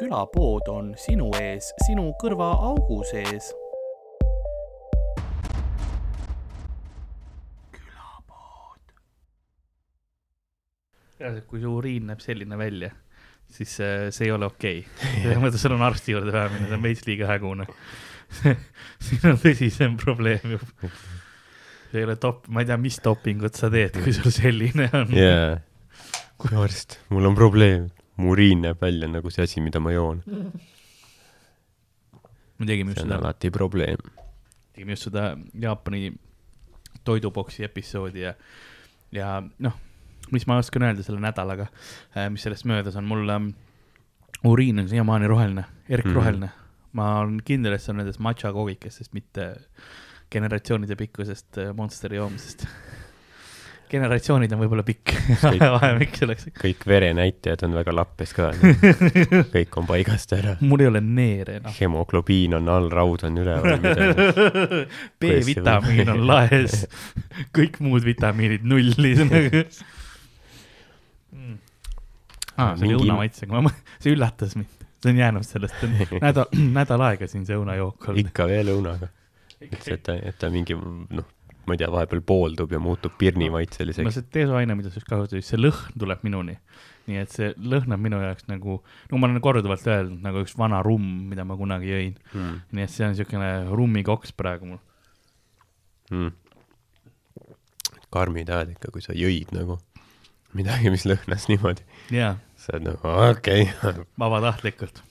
külapood 0.00 0.68
on 0.72 0.94
sinu 0.96 1.28
ees, 1.36 1.74
sinu 1.84 2.06
kõrvaaugu 2.22 3.02
sees. 3.10 3.50
külapood. 7.74 8.94
reaalselt, 11.20 11.46
kui 11.50 11.60
su 11.60 11.74
uriin 11.76 12.08
näeb 12.08 12.24
selline 12.24 12.56
välja, 12.60 12.94
siis 13.52 13.76
äh, 13.84 14.08
see 14.08 14.30
ei 14.30 14.34
ole 14.38 14.48
okei 14.48 14.80
okay. 14.86 15.20
selles 15.20 15.42
mõttes 15.44 15.66
sul 15.66 15.76
on 15.76 15.84
arsti 15.90 16.16
juurde 16.16 16.32
vaja 16.32 16.48
minna, 16.54 16.70
see 16.70 16.80
on 16.80 16.88
veits 16.88 17.06
liiga 17.10 17.28
hägune 17.34 17.68
siin 19.04 19.32
on 19.34 19.40
tõsisem 19.44 20.00
probleem 20.00 20.56
juba. 20.56 20.90
see 21.90 22.00
ei 22.00 22.08
ole 22.08 22.16
top, 22.22 22.48
ma 22.48 22.64
ei 22.64 22.72
tea, 22.72 22.80
mis 22.80 23.02
dopingut 23.04 23.58
sa 23.58 23.68
teed, 23.72 24.00
kui 24.00 24.16
sul 24.16 24.32
selline 24.32 24.88
on 24.96 25.12
jaa. 25.12 25.58
kui 26.40 26.56
arst, 26.56 27.02
mul 27.12 27.28
on 27.28 27.36
probleem, 27.36 27.90
mu 28.20 28.34
uriin 28.34 28.64
näeb 28.66 28.82
välja 28.82 29.08
nagu 29.10 29.32
see 29.32 29.46
asi, 29.46 29.62
mida 29.64 29.80
ma 29.82 29.92
joon. 29.94 30.22
me 32.58 32.66
tegime 32.66 32.92
see 32.92 33.00
just 33.00 33.06
on 33.06 33.12
seda, 33.14 33.20
alati 33.22 33.50
probleem. 33.54 34.10
tegime 34.74 34.96
just 34.96 35.08
seda 35.08 35.32
Jaapani 35.60 36.12
toiduboksi 37.04 37.64
episoodi 37.64 38.26
ja, 38.26 38.34
ja 39.12 39.40
noh, 39.58 39.76
mis 40.34 40.46
ma 40.46 40.58
oskan 40.60 40.88
öelda 40.88 41.04
selle 41.06 41.22
nädalaga, 41.22 41.70
mis 42.30 42.44
sellest 42.44 42.68
möödas 42.68 42.98
on, 43.00 43.08
mul 43.08 43.28
ähm, 43.32 43.52
uriin 44.44 44.78
on 44.82 44.88
siiamaani 44.88 45.30
roheline, 45.30 45.64
erkroheline 45.88 46.46
mm. 46.46 46.52
-hmm. 46.52 46.92
ma 46.92 47.18
olen 47.18 47.40
kindel, 47.44 47.72
et 47.72 47.82
see 47.82 47.92
on 47.94 48.02
nendest 48.02 48.20
matša 48.20 48.52
koogikestest, 48.52 49.12
mitte 49.12 49.54
generatsioonide 50.30 50.96
pikkusest 50.96 51.58
äh, 51.58 51.74
Monsteri 51.76 52.16
joomisest. 52.16 52.66
generatsioonid 53.90 54.52
on 54.54 54.60
võib-olla 54.62 54.84
pikk 54.86 55.12
vahemik 55.76 56.14
selleks. 56.18 56.48
kõik 56.58 56.84
verenäitajad 56.88 57.64
on 57.66 57.76
väga 57.78 57.94
lappes 57.94 58.32
ka 58.36 58.50
kõik 59.54 59.78
on 59.80 59.88
paigast 59.88 60.34
ära. 60.36 60.56
mul 60.60 60.84
ei 60.84 60.90
ole 60.90 61.02
neere 61.04 61.58
enam. 61.60 61.74
hemoglobiin 61.76 62.56
on 62.60 62.70
all, 62.72 62.88
raud 62.92 63.24
on 63.28 63.40
üleval. 63.42 63.80
B-vitamiin 65.22 66.12
on 66.14 66.26
laes, 66.28 66.84
kõik 67.56 67.80
muud 67.84 68.06
vitamiinid 68.06 68.66
nullis 68.68 69.18
mm. 71.32 71.56
ah, 72.56 72.76
see 72.76 72.86
oli 72.86 72.94
õunamaitsega, 72.98 73.64
see 73.98 74.14
üllatas 74.14 74.56
mind, 74.58 74.86
see 75.02 75.10
on 75.14 75.18
jäänud 75.24 75.46
sellest 75.48 75.76
nädal, 76.20 76.46
nädal 76.78 77.00
aega 77.10 77.30
siin 77.30 77.44
see 77.48 77.58
õunajook 77.58 78.10
olnud. 78.10 78.22
ikka 78.30 78.48
veel 78.50 78.68
õunaga. 78.76 79.06
ütles, 79.60 79.92
et 79.96 80.02
ta, 80.06 80.16
et 80.16 80.36
ta 80.40 80.46
mingi 80.52 80.74
noh, 80.78 81.26
ma 81.70 81.76
ei 81.76 81.82
tea, 81.82 81.90
vahepeal 81.92 82.22
pooldub 82.26 82.72
ja 82.74 82.80
muutub 82.82 83.14
pirnimaitseliseks 83.20 84.06
no 84.06 84.14
see 84.14 84.26
desoaine, 84.34 84.76
mida 84.78 84.90
sa 84.90 85.00
just 85.00 85.08
kasutasid, 85.10 85.46
see 85.46 85.60
lõhn 85.60 85.98
tuleb 85.98 86.24
minuni. 86.26 86.56
nii 87.10 87.22
et 87.22 87.32
see 87.32 87.50
lõhn 87.58 87.96
on 87.96 88.02
minu 88.02 88.20
jaoks 88.22 88.46
nagu, 88.50 88.80
no 89.10 89.20
ma 89.20 89.30
olen 89.30 89.42
korduvalt 89.44 89.86
öelnud, 89.86 90.20
nagu 90.24 90.44
üks 90.44 90.56
vana 90.58 90.82
rumm, 90.86 91.30
mida 91.30 91.46
ma 91.48 91.56
kunagi 91.58 91.90
jõin. 91.90 92.14
mm.. 92.34 92.62
nii 92.76 92.86
et 92.86 92.94
see 92.94 93.06
on 93.06 93.14
niisugune 93.14 93.50
rummikoks 93.70 94.34
praegu 94.36 94.72
mul. 94.72 94.82
Mm. 96.10 96.34
karmid 98.10 98.50
ajad 98.50 98.74
ikka, 98.74 98.90
kui 98.90 99.04
sa 99.04 99.14
jõid 99.14 99.54
nagu 99.54 99.78
midagi, 100.56 100.90
mis 100.90 101.06
lõhnas 101.06 101.46
niimoodi. 101.50 101.86
jaa, 102.14 102.34
sa 102.58 102.74
oled 102.74 102.88
nagu 102.90 103.14
okei 103.30 103.68
okay.. 103.70 104.04
vabatahtlikult. 104.18 105.02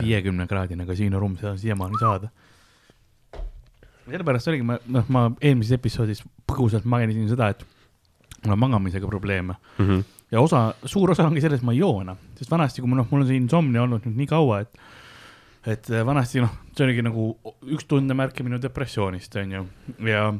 viiekümne 0.00 0.48
kraadine 0.50 0.86
kasiinorumm, 0.88 1.36
seda 1.40 1.52
on 1.54 1.62
siiamaani 1.62 2.00
saada. 2.00 2.32
Sellepärast 4.06 4.50
oligi, 4.52 4.66
ma, 4.66 4.78
noh, 4.92 5.08
ma 5.12 5.24
eelmises 5.40 5.76
episoodis 5.78 6.22
põgusalt 6.48 6.86
mainisin 6.88 7.28
seda, 7.30 7.50
et 7.54 7.64
mul 8.44 8.54
on 8.54 8.62
magamisega 8.62 9.08
probleeme. 9.10 9.56
Mm 9.78 9.86
-hmm. 9.88 10.04
ja 10.30 10.40
osa, 10.40 10.74
suur 10.84 11.10
osa 11.10 11.26
ongi 11.26 11.40
selles, 11.40 11.62
ma 11.62 11.72
ei 11.72 11.78
joona, 11.78 12.16
sest 12.38 12.50
vanasti, 12.50 12.80
kui 12.80 12.90
ma 12.90 12.96
noh, 12.96 13.08
mul 13.10 13.24
on 13.24 13.26
see 13.26 13.36
insomnia 13.36 13.82
olnud 13.82 14.06
nüüd 14.06 14.16
nii 14.22 14.30
kaua, 14.30 14.60
et 14.60 14.78
et 15.66 15.88
vanasti 16.06 16.40
noh, 16.40 16.52
see 16.76 16.84
oligi 16.86 17.02
nagu 17.02 17.32
üks 17.74 17.88
tundemärke 17.90 18.44
minu 18.46 18.60
depressioonist 18.62 19.36
onju 19.36 19.66
ja 20.06 20.32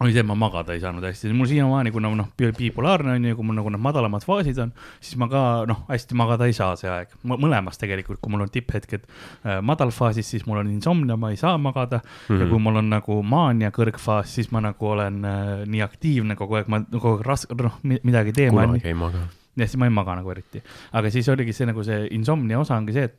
oli 0.00 0.14
see, 0.14 0.22
et 0.22 0.28
ma 0.28 0.34
magada 0.38 0.72
ei 0.72 0.80
saanud 0.80 1.04
hästi, 1.04 1.28
mul 1.36 1.48
siiamaani, 1.50 1.90
kuna 1.92 2.08
noh, 2.16 2.28
bipolaarne 2.56 3.18
on 3.18 3.26
ju, 3.28 3.36
kui 3.36 3.44
mul 3.44 3.58
nagu 3.58 3.72
need 3.74 3.82
madalamad 3.84 4.24
faasid 4.24 4.60
on, 4.64 4.72
siis 4.96 5.18
ma 5.20 5.28
ka 5.28 5.42
noh, 5.68 5.82
hästi 5.90 6.16
magada 6.16 6.48
ei 6.48 6.54
saa 6.56 6.72
see 6.80 6.88
aeg, 6.88 7.12
mõlemas 7.28 7.76
tegelikult, 7.80 8.20
kui 8.24 8.32
mul 8.32 8.46
on 8.46 8.52
tipphetked 8.52 9.04
äh, 9.04 9.58
madalfaasis, 9.60 10.30
siis 10.32 10.46
mul 10.48 10.62
on 10.62 10.70
insomnia, 10.72 11.18
ma 11.20 11.34
ei 11.34 11.36
saa 11.40 11.58
magada 11.60 12.00
mm 12.00 12.08
-hmm. 12.08 12.32
Mhm. 12.32 12.40
ja 12.40 12.48
kui 12.48 12.58
mul 12.58 12.80
on 12.80 12.90
nagu 12.90 13.22
maania 13.22 13.70
kõrgfaas, 13.70 14.32
siis 14.38 14.50
ma 14.50 14.60
nagu 14.60 14.86
olen 14.86 15.24
äh, 15.24 15.66
nii 15.66 15.82
aktiivne 15.82 16.36
kogu 16.36 16.54
aeg, 16.54 16.68
ma 16.68 16.80
kogu 16.80 17.18
aeg 17.18 17.26
ras-, 17.26 17.46
noh, 17.62 17.78
midagi 17.82 18.32
teen, 18.32 18.50
kunagi 18.56 18.88
ei 18.88 18.94
maga. 18.94 19.18
ja 19.56 19.66
siis 19.66 19.76
ma 19.76 19.84
ei 19.84 19.90
maga 19.90 20.16
nagu 20.16 20.30
eriti. 20.30 20.62
aga 20.92 21.10
siis 21.10 21.28
oligi 21.28 21.52
see 21.52 21.66
nagu 21.66 21.84
see 21.84 22.08
insomnia 22.10 22.58
osa 22.58 22.76
ongi 22.76 22.92
see, 22.92 23.04
et 23.04 23.18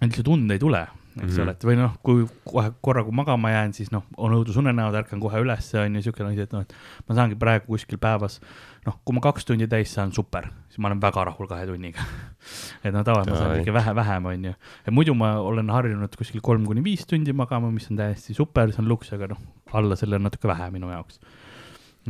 et 0.00 0.08
lihtsalt 0.08 0.28
und 0.28 0.50
ei 0.50 0.58
tule, 0.58 0.86
eks 1.14 1.32
Mhm. 1.36 1.42
ole, 1.44 1.50
et 1.54 1.64
või 1.64 1.76
noh, 1.78 1.92
kui 2.02 2.24
kohe 2.44 2.72
korra, 2.82 3.04
kui 3.04 3.12
magama 3.14 3.48
jään, 3.52 3.72
siis 3.74 3.92
noh, 3.92 4.02
on 4.16 4.32
õudusunenäod, 4.34 4.94
ärkan 4.98 5.20
kohe 5.22 5.38
ülesse, 5.44 5.78
on 5.78 5.86
ju, 5.86 5.92
niisugune 6.00 6.32
asi, 6.32 6.40
et 6.42 6.52
noh, 6.52 6.60
et 6.66 6.74
ma 7.08 7.14
saangi 7.14 7.36
praegu 7.38 7.66
kuskil 7.70 7.98
päevas, 8.02 8.40
noh, 8.86 8.96
kui 9.04 9.14
ma 9.14 9.20
kaks 9.20 9.44
tundi 9.44 9.68
täis 9.70 9.92
saan, 9.94 10.10
super, 10.12 10.48
siis 10.68 10.78
ma 10.82 10.88
olen 10.90 11.00
väga 11.00 11.24
rahul 11.30 11.46
kahe 11.46 11.66
tunniga. 11.70 12.02
et 12.84 12.92
no 12.92 13.04
tavaliselt 13.06 13.34
ma 13.36 13.38
saan 13.44 13.60
ikka 13.60 13.72
vähe, 13.78 13.94
vähem, 13.94 14.26
on 14.26 14.44
ju. 14.50 14.54
et 14.86 14.92
muidu 14.92 15.14
ma 15.14 15.36
olen 15.38 15.70
harjunud 15.70 16.16
kuskil 16.18 16.40
kolm 16.42 16.66
kuni 16.66 16.82
viis 16.82 17.06
tundi 17.06 17.32
magama, 17.32 17.70
mis 17.70 17.86
on 17.90 17.96
täiesti 17.96 18.34
super, 18.34 18.72
see 18.72 18.82
on 18.82 18.88
luks, 18.90 19.12
aga 19.14 19.30
noh, 19.30 19.38
alla 19.72 19.94
selle 19.96 20.16
on 20.16 20.26
natuke 20.26 20.48
vähe 20.50 20.70
minu 20.74 20.90
jaoks 20.90 21.20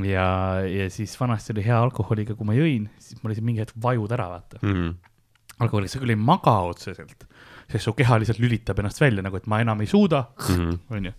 ja, 0.03 0.61
ja 0.67 0.89
siis 0.91 1.13
vanasti 1.21 1.53
oli 1.55 1.63
hea 1.65 1.77
alkoholiga, 1.79 2.35
kui 2.35 2.47
ma 2.49 2.55
jõin, 2.57 2.89
siis 2.99 3.21
mul 3.23 3.31
oli 3.33 3.45
mingi 3.47 3.61
hetk 3.63 3.77
vajud 3.83 4.11
ära, 4.17 4.27
vaata. 4.33 4.59
Mhm. 4.63 4.95
alkoholiga, 5.61 5.93
sa 5.93 6.01
küll 6.03 6.11
ei 6.11 6.19
maga 6.19 6.57
otseselt, 6.67 7.29
sest 7.71 7.85
su 7.89 7.93
keha 7.97 8.19
lihtsalt 8.23 8.39
lülitab 8.43 8.79
ennast 8.83 9.01
välja 9.01 9.23
nagu, 9.25 9.37
et 9.37 9.47
ma 9.51 9.61
enam 9.65 9.81
ei 9.81 9.87
suuda, 9.91 10.25
Mhm. 10.49 10.79
onju. 10.91 11.13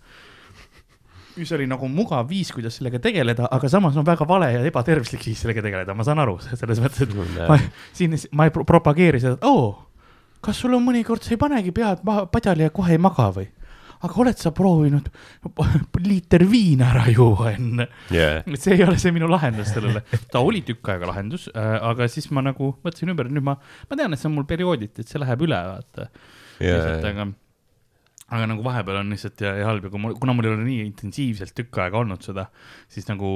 mis 1.36 1.50
oli 1.52 1.66
nagu 1.68 1.88
mugav 1.92 2.28
viis, 2.30 2.48
kuidas 2.54 2.78
sellega 2.78 2.98
tegeleda, 2.98 3.48
aga 3.52 3.68
samas 3.68 3.96
on 4.00 4.04
väga 4.08 4.24
vale 4.28 4.46
ja 4.54 4.62
ebatervislik 4.64 5.20
viis 5.26 5.42
sellega 5.44 5.60
tegeleda, 5.62 5.92
ma 5.94 6.02
saan 6.06 6.18
aru, 6.22 6.38
selles 6.40 6.80
mõttes, 6.80 7.02
et 7.04 7.48
ma 7.48 7.58
siin, 7.92 8.16
ma 8.32 8.46
ei 8.48 8.50
pro- 8.54 8.64
propageeri 8.64 9.20
seda, 9.20 9.34
et 9.36 9.44
oo, 9.44 9.74
kas 10.40 10.56
sul 10.62 10.72
on 10.78 10.86
mõnikord, 10.86 11.20
sa 11.26 11.34
ei 11.34 11.40
panegi 11.42 11.74
pead 11.76 12.00
maha 12.08 12.24
padjali 12.32 12.64
ja 12.64 12.70
kohe 12.72 12.92
ei 12.96 12.98
maga 12.98 13.28
või? 13.36 13.48
aga 14.06 14.12
oled 14.20 14.36
sa 14.36 14.50
proovinud 14.52 15.06
liiter 16.04 16.42
viina 16.48 16.90
ära 16.92 17.06
juua 17.10 17.52
enne? 17.56 17.86
et 18.46 18.60
see 18.60 18.74
ei 18.76 18.82
ole 18.84 18.98
see 19.00 19.12
minu 19.12 19.28
lahendus 19.28 19.70
sellele, 19.72 20.02
ta 20.32 20.40
oli 20.44 20.60
tükk 20.66 20.88
aega 20.92 21.08
lahendus 21.10 21.48
äh,, 21.52 21.78
aga 21.80 22.08
siis 22.12 22.28
ma 22.30 22.42
nagu 22.44 22.74
mõtlesin 22.84 23.12
ümber, 23.12 23.28
nüüd 23.32 23.44
ma, 23.44 23.54
ma 23.90 23.96
tean, 23.98 24.12
et 24.12 24.20
see 24.20 24.28
on 24.28 24.34
mul 24.36 24.44
periooditi, 24.48 25.00
et 25.04 25.08
see 25.08 25.20
läheb 25.20 25.44
üle, 25.48 25.56
vaata. 25.72 26.08
lihtsalt, 26.76 27.04
aga, 27.10 27.26
aga 28.36 28.46
nagu 28.52 28.64
vahepeal 28.64 29.00
on 29.02 29.10
lihtsalt 29.14 29.40
ja, 29.44 29.54
ja 29.60 29.66
halb 29.70 29.84
ja 29.84 29.90
kui 29.92 30.00
mul, 30.02 30.14
kuna 30.20 30.32
mul 30.34 30.48
ei 30.48 30.54
ole 30.54 30.64
nii 30.66 30.84
intensiivselt 30.86 31.54
tükk 31.54 31.78
aega 31.84 31.98
olnud 32.00 32.22
seda, 32.26 32.46
siis 32.88 33.06
nagu 33.10 33.28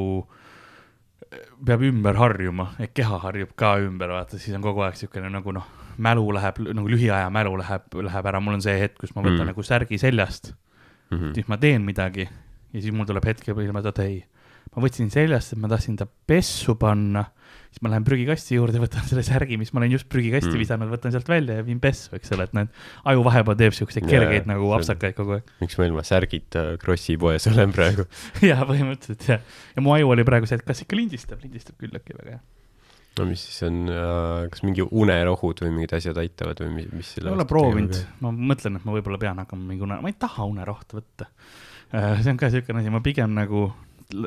äh, 1.32 1.44
peab 1.66 1.84
ümber 1.86 2.16
harjuma, 2.18 2.70
et 2.82 2.94
keha 2.96 3.20
harjub 3.26 3.52
ka 3.58 3.76
ümber, 3.84 4.12
vaata, 4.16 4.38
siis 4.40 4.56
on 4.56 4.64
kogu 4.64 4.82
aeg 4.86 4.96
niisugune 4.96 5.30
nagu 5.30 5.52
noh, 5.54 5.68
mälu 6.00 6.24
läheb 6.32 6.58
nagu 6.72 6.88
lühiaja 6.88 7.28
mälu 7.34 7.56
läheb, 7.60 7.86
läheb 8.08 8.26
ära, 8.32 8.40
mul 8.40 8.56
on 8.56 8.64
see 8.64 8.78
hetk, 8.80 8.98
kus 9.02 9.14
ma 9.14 9.22
võtan 9.22 9.36
Mm. 9.40 9.44
mm. 9.44 9.52
nagu 9.52 9.62
särgi 9.66 9.98
seljast 10.00 10.54
Mhm. 11.10 11.32
siis 11.34 11.48
ma 11.50 11.56
teen 11.58 11.82
midagi 11.82 12.22
ja 12.72 12.80
siis 12.80 12.92
mul 12.94 13.04
tuleb 13.06 13.24
hetke 13.26 13.50
peale, 13.54 13.88
et 13.88 13.98
ei, 13.98 14.20
ma 14.76 14.82
võtsin 14.84 15.08
seljast, 15.10 15.52
et 15.52 15.58
ma 15.58 15.66
tahtsin 15.68 15.96
ta 15.98 16.06
pessu 16.06 16.76
panna, 16.78 17.24
siis 17.70 17.80
ma 17.86 17.90
lähen 17.92 18.04
prügikasti 18.06 18.56
juurde, 18.58 18.80
võtan 18.82 19.04
selle 19.06 19.22
särgi, 19.26 19.56
mis 19.60 19.70
ma 19.72 19.78
olen 19.82 19.92
just 19.94 20.08
prügikasti 20.10 20.50
Mm. 20.50 20.58
visanud, 20.64 20.90
võtan 20.90 21.12
sealt 21.14 21.28
välja 21.30 21.60
ja 21.60 21.64
viin 21.66 21.78
pessu, 21.80 22.10
eks 22.18 22.32
ole, 22.34 22.48
et 22.48 22.54
need 22.58 22.68
aju 23.06 23.22
vahepeal 23.24 23.56
teeb 23.60 23.72
siukseid 23.76 24.06
kergeid 24.10 24.46
nagu 24.50 24.64
see 24.66 24.72
on- 24.74 24.78
apsakaid 24.80 25.14
kogu 25.18 25.36
aeg. 25.38 25.52
miks 25.62 25.78
ma 25.78 25.86
ilma 25.86 26.02
särgita 26.06 26.64
Krossi 26.82 27.16
poes 27.16 27.46
olen 27.46 27.72
praegu? 27.72 28.06
jaa, 28.50 28.64
põhimõtteliselt 28.66 29.28
jah. 29.28 29.40
ja 29.76 29.82
mu 29.86 29.94
aju 29.94 30.10
oli 30.16 30.24
praegu 30.26 30.46
see, 30.50 30.58
et 30.58 30.66
kas 30.66 30.82
ikka 30.82 30.96
lindistab, 30.98 31.38
lindistab 31.46 31.78
küll 31.78 31.94
äkki 31.94 32.16
väga 32.18 32.30
hea. 32.38 32.40
no 33.20 33.24
mis 33.26 33.42
siis 33.46 33.62
on, 33.66 33.80
kas 34.50 34.62
mingi 34.66 34.82
unerohud 34.86 35.58
või 35.62 35.70
mingid 35.74 35.92
asjad 35.98 36.16
aitavad 36.22 36.60
või 36.62 36.70
mis, 36.74 36.86
mis 36.94 37.08
ei 37.18 37.26
ole 37.30 37.44
proovinud, 37.44 37.96
ma 38.24 38.30
mõtlen, 38.32 38.76
et 38.78 38.84
ma 38.86 38.94
võib-olla 38.98 39.18
pean 39.20 39.38
hakkama 39.42 39.66
mingi 39.66 39.82
une, 39.86 39.98
ma 40.00 40.08
ei 40.10 40.14
taha 40.18 40.46
unerohtu 40.48 40.98
võtta. 41.00 41.26
see 42.22 42.30
on 42.30 42.38
ka 42.38 42.50
siukene 42.54 42.80
asi, 42.80 42.90
ma 42.94 43.00
pigem 43.02 43.34
nagu, 43.34 43.72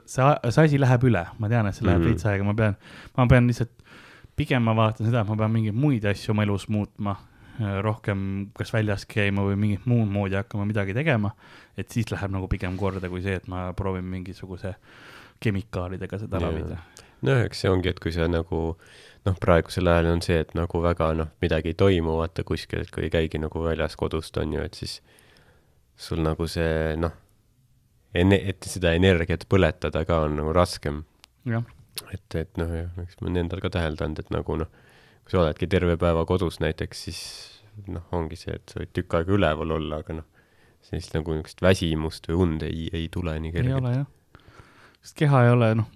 see, 0.05 0.23
see 0.49 0.63
asi 0.67 0.79
läheb 0.79 1.03
üle, 1.09 1.25
ma 1.39 1.49
tean, 1.51 1.67
et 1.67 1.75
see 1.75 1.85
läheb 1.87 2.01
Mhm. 2.01 2.09
veits 2.11 2.25
aega, 2.25 2.43
ma 2.47 2.53
pean, 2.53 2.75
ma 3.17 3.27
pean 3.27 3.47
lihtsalt, 3.47 3.69
pigem 4.35 4.63
ma 4.63 4.73
vaatan 4.73 5.05
seda, 5.09 5.21
et 5.21 5.27
ma 5.29 5.35
pean 5.35 5.51
mingeid 5.53 5.75
muid 5.77 6.05
asju 6.09 6.31
oma 6.33 6.43
elus 6.47 6.67
muutma, 6.69 7.17
rohkem 7.85 8.49
kas 8.57 8.71
väljas 8.73 9.05
käima 9.05 9.43
või 9.45 9.55
mingit 9.61 9.83
muud 9.85 10.07
moodi 10.09 10.33
hakkama 10.39 10.65
midagi 10.65 10.93
tegema, 10.97 11.29
et 11.77 11.89
siis 11.93 12.09
läheb 12.09 12.31
nagu 12.33 12.47
pigem 12.49 12.77
korda 12.77 13.09
kui 13.09 13.21
see, 13.21 13.35
et 13.35 13.47
ma 13.47 13.67
proovin 13.77 14.03
mingisuguse 14.09 14.73
kemikaalidega 15.39 16.17
seda 16.19 16.39
ravida. 16.41 16.77
no 17.21 17.35
eks 17.45 17.61
see 17.63 17.69
ongi, 17.71 17.89
et 17.93 17.99
kui 18.03 18.11
sa 18.11 18.25
nagu 18.27 18.61
noh, 19.25 19.35
praegusel 19.39 19.87
ajal 19.87 20.09
on 20.11 20.21
see, 20.25 20.39
et 20.43 20.53
nagu 20.57 20.81
väga 20.83 21.13
noh, 21.15 21.29
midagi 21.41 21.71
ei 21.71 21.77
toimu 21.79 22.17
vaata 22.19 22.43
kuskil, 22.43 22.81
et 22.83 22.91
kui 22.91 23.03
ei 23.05 23.09
käigi 23.13 23.39
nagu 23.39 23.61
väljas 23.63 23.95
kodust 23.95 24.37
on 24.41 24.53
ju, 24.57 24.63
et 24.65 24.73
siis 24.73 24.97
sul 25.95 26.19
nagu 26.25 26.47
see 26.49 26.95
noh, 26.99 27.13
enne, 28.17 28.39
et 28.51 28.65
seda 28.69 28.93
energiat 28.97 29.47
põletada 29.49 30.03
ka 30.07 30.23
on 30.27 30.37
nagu 30.39 30.53
raskem. 30.55 31.03
et, 32.13 32.35
et 32.39 32.61
noh, 32.61 32.71
jah, 32.73 32.91
eks 33.03 33.19
ma 33.19 33.27
olen 33.27 33.43
endal 33.45 33.61
ka 33.63 33.71
täheldanud, 33.73 34.21
et 34.23 34.31
nagu 34.33 34.57
noh, 34.63 34.71
kui 35.23 35.35
sa 35.35 35.43
oledki 35.43 35.69
terve 35.71 35.97
päeva 36.01 36.25
kodus 36.29 36.59
näiteks, 36.63 37.03
siis 37.07 37.21
noh, 37.91 38.05
ongi 38.15 38.37
see, 38.39 38.55
et 38.57 38.73
sa 38.73 38.81
võid 38.81 38.93
tükk 38.95 39.19
aega 39.19 39.37
üleval 39.37 39.75
olla, 39.77 40.01
aga 40.03 40.19
noh, 40.21 40.27
sellist 40.83 41.15
nagu 41.15 41.35
niisugust 41.35 41.63
väsimust 41.63 42.27
või 42.29 42.41
und 42.45 42.65
ei, 42.67 42.89
ei 42.93 43.07
tule 43.11 43.35
nii 43.39 43.53
ei 43.53 43.55
kergelt. 43.55 43.79
ole 43.79 43.93
jah. 43.95 44.43
sest 45.01 45.17
keha 45.21 45.45
ei 45.45 45.53
ole, 45.53 45.69
noh, 45.79 45.87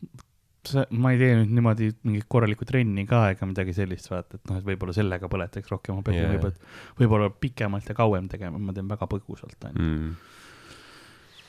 see, 0.67 0.85
ma 1.03 1.11
ei 1.13 1.19
tee 1.21 1.33
nüüd 1.41 1.53
niimoodi 1.57 1.89
mingit 2.07 2.27
korralikku 2.31 2.67
trenni 2.67 3.05
ka 3.09 3.27
ega 3.33 3.49
midagi 3.49 3.75
sellist, 3.75 4.09
vaata, 4.11 4.39
et 4.39 4.49
noh, 4.49 4.61
et 4.61 4.67
võib-olla 4.67 4.95
sellega 4.95 5.29
põletaks 5.31 5.73
rohkem, 5.73 5.99
ma 5.99 6.07
pean 6.07 6.19
yeah. 6.19 6.33
võib-olla, 6.33 6.73
võib-olla 7.01 7.29
pikemalt 7.45 7.91
ja 7.91 7.97
kauem 7.97 8.29
tegema, 8.31 8.61
ma 8.61 8.75
teen 8.75 8.89
väga 8.89 9.09
põgusalt, 9.11 9.57
onju. 9.69 9.83
Mm. 9.83 10.15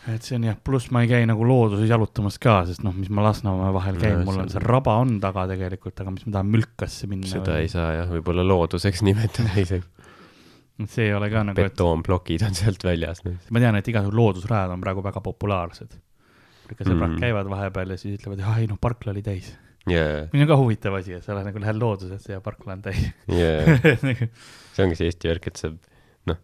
Et 0.08 0.22
see 0.24 0.36
on 0.38 0.44
jah, 0.46 0.56
pluss 0.64 0.90
ma 0.94 1.02
ei 1.04 1.08
käi 1.10 1.26
nagu 1.28 1.44
looduses 1.44 1.90
jalutamas 1.90 2.38
ka, 2.40 2.60
sest 2.68 2.80
noh, 2.86 2.94
mis 2.96 3.10
ma 3.12 3.24
Lasnamäe 3.26 3.72
vahel 3.74 3.98
käin 4.00 4.20
No 4.20 4.24
mul 4.28 4.38
on 4.44 4.48
see 4.52 4.62
raba 4.62 4.94
on 5.02 5.18
taga 5.20 5.44
tegelikult, 5.50 5.98
aga 6.00 6.14
mis 6.14 6.24
ma 6.28 6.36
tahan 6.38 6.52
mülkasse 6.54 7.08
minna. 7.10 7.28
seda 7.28 7.58
ei 7.60 7.68
saa 7.72 7.90
jah, 7.98 8.08
võib-olla 8.14 8.46
looduseks 8.46 9.02
nimetada 9.08 9.52
isegi. 9.60 9.84
see 10.86 11.08
ei 11.08 11.14
ole 11.18 11.28
ka 11.32 11.42
nagu, 11.48 11.58
et 11.58 11.72
betoonplokid 11.74 12.44
on 12.46 12.54
sealt 12.56 12.84
väljas. 12.86 13.24
noh. 13.26 13.36
ma 13.50 13.60
tean, 13.64 13.76
et 13.80 13.88
igasugused 13.90 14.16
loodusrajad 14.16 14.70
on 14.76 14.80
praegu 14.84 15.02
väga 15.04 15.20
populaarsed. 15.24 15.98
ikka 16.70 16.84
sõbrad 16.84 17.14
Mm. 17.16 17.20
käivad 17.24 17.48
vahepeal 17.50 17.90
ja 17.94 17.96
siis 18.00 18.18
ütlevad, 18.20 18.38
et 18.44 18.48
ai 18.54 18.66
noh, 18.70 18.78
parkla 18.80 19.12
oli 19.14 19.22
täis. 19.26 19.50
jaa, 19.88 20.26
mis 20.32 20.42
on 20.44 20.48
ka 20.50 20.56
huvitav 20.60 20.94
asi, 21.00 21.14
et 21.18 21.24
sa 21.24 21.34
lähed 21.34 21.48
nagu 21.50 21.62
lähed 21.64 21.78
loodusesse 21.80 22.32
ja 22.36 22.40
parkla 22.44 22.74
on 22.78 22.82
täis. 22.84 23.06
jaa, 23.28 23.78
Nagu, 24.08 24.28
see 24.76 24.84
ongi 24.86 24.98
see 25.00 25.08
Eesti 25.10 25.30
värk, 25.32 25.46
et 25.52 25.56
sa 25.60 25.70
noh, 26.28 26.38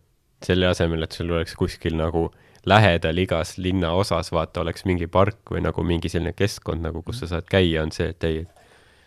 selle 0.44 0.66
asemel, 0.72 1.04
et 1.06 1.12
sul 1.16 1.30
oleks 1.32 1.54
kuskil 1.60 1.96
nagu 2.00 2.30
lähedal 2.66 3.18
igas 3.18 3.58
linnaosas, 3.58 4.32
vaata, 4.32 4.62
oleks 4.64 4.84
mingi 4.88 5.06
park 5.06 5.52
või 5.52 5.62
nagu 5.64 5.84
mingi 5.84 6.08
selline 6.12 6.32
keskkond 6.36 6.84
nagu, 6.84 7.02
kus 7.04 7.22
sa 7.22 7.30
saad 7.34 7.48
käia, 7.50 7.82
on 7.82 7.92
see, 7.94 8.08
et 8.14 8.24
ei, 8.28 8.44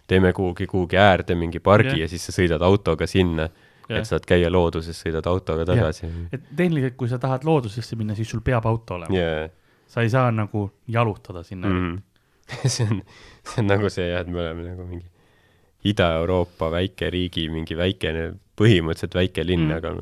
teeme 0.07 0.33
kuhugi, 0.33 0.68
kuhugi 0.69 1.00
äärde 1.01 1.36
mingi 1.36 1.59
pargi 1.63 1.95
Jah. 1.95 2.04
ja 2.06 2.12
siis 2.12 2.27
sa 2.27 2.36
sõidad 2.36 2.63
autoga 2.65 3.07
sinna, 3.09 3.50
Jah. 3.88 4.01
et 4.01 4.09
saad 4.09 4.27
käia 4.30 4.51
looduses, 4.54 5.00
sõidad 5.04 5.27
autoga 5.30 5.65
tagasi. 5.68 6.09
et 6.31 6.51
tehniliselt, 6.56 6.98
kui 7.00 7.09
sa 7.09 7.19
tahad 7.19 7.48
loodusesse 7.48 7.98
minna, 8.00 8.15
siis 8.15 8.30
sul 8.30 8.44
peab 8.45 8.65
auto 8.69 9.00
olema 9.00 9.15
yeah.. 9.15 9.50
sa 9.88 10.06
ei 10.06 10.10
saa 10.13 10.31
nagu 10.31 10.69
jalutada 10.88 11.44
sinna 11.44 11.68
mm.. 11.68 11.92
Mhm. 11.92 12.03
see 12.74 12.88
on, 12.88 13.01
see 13.44 13.63
on 13.63 13.71
nagu 13.74 13.89
see 13.92 14.10
jah, 14.12 14.21
et 14.24 14.31
me 14.31 14.44
oleme 14.44 14.69
nagu 14.69 14.88
mingi 14.88 15.07
Ida-Euroopa 15.88 16.71
väikeriigi 16.74 17.48
mingi 17.53 17.77
väikene, 17.77 18.31
põhimõtteliselt 18.60 19.15
väike 19.15 19.44
linn 19.45 19.68
mm., 19.69 19.75
aga 19.77 19.94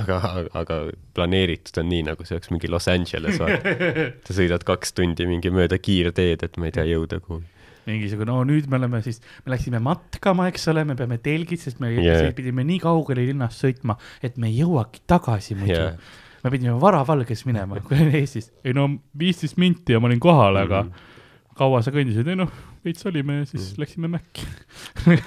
aga, 0.00 0.18
aga, 0.58 0.76
planeeritud 1.16 1.78
on 1.82 1.88
nii, 1.92 2.02
nagu 2.10 2.24
see 2.26 2.36
oleks 2.36 2.50
mingi 2.52 2.70
Los 2.72 2.88
Angeles, 2.92 3.38
vaata. 3.42 3.74
sa 4.26 4.36
sõidad 4.36 4.64
kaks 4.68 4.94
tundi 4.98 5.26
mingi 5.28 5.52
mööda 5.54 5.78
kiirteed, 5.82 6.42
et 6.46 6.58
ma 6.60 6.68
ei 6.70 6.74
tea, 6.76 6.84
jõuda 6.90 7.20
kuhugi. 7.20 7.46
mingisugune, 7.86 8.30
no 8.30 8.42
nüüd 8.46 8.68
me 8.70 8.78
oleme 8.78 9.00
siis, 9.02 9.18
me 9.44 9.54
läksime 9.56 9.80
matkama, 9.82 10.48
eks 10.52 10.68
ole, 10.70 10.84
me 10.86 10.94
peame 10.98 11.16
telgid, 11.22 11.58
sest 11.62 11.80
me 11.82 11.90
Yeah. 11.96 12.28
pidime 12.38 12.62
nii 12.68 12.78
kaugele 12.82 13.24
linnast 13.26 13.58
sõitma, 13.64 13.96
et 14.22 14.36
me 14.38 14.52
ei 14.52 14.60
jõuagi 14.60 15.02
tagasi 15.10 15.56
muidu 15.58 15.74
yeah.. 15.74 15.96
me 16.44 16.50
pidime 16.54 16.76
varavalges 16.82 17.42
minema, 17.48 17.80
kui 17.82 17.96
olime 17.98 18.20
Eestis. 18.22 18.52
ei 18.64 18.72
no 18.76 18.86
viisteist 19.18 19.58
minti 19.58 19.96
ja 19.96 20.00
ma 20.02 20.06
olin 20.10 20.22
kohal, 20.22 20.60
aga 20.62 20.84
Mhm. 20.86 21.08
kaua 21.58 21.82
sa 21.82 21.90
kõndisid, 21.94 22.28
ei 22.30 22.38
noh, 22.38 22.48
veits 22.86 23.04
olime 23.06 23.40
ja 23.40 23.44
siis 23.50 23.72
mm. 23.72 23.82
läksime 23.82 24.08
Maci. 24.14 24.46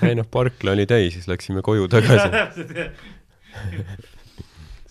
ei 0.08 0.16
noh, 0.16 0.26
parkla 0.32 0.72
oli 0.74 0.88
täis, 0.90 1.14
siis 1.20 1.28
läksime 1.32 1.62
koju 1.64 1.88
tagasi. 1.92 2.32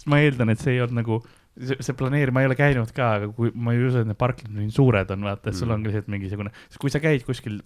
sest 0.05 0.13
ma 0.13 0.21
eeldan, 0.21 0.53
et 0.53 0.61
see 0.61 0.75
ei 0.77 0.83
olnud 0.85 1.01
nagu, 1.01 1.19
see, 1.57 1.77
see 1.81 1.97
planeerimine, 1.97 2.35
ma 2.37 2.45
ei 2.45 2.51
ole 2.53 2.59
käinud 2.59 2.93
ka, 2.93 3.15
aga 3.21 3.31
kui 3.33 3.51
ma 3.55 3.73
ei 3.73 3.81
usu, 3.87 4.03
et 4.05 4.07
need 4.11 4.21
parklid 4.21 4.53
nii 4.53 4.71
suured 4.75 5.11
on, 5.17 5.25
vaata, 5.31 5.49
et 5.51 5.57
sul 5.57 5.69
Mm. 5.73 5.75
on 5.81 5.85
lihtsalt 5.89 6.09
mingisugune, 6.13 6.51
sest 6.69 6.79
kui 6.83 6.91
sa 6.93 7.01
käid 7.01 7.25
kuskil 7.25 7.61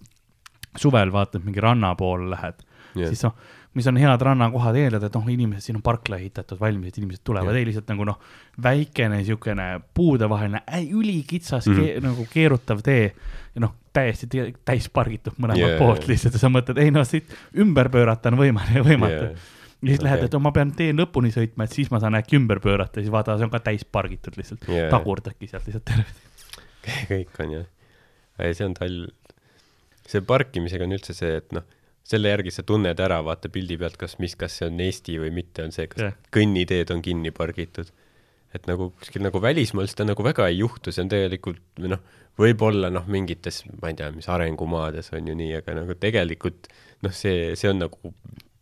suvel, 0.77 1.11
vaata, 1.11 1.39
et 1.39 1.45
mingi 1.45 1.59
ranna 1.63 1.95
poole 1.99 2.29
lähed, 2.31 2.61
siis 3.09 3.23
noh, 3.25 3.33
mis 3.77 3.85
on 3.87 3.97
head 4.01 4.21
rannakohad, 4.25 4.75
eeldad, 4.75 5.03
et 5.05 5.13
noh, 5.17 5.27
inimesed, 5.29 5.61
siin 5.61 5.75
on 5.77 5.81
parkla 5.85 6.17
ehitatud 6.17 6.57
valmis, 6.59 6.89
et 6.89 6.97
inimesed 6.97 7.21
tulevad, 7.25 7.51
Jah. 7.53 7.59
ei 7.59 7.65
lihtsalt 7.67 7.89
nagu 7.91 8.05
noh, 8.05 8.17
väikene 8.63 9.19
niisugune 9.19 9.67
puudevaheline, 9.93 10.61
ülikitsas 10.93 11.67
mm 11.67 11.73
Mhm. 11.73 11.81
-hmm. 11.81 11.93
ke, 11.93 12.07
nagu 12.07 12.25
keerutav 12.33 12.81
tee 12.81 13.03
ja 13.55 13.61
noh, 13.61 13.75
täiesti 13.93 14.27
täis 14.65 14.89
pargitud 14.89 15.33
mõlemalt 15.37 15.57
yeah. 15.67 15.77
poolt 15.79 16.07
lihtsalt 16.07 16.33
ja 16.33 16.39
sa 16.39 16.49
mõtled, 16.49 16.77
ei 16.81 16.91
noh, 16.91 17.05
siit 17.05 17.29
ümber 17.57 17.89
pöörata 17.89 18.29
on 18.29 18.37
võimalik, 18.37 18.83
võimatu 18.85 19.23
yeah.. 19.33 19.47
Ja 19.81 19.93
siis 19.93 20.03
lähed, 20.03 20.23
Okei. 20.23 20.29
et 20.31 20.43
ma 20.43 20.51
pean 20.55 20.71
tee 20.75 20.93
lõpuni 20.95 21.31
sõitma, 21.33 21.65
et 21.65 21.75
siis 21.75 21.91
ma 21.93 22.01
saan 22.03 22.17
äkki 22.19 22.39
ümber 22.39 22.59
pöörata 22.63 22.99
ja 22.99 23.07
siis 23.07 23.13
vaata, 23.13 23.37
see 23.39 23.47
on 23.47 23.53
ka 23.53 23.61
täis 23.63 23.85
pargitud 23.87 24.35
lihtsalt 24.39 24.67
yeah., 24.67 24.89
tagurdadki 24.91 25.47
sealt 25.47 25.67
lihtsalt 25.69 25.87
terve. 25.87 26.07
kõik 27.11 27.43
on 27.45 27.55
ei, 27.59 28.55
see 28.55 28.67
on 28.67 28.75
tall, 28.77 29.05
see 30.07 30.23
parkimisega 30.25 30.87
on 30.87 30.95
üldse 30.97 31.15
see, 31.15 31.39
et 31.41 31.55
noh, 31.55 31.65
selle 32.09 32.31
järgi 32.31 32.53
sa 32.55 32.65
tunned 32.65 32.99
ära, 33.03 33.19
vaata 33.25 33.51
pildi 33.53 33.77
pealt, 33.79 33.97
kas, 34.01 34.17
mis, 34.23 34.35
kas 34.39 34.59
see 34.59 34.69
on 34.69 34.79
Eesti 34.81 35.19
või 35.21 35.31
mitte, 35.35 35.65
on 35.67 35.75
see, 35.75 35.87
kas 35.91 36.07
Jah. 36.07 36.19
kõnniteed 36.33 36.93
on 36.95 37.03
kinni 37.05 37.33
pargitud. 37.35 37.91
et 38.49 38.65
nagu 38.65 38.87
kuskil 38.97 39.21
nagu 39.21 39.37
välismaal 39.37 39.85
seda 39.85 40.07
nagu 40.09 40.23
väga 40.25 40.47
ei 40.49 40.55
juhtu, 40.63 40.89
see 40.89 41.03
on 41.03 41.11
tegelikult 41.11 41.59
või 41.77 41.91
noh, 41.91 41.99
võib-olla 42.39 42.89
noh, 42.89 43.05
mingites, 43.05 43.61
ma 43.77 43.91
ei 43.91 43.97
tea, 43.99 44.07
mis 44.15 44.25
arengumaades 44.31 45.11
on 45.13 45.27
ju 45.29 45.35
nii, 45.37 45.51
aga 45.59 45.75
nagu 45.77 45.93
tegelikult 46.01 46.71
noh, 47.05 47.13
see, 47.13 47.51
see 47.59 47.69
on 47.69 47.83
nagu 47.83 48.13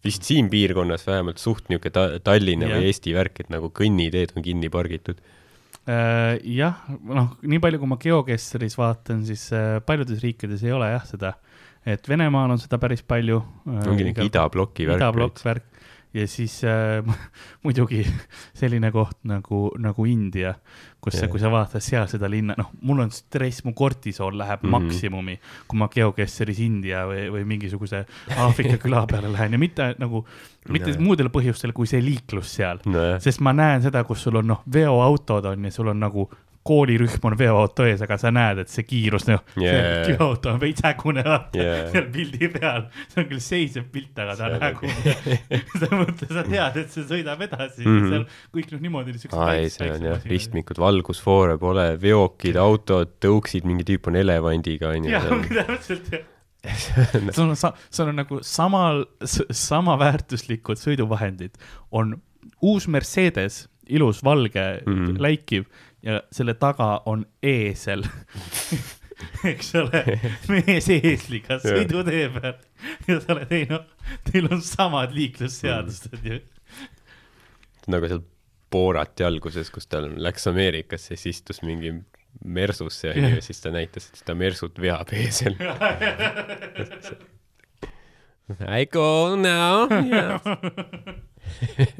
vist 0.07 0.27
siin 0.27 0.50
piirkonnas 0.51 1.06
vähemalt 1.07 1.42
suht 1.42 1.68
niisugune 1.71 1.94
ta-, 1.94 2.21
Tallinna 2.24 2.69
Jah. 2.69 2.80
või 2.80 2.92
Eesti 2.92 3.15
värk, 3.15 3.44
et 3.44 3.51
nagu 3.54 3.71
kõnniteed 3.75 4.36
on 4.36 4.45
kinni 4.45 4.71
pargitud. 4.74 5.19
Äh, 5.88 6.36
jah, 6.57 6.81
noh, 7.07 7.36
nii 7.48 7.62
palju, 7.63 7.80
kui 7.80 7.92
ma 7.92 8.00
Geokesseris 8.01 8.75
vaatan, 8.80 9.24
siis 9.27 9.48
äh, 9.56 9.77
paljudes 9.88 10.24
riikides 10.24 10.65
ei 10.65 10.74
ole 10.75 10.89
jah 10.92 11.06
seda, 11.07 11.36
et 11.88 12.09
Venemaal 12.09 12.51
on 12.56 12.59
seda 12.59 12.80
päris 12.81 13.06
palju. 13.07 13.39
ongi 13.68 14.09
niisugune 14.09 14.31
idabloki 14.31 14.89
värk. 14.89 15.04
idablokk 15.04 15.44
värk 15.45 15.68
ja 16.13 16.27
siis 16.27 16.63
äh, 16.63 17.04
muidugi 17.63 18.06
selline 18.57 18.92
koht 18.92 19.19
nagu, 19.27 19.68
nagu 19.80 20.06
India, 20.06 20.54
kus 21.01 21.18
yeah. 21.19 21.30
Kui 21.31 21.39
sa 21.39 21.51
vaatad 21.51 21.83
seal 21.83 22.07
seda 22.09 22.30
linna, 22.31 22.56
noh, 22.57 22.71
mul 22.88 23.04
on 23.06 23.12
stress, 23.13 23.63
mu 23.68 23.74
kortisool 23.77 24.38
läheb 24.38 24.63
mm. 24.63 24.69
-hmm. 24.69 24.88
maksimumi, 24.88 25.39
kui 25.68 25.80
ma 25.80 25.89
Geokesseris 25.94 26.59
India 26.63 27.06
või, 27.07 27.27
või 27.31 27.45
mingisuguse 27.45 28.06
Aafrika 28.38 28.77
küla 28.81 29.06
peale 29.07 29.31
lähen 29.31 29.54
ja 29.54 29.59
mitte 29.59 29.94
nagu, 30.00 30.25
mitte 30.69 30.92
Nojah. 30.92 31.04
muudel 31.04 31.30
põhjustel 31.30 31.74
kui 31.74 31.88
see 31.88 32.01
liiklus 32.04 32.56
seal 32.56 32.81
nojah, 32.86 33.21
sest 33.21 33.39
ma 33.39 33.54
näen 33.54 33.81
seda, 33.81 34.04
kus 34.04 34.24
sul 34.24 34.42
on 34.42 34.48
noh, 34.48 34.63
veoautod 34.74 35.45
on 35.45 35.65
ja 35.65 35.71
sul 35.71 35.88
on 35.88 36.00
nagu 36.00 36.30
koolirühm 36.68 37.26
on 37.30 37.36
veoauto 37.40 37.86
ees, 37.88 38.02
aga 38.06 38.18
sa 38.21 38.31
näed, 38.33 38.64
et 38.64 38.71
see 38.71 38.86
kiirus, 38.88 39.28
noh 39.30 39.44
Yeah. 39.57 40.06
see 40.06 40.16
veoauto 40.16 40.52
on 40.54 40.62
veits 40.62 40.83
hägune 40.86 41.24
vaata 41.26 41.59
Yeah. 41.59 41.90
seal 41.94 42.09
pildi 42.14 42.52
peal, 42.54 42.88
see 43.07 43.24
on 43.24 43.30
küll 43.31 43.44
seisev 43.44 43.88
pilt, 43.94 44.14
aga 44.24 44.36
ta 44.38 44.50
on 44.50 44.57
See 44.57 44.59
on 44.59 44.66
hägune. 44.68 45.40
sa 45.81 45.92
mõtled, 45.94 46.33
sa 46.40 46.45
tead, 46.47 46.80
et 46.83 46.95
see 46.95 47.07
sõidab 47.07 47.44
edasi 47.47 47.83
mm. 47.86 47.97
-hmm. 47.97 48.14
seal 48.14 48.26
kõik 48.57 48.74
noh 48.74 48.86
niimoodi 48.88 49.18
siuksed 49.18 49.38
aa 49.38 49.57
ei, 49.57 49.69
see 49.74 49.92
on 49.94 50.07
jah, 50.12 50.26
ristmikud, 50.31 50.81
valgusfoore 50.81 51.57
pole, 51.62 51.88
veokid, 52.02 52.59
autod, 52.62 53.18
tõuksid, 53.24 53.68
mingi 53.69 53.88
tüüp 53.88 54.12
on 54.12 54.19
elevandiga, 54.19 54.94
onju. 54.95 55.14
jah, 55.14 55.30
ongi 55.33 55.56
täpselt 55.62 56.12
jah. 56.14 56.26
sul 57.31 57.50
on, 57.54 57.57
sul 57.57 58.12
on 58.12 58.18
nagu 58.19 58.42
samal, 58.44 59.06
sama 59.26 59.97
väärtuslikud 60.02 60.80
sõiduvahendid, 60.81 61.57
on 61.92 62.18
uus 62.62 62.88
Mercedes, 62.92 63.68
ilus 63.88 64.24
valge 64.24 64.81
mm. 64.86 64.94
-hmm. 64.94 65.21
läikiv 65.24 65.68
ja 66.06 66.21
selle 66.31 66.54
taga 66.59 67.01
on 67.09 67.25
eesel 67.44 68.04
eks 69.51 69.73
ole, 69.81 70.04
mees 70.51 70.89
eesliga 70.94 71.57
sõidutee 71.63 72.27
peal 72.35 72.57
ja 73.07 73.19
sa 73.21 73.33
oled, 73.35 73.54
ei 73.56 73.66
noh, 73.69 73.85
teil 74.27 74.49
on 74.51 74.61
samad 74.66 75.16
liiklusseadused 75.16 76.25
ju. 76.25 76.42
nagu 77.92 78.11
seal 78.11 78.23
Boorati 78.71 79.23
alguses, 79.23 79.69
kus 79.71 79.87
ta 79.87 80.01
läks 80.04 80.49
Ameerikasse, 80.51 81.16
siis 81.16 81.37
istus 81.37 81.61
mingi 81.63 81.94
Mersusse 82.44 83.13
Jah. 83.13 83.37
ja 83.37 83.42
siis 83.42 83.61
ta 83.63 83.71
näitas, 83.73 84.09
et 84.11 84.19
seda 84.19 84.35
Mersut 84.37 84.80
veab 84.81 85.13
eesel. 85.16 85.56
I 88.59 88.85
go 88.85 89.35
now 89.35 89.87
yeah. 89.92 90.39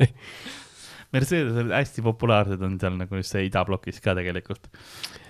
Mercedes 1.16 1.72
hästi 1.72 2.04
populaarsed 2.04 2.62
on 2.68 2.76
seal 2.82 2.98
nagu 3.00 3.20
just 3.22 3.36
see 3.36 3.48
idablokis 3.48 4.02
ka 4.04 4.16
tegelikult. 4.18 4.68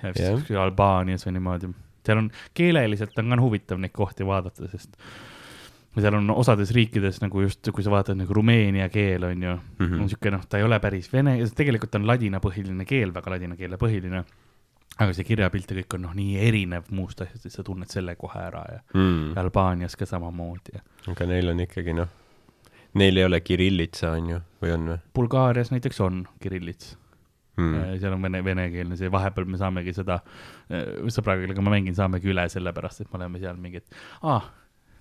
Kuskil 0.01 0.57
Albaanias 0.61 1.27
või 1.27 1.37
niimoodi, 1.37 1.69
seal 2.07 2.23
on 2.23 2.29
keeleliselt 2.57 3.17
on 3.21 3.33
ka 3.33 3.41
huvitav 3.43 3.81
neid 3.81 3.93
kohti 3.95 4.25
vaadata, 4.25 4.69
sest 4.71 4.97
seal 5.97 6.17
on 6.17 6.29
osades 6.33 6.71
riikides 6.75 7.21
nagu 7.23 7.41
just, 7.45 7.69
kui 7.73 7.85
sa 7.85 7.93
vaatad 7.93 8.17
nagu 8.19 8.33
rumeenia 8.33 8.89
keel 8.93 9.23
on 9.23 9.43
ju 9.43 9.53
mm. 9.53 9.85
-hmm. 9.85 10.01
on 10.01 10.09
siuke 10.09 10.31
noh, 10.31 10.43
ta 10.49 10.57
ei 10.57 10.63
ole 10.63 10.79
päris 10.79 11.09
vene, 11.13 11.37
tegelikult 11.55 11.95
on 11.95 12.07
ladinapõhiline 12.07 12.85
keel, 12.85 13.13
väga 13.13 13.31
ladina 13.31 13.55
keele 13.55 13.77
põhiline. 13.81 14.23
aga 14.97 15.13
see 15.13 15.23
kirjapilt 15.23 15.71
ja 15.71 15.77
kõik 15.77 15.93
on 15.93 16.01
noh, 16.01 16.13
nii 16.13 16.37
erinev 16.41 16.87
muust 16.89 17.21
asjast, 17.21 17.45
et 17.45 17.53
sa 17.53 17.63
tunned 17.63 17.89
selle 17.89 18.15
kohe 18.15 18.39
ära 18.39 18.63
ja 18.71 18.79
mm. 18.93 19.37
Albaanias 19.37 19.95
ka 19.95 20.05
samamoodi 20.05 20.79
aga 21.07 21.25
neil 21.25 21.49
on 21.49 21.59
ikkagi 21.59 21.93
noh, 21.93 22.07
neil 22.97 23.17
ei 23.17 23.27
ole 23.27 23.41
kirillitsa 23.41 24.13
onju, 24.15 24.39
või 24.63 24.73
on 24.75 24.87
või 24.93 25.01
Bulgaarias 25.17 25.73
näiteks 25.73 25.99
on 26.05 26.23
kirillits 26.43 26.95
mm.? 27.57 27.99
seal 28.01 28.15
on 28.15 28.23
vene, 28.23 28.43
venekeelne, 28.45 28.97
see 28.99 29.11
vahepeal 29.13 29.47
me 29.49 29.59
saamegi 29.59 29.93
seda, 29.97 30.19
sõbraga, 31.13 31.43
kellega 31.45 31.65
ma 31.65 31.73
mängin, 31.75 31.95
saamegi 31.97 32.31
üle 32.33 32.47
sellepärast, 32.53 33.03
et 33.03 33.11
me 33.11 33.21
oleme 33.21 33.41
seal 33.43 33.57
mingid, 33.61 33.87
aa, 34.23 34.41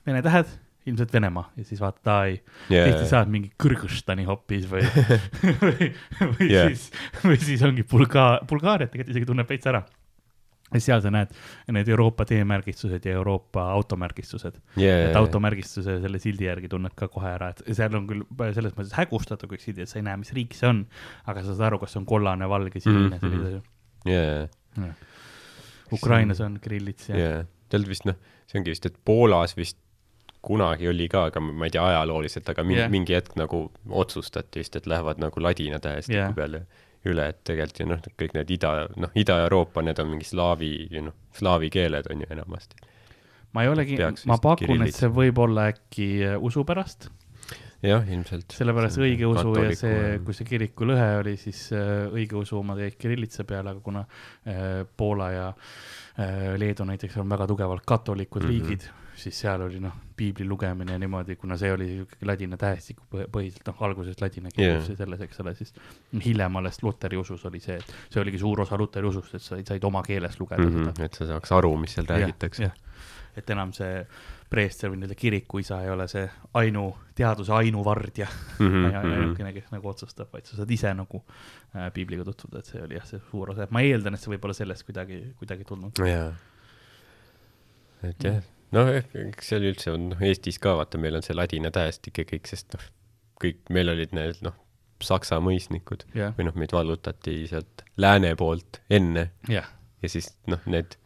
vene 0.06 0.22
tähed 0.24 0.54
ilmselt 0.86 1.12
Venemaa 1.12 1.50
ja 1.58 1.64
siis 1.66 1.80
vaatad, 1.82 2.08
aa 2.10 2.26
ei, 2.30 2.36
yeah. 2.70 2.86
tihti 2.86 3.08
saad 3.10 3.30
mingi 3.32 3.50
Kõrgõzstani 3.62 4.26
hoopis 4.28 4.68
või 4.70 4.84
või, 5.62 5.90
või 6.20 6.50
Jah. 6.50 6.70
siis, 6.70 6.88
või 7.24 7.38
siis 7.42 7.64
ongi 7.66 7.84
Bulga-, 7.90 8.38
Bulgaariat 8.48 8.92
tegelikult 8.92 9.14
isegi 9.16 9.28
tunneb 9.28 9.50
veits 9.50 9.70
ära. 9.70 9.82
Ja 10.74 10.82
seal 10.82 11.02
sa 11.04 11.12
näed 11.14 11.30
need 11.74 11.88
Euroopa 11.92 12.24
teemärgistused 12.26 13.04
ja 13.06 13.14
Euroopa 13.20 13.68
automärgistused 13.76 14.58
yeah. 14.74 15.10
et 15.10 15.16
automärgistuse 15.18 15.98
selle 16.02 16.18
sildi 16.22 16.48
järgi 16.48 16.70
tunned 16.72 16.94
ka 16.98 17.08
kohe 17.12 17.30
ära, 17.30 17.52
et 17.54 17.62
seal 17.76 17.94
on 17.98 18.08
küll 18.10 18.24
selles 18.56 18.74
mõttes 18.74 18.96
hägustatud 18.98 19.52
kõik 19.52 19.62
sildid, 19.62 19.86
et 19.86 19.92
sa 19.92 20.00
ei 20.00 20.06
näe, 20.08 20.18
mis 20.20 20.32
riik 20.36 20.56
see 20.58 20.70
on, 20.70 20.84
aga 21.30 21.44
sa 21.44 21.54
saad 21.54 21.68
aru, 21.70 21.80
kas 21.82 21.94
see 21.94 22.02
on 22.02 22.08
kollane, 22.08 22.48
valge, 22.50 22.82
sinine 22.82 23.14
Mhm, 23.16 23.20
selline 23.22 23.48
asi. 23.48 23.62
yeah. 24.10 24.94
Ukrainas 25.92 26.40
on 26.42 26.58
grillits 26.62 27.10
ja 27.10 27.18
jaa, 27.18 27.42
tal 27.70 27.86
vist 27.86 28.06
noh, 28.08 28.18
see 28.50 28.58
ongi 28.60 28.74
vist, 28.74 28.86
et 28.90 28.96
Poolas 29.06 29.54
vist 29.56 29.78
kunagi 30.46 30.88
oli 30.90 31.08
ka, 31.10 31.28
aga 31.30 31.42
ma 31.42 31.66
ei 31.66 31.74
tea 31.74 31.82
ajalooliselt, 31.82 32.48
aga 32.52 32.64
mingi 32.66 32.82
yeah. 32.82 32.90
mingi 32.90 33.14
hetk 33.14 33.38
nagu 33.38 33.66
otsustati 34.02 34.62
vist, 34.62 34.76
et 34.78 34.86
lähevad 34.90 35.22
nagu 35.22 35.42
ladina 35.42 35.78
tähestiku 35.82 36.18
yeah. 36.18 36.34
peale 36.34 36.66
üle, 37.12 37.28
et 37.32 37.42
tegelikult 37.46 37.82
ju 37.82 37.88
noh, 37.90 38.08
kõik 38.22 38.34
need 38.36 38.52
ida, 38.56 38.72
noh, 39.02 39.12
Ida-Euroopa, 39.18 39.84
need 39.86 40.00
on 40.02 40.10
mingi 40.12 40.28
slaavi, 40.28 40.72
noh, 41.04 41.16
slaavi 41.36 41.70
keeled 41.72 42.10
on 42.12 42.24
ju 42.24 42.32
enamasti. 42.36 42.82
ma 43.56 43.64
ei 43.64 43.70
olegi 43.72 43.96
ma 44.28 44.36
pakun, 44.42 44.82
et 44.84 44.96
see 44.96 45.08
võib 45.12 45.38
olla 45.40 45.70
äkki 45.72 46.08
äh, 46.26 46.34
usu 46.42 46.64
pärast, 46.68 47.08
jah, 47.84 48.04
ilmselt. 48.04 48.52
sellepärast 48.56 49.00
õigeusu 49.00 49.54
ja 49.60 49.70
see, 49.78 50.18
kui 50.26 50.36
see 50.36 50.48
kiriku 50.48 50.88
lõhe 50.90 51.08
oli, 51.22 51.36
siis 51.40 51.68
äh, 51.76 52.06
õigeusu 52.12 52.60
omad 52.60 52.82
jäid 52.84 52.98
kirillitsa 53.00 53.46
peale, 53.48 53.72
aga 53.72 53.84
kuna 53.84 54.04
äh, 54.04 54.84
Poola 54.96 55.32
ja 55.32 55.48
Leedu 56.56 56.86
näiteks 56.88 57.18
on 57.20 57.28
väga 57.28 57.44
tugevalt 57.44 57.82
katolikud 57.84 58.40
mm. 58.40 58.48
-hmm. 58.48 58.68
riigid, 58.70 58.86
siis 59.16 59.40
seal 59.40 59.62
oli 59.64 59.80
noh, 59.80 59.94
piibli 60.16 60.44
lugemine 60.48 60.92
ja 60.92 61.00
niimoodi, 61.00 61.36
kuna 61.40 61.56
see 61.60 61.72
oli 61.72 61.88
ikkagi 62.02 62.28
ladina 62.28 62.56
tähestiku 62.60 63.04
põh- 63.12 63.28
põhiselt, 63.32 63.64
noh, 63.68 63.82
alguses 63.88 64.20
ladina 64.20 64.52
keeles 64.52 64.88
yeah. 64.88 64.98
selles, 64.98 65.22
eks 65.26 65.40
ole, 65.44 65.54
siis 65.58 65.74
hiljem 66.24 66.56
alles 66.60 66.82
luteri 66.82 67.16
usus 67.20 67.44
oli 67.48 67.60
see, 67.64 67.78
et 67.80 67.94
see 68.12 68.20
oligi 68.22 68.40
suur 68.42 68.64
osa 68.66 68.78
luteri 68.80 69.08
usust, 69.08 69.38
et 69.38 69.44
sa 69.44 69.60
said 69.72 69.84
oma 69.88 70.02
keeles 70.06 70.40
lugeda 70.40 70.62
mm 70.62 70.72
mm 70.72 70.82
-hmm. 70.84 70.92
-hmm, 70.92 71.04
et 71.04 71.14
sa 71.14 71.26
saaks 71.26 71.52
aru, 71.52 71.76
mis 71.76 71.94
seal 71.94 72.06
räägitakse 72.08 72.70
et 73.36 73.50
enam 73.52 73.72
see 73.76 74.00
preester 74.50 74.90
või 74.90 75.00
nii-öelda 75.00 75.16
kirikuisa 75.18 75.80
ei 75.84 75.90
ole 75.90 76.06
see 76.08 76.24
ainu, 76.60 76.84
teaduse 77.18 77.52
ainuvardja 77.52 78.26
mm. 78.26 78.66
mm 78.66 78.84
-hmm, 78.84 79.12
ainukene, 79.12 79.52
kes 79.52 79.70
nagu 79.74 79.88
otsustab, 79.88 80.30
vaid 80.32 80.46
sa 80.46 80.56
saad 80.56 80.70
ise 80.70 80.92
nagu 80.94 81.22
äh, 81.76 81.92
piibliga 81.92 82.24
tutvuda, 82.24 82.62
et 82.62 82.70
see 82.70 82.82
oli 82.82 82.98
jah, 82.98 83.06
see 83.06 83.20
suur 83.30 83.50
osa, 83.50 83.66
et 83.66 83.74
ma 83.74 83.82
eeldan, 83.84 84.14
et 84.14 84.22
see 84.22 84.32
võib 84.32 84.44
olla 84.48 84.54
sellest 84.56 84.86
kuidagi, 84.88 85.22
kuidagi 85.38 85.64
tulnud. 85.68 86.02
jaa. 86.06 86.30
et 88.02 88.24
jah, 88.24 88.40
noh, 88.74 88.92
eks 88.96 89.52
seal 89.52 89.66
üldse 89.70 89.92
on, 89.94 90.10
noh, 90.12 90.22
Eestis 90.26 90.58
ka 90.62 90.76
vaata, 90.78 90.98
meil 90.98 91.18
on 91.18 91.24
see 91.26 91.36
ladina 91.36 91.70
tähestik 91.74 92.22
ja 92.22 92.28
kõik, 92.28 92.48
sest 92.50 92.74
noh, 92.74 92.84
kõik, 93.42 93.62
meil 93.74 93.92
olid 93.92 94.14
need, 94.16 94.42
noh, 94.46 94.56
saksa 95.04 95.38
mõisnikud 95.44 96.06
jah, 96.16 96.34
või 96.38 96.48
noh, 96.48 96.56
meid 96.56 96.72
vallutati 96.72 97.42
sealt 97.50 97.84
lääne 98.00 98.32
poolt 98.38 98.80
enne 98.90 99.30
jah, 99.50 99.68
ja 100.02 100.10
siis 100.12 100.32
noh, 100.50 100.62
need 100.70 100.96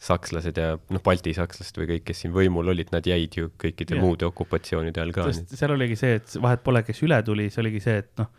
sakslased 0.00 0.56
ja 0.56 0.74
noh, 0.80 1.02
Balti 1.04 1.34
sakslased 1.36 1.76
või 1.76 1.90
kõik, 1.94 2.06
kes 2.08 2.22
siin 2.24 2.32
võimul 2.32 2.72
olid, 2.72 2.88
nad 2.94 3.04
jäid 3.04 3.36
ju 3.36 3.50
kõikide 3.60 3.98
yeah. 3.98 4.04
muude 4.04 4.24
okupatsioonide 4.30 5.02
all 5.02 5.12
ka. 5.12 5.26
seal 5.36 5.74
oligi 5.74 5.98
see, 6.00 6.16
et 6.22 6.36
vahet 6.40 6.62
pole, 6.64 6.80
kes 6.86 7.02
üle 7.04 7.18
tuli, 7.26 7.50
see 7.52 7.60
oligi 7.60 7.82
see, 7.84 7.98
et 8.00 8.22
noh, 8.22 8.30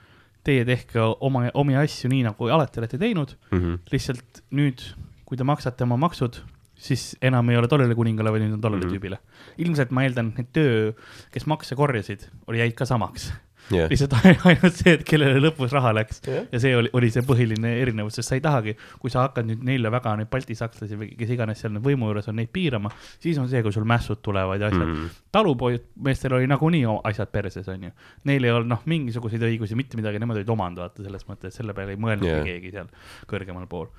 teie 0.45 0.65
tehke 0.65 1.03
oma, 1.21 1.45
omi 1.61 1.77
asju 1.77 2.09
nii, 2.09 2.23
nagu 2.31 2.49
alati 2.49 2.81
olete 2.81 2.97
teinud, 3.01 3.35
Mm 3.51 3.59
-hmm. 3.61 3.77
lihtsalt 3.93 4.41
nüüd, 4.57 4.81
kui 5.25 5.37
te 5.37 5.45
maksate 5.45 5.85
oma 5.85 5.99
maksud, 6.01 6.41
siis 6.81 7.11
enam 7.21 7.49
ei 7.53 7.59
ole 7.59 7.69
tollele 7.71 7.95
kuningale, 7.97 8.33
vaid 8.33 8.45
nüüd 8.45 8.57
on 8.57 8.63
tollele 8.63 8.85
mm. 8.85 8.89
-hmm. 8.89 8.97
tüübile. 8.97 9.19
ilmselt 9.61 9.93
ma 9.93 10.07
eeldan, 10.07 10.33
et 10.41 10.51
töö, 10.55 10.91
kes 11.31 11.47
makse 11.47 11.77
korjasid, 11.77 12.27
oli, 12.47 12.61
jäid 12.63 12.77
ka 12.77 12.89
samaks. 12.89 13.31
Yeah. 13.71 13.87
lihtsalt 13.91 14.15
ainult 14.49 14.73
see, 14.75 14.95
et 14.97 15.03
kellele 15.07 15.39
lõpus 15.39 15.71
raha 15.71 15.91
läks 15.93 16.17
Jah. 16.25 16.47
ja 16.51 16.59
see 16.59 16.73
oli, 16.75 16.89
oli 16.97 17.11
see 17.13 17.21
põhiline 17.23 17.75
erinevus, 17.79 18.17
sest 18.17 18.31
sa 18.31 18.35
ei 18.35 18.41
tahagi, 18.43 18.73
kui 18.99 19.13
sa 19.13 19.27
hakkad 19.27 19.47
nüüd 19.47 19.61
neile 19.67 19.91
väga 19.93 20.15
neid 20.19 20.31
balti 20.33 20.57
sakslasi 20.57 20.97
või 20.97 21.11
kes 21.19 21.29
iganes 21.35 21.61
seal 21.61 21.71
nüüd 21.75 21.85
võimu 21.85 22.09
juures 22.09 22.27
on 22.27 22.39
neid 22.41 22.49
piirama, 22.51 22.89
siis 23.21 23.37
on 23.39 23.47
see, 23.51 23.61
kui 23.63 23.71
sul 23.71 23.85
mässud 23.87 24.19
tulevad 24.25 24.59
ja 24.59 24.71
asjad 24.71 24.81
mm. 24.81 24.97
Mm. 25.05 25.21
talupoismeestel 25.37 26.35
oli 26.39 26.49
nagunii 26.51 26.83
asjad 27.13 27.31
perses, 27.31 27.69
onju. 27.71 27.93
Neil 28.27 28.49
ei 28.49 28.55
olnud 28.55 28.73
noh, 28.73 28.81
mingisuguseid 28.91 29.45
õigusi, 29.51 29.77
mitte 29.79 30.01
midagi, 30.01 30.19
nemad 30.19 30.41
olid 30.41 30.51
omand, 30.57 30.81
vaata 30.81 31.05
selles 31.05 31.29
mõttes, 31.29 31.55
selle 31.55 31.77
peale 31.77 31.95
ei 31.95 32.01
mõelnud 32.01 32.27
Jah. 32.27 32.41
yeah. 32.41 32.49
keegi 32.49 32.73
seal 32.73 32.91
kõrgemal 33.29 33.69
pool. 33.71 33.93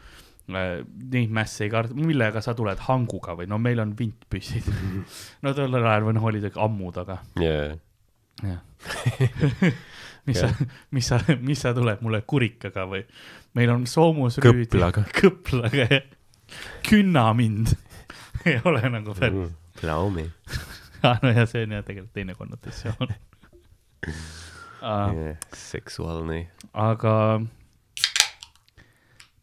Neid 0.53 1.31
mässe 1.33 1.65
ei 1.67 1.71
karda, 1.71 1.95
millega 1.95 2.43
sa 2.43 2.55
tuled, 2.59 2.81
hanguga 2.89 3.37
või 3.39 3.47
no 3.51 3.61
meil 3.63 3.81
on 3.85 3.95
vintpüssid. 3.99 4.67
no 5.45 5.55
tollel 5.57 5.87
ajal 5.87 6.09
või 6.09 6.17
noh, 6.19 6.29
olid 6.33 6.49
ammud, 6.53 6.99
aga 7.05 7.21
Yeah. 7.41 7.79
jah. 8.43 8.61
mis 10.27 10.41
sa, 10.41 10.49
mis 10.91 11.07
sa, 11.07 11.21
mis 11.41 11.63
sa 11.63 11.73
tuled 11.77 12.03
mulle 12.03 12.23
kurikaga 12.27 12.89
või? 12.91 13.05
meil 13.55 13.71
on 13.71 13.87
soomusrüüd. 13.87 14.67
Kõplaga. 14.73 15.05
kõplaga 15.21 15.87
ja 15.91 16.01
künna 16.89 17.29
mind. 17.37 17.75
ei 18.45 18.59
ole 18.65 18.83
nagu 18.91 19.15
päris 19.15 19.49
Mm. 19.49 19.59
Plaumi 19.81 20.27
ah,. 21.03 21.19
no 21.23 21.31
ja 21.33 21.47
see 21.49 21.65
on 21.65 21.73
jah 21.77 21.85
tegelikult 21.87 22.13
teine 22.15 22.35
konnotatsioon 22.37 23.09
ah,. 24.83 25.15
yeah.. 25.15 25.37
seksuaalne. 25.57 26.49
aga 26.75 27.15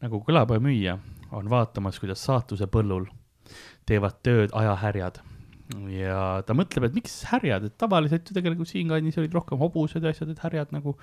nagu 0.03 0.21
külapäevamüüja 0.27 0.97
on 1.35 1.49
vaatamas, 1.49 1.99
kuidas 2.01 2.23
saatuse 2.25 2.67
põllul 2.71 3.07
teevad 3.89 4.21
tööd 4.25 4.53
ajahärjad. 4.55 5.19
Ja 5.93 6.39
ta 6.47 6.55
mõtleb, 6.57 6.87
et 6.87 6.95
miks 6.97 7.19
härjad, 7.29 7.67
et 7.67 7.75
tavaliselt 7.77 8.25
ju 8.25 8.33
tegelikult 8.33 8.71
siinkandis 8.71 9.19
olid 9.21 9.35
rohkem 9.37 9.59
hobused 9.61 10.01
ja 10.01 10.09
asjad, 10.09 10.31
et 10.33 10.41
härjad 10.41 10.71
nagu, 10.73 10.95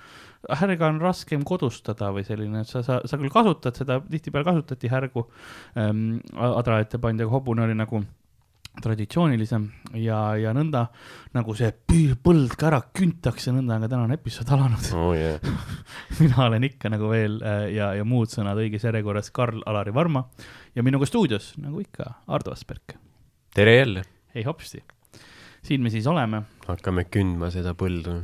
härga 0.59 0.89
on 0.91 0.99
raskem 0.99 1.45
kodustada 1.47 2.09
või 2.15 2.25
selline, 2.27 2.65
et 2.65 2.71
sa, 2.71 2.81
sa, 2.83 2.97
sa 3.07 3.19
küll 3.21 3.31
kasutad 3.31 3.79
seda, 3.79 4.01
tihtipeale 4.03 4.49
kasutati 4.49 4.91
härgu 4.91 5.23
ähm, 5.79 6.17
adra 6.35 6.81
ette 6.83 6.99
pandi, 6.99 7.23
aga 7.23 7.37
hobune 7.37 7.63
oli 7.63 7.79
nagu 7.79 8.03
traditsioonilisem 8.83 9.65
ja, 10.01 10.19
ja 10.39 10.53
nõnda 10.55 10.85
nagu 11.35 11.55
see 11.57 11.71
põld 12.23 12.55
ka 12.59 12.69
ära 12.69 12.81
küntakse, 12.95 13.53
nõnda 13.55 13.77
on 13.77 13.85
ka 13.85 13.91
tänane 13.91 14.17
episood 14.19 14.51
alanud. 14.53 14.89
oo 14.97 15.13
jaa. 15.17 15.39
mina 16.21 16.45
olen 16.47 16.67
ikka 16.69 16.91
nagu 16.93 17.11
veel 17.11 17.39
äh, 17.41 17.67
ja, 17.75 17.91
ja 17.97 18.05
muud 18.07 18.31
sõnad 18.33 18.59
õiges 18.61 18.87
järjekorras 18.87 19.31
Karl-Alari 19.35 19.93
Varma 19.95 20.27
ja 20.75 20.85
minuga 20.85 21.09
stuudios, 21.09 21.53
nagu 21.61 21.81
ikka, 21.83 22.11
Ardo 22.27 22.53
Asperg. 22.55 22.97
tere 23.53 23.77
jälle. 23.77 24.05
hei 24.35 24.43
hopsti. 24.47 24.83
siin 25.63 25.83
me 25.83 25.89
siis 25.93 26.07
oleme, 26.07 26.43
hakkame 26.67 27.07
kündma 27.11 27.51
seda 27.51 27.73
põldu. 27.77 28.21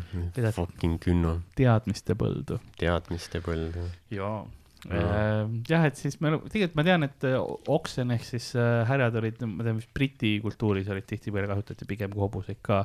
Fucking 0.55 0.99
künno. 1.03 1.39
teadmiste 1.55 2.17
põldu. 2.19 2.59
teadmiste 2.79 3.41
põldu. 3.45 3.87
jaa. 4.11 4.43
Jaa. 4.83 5.45
jah, 5.69 5.85
et 5.87 5.95
siis 5.95 6.17
me, 6.19 6.33
tegelikult 6.51 6.75
ma 6.75 6.83
tean, 6.83 7.05
et 7.07 7.25
äh, 7.29 7.37
oksen 7.71 8.11
ehk 8.17 8.25
siis 8.27 8.49
äh, 8.59 8.81
härjad 8.89 9.15
olid, 9.21 9.43
ma 9.47 9.63
tean, 9.63 9.77
vist 9.79 9.93
Briti 9.95 10.33
kultuuris 10.43 10.89
olid 10.91 11.07
tihtipeale 11.07 11.47
kasutati 11.47 11.87
pigem 11.87 12.11
kui 12.11 12.25
hobuseid 12.25 12.59
ka. 12.65 12.81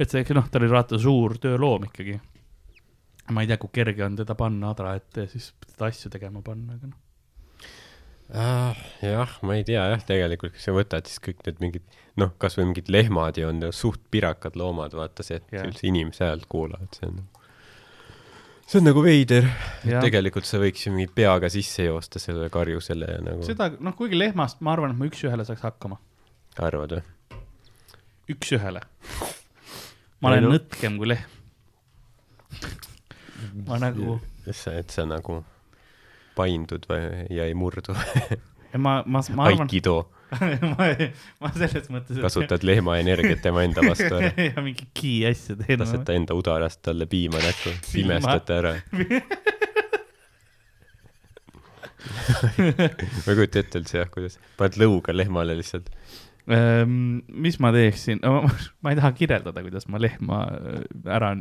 et 0.00 0.08
see, 0.08 0.24
noh, 0.36 0.48
ta 0.48 0.62
oli 0.62 0.70
vaata 0.72 1.00
suur 1.00 1.36
tööloom 1.42 1.90
ikkagi. 1.90 2.16
ma 3.36 3.44
ei 3.44 3.50
tea, 3.50 3.60
kui 3.60 3.74
kerge 3.74 4.06
on 4.06 4.16
teda 4.16 4.38
panna 4.38 4.72
adra 4.72 4.94
ette 4.96 5.26
ja 5.26 5.34
siis 5.34 5.50
teda 5.66 5.90
asju 5.90 6.12
tegema 6.14 6.40
panna, 6.46 6.78
aga 6.78 6.94
noh. 6.94 7.02
Ah, 8.34 8.78
jah, 9.04 9.36
ma 9.46 9.54
ei 9.54 9.62
tea 9.66 9.84
jah, 9.92 10.00
tegelikult 10.02 10.56
kui 10.56 10.62
sa 10.62 10.72
võtad 10.74 11.06
siis 11.06 11.20
kõik 11.22 11.44
need 11.46 11.60
mingid, 11.62 11.98
noh, 12.18 12.32
kasvõi 12.42 12.70
mingid 12.70 12.88
lehmad 12.90 13.36
ja 13.38 13.52
on 13.52 13.60
suht 13.76 14.00
pirakad 14.10 14.56
loomad, 14.58 14.96
vaata 14.98 15.22
see, 15.26 15.38
et 15.38 15.52
Jah. 15.54 15.68
üldse 15.68 15.86
inimese 15.86 16.24
häält 16.26 16.48
kuulavad, 16.50 16.96
see 16.96 17.06
on, 17.12 17.20
see 18.66 18.80
on 18.80 18.88
nagu 18.88 19.02
veider. 19.04 19.46
Tegelikult 19.86 20.48
sa 20.48 20.58
võiks 20.62 20.86
ju 20.86 20.92
mingi 20.94 21.08
peaga 21.14 21.50
sisse 21.52 21.86
joosta 21.86 22.20
sellele 22.22 22.50
karjusele 22.52 23.10
ja 23.12 23.22
nagu, 23.22 23.46
seda, 23.46 23.70
noh, 23.78 23.94
kuigi 23.98 24.18
lehmast 24.18 24.62
ma 24.66 24.74
arvan, 24.74 24.94
et 24.94 25.00
ma 25.00 25.08
üks-ühele 25.08 25.46
saaks 25.46 25.62
hakkama. 25.66 26.00
arvad 26.58 26.96
või? 26.96 27.04
üks-ühele. 28.34 28.82
ma 30.20 30.32
olen 30.32 30.48
no- 30.48 30.54
nõtkem 30.56 30.98
kui 30.98 31.12
lehm. 31.12 31.34
ma 33.68 33.78
nagu, 33.82 34.18
sa, 34.50 34.74
et 34.74 34.90
sa 34.90 35.06
nagu 35.06 35.42
paindud 36.36 36.88
või, 36.90 37.26
ja 37.32 37.46
ei 37.46 37.54
murdu. 37.54 37.94
ma, 38.76 38.98
ma, 39.06 39.22
ma 39.22 39.46
arvan, 39.46 39.68
Aikido, 39.68 40.00
ma, 40.76 40.86
ma 41.40 41.50
selles 41.54 41.86
mõttes. 41.92 42.18
kasutad 42.22 42.64
lehma 42.66 42.96
energiat 43.00 43.42
tema 43.44 43.62
enda 43.66 43.84
vastu 43.86 44.08
ära. 44.18 44.30
ja 44.50 44.62
mingi 44.64 44.88
ki 44.96 45.12
asja 45.28 45.54
teen. 45.60 45.78
lased 45.82 46.02
ta 46.08 46.16
enda 46.18 46.36
udarast 46.38 46.82
talle 46.86 47.06
piima 47.10 47.38
näkku, 47.42 47.70
Piima? 47.92 48.18
pimestate 48.18 48.56
ära. 48.60 48.72
ma 52.56 53.32
ei 53.32 53.38
kujuta 53.38 53.62
ette 53.62 53.80
üldse 53.82 54.00
jah, 54.02 54.10
kuidas, 54.12 54.38
paned 54.58 54.78
lõuga 54.82 55.14
lehmale 55.14 55.56
lihtsalt. 55.58 55.88
Ehm, 56.46 57.22
mis 57.46 57.56
ma 57.62 57.72
teeksin, 57.74 58.20
ma 58.22 58.92
ei 58.92 58.98
taha 58.98 59.10
kirjeldada, 59.18 59.64
kuidas 59.66 59.88
ma 59.90 59.98
lehma 60.02 60.42
äh, 60.54 60.82
ära 61.16 61.32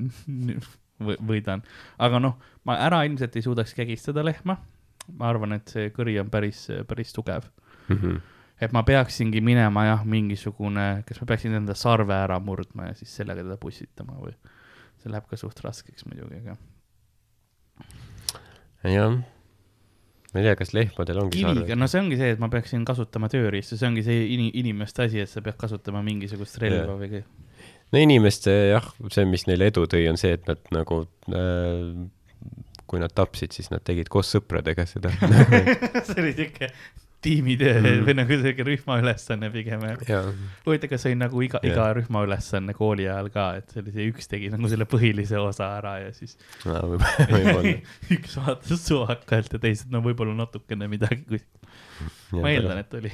võidan, 0.99 1.61
aga 2.01 2.21
noh, 2.23 2.37
ma 2.65 2.77
ära 2.85 3.03
ilmselt 3.05 3.35
ei 3.37 3.43
suudaks 3.45 3.75
kägistada 3.77 4.23
lehma. 4.25 4.57
ma 5.19 5.27
arvan, 5.29 5.51
et 5.53 5.69
see 5.69 5.91
kõri 5.93 6.15
on 6.17 6.31
päris, 6.33 6.63
päris 6.89 7.11
tugev 7.13 7.43
Mhm. 7.85 8.15
Et 8.61 8.71
ma 8.75 8.83
peaksingi 8.87 9.41
minema 9.43 9.85
jah, 9.89 10.03
mingisugune, 10.07 10.87
kas 11.07 11.19
ma 11.21 11.29
peaksin 11.33 11.57
enda 11.59 11.75
sarve 11.77 12.15
ära 12.15 12.39
murdma 12.43 12.89
ja 12.89 12.97
siis 12.97 13.11
sellega 13.19 13.43
teda 13.43 13.57
pussitama 13.61 14.15
või? 14.21 14.35
see 15.01 15.11
läheb 15.11 15.27
ka 15.29 15.37
suht 15.39 15.59
raskeks 15.61 16.07
muidugi, 16.07 16.39
aga 16.39 16.55
jah. 18.95 19.17
ma 20.31 20.39
ei 20.39 20.47
tea, 20.47 20.55
kas 20.59 20.71
lehmadel 20.77 21.21
ongi 21.25 21.43
kiviga, 21.43 21.77
no 21.77 21.89
see 21.91 22.01
ongi 22.01 22.19
see, 22.19 22.31
et 22.35 22.41
ma 22.41 22.49
peaksin 22.53 22.85
kasutama 22.87 23.29
tööriista, 23.31 23.77
see 23.77 23.89
ongi 23.89 24.05
see 24.07 24.23
ini-, 24.37 24.53
inimeste 24.63 25.09
asi, 25.09 25.21
et 25.25 25.31
sa 25.31 25.43
pead 25.45 25.59
kasutama 25.61 26.03
mingisugust 26.05 26.61
relva 26.63 26.95
või 27.01 27.21
no 27.91 28.01
inimeste 28.01 28.51
jah, 28.71 28.87
see, 29.11 29.27
mis 29.29 29.45
neile 29.49 29.69
edu 29.73 29.83
tõi, 29.91 30.07
on 30.09 30.17
see, 30.21 30.33
et 30.39 30.47
nad 30.49 30.61
nagu 30.73 31.03
äh, 31.35 32.07
kui 32.85 33.01
nad 33.01 33.11
tapsid, 33.17 33.53
siis 33.55 33.71
nad 33.73 33.83
tegid 33.83 34.07
koos 34.13 34.29
sõpradega 34.29 34.85
seda. 34.87 35.09
see 36.05 36.21
oli 36.21 36.33
siuke 36.37 36.69
tiimitöö 37.25 37.73
Mm. 37.81 38.05
või 38.07 38.15
nagu 38.17 38.37
siuke 38.41 38.65
rühmaülesanne 38.67 39.49
pigem 39.53 39.83
jah. 39.89 40.29
huvitav, 40.65 40.89
kas 40.91 41.03
see 41.05 41.11
oli 41.13 41.19
nagu 41.19 41.41
iga, 41.45 41.59
iga 41.65 41.87
rühmaülesanne 41.97 42.75
kooli 42.77 43.07
ajal 43.09 43.29
ka, 43.33 43.45
et 43.59 43.73
see 43.73 43.81
oli 43.83 43.93
see 43.95 44.07
üks 44.11 44.29
tegi 44.31 44.51
nagu 44.53 44.69
selle 44.71 44.87
põhilise 44.89 45.39
osa 45.41 45.71
ära 45.79 45.95
ja 46.03 46.11
siis 46.15 46.37
võib-olla. 46.65 47.73
üks 48.17 48.37
vaatas 48.41 48.85
suvakalt 48.87 49.57
ja 49.57 49.61
teised 49.67 49.91
no 49.93 50.01
võib-olla 50.05 50.35
natukene 50.45 50.89
midagi, 50.91 51.25
kui 51.27 52.41
ma 52.41 52.53
eeldan, 52.53 52.83
et 52.83 52.93
oli. 52.99 53.11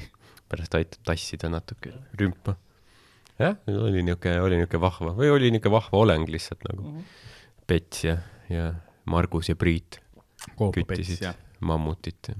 pärast 0.52 0.76
aitab 0.78 1.04
tassida 1.12 1.50
natuke 1.52 1.94
rümpa. 2.20 2.56
jah, 3.40 3.56
oli 3.72 4.04
niuke, 4.06 4.36
oli 4.44 4.60
niuke 4.62 4.80
vahva 4.82 5.14
või 5.18 5.32
oli 5.32 5.52
niuke 5.54 5.72
vahva 5.72 6.04
oleng 6.04 6.28
lihtsalt 6.30 6.64
nagu 6.68 6.94
Pets 7.66 8.04
ja, 8.04 8.16
ja 8.50 8.72
Margus 9.08 9.48
ja 9.48 9.56
Priit 9.56 10.00
küttisid 10.58 11.24
mammutit. 11.62 12.32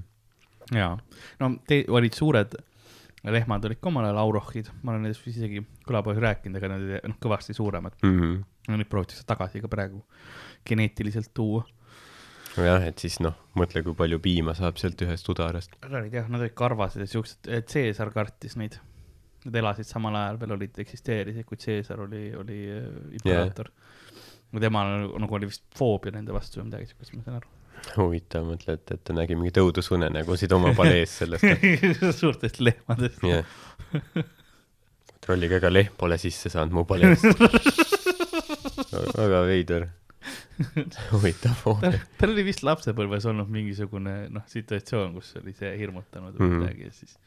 jaa, 0.73 0.93
no 1.39 1.55
te 1.67 1.83
olid 1.87 2.15
suured 2.17 2.55
lehmad 3.31 3.63
olid 3.65 3.79
ka 3.79 3.87
omal 3.87 4.07
ajal 4.07 4.19
aurohid, 4.23 4.69
ma 4.83 4.93
olen 4.93 5.07
vist 5.07 5.27
isegi 5.31 5.61
külapoes 5.87 6.19
rääkinud, 6.19 6.59
aga 6.59 6.71
nad 6.73 6.83
olid 6.83 7.07
noh, 7.07 7.19
kõvasti 7.23 7.55
suuremad. 7.55 7.95
Mm 8.03 8.19
-hmm. 8.19 8.41
no 8.67 8.79
neid 8.79 8.89
proovitakse 8.91 9.23
tagasi 9.27 9.61
ka 9.63 9.67
praegu 9.71 10.03
geneetiliselt 10.67 11.31
tuua. 11.33 11.63
jah, 12.57 12.83
et 12.85 12.99
siis 12.99 13.19
noh, 13.19 13.35
mõtle, 13.55 13.83
kui 13.83 13.95
palju 13.97 14.19
piima 14.19 14.53
saab 14.53 14.77
sealt 14.77 15.01
ühest 15.01 15.29
udarast. 15.29 15.71
aga 15.81 16.01
olid 16.01 16.13
jah, 16.13 16.27
nad 16.29 16.41
olid 16.41 16.53
karvased 16.53 17.01
ja 17.01 17.07
siuksed, 17.07 17.47
Caesar 17.73 18.11
kartis 18.11 18.55
neid. 18.55 18.79
Nad 19.45 19.55
elasid 19.55 19.85
samal 19.85 20.15
ajal 20.15 20.39
veel 20.39 20.51
olid, 20.51 20.77
eksisteerisid, 20.79 21.45
kui 21.45 21.57
Caesar 21.57 21.99
oli, 21.99 22.35
oli 22.35 22.59
äh, 22.71 22.85
imperaator 23.11 23.67
yeah.. 24.53 24.71
nagu, 24.71 25.19
nagu 25.19 25.35
oli 25.35 25.49
vist 25.49 25.63
foobia 25.75 26.11
nende 26.11 26.33
vastu 26.33 26.61
või 26.61 26.69
midagi 26.69 26.85
siukest, 26.85 27.15
ma 27.15 27.23
saan 27.23 27.41
aru. 27.41 27.49
huvitav, 27.97 28.45
mõtle, 28.47 28.77
et, 28.79 28.93
ta 29.03 29.13
nägi 29.15 29.35
mingit 29.37 29.57
õudusunenägusid 29.61 30.53
oma 30.55 30.71
palees 30.77 31.17
sellest. 31.21 31.43
suurtest 32.21 32.59
lehmadest. 32.63 33.19
jah. 33.27 33.45
kontrollige, 35.13 35.59
ega 35.61 35.69
lehm 35.71 35.93
pole 35.99 36.17
sisse 36.21 36.49
saanud 36.53 36.73
mu 36.75 36.83
paleest. 36.89 37.25
väga 39.17 39.43
veider. 39.47 39.87
huvitav 41.11 41.55
foon. 41.59 41.81
tal 42.19 42.31
oli 42.33 42.43
vist 42.47 42.61
lapsepõlves 42.63 43.25
olnud 43.29 43.49
mingisugune 43.51 44.13
noh, 44.33 44.45
situatsioon, 44.47 45.15
kus 45.17 45.33
oli 45.41 45.53
see 45.57 45.71
hirmutanud 45.79 46.37
või 46.37 46.47
Mhm. 46.49 46.59
midagi 46.61 46.87
ja 46.87 46.93
siis, 46.95 47.17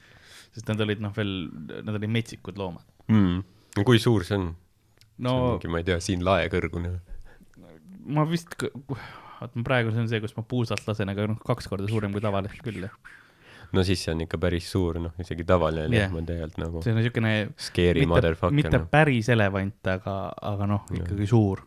sest 0.54 0.68
nad 0.70 0.80
olid 0.80 1.02
noh, 1.04 1.12
veel, 1.16 1.34
nad 1.82 1.94
olid 1.98 2.12
metsikud 2.12 2.56
loomad. 2.60 2.86
Mm. 3.12 3.42
kui 3.84 3.98
suur 4.02 4.24
see 4.24 4.38
on 4.38 4.46
no 5.18 5.30
see 5.30 5.36
on 5.42 5.50
mingi, 5.58 5.68
ma 5.74 5.78
ei 5.82 5.86
tea, 5.90 5.98
siin 6.00 6.24
lae 6.24 6.48
kõrgune. 6.52 6.94
ma 8.06 8.24
vist, 8.30 8.54
vaat 9.40 9.56
ma 9.58 9.66
praegu 9.66 9.92
see 9.92 10.02
on 10.02 10.10
see, 10.10 10.20
kus 10.24 10.34
ma 10.36 10.44
puusalt 10.48 10.84
lasen, 10.88 11.12
aga 11.12 11.28
noh, 11.30 11.38
kaks 11.44 11.68
korda 11.70 11.88
suurem 11.90 12.14
kui 12.14 12.24
tavaliselt 12.24 12.62
küll 12.64 12.86
jah. 12.86 12.94
no 13.76 13.84
siis 13.86 14.02
see 14.04 14.14
on 14.14 14.24
ikka 14.24 14.40
päris 14.42 14.68
suur, 14.72 15.00
noh, 15.02 15.14
isegi 15.22 15.46
tavaline 15.48 15.86
Jah. 15.86 16.06
lehm 16.06 16.20
on 16.20 16.28
tegelikult 16.28 16.60
nagu 16.62 16.84
see 16.84 16.94
on 16.94 17.00
niisugune 17.00 17.32
scary 17.68 18.04
mitte, 18.04 18.12
motherfucker, 18.14 18.58
mitte 18.60 18.76
noh. 18.78 18.90
päris 18.92 19.30
elevant, 19.34 19.80
aga, 19.92 20.18
aga 20.52 20.68
noh, 20.70 20.86
ikkagi 21.00 21.28
suur. 21.30 21.64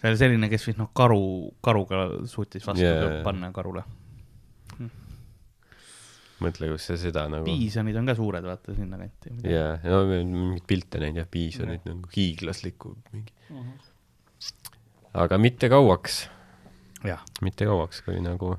see 0.00 0.10
oli 0.12 0.20
selline, 0.24 0.50
kes 0.52 0.68
vist 0.70 0.80
noh, 0.80 0.90
karu, 0.96 1.22
karuga 1.64 2.06
suutis 2.30 2.66
vastu 2.66 2.86
yeah. 2.86 3.20
panna 3.26 3.52
karule. 3.54 3.84
mõtle, 6.38 6.70
kus 6.70 6.88
see 6.90 6.98
seda 7.08 7.26
nagu. 7.30 7.46
piisonid 7.46 7.98
on 7.98 8.08
ka 8.08 8.16
suured, 8.18 8.46
vaata 8.46 8.74
sinnakanti. 8.74 9.36
jaa, 9.50 9.76
no 9.86 10.02
mingeid 10.08 10.66
pilte 10.70 11.02
näinud 11.02 11.22
jah, 11.22 11.30
piisonid 11.30 11.86
nagu 11.86 12.10
hiiglaslikku 12.16 12.96
mingi. 13.12 13.34
aga 15.18 15.38
mitte 15.42 15.70
kauaks, 15.72 16.26
mitte 17.44 17.68
kauaks, 17.68 18.02
kui 18.06 18.18
nagu 18.22 18.56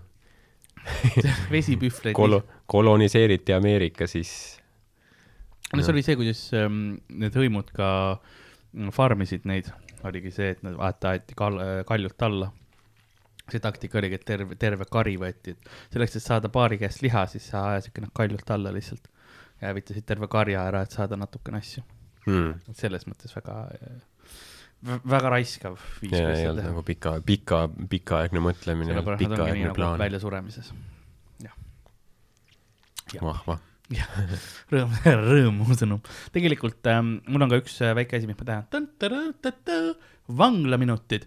vesipühvleid 1.54 2.16
kolo-, 2.16 2.44
koloniseeriti 2.72 3.54
Ameerika, 3.54 4.08
siis 4.08 4.32
no 5.74 5.84
see 5.84 5.94
oli 5.94 6.04
see, 6.06 6.18
kuidas 6.20 6.44
ähm, 6.58 6.80
need 7.22 7.36
hõimud 7.36 7.74
ka 7.76 7.90
mm, 8.16 8.94
farmisid 8.96 9.46
neid, 9.50 9.70
oligi 10.08 10.32
see, 10.34 10.54
et 10.56 10.64
nad 10.66 10.78
vaata 10.80 11.14
aeti 11.14 11.38
kal-, 11.38 11.62
kaljult 11.90 12.28
alla. 12.30 12.52
see 13.50 13.62
taktika 13.62 13.98
oligi, 13.98 14.20
et 14.20 14.26
terve, 14.26 14.56
terve 14.62 14.86
kari 14.86 15.16
võeti, 15.18 15.56
et 15.56 15.94
selleks, 15.94 16.20
et 16.20 16.26
saada 16.26 16.52
paari 16.54 16.78
käest 16.78 17.02
liha, 17.02 17.26
siis 17.32 17.48
sa 17.50 17.64
ajasidki 17.72 18.04
nad 18.04 18.14
kaljult 18.14 18.52
alla 18.54 18.74
lihtsalt. 18.74 19.10
ja 19.62 19.74
hävitasid 19.74 20.06
terve 20.06 20.30
karja 20.32 20.68
ära, 20.70 20.84
et 20.86 20.94
saada 20.96 21.18
natukene 21.18 21.58
asju. 21.58 21.84
hmm, 22.28 22.76
selles 22.78 23.08
mõttes 23.10 23.34
väga, 23.36 23.64
väga 24.82 25.32
raiskav 25.34 25.78
viis, 26.00 26.14
ja 26.14 26.24
kuidas 26.24 26.40
seda 26.40 26.54
teha 26.60 26.72
nagu 26.72 26.84
pika, 26.88 27.16
pika, 27.26 27.64
pikaaegne 27.92 28.44
mõtlemine, 28.44 29.02
pikaaegne 29.20 29.66
nagu 29.68 29.76
plaan. 29.76 30.00
väljasuremises. 30.00 30.72
vahva. 33.20 33.60
rõõm, 34.70 34.92
rõõmusõnum. 35.30 36.04
tegelikult 36.32 36.88
ähm, 36.92 37.18
mul 37.28 37.44
on 37.44 37.52
ka 37.52 37.60
üks 37.64 37.80
äh, 37.84 37.96
väike 37.98 38.20
asi, 38.20 38.30
mis 38.30 38.38
ma 38.40 38.64
tahan. 38.64 39.96
vanglaminutid 40.40 41.26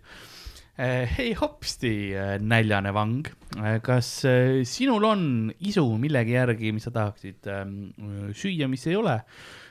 äh,. 0.79 1.11
hei 1.19 1.33
hopsti 1.37 1.95
äh,, 2.15 2.37
näljane 2.41 2.95
vang 2.95 3.27
äh,. 3.59 3.83
kas 3.85 4.23
äh, 4.25 4.63
sinul 4.65 5.05
on 5.05 5.27
isu 5.61 5.85
millegi 6.01 6.39
järgi, 6.39 6.73
mis 6.73 6.89
sa 6.89 6.95
tahaksid 6.95 7.51
ähm, 7.53 8.33
süüa, 8.33 8.71
mis 8.71 8.87
ei 8.89 8.97
ole 8.97 9.19
ähm, 9.19 9.62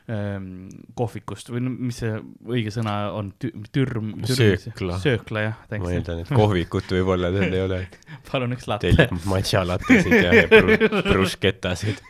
kohvikust 0.98 1.52
või 1.54 1.62
mis 1.70 2.00
see 2.02 2.16
õige 2.50 2.72
sõna 2.74 2.96
on 3.16 3.30
Tü,, 3.40 3.52
türm, 3.72 4.14
Söökla. 4.28 4.98
söökla 5.00 5.44
jah, 5.46 5.60
ma 5.78 5.92
eeldan, 5.94 6.24
et 6.24 6.32
kohvikut 6.34 6.90
võib-olla 6.92 7.30
seal 7.36 7.54
ei 7.54 7.62
ole, 7.64 7.80
palun 8.32 8.56
üks 8.58 8.68
latte. 8.68 8.90
tellib 8.92 9.28
matša 9.30 9.62
lattesid 9.70 10.16
ja 10.18 10.32
bru- 10.52 11.04
bruschettasid. 11.06 12.02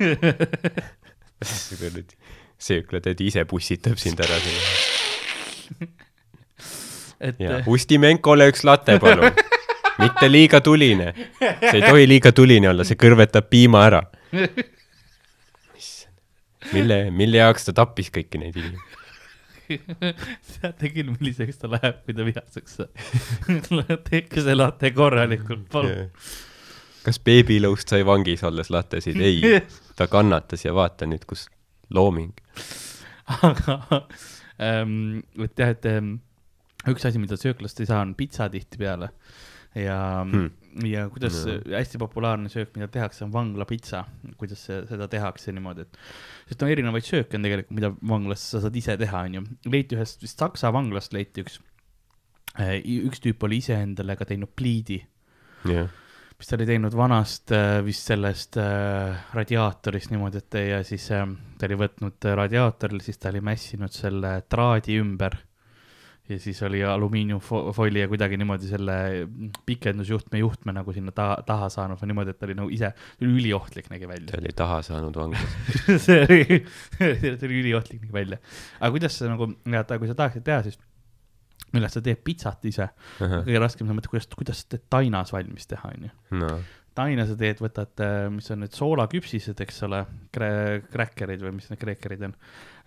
kuradi 1.41 2.06
sööklatädi 2.67 3.27
ise 3.32 3.45
pussitab 3.49 3.97
sind 4.01 4.19
ära 4.23 4.39
sinna. 4.47 5.88
et 7.19 7.39
ja 7.41 7.58
äh, 7.60 7.69
Ustimenkole 7.69 8.49
üks 8.54 8.63
latte, 8.67 8.97
palun. 9.01 9.34
mitte 10.01 10.30
liiga 10.32 10.62
tuline. 10.62 11.12
see 11.38 11.77
ei 11.80 11.86
tohi 11.86 12.08
liiga 12.10 12.32
tuline 12.32 12.69
olla, 12.71 12.86
see 12.88 12.97
kõrvetab 13.01 13.49
piima 13.51 13.86
ära. 13.89 14.04
mille, 16.75 16.97
mille 17.15 17.41
jaoks 17.41 17.67
ta 17.67 17.75
tappis 17.81 18.12
kõiki 18.13 18.41
neid 18.41 18.57
inimesi? 18.60 18.99
teate 20.51 20.91
küll, 20.91 21.12
milliseks 21.13 21.62
ta 21.62 21.69
läheb, 21.71 22.01
kui 22.05 22.15
ta 22.17 22.25
vihaseks 22.27 22.79
saab. 22.79 23.99
tehke 24.10 24.43
see 24.43 24.55
latte 24.57 24.91
korralikult, 24.95 25.67
palun. 25.71 26.10
kas 27.05 27.21
beebilõust 27.23 27.93
sai 27.93 28.03
vangis 28.07 28.43
olles 28.47 28.71
lattesid? 28.73 29.19
ei, 29.21 29.62
ta 29.97 30.10
kannatas 30.12 30.65
ja 30.65 30.75
vaata 30.77 31.07
nüüd, 31.10 31.25
kus 31.29 31.47
looming. 31.93 32.34
aga 33.41 33.77
ähm, 34.60 35.21
et 35.39 35.60
jah, 35.60 35.71
et 35.75 35.88
ähm, 35.91 36.17
üks 36.91 37.05
asi, 37.07 37.21
mida 37.21 37.39
sööklast 37.39 37.79
ei 37.79 37.89
saa, 37.89 38.03
on 38.03 38.15
pitsa 38.19 38.49
tihtipeale. 38.51 39.13
ja 39.75 40.01
Hmm. 40.25 40.51
Ja 40.88 41.07
kuidas 41.12 41.41
No. 41.45 41.55
no. 41.57 41.77
hästi 41.77 41.99
populaarne 42.01 42.49
söök, 42.49 42.75
mida 42.75 42.88
tehakse, 42.91 43.25
on 43.25 43.34
vanglapitsa. 43.34 44.03
kuidas 44.38 44.65
see, 44.67 44.81
seda 44.89 45.07
tehakse 45.12 45.53
niimoodi, 45.55 45.88
et, 45.88 45.99
sest 46.49 46.62
no 46.62 46.69
erinevaid 46.71 47.07
sööke 47.07 47.39
on 47.39 47.47
tegelikult, 47.47 47.75
mida 47.77 47.91
vanglas 48.13 48.45
sa 48.53 48.62
saad 48.63 48.77
ise 48.79 48.97
teha, 49.01 49.25
onju. 49.29 49.43
leiti 49.71 49.97
ühest 49.99 50.23
vist 50.23 50.39
Saksa 50.41 50.71
vanglast 50.73 51.13
leiti 51.15 51.45
üks, 51.45 51.60
üks 52.60 53.23
tüüp 53.23 53.43
oli 53.47 53.62
iseendale 53.63 54.17
ka 54.19 54.27
teinud 54.27 54.51
pliidi 54.55 55.01
jah, 55.69 55.91
mis 56.41 56.49
ta 56.49 56.57
oli 56.57 56.65
teinud 56.65 56.95
vanast 56.97 57.51
äh, 57.53 57.79
vist 57.86 58.07
sellest 58.10 58.57
äh, 58.57 59.19
radiaatorist 59.38 60.10
niimoodi, 60.10 60.41
et 60.41 60.60
ja 60.71 60.81
siis 60.88 61.05
ta 61.12 61.67
oli 61.67 61.77
võtnud 61.77 62.31
radiaatoril, 62.41 63.03
siis 63.05 63.21
ta 63.21 63.29
oli 63.29 63.43
mässinud 63.45 63.93
selle 63.93 64.39
traadi 64.49 64.97
ümber. 64.97 65.38
Ja 66.29 66.38
siis 66.39 66.62
oli 66.63 66.84
alumiiniumfoili 66.86 67.99
ja 68.03 68.07
kuidagi 68.07 68.38
niimoodi 68.38 68.69
selle 68.69 68.93
pikendusjuhtme 69.65 70.39
juhtme 70.39 70.73
nagu 70.75 70.93
sinna 70.93 71.12
taha, 71.15 71.39
taha 71.45 71.69
saanud 71.73 71.99
või 71.99 72.12
niimoodi, 72.12 72.34
et 72.36 72.39
ta 72.39 72.47
oli 72.47 72.55
nagu 72.60 72.69
ise, 72.71 72.91
üliohtlik 73.25 73.89
nägi 73.91 74.07
välja 74.07 74.31
ta. 74.31 74.39
oli 74.39 74.53
taha 74.55 74.81
saanud 74.86 75.17
vanglas. 75.17 75.57
see 76.05 76.21
oli, 76.23 76.62
see 76.99 77.34
oli 77.49 77.60
üliohtlik 77.63 78.05
nägi 78.05 78.15
välja. 78.15 78.39
aga 78.79 78.91
kuidas 78.95 79.17
sa 79.19 79.31
nagu, 79.31 79.49
kui 79.57 80.12
sa 80.12 80.17
tahaksid 80.21 80.45
teha, 80.47 80.62
siis 80.69 80.79
millest 81.73 81.97
sa 81.97 82.03
teed 82.03 82.21
pitsat 82.23 82.65
ise, 82.67 82.89
kõige 83.19 83.60
raskem 83.63 83.88
on 83.89 83.95
mõelda, 83.97 84.12
kuidas, 84.12 84.29
kuidas 84.38 84.63
sa 84.63 84.73
teed 84.75 84.86
tainas 84.91 85.31
valmis 85.34 85.67
teha, 85.71 85.91
onju. 85.95 86.49
taina 86.95 87.23
sa 87.27 87.38
teed, 87.39 87.62
võtad, 87.63 88.01
mis 88.36 88.49
on 88.51 88.60
need 88.65 88.75
soolaküpsised, 88.75 89.62
eks 89.63 89.84
ole, 89.88 90.01
kräkkerid 90.36 91.43
või 91.43 91.55
mis 91.60 91.69
need 91.71 91.79
kreekerid 91.79 92.27
on 92.27 92.36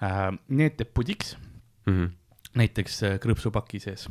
äh,. 0.05 0.29
Need 0.49 0.77
teeb 0.81 0.92
pudiks, 0.97 1.37
Mhm. 1.85 2.12
Näiteks 2.59 3.03
äh, 3.03 3.19
krõpsupaki 3.23 3.81
sees. 3.83 4.09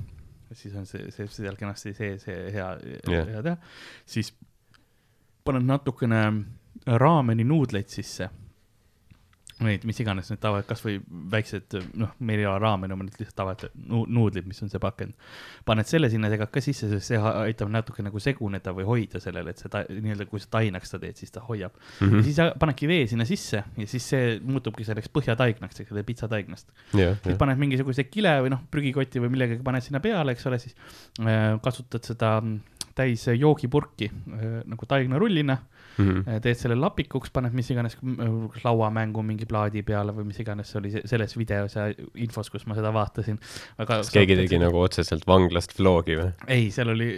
siis 0.53 0.75
on 0.77 0.85
see, 0.85 1.09
see 1.11 1.27
seal 1.33 1.55
kenasti 1.57 1.93
sees, 1.97 2.27
hea, 2.27 2.49
hea 2.53 2.67
Jah. 3.09 3.27
hea 3.27 3.41
teha. 3.41 3.57
siis 4.05 4.33
paned 5.43 5.65
natukene 5.67 6.23
raameni 6.85 7.43
nuudleid 7.43 7.89
sisse. 7.89 8.29
Neid, 9.63 9.85
mis 9.87 9.99
iganes 10.03 10.29
need 10.31 10.41
tavad, 10.43 10.65
kasvõi 10.67 10.97
väiksed, 11.33 11.77
noh, 11.99 12.13
meil 12.19 12.41
ei 12.41 12.47
ole 12.49 12.59
raamen, 12.63 12.91
on 12.95 13.05
lihtsalt 13.07 13.35
tavalised 13.37 13.75
nu- 13.89 14.05
nuudlid, 14.09 14.47
mis 14.49 14.61
on 14.65 14.71
see 14.71 14.81
pakend. 14.83 15.13
paned 15.65 15.87
selle 15.87 16.09
sinna, 16.11 16.29
segad 16.33 16.51
ka 16.51 16.61
sisse, 16.63 16.89
sest 16.91 17.11
see 17.11 17.19
aitab 17.19 17.71
natuke 17.71 18.03
nagu 18.05 18.19
seguneda 18.19 18.73
või 18.75 18.87
hoida 18.89 19.21
sellele, 19.23 19.53
et 19.53 19.63
see 19.63 19.71
ta- 19.71 19.85
nii-öelda, 19.89 20.27
kui 20.29 20.43
sa 20.43 20.51
tainaks 20.57 20.93
seda 20.93 21.05
teed, 21.05 21.21
siis 21.21 21.31
ta 21.31 21.43
hoiab 21.47 21.73
mm. 21.73 22.09
-hmm. 22.09 22.23
siis 22.27 22.35
sa 22.35 22.49
panedki 22.59 22.87
vee 22.87 23.07
sinna 23.07 23.25
sisse 23.25 23.63
ja 23.63 23.87
siis 23.87 24.09
see 24.09 24.39
muutubki 24.43 24.83
selleks 24.83 25.09
põhjataignaks, 25.13 25.79
eks 25.81 25.91
ole, 25.91 26.03
pitsataignast. 26.03 26.69
jah, 26.93 27.17
siis 27.23 27.33
jah, 27.33 27.39
paned 27.39 27.57
mingisuguse 27.57 28.03
kile 28.09 28.35
või 28.45 28.53
noh, 28.55 28.63
prügikoti 28.71 29.23
või 29.23 29.33
millegagi 29.35 29.63
paned 29.63 29.85
sinna 29.85 29.99
peale, 30.03 30.35
eks 30.35 30.45
ole, 30.51 30.59
siis 30.59 30.75
äh, 31.21 31.59
kasutad 31.63 32.03
seda 32.03 32.41
täis 32.95 33.27
joogipurki 33.33 34.09
äh, 34.11 34.59
nagu 34.69 34.85
taignarullina 34.89 35.59
Mhm. 35.93 36.23
äh,, 36.25 36.39
teed 36.41 36.57
selle 36.57 36.73
lapikuks, 36.73 37.29
paned 37.29 37.53
mis 37.53 37.67
iganes 37.69 37.93
mm, 38.01 38.47
kas 38.55 38.63
lauamängu 38.65 39.21
mingi 39.21 39.45
plaadi 39.45 39.83
peale 39.85 40.09
või 40.17 40.23
mis 40.25 40.39
iganes 40.41 40.71
see 40.71 40.79
oli 40.79 40.89
se- 40.95 41.03
selles 41.05 41.35
videos 41.37 41.75
ja 41.77 41.83
infos, 42.17 42.49
kus 42.49 42.65
ma 42.65 42.73
seda 42.73 42.89
vaatasin. 42.95 43.37
kas 43.77 44.09
keegi 44.09 44.35
tegi 44.39 44.57
nagu 44.57 44.81
otseselt 44.81 45.27
vanglast 45.29 45.75
vlogi 45.77 46.15
või? 46.17 46.31
ei, 46.47 46.71
seal 46.73 46.89
oli 46.95 47.11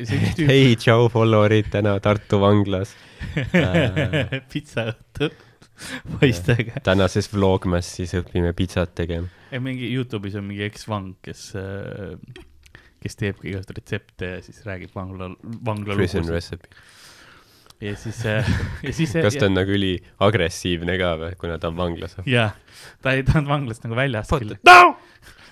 hei, 0.50 0.76
tšau, 0.76 1.08
follower'id 1.14 1.72
täna 1.72 1.96
Tartu 2.04 2.42
vanglas. 2.44 2.92
pitsaõhtu 4.52 5.30
poistega. 6.20 6.82
tänases 6.90 7.32
Vlogmas 7.34 7.88
siis 7.98 8.14
õpime 8.20 8.52
pitsat 8.60 8.92
tegema. 8.96 9.28
mingi 9.64 9.88
Youtube'is 9.96 10.36
on 10.40 10.50
mingi 10.50 10.64
eksvang, 10.68 11.14
kes, 11.24 11.54
kes 13.06 13.20
teebki 13.22 13.52
igasuguseid 13.52 13.80
retsepte 13.80 14.30
ja 14.36 14.44
siis 14.46 14.62
räägib 14.66 14.94
vangla, 14.96 15.32
vangla 15.66 15.98
lugusid 15.98 16.30
recipe. 16.34 16.70
ja 17.84 17.94
siis, 18.00 18.24
ja 18.26 18.94
siis. 18.96 19.14
kas 19.14 19.38
ta 19.38 19.50
on 19.50 19.58
nagu 19.60 19.76
üliagressiivne 19.76 20.98
ka 21.02 21.12
või, 21.22 21.36
kuna 21.42 21.60
ta 21.62 21.70
on 21.74 21.78
vanglas? 21.80 22.18
jaa, 22.30 22.50
ta 23.06 23.14
ei, 23.16 23.26
ta 23.28 23.38
on 23.42 23.52
vanglast 23.52 23.86
nagu 23.86 23.98
väljas 24.00 24.32
What 24.34 24.44
küll 24.44 24.56
the-. 24.56 24.64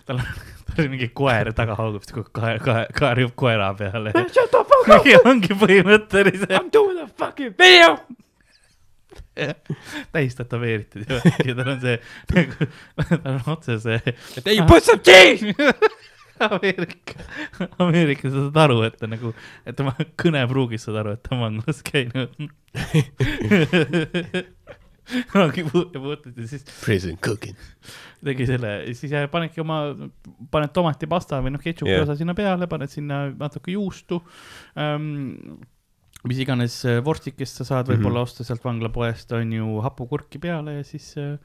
tal 0.07 0.19
on, 0.19 0.25
tal 0.71 0.83
on 0.85 0.91
mingi 0.95 1.11
koer 1.15 1.53
taga 1.55 1.77
haugub, 1.79 2.07
siis 2.07 2.27
kae-, 2.33 2.57
kae-, 2.63 2.89
karjub 2.97 3.37
koera 3.39 3.69
peale. 3.77 4.15
Shut 4.25 4.51
the 4.51 4.65
fuck 4.73 4.91
up, 4.97 5.29
ongi 5.29 5.55
põhimõtteliselt 5.61 6.51
I 6.51 6.59
m 6.63 6.73
doing 6.73 6.99
a 7.03 7.07
fucking 7.07 7.55
video. 7.59 7.95
täis 10.13 10.35
tätoveeritud 10.37 11.09
ja 11.09 11.19
ja 11.45 11.55
tal 11.57 11.71
on 11.73 11.79
see 11.81 11.97
tal 12.97 13.29
on 13.33 13.39
otse 13.55 13.79
see 13.81 13.99
et 14.37 14.47
ei, 14.47 14.61
put 14.69 14.85
some 14.85 15.01
cheese. 15.01 15.53
Ameerika, 16.39 17.25
Ameerikas 17.77 18.31
sa 18.33 18.47
saad 18.47 18.57
aru, 18.65 18.81
et 18.87 18.97
ta 18.99 19.09
nagu, 19.09 19.33
et 19.65 19.77
tema 19.77 19.93
kõnepruugis 20.19 20.87
saad 20.87 20.97
aru, 21.03 21.17
et 21.17 21.23
ta 21.25 21.35
on 21.35 21.43
vanglas 21.45 21.83
käinud. 21.85 22.33
kunagi 25.31 25.63
puututi, 25.67 26.47
siis 26.47 26.63
Prison 26.83 27.17
cooking. 27.25 27.57
tegi 28.23 28.47
selle, 28.47 28.71
siis 28.95 29.11
panedki 29.31 29.61
oma, 29.63 29.81
paned 30.51 30.71
tomatipasta 30.75 31.41
või 31.43 31.53
noh, 31.55 31.63
ketšupi 31.63 31.91
yeah. 31.91 32.05
osa 32.05 32.15
sinna 32.19 32.35
peale, 32.37 32.69
paned 32.71 32.91
sinna 32.91 33.25
natuke 33.31 33.75
juustu 33.75 34.21
ähm,. 34.79 35.59
mis 36.23 36.39
iganes 36.39 36.77
äh, 36.87 37.01
vorstikest 37.03 37.59
sa 37.59 37.67
saad 37.67 37.89
võib-olla 37.91 38.21
mm. 38.21 38.23
-hmm. 38.23 38.31
osta 38.31 38.47
sealt 38.47 38.63
vanglapoest, 38.63 39.31
on 39.35 39.51
ju 39.51 39.81
hapukurki 39.83 40.39
peale 40.39 40.79
ja 40.79 40.83
siis 40.87 41.13
äh,, 41.19 41.35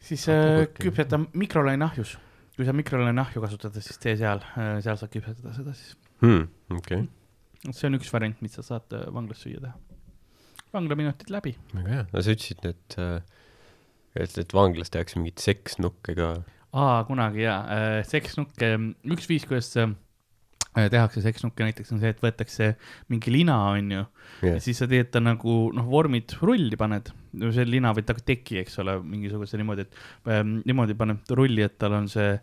siis 0.00 0.28
äh, 0.32 0.64
küpseta 0.80 1.20
mikrolaineahjus. 1.32 2.16
Kui 2.60 2.68
sa 2.68 2.74
mikrolaineahju 2.76 3.40
kasutad, 3.40 3.76
siis 3.80 3.96
tee 4.02 4.12
seal, 4.20 4.42
seal 4.84 4.98
saad 5.00 5.12
küpsetada 5.14 5.54
seda 5.56 5.72
siis. 5.72 5.94
Hmm, 6.20 6.42
okei, 6.76 7.06
see 7.70 7.86
on 7.88 7.96
üks 7.96 8.10
variant, 8.12 8.42
mis 8.44 8.52
sa 8.58 8.64
saad 8.66 8.92
äh, 8.92 9.06
vanglas 9.16 9.40
süüa 9.40 9.62
teha. 9.62 9.72
vanglaminutid 10.74 11.32
läbi. 11.32 11.54
väga 11.72 11.94
hea. 11.94 12.02
no 12.10 12.20
sa 12.26 12.34
ütlesid, 12.36 12.66
et, 12.68 12.98
et, 14.12 14.36
et 14.44 14.52
vanglas 14.52 14.92
tehakse 14.92 15.16
mingeid 15.16 15.40
seksnukke 15.40 16.18
ka. 16.18 16.28
aa, 16.76 17.00
kunagi 17.08 17.46
jaa, 17.46 17.80
seksnukke, 18.10 18.74
üks 19.16 19.30
viis, 19.32 19.48
kuidas 19.48 19.72
äh, 19.80 19.96
tehakse 20.74 21.22
seksnukke 21.24 21.66
näiteks 21.66 21.92
on 21.94 22.00
see, 22.02 22.12
et 22.14 22.20
võetakse 22.22 22.70
mingi 23.10 23.32
lina, 23.34 23.56
onju, 23.74 24.02
ja 24.44 24.52
jah, 24.54 24.60
siis 24.62 24.78
sa 24.78 24.86
teed 24.90 25.10
ta 25.10 25.22
nagu 25.22 25.56
noh, 25.74 25.86
vormid 25.90 26.36
rulli 26.42 26.78
paned, 26.78 27.10
see 27.42 27.66
lina 27.66 27.90
või 27.96 28.04
teki, 28.06 28.60
eks 28.62 28.78
ole, 28.82 28.98
mingisuguse 29.02 29.58
niimoodi, 29.60 29.86
et 29.88 30.34
ähm, 30.36 30.60
niimoodi 30.68 30.94
paned 30.98 31.34
rulli, 31.36 31.64
et 31.66 31.78
tal 31.80 31.98
on 31.98 32.06
see, 32.10 32.36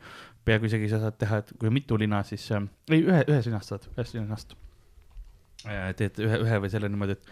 peaaegu 0.47 0.67
isegi 0.69 0.89
sa 0.91 0.99
saad 1.03 1.19
teha, 1.19 1.41
et 1.43 1.53
kui 1.59 1.71
mitu 1.73 1.99
lina, 1.99 2.23
siis 2.27 2.49
äh, 2.51 2.67
ei, 2.91 3.03
ühe, 3.03 3.21
ühest 3.27 3.51
linast 3.51 3.73
saad, 3.73 3.87
ühest 3.95 4.17
linast. 4.19 4.57
teed 5.97 6.19
ühe, 6.23 6.41
ühe 6.43 6.59
või 6.63 6.71
selle 6.71 6.91
niimoodi, 6.91 7.15
et 7.17 7.31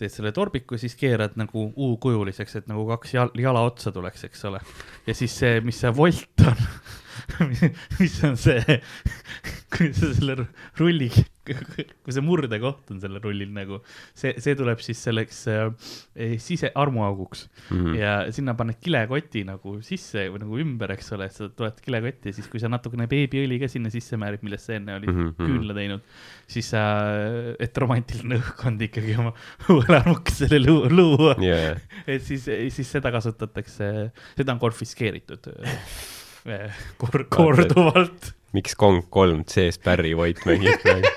teed 0.00 0.12
selle 0.12 0.32
torbiku, 0.36 0.78
siis 0.80 0.94
keerad 0.98 1.36
nagu 1.40 1.66
U-kujuliseks, 1.72 2.58
et 2.60 2.70
nagu 2.70 2.84
kaks 2.88 3.16
jala, 3.16 3.34
jala 3.40 3.64
otsa 3.66 3.92
tuleks, 3.94 4.26
eks 4.28 4.46
ole. 4.48 4.60
ja 5.06 5.14
siis 5.16 5.34
see, 5.42 5.60
mis 5.64 5.80
see 5.82 5.92
volt 5.96 6.46
on, 6.46 6.64
mis 8.00 8.18
on 8.26 8.36
see, 8.40 8.80
kui 9.76 9.92
sa 9.96 10.12
selle 10.16 10.36
ru- 10.40 10.48
rulli, 10.80 11.08
kui 11.46 12.14
see 12.14 12.24
murdekoht 12.24 12.90
on 12.94 13.00
sellel 13.02 13.22
rullil 13.22 13.52
nagu, 13.54 13.78
see, 14.16 14.32
see 14.42 14.56
tuleb 14.58 14.80
siis 14.82 15.00
selleks 15.06 15.42
äh, 15.52 15.90
sise, 16.42 16.72
armuauguks. 16.74 17.46
Mhm. 17.70 17.94
ja 17.98 18.12
sinna 18.34 18.54
paned 18.58 18.78
kilekoti 18.82 19.44
nagu 19.46 19.76
sisse 19.86 20.26
või 20.32 20.42
nagu 20.42 20.60
ümber, 20.62 20.94
eks 20.96 21.12
ole, 21.16 21.28
sa 21.34 21.48
tuled 21.48 21.78
kilekotti 21.84 22.30
ja 22.32 22.36
siis, 22.38 22.48
kui 22.50 22.62
sa 22.62 22.70
natukene 22.72 23.08
beebiõli 23.10 23.60
ka 23.62 23.70
sinna 23.70 23.90
sisse 23.92 24.18
määrid, 24.20 24.42
millest 24.46 24.70
sa 24.70 24.76
enne 24.78 24.96
olid 24.98 25.10
mm 25.12 25.22
-hmm. 25.22 25.36
küünla 25.38 25.76
teinud, 25.76 26.04
siis 26.50 26.70
sa, 26.74 26.82
et 27.62 27.78
romantiline 27.78 28.40
õhkkond 28.40 28.82
ikkagi 28.88 29.16
oma 29.18 29.32
uuele 29.70 30.00
armukesele 30.02 30.60
luu- 30.62 30.90
luua, 30.90 31.34
jaa, 31.42 31.74
et 32.06 32.22
siis, 32.22 32.46
siis 32.46 32.90
seda 32.90 33.10
kasutatakse, 33.14 34.10
seda 34.36 34.52
on 34.52 34.62
konfiskeeritud. 34.62 35.50
äh, 35.62 35.88
kor-, 37.02 37.26
korduvalt. 37.30 38.32
miks 38.56 38.76
Kong 38.78 39.04
kolm 39.10 39.44
C-s 39.44 39.80
Barry 39.82 40.14
White 40.16 40.46
mängib 40.48 40.80
praegu? 40.84 41.12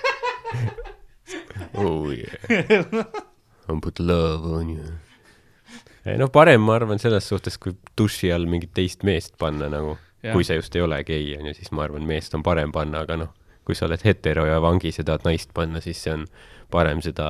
oh 1.80 2.10
yeah, 2.12 2.36
I 3.70 3.80
put 3.82 4.00
love 4.00 4.50
on 4.58 4.70
you. 4.70 4.92
ei 6.06 6.18
no 6.18 6.30
parem, 6.34 6.62
ma 6.66 6.78
arvan, 6.80 7.02
selles 7.02 7.28
suhtes, 7.30 7.60
kui 7.62 7.76
duši 7.98 8.32
all 8.34 8.48
mingit 8.50 8.74
teist 8.74 9.06
meest 9.08 9.36
panna 9.38 9.70
nagu, 9.70 9.98
kui 10.32 10.48
sa 10.48 10.58
just 10.58 10.76
ei 10.76 10.82
ole 10.86 11.04
gei, 11.08 11.36
onju, 11.38 11.54
siis 11.58 11.74
ma 11.76 11.86
arvan, 11.86 12.08
meest 12.08 12.34
on 12.38 12.44
parem 12.46 12.74
panna, 12.74 13.04
aga 13.06 13.20
noh, 13.20 13.34
kui 13.68 13.78
sa 13.78 13.86
oled 13.86 14.02
hetero 14.08 14.48
ja 14.50 14.58
vangis 14.64 14.98
ja 14.98 15.06
tahad 15.06 15.28
naist 15.28 15.54
panna, 15.54 15.84
siis 15.84 16.02
see 16.02 16.16
on 16.16 16.26
parem 16.72 17.02
seda, 17.02 17.28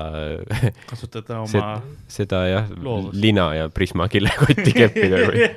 kasutada 0.89 1.39
oma 1.43 1.49
seda, 1.49 1.71
seda 2.12 2.41
jah 2.49 2.71
lina 3.15 3.49
ja 3.56 3.67
Prisma 3.73 4.10
kilekotti 4.12 4.73
keppida 4.75 5.21
kui 5.28 5.47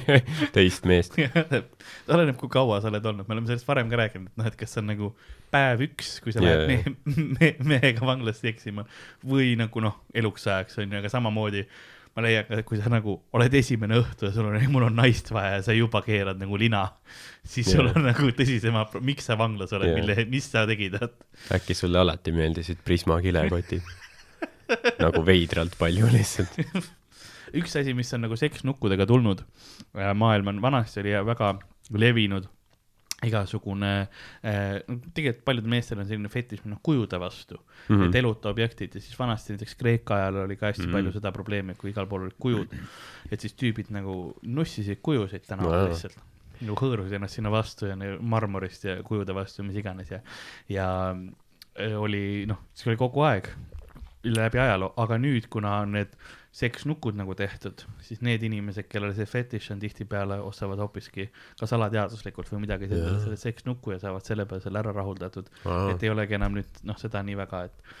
teist 0.54 0.86
meest. 0.88 1.18
oleneb, 1.18 2.36
kui 2.40 2.50
kaua 2.52 2.80
sa 2.82 2.90
oled 2.92 3.06
olnud, 3.12 3.26
me 3.28 3.36
oleme 3.36 3.50
sellest 3.50 3.68
varem 3.68 3.90
ka 3.90 3.98
rääkinud, 4.02 4.30
et 4.30 4.42
noh, 4.42 4.50
et 4.50 4.58
kas 4.58 4.76
see 4.76 4.82
on 4.84 4.92
nagu 4.92 5.10
päev 5.52 5.82
üks, 5.88 6.14
kui 6.24 6.34
sa 6.34 6.42
Jaa, 6.44 6.62
lähed 6.62 6.70
mehe 6.70 7.32
me,, 7.34 7.50
mehega 7.74 8.06
vanglasse 8.06 8.46
eksima 8.52 8.86
või 9.26 9.56
nagu 9.60 9.82
noh, 9.84 9.98
eluks 10.14 10.46
ajaks 10.48 10.78
on 10.82 10.88
ju, 10.88 11.02
aga 11.02 11.12
samamoodi 11.12 11.66
ma 12.12 12.24
leian 12.24 12.48
et 12.52 12.64
kui 12.68 12.78
sa 12.80 12.90
nagu 12.92 13.14
oled 13.36 13.54
esimene 13.56 13.96
õhtu 14.02 14.28
ja 14.28 14.32
sul 14.34 14.48
on, 14.50 14.58
mul 14.72 14.86
on 14.90 14.96
naist 14.98 15.30
vaja 15.32 15.56
ja 15.56 15.64
sa 15.64 15.76
juba 15.76 16.02
keerad 16.04 16.40
nagu 16.40 16.58
lina, 16.60 16.84
siis 17.44 17.70
sul 17.72 17.86
Jaa. 17.88 17.96
on 17.96 18.08
nagu 18.10 18.30
tõsisema, 18.36 18.84
miks 19.00 19.30
sa 19.30 19.38
vanglas 19.40 19.72
oled, 19.76 19.92
Jaa. 19.92 20.00
mille, 20.00 20.26
mis 20.32 20.48
sa 20.52 20.66
tegid, 20.68 20.98
et 21.00 21.54
äkki 21.56 21.76
sulle 21.78 22.02
alati 22.02 22.34
meeldisid 22.36 22.82
Prisma 22.84 23.20
kilekotid? 23.24 23.86
nagu 25.04 25.24
veidralt 25.26 25.76
palju 25.80 26.08
lihtsalt. 26.12 26.58
üks 27.56 27.76
asi, 27.80 27.96
mis 27.96 28.12
on 28.16 28.26
nagu 28.26 28.36
seksnukkudega 28.38 29.08
tulnud, 29.08 29.44
maailm 29.96 30.52
on, 30.52 30.62
vanasti 30.64 31.00
oli 31.04 31.16
väga 31.32 31.54
levinud 31.96 32.48
igasugune 33.26 33.92
äh,, 34.00 34.80
tegelikult 35.14 35.44
paljudel 35.46 35.72
meestel 35.74 36.02
on 36.02 36.08
selline 36.08 36.30
fetiš 36.32 36.64
noh 36.66 36.80
kujude 36.82 37.20
vastu 37.22 37.58
mm, 37.58 37.96
-hmm. 37.96 38.08
et 38.08 38.18
eluta 38.20 38.50
objektid 38.50 38.94
ja 38.94 39.00
siis 39.00 39.18
vanasti 39.18 39.54
näiteks 39.54 39.74
Kreeka 39.78 40.16
ajal 40.16 40.42
oli 40.44 40.56
ka 40.56 40.66
hästi 40.66 40.82
mm. 40.82 40.88
-hmm. 40.88 40.92
palju 40.92 41.12
seda 41.12 41.32
probleemi, 41.32 41.74
kui 41.74 41.90
igal 41.90 42.06
pool 42.06 42.26
olid 42.26 42.38
kujud, 42.38 42.74
et 43.30 43.40
siis 43.40 43.54
tüübid 43.54 43.90
nagu 43.90 44.36
nussisid 44.42 45.02
kujusid 45.02 45.46
tänaval 45.46 45.78
wow. 45.78 45.88
lihtsalt. 45.88 46.18
nagu 46.60 46.78
hõõrusid 46.78 47.18
ennast 47.18 47.34
sinna 47.34 47.50
vastu 47.50 47.86
ja 47.86 47.96
marmorist 48.20 48.84
ja 48.84 49.02
kujude 49.02 49.34
vastu, 49.34 49.62
mis 49.62 49.76
iganes 49.76 50.10
ja, 50.10 50.20
ja 50.68 50.88
äh, 51.80 52.00
oli 52.00 52.46
noh, 52.46 52.58
see 52.74 52.90
oli 52.90 52.96
kogu 52.96 53.22
aeg 53.26 53.48
läbi 54.22 54.58
ajaloo, 54.58 54.92
aga 54.96 55.18
nüüd, 55.18 55.48
kuna 55.50 55.80
on 55.82 55.96
need 55.96 56.14
seksnukud 56.52 57.16
nagu 57.16 57.32
tehtud, 57.34 57.80
siis 58.04 58.20
need 58.20 58.42
inimesed, 58.44 58.84
kellel 58.92 59.14
see 59.16 59.24
fetiš 59.24 59.70
on 59.72 59.78
tihtipeale, 59.80 60.36
ostavad 60.44 60.82
hoopiski 60.84 61.30
kas 61.60 61.72
alateaduslikult 61.72 62.50
või 62.52 62.66
midagi 62.66 62.90
Jaa. 62.90 63.14
selle, 63.24 63.38
seksnuku 63.40 63.94
ja 63.94 63.98
saavad 64.02 64.26
selle 64.28 64.44
peale 64.50 64.60
selle 64.60 64.82
ära 64.82 64.92
rahuldatud 64.92 65.48
et 65.94 66.04
ei 66.04 66.10
olegi 66.12 66.36
enam 66.36 66.58
nüüd 66.58 66.82
noh, 66.84 66.98
seda 67.00 67.22
nii 67.24 67.38
väga, 67.40 67.62
et 67.70 67.94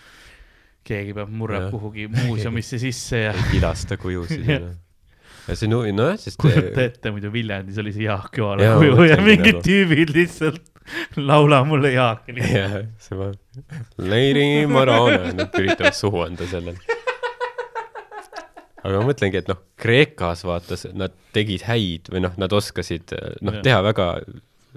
keegi 0.84 1.14
peab 1.16 1.32
murrab 1.32 1.68
Jah. 1.68 1.72
kuhugi 1.72 2.08
muuseumisse 2.12 2.78
sisse 2.82 3.22
ja 3.24 3.32
vilasta 3.54 3.96
kujusid 3.96 4.44
ja 4.52 4.60
ja 5.48 5.56
see 5.56 5.66
on 5.70 5.78
huvi- 5.80 5.96
nojah, 5.96 6.18
sest 6.20 6.36
kujuta 6.42 6.84
ette, 6.84 7.10
muidu 7.10 7.32
Viljandis 7.32 7.80
oli 7.80 7.94
see 7.96 8.04
Jaak 8.04 8.36
Joala 8.38 8.68
Jaa, 8.68 8.76
kuju 8.82 9.08
ja 9.08 9.16
mingid 9.24 9.56
nagu. 9.56 9.64
tüübid 9.64 10.12
lihtsalt 10.14 10.60
laula 11.16 11.64
mulle 11.64 11.94
lihtsalt. 11.96 12.28
jah, 12.52 12.76
see 13.00 13.16
ma, 13.16 13.32
Lady 14.12 14.66
Marana, 14.68 15.32
nad 15.40 15.56
üritavad 15.58 15.96
suhu 15.96 16.20
anda 16.28 16.46
sellele. 16.52 17.00
Aga 18.82 19.00
ma 19.00 19.08
mõtlengi, 19.10 19.40
et 19.42 19.50
noh, 19.50 19.60
Kreekas 19.80 20.44
vaatas, 20.46 20.86
nad 20.98 21.14
tegid 21.34 21.66
häid 21.68 22.10
või 22.12 22.24
noh, 22.26 22.36
nad 22.40 22.52
oskasid 22.54 23.14
noh 23.42 23.58
Jah., 23.58 23.64
teha 23.66 23.82
väga 23.86 24.08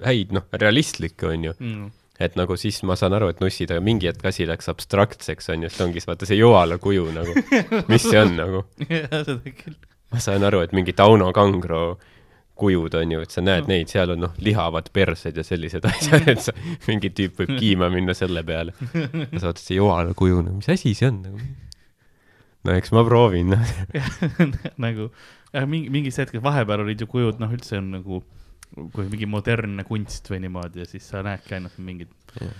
häid, 0.04 0.34
noh, 0.36 0.46
realistlikke, 0.52 1.30
on 1.30 1.48
ju. 1.50 1.54
Mm. 1.60 1.94
et 2.22 2.36
nagu 2.38 2.56
siis 2.56 2.78
ma 2.88 2.94
saan 2.96 3.12
aru, 3.12 3.28
et 3.28 3.42
nussid, 3.44 3.68
aga 3.68 3.82
mingi 3.84 4.08
hetk 4.08 4.24
asi 4.24 4.46
läks 4.48 4.70
abstraktseks, 4.72 5.50
on 5.52 5.66
ju, 5.66 5.72
sest 5.72 5.84
ongi, 5.84 6.00
vaata 6.08 6.28
see 6.28 6.38
Joala 6.38 6.78
kuju 6.80 7.10
nagu, 7.12 7.34
mis 7.92 8.06
see 8.08 8.20
on 8.22 8.36
nagu. 8.38 8.62
jah, 8.88 9.18
seda 9.20 9.40
küll. 9.50 9.76
ma 10.14 10.22
saan 10.24 10.46
aru, 10.48 10.62
et 10.64 10.72
mingi 10.76 10.94
Tauno 10.96 11.28
Kangro 11.36 11.98
kujud 12.56 12.94
on 12.96 13.12
ju, 13.12 13.20
et 13.20 13.34
sa 13.34 13.44
näed 13.44 13.68
neid, 13.68 13.90
seal 13.92 14.14
on 14.14 14.22
noh, 14.24 14.32
lihavad 14.40 14.88
persed 14.96 15.36
ja 15.36 15.44
sellised 15.44 15.84
asjad, 15.90 16.24
et 16.32 16.40
sa, 16.40 16.56
mingi 16.88 17.12
tüüp 17.12 17.42
võib 17.42 17.52
kiima 17.60 17.90
minna 17.92 18.16
selle 18.16 18.40
peale. 18.48 18.72
sa 19.36 19.50
vaatad 19.50 19.62
see 19.62 19.76
Joala 19.76 20.16
kuju, 20.16 20.40
no 20.46 20.56
mis 20.56 20.72
asi 20.72 20.94
see 20.96 21.10
on 21.10 21.22
nagu. 21.26 21.44
No 22.66 22.76
eks 22.76 22.92
ma 22.94 23.04
proovin, 23.06 23.54
nagu 24.86 25.10
jah, 25.52 25.66
mingi 25.70 25.92
mingis 25.92 26.18
hetkes 26.20 26.42
vahepeal 26.44 26.84
olid 26.84 27.02
ju 27.02 27.08
kujud 27.10 27.40
noh, 27.42 27.52
üldse 27.54 27.78
on 27.80 27.92
nagu 27.98 28.22
kui 28.94 29.06
mingi 29.10 29.28
modernne 29.30 29.84
kunst 29.86 30.26
või 30.30 30.40
niimoodi 30.44 30.82
ja 30.82 30.88
siis 30.88 31.06
sa 31.08 31.22
näedki 31.24 31.56
ainult 31.56 31.76
mingid 31.82 32.10
Jah. 32.40 32.56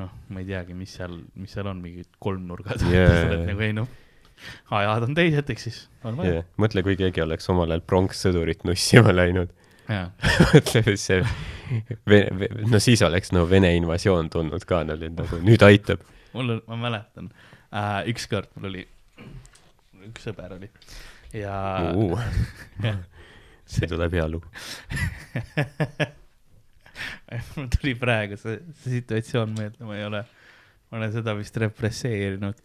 noh, 0.00 0.10
ma 0.32 0.42
ei 0.42 0.48
teagi, 0.48 0.74
mis 0.76 0.96
seal, 0.98 1.14
mis 1.38 1.54
seal 1.56 1.70
on, 1.70 1.80
mingid 1.84 2.10
kolmnurgad 2.22 2.82
yeah. 2.90 3.30
nagu 3.48 3.64
ei 3.64 3.76
noh, 3.76 3.88
ajad 4.74 5.06
on 5.08 5.14
teised, 5.16 5.52
eks 5.54 5.68
siis 5.68 5.78
on 6.04 6.18
vaja 6.18 6.40
Yeah. 6.40 6.48
mõtle, 6.60 6.82
kui 6.86 6.98
keegi 6.98 7.24
oleks 7.24 7.48
omal 7.52 7.72
ajal 7.72 7.86
pronkssõdurit 7.88 8.66
nussima 8.68 9.14
läinud. 9.14 9.54
yeah.. 9.88 10.10
mõtle, 10.52 10.96
see, 11.00 11.22
no 12.66 12.82
siis 12.82 13.04
oleks 13.06 13.32
no 13.36 13.46
Vene 13.48 13.72
invasioon 13.78 14.28
tulnud 14.32 14.66
ka, 14.68 14.82
nad 14.88 15.00
olid 15.00 15.16
nagu 15.22 15.40
nüüd 15.46 15.64
aitab. 15.66 16.04
mul 16.36 16.58
on, 16.58 16.62
ma 16.68 16.82
mäletan 16.88 17.30
äh,, 17.70 18.02
ükskord 18.12 18.50
mul 18.58 18.72
oli, 18.74 18.84
üks 20.10 20.26
sõber 20.28 20.56
oli 20.56 20.70
ja 21.34 21.54
see 23.66 23.88
tuleb 23.90 24.14
hea 24.14 24.26
lugu. 24.30 24.48
mul 27.56 27.70
tuli 27.72 27.94
praegu 27.98 28.38
see, 28.40 28.60
see 28.80 28.98
situatsioon 29.00 29.54
meelde, 29.56 29.86
ma 29.86 29.96
ei 29.98 30.04
ole, 30.06 30.22
ma 30.90 31.00
olen 31.00 31.14
seda 31.14 31.34
vist 31.38 31.56
represseerinud. 31.60 32.60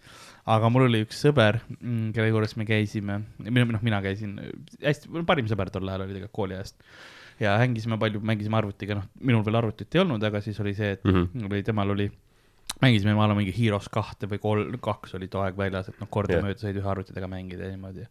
aga 0.52 0.70
mul 0.74 0.88
oli 0.88 1.04
üks 1.06 1.20
sõber, 1.26 1.60
kelle 1.80 2.30
juures 2.30 2.56
me 2.58 2.68
käisime, 2.70 3.22
mina, 3.44 3.66
noh, 3.76 3.84
mina 3.86 4.02
käisin, 4.04 4.38
hästi, 4.82 5.12
parim 5.28 5.50
sõber 5.50 5.74
tol 5.74 5.90
ajal 5.90 6.06
oli 6.06 6.16
tegelikult 6.16 6.38
kooliajast. 6.40 6.76
ja 7.42 7.58
mängisime 7.62 7.98
palju, 8.02 8.22
mängisime 8.26 8.62
arvutiga, 8.62 9.02
noh, 9.02 9.10
minul 9.20 9.46
veel 9.48 9.62
arvutit 9.62 9.96
ei 9.96 10.04
olnud, 10.06 10.24
aga 10.24 10.44
siis 10.46 10.60
oli 10.64 10.76
see, 10.78 10.92
et 10.98 11.04
mm 11.08 11.18
-hmm. 11.18 11.50
oli, 11.50 11.64
temal 11.66 11.96
oli, 11.98 12.12
mängisime 12.82 13.16
ma 13.18 13.28
olen 13.28 13.42
mingi 13.42 13.54
Heroes 13.56 13.90
kahte 13.94 14.30
või 14.32 14.42
kolm, 14.42 14.80
kaks 14.84 15.16
oli 15.20 15.30
too 15.32 15.44
aeg 15.46 15.58
väljas, 15.58 15.92
et 15.92 16.02
noh, 16.02 16.10
kordamööda 16.12 16.60
said 16.62 16.80
ühe 16.80 16.90
arvutitega 16.94 17.30
mängida 17.32 17.68
ja 17.68 17.76
niimoodi. 17.76 18.08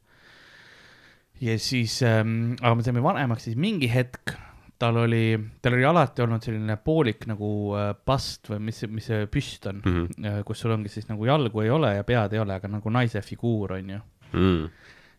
ja 1.40 1.58
siis 1.58 2.00
ähm,, 2.06 2.54
aga 2.60 2.76
me 2.78 2.86
saime 2.86 3.02
vanemaks, 3.04 3.48
siis 3.48 3.58
mingi 3.60 3.90
hetk 3.90 4.36
tal 4.80 4.96
oli, 4.96 5.34
tal 5.60 5.76
oli 5.76 5.84
alati 5.84 6.24
olnud 6.24 6.44
selline 6.44 6.78
poolik 6.80 7.26
nagu 7.28 7.50
äh, 7.76 7.90
bast 8.06 8.48
või 8.48 8.62
mis, 8.70 8.80
mis 8.88 9.10
see 9.10 9.26
püst 9.28 9.68
on 9.68 9.82
mm. 9.84 10.06
-hmm. 10.06 10.46
kus 10.48 10.64
sul 10.64 10.72
ongi 10.72 10.92
siis 10.92 11.10
nagu 11.10 11.26
jalgu 11.28 11.60
ei 11.60 11.70
ole 11.70 11.92
ja 11.98 12.06
pead 12.08 12.32
ei 12.32 12.40
ole, 12.40 12.56
aga 12.56 12.70
nagu 12.78 12.92
naise 12.92 13.20
figuur 13.26 13.76
on 13.76 13.94
ju. 13.96 14.00
Mm. 14.30 14.68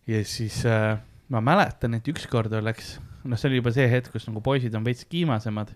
ja 0.08 0.24
siis 0.26 0.64
äh, 0.66 0.98
ma 1.32 1.42
mäletan, 1.44 1.96
et 1.96 2.08
ükskord 2.12 2.54
oleks, 2.58 2.96
noh, 3.24 3.40
see 3.40 3.50
oli 3.50 3.62
juba 3.62 3.74
see 3.76 3.88
hetk, 3.92 4.12
kus 4.14 4.28
nagu 4.28 4.42
poisid 4.44 4.76
on 4.76 4.86
veits 4.88 5.06
kiimasemad. 5.08 5.72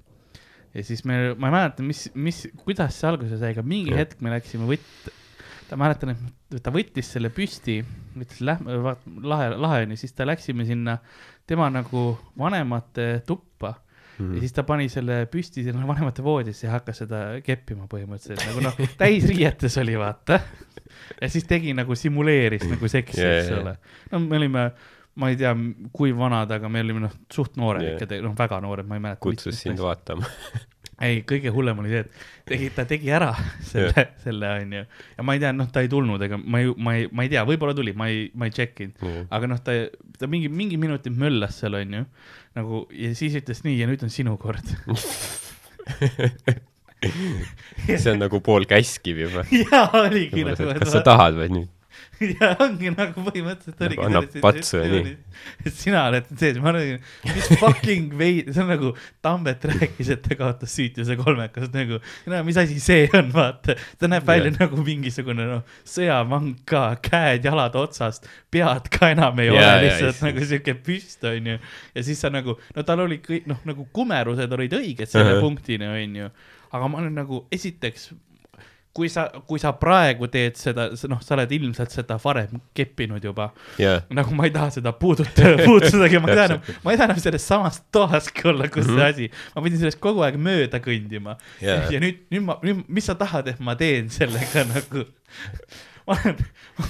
Ja 0.76 0.84
siis 0.84 1.06
me, 1.08 1.34
ma 1.40 1.50
ei 1.50 1.56
mäleta, 1.56 1.84
mis, 1.88 2.06
mis, 2.16 2.44
kuidas 2.66 2.98
see 3.00 3.08
alguse 3.10 3.38
sai, 3.40 3.54
aga 3.56 3.64
mingi 3.66 3.94
Jah. 3.94 4.04
hetk 4.04 4.20
me 4.26 4.34
läksime 4.34 4.68
võtt-, 4.70 5.10
ta 5.70 5.80
mäletan, 5.80 6.14
et 6.52 6.60
ta 6.64 6.74
võttis 6.76 7.08
selle 7.16 7.32
püsti, 7.34 7.80
ütles 8.20 8.44
lähme, 8.46 8.76
lahe, 9.26 9.50
lahe 9.56 9.82
on 9.88 9.96
ju, 9.96 10.02
siis 10.04 10.14
ta 10.14 10.28
läksime 10.28 10.68
sinna 10.68 11.00
tema 11.48 11.72
nagu 11.74 12.12
vanemate 12.38 13.22
tuppa 13.28 13.78
Mhm. 14.16 14.36
ja 14.38 14.40
siis 14.46 14.54
ta 14.56 14.64
pani 14.64 14.86
selle 14.88 15.26
püsti 15.28 15.60
sinna 15.66 15.84
vanemate 15.88 16.24
voodisse 16.24 16.64
ja 16.68 16.72
hakkas 16.78 17.02
seda 17.02 17.18
keppima 17.44 17.84
põhimõtteliselt 17.92 18.46
nagu 18.48 18.62
noh, 18.64 18.78
täisriietes 19.02 19.76
oli 19.82 19.98
vaata. 20.00 20.38
ja 21.22 21.28
siis 21.28 21.44
tegi 21.50 21.74
nagu 21.76 21.98
simuleeris 22.00 22.64
nagu 22.70 22.88
seksi 22.88 23.20
Jaa, 23.20 23.34
eks 23.42 23.50
jaa, 23.52 23.60
ole. 23.60 23.74
no 24.14 24.22
me 24.24 24.38
olime, 24.40 24.64
ma 25.22 25.32
ei 25.32 25.40
tea, 25.40 25.52
kui 25.96 26.14
vanad, 26.16 26.52
aga 26.52 26.70
me 26.72 26.84
olime 26.84 27.06
noh, 27.06 27.18
suht 27.32 27.56
noored 27.60 27.86
Jaa. 27.86 27.98
ikka, 27.98 28.22
noh 28.24 28.34
väga 28.38 28.60
noored, 28.64 28.88
ma 28.90 28.98
ei 28.98 29.04
mäleta. 29.04 29.24
kutsus 29.24 29.62
sind 29.64 29.80
vaatama. 29.84 30.28
ei, 31.04 31.22
kõige 31.28 31.52
hullem 31.56 31.80
oli 31.82 31.92
see, 31.92 32.04
et 32.06 32.52
tegi, 32.52 32.70
ta 32.76 32.86
tegi 32.88 33.12
ära 33.16 33.32
selle, 33.72 34.08
selle 34.24 34.52
onju. 34.62 34.84
ja 35.18 35.28
ma 35.28 35.36
ei 35.36 35.44
tea, 35.44 35.54
noh, 35.56 35.70
ta 35.72 35.84
ei 35.86 35.92
tulnud, 35.92 36.22
ega 36.28 36.40
ma 36.40 36.62
ei, 36.64 36.72
ma 36.76 36.98
ei, 37.00 37.10
ma 37.12 37.26
ei 37.26 37.32
tea, 37.34 37.46
võib-olla 37.48 37.76
tuli, 37.78 37.96
ma 37.98 38.10
ei, 38.12 38.28
ma 38.36 38.50
ei 38.50 38.56
tšekkinud. 38.56 39.08
aga 39.36 39.52
noh, 39.52 39.64
ta, 39.64 39.78
ta 40.20 40.30
mingi, 40.32 40.52
mingi 40.52 40.80
minutit 40.82 41.16
möllas 41.16 41.62
seal, 41.62 41.80
onju. 41.80 42.06
nagu 42.60 42.86
ja 42.96 43.12
siis 43.18 43.36
ütles 43.42 43.64
nii 43.66 43.80
ja 43.82 43.90
nüüd 43.92 44.06
on 44.06 44.14
sinu 44.14 44.38
kord. 44.42 44.68
see 47.06 48.12
on 48.14 48.22
nagu 48.24 48.40
pool 48.44 48.68
käskiv 48.70 49.20
juba. 49.26 49.48
ja 49.52 49.88
oligi 50.00 50.48
nagu, 50.48 50.72
kas 50.80 50.96
sa 50.96 51.04
tahad 51.06 51.40
või 51.40 51.52
nüüd? 51.60 51.75
ja 52.40 52.52
ongi 52.64 52.92
nagu 52.94 53.24
põhimõtteliselt 53.26 53.82
Nagu 53.82 53.90
oligi 53.90 54.06
annab 54.06 54.28
selles 54.30 54.44
patsu 54.46 54.80
ja 54.80 54.88
nii. 54.92 55.72
sina 55.76 56.04
oled 56.10 56.30
sees, 56.40 56.60
ma 56.64 56.72
olin, 56.72 57.02
mis 57.28 57.50
fucking 57.60 58.14
veid, 58.20 58.50
see 58.56 58.64
on 58.64 58.72
nagu 58.72 58.92
Tambet 59.26 59.66
rääkis, 59.72 60.12
et 60.16 60.24
ta 60.24 60.38
kaotas 60.40 60.76
süütuse 60.78 61.18
kolmekas 61.20 61.72
nagu, 61.76 62.00
no 62.32 62.42
mis 62.48 62.60
asi 62.62 62.80
see 62.84 63.10
on, 63.18 63.32
vaata, 63.36 63.76
ta 64.00 64.10
näeb 64.12 64.28
välja 64.28 64.52
Jah. 64.54 64.60
nagu 64.64 64.84
mingisugune 64.88 65.48
noh, 65.50 65.78
sõjavang 65.90 66.54
ka, 66.70 66.86
käed-jalad 67.06 67.76
otsast, 67.82 68.30
pead 68.54 68.92
ka 68.94 69.12
enam 69.16 69.44
ei 69.44 69.52
Jaa, 69.52 69.56
ole 69.60 69.88
lihtsalt 69.88 70.16
issand. 70.16 70.30
nagu 70.32 70.50
siuke 70.52 70.78
püst 70.88 71.26
onju. 71.32 71.58
ja 71.96 72.06
siis 72.06 72.22
sa 72.24 72.32
nagu, 72.34 72.58
no 72.76 72.88
tal 72.88 73.04
oli 73.06 73.20
kõik 73.26 73.50
noh, 73.52 73.60
nagu 73.68 73.88
kumerused 73.96 74.60
olid 74.60 74.78
õiged 74.80 75.12
selle 75.12 75.36
Ahah. 75.36 75.44
punktini 75.44 75.90
onju, 75.92 76.32
aga 76.76 76.88
ma 76.92 77.04
olen 77.04 77.16
nagu 77.16 77.44
esiteks 77.56 78.14
kui 78.96 79.10
sa, 79.12 79.26
kui 79.50 79.60
sa 79.60 79.74
praegu 79.76 80.30
teed 80.32 80.56
seda, 80.56 80.86
noh, 81.12 81.20
sa 81.20 81.34
oled 81.36 81.52
ilmselt 81.52 81.92
seda 81.92 82.16
varem 82.24 82.62
keppinud 82.78 83.24
juba, 83.28 83.50
jaa, 83.82 83.98
nagu 84.16 84.32
ma 84.38 84.46
ei 84.48 84.54
taha 84.56 84.70
seda 84.78 84.94
puudutada, 84.96 85.58
puudutadagi, 85.68 86.22
ma 86.24 86.30
ei 86.32 86.38
taha 86.40 86.46
enam, 86.54 86.62
ma 86.86 86.94
ei 86.94 87.00
taha 87.02 87.10
enam 87.12 87.20
selles 87.26 87.48
samas 87.52 87.82
toaski 87.92 88.48
olla, 88.54 88.70
kus 88.72 88.88
Mhm. 88.88 88.96
see 89.02 89.10
asi, 89.10 89.28
ma 89.56 89.66
pidin 89.66 89.82
sellest 89.84 90.00
kogu 90.00 90.24
aeg 90.24 90.38
mööda 90.40 90.80
kõndima 90.80 91.36
Jaa. 91.60 91.82
ja 91.92 92.00
nüüd, 92.00 92.24
nüüd 92.32 92.46
ma, 92.48 92.56
nüüd, 92.64 92.86
mis 92.88 93.10
sa 93.12 93.18
tahad, 93.20 93.52
et 93.52 93.60
ma 93.60 93.76
teen 93.80 94.08
sellega 94.16 94.64
nagu, 94.74 95.04
ma 96.08 96.16
olen, 96.16 96.40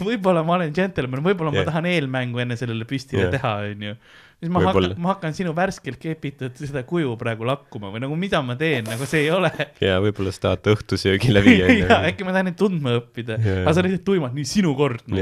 võib-olla 0.06 0.46
ma 0.46 0.60
olen 0.60 0.74
džentelmen, 0.78 1.26
võib-olla 1.26 1.56
Jah. 1.56 1.64
ma 1.66 1.72
tahan 1.72 1.90
eelmängu 1.90 2.46
enne 2.46 2.58
sellele 2.60 2.86
püstile 2.90 3.26
Jah. 3.30 3.34
teha, 3.40 3.56
onju 3.72 3.96
siis 4.40 4.52
ma 4.52 4.64
hakkan, 4.66 4.94
ma 5.02 5.14
hakkan 5.14 5.36
sinu 5.38 5.54
värskelt 5.58 6.00
kepitud 6.02 6.58
seda 6.60 6.84
kuju 6.88 7.16
praegu 7.20 7.48
lakkuma 7.48 7.92
või 7.94 8.04
nagu 8.06 8.18
mida 8.20 8.42
ma 8.46 8.58
teen, 8.60 8.86
nagu 8.88 9.08
see 9.10 9.26
ei 9.26 9.34
ole 9.34 9.52
jaa, 9.82 10.00
võib-olla 10.04 10.34
sa 10.36 10.50
tahad 10.50 10.66
ta 10.66 10.76
õhtusöögile 10.76 11.44
viia 11.46 11.70
ja 11.82 12.02
äkki 12.12 12.28
ma 12.28 12.36
tahan 12.36 12.52
neid 12.52 12.60
tundma 12.60 12.98
õppida 13.00 13.40
aga 13.40 13.76
sa 13.76 13.86
lihtsalt 13.86 14.08
tuimad, 14.08 14.36
nii 14.36 14.50
sinu 14.50 14.76
kord 14.78 15.06
no.. 15.12 15.22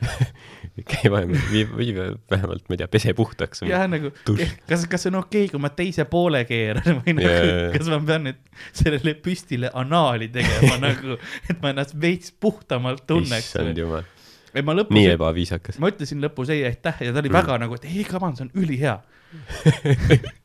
käi 0.90 1.10
vahepeal, 1.12 1.40
vii, 1.50 1.64
vii 1.76 1.94
vähemalt, 2.30 2.62
ma 2.68 2.74
ei 2.74 2.80
tea, 2.80 2.88
pese 2.88 3.14
puhtaks. 3.16 3.64
jah, 3.68 3.84
nagu 3.90 4.12
Tuš. 4.24 4.54
kas, 4.68 4.86
kas 4.90 5.04
see 5.04 5.12
on 5.12 5.18
okei 5.20 5.44
okay,, 5.44 5.52
kui 5.52 5.62
ma 5.62 5.72
teise 5.76 6.06
poole 6.10 6.42
keeran 6.48 7.02
või 7.02 7.16
nagu 7.18 7.28
yeah. 7.28 7.66
kas 7.74 7.90
ma 7.92 8.00
pean 8.06 8.28
nüüd 8.28 8.40
sellele 8.68 9.14
püstile 9.24 9.72
anaali 9.76 10.30
tegema 10.32 10.78
nagu, 10.88 11.18
et 11.50 11.60
ma 11.62 11.74
ennast 11.74 11.96
veits 12.00 12.32
puhtamalt 12.32 13.04
tunneks 13.10 13.50
issand 13.50 13.80
jumal, 13.80 14.06
ei 14.54 14.62
ma 14.66 14.74
lõpus 14.74 14.94
nii, 14.96 15.08
ebaviisakas. 15.14 15.78
ma 15.82 15.90
ütlesin 15.92 16.22
lõpus 16.24 16.50
ei 16.54 16.64
aitäh 16.68 17.02
ja 17.06 17.12
ta 17.14 17.18
oli 17.22 17.30
Mm. 17.30 17.36
väga 17.38 17.58
nagu, 17.62 17.74
et 17.78 17.84
ei 17.84 18.04
come 18.04 18.26
on, 18.30 18.36
see 18.36 18.44
on 18.48 18.52
ülihea. 18.64 18.96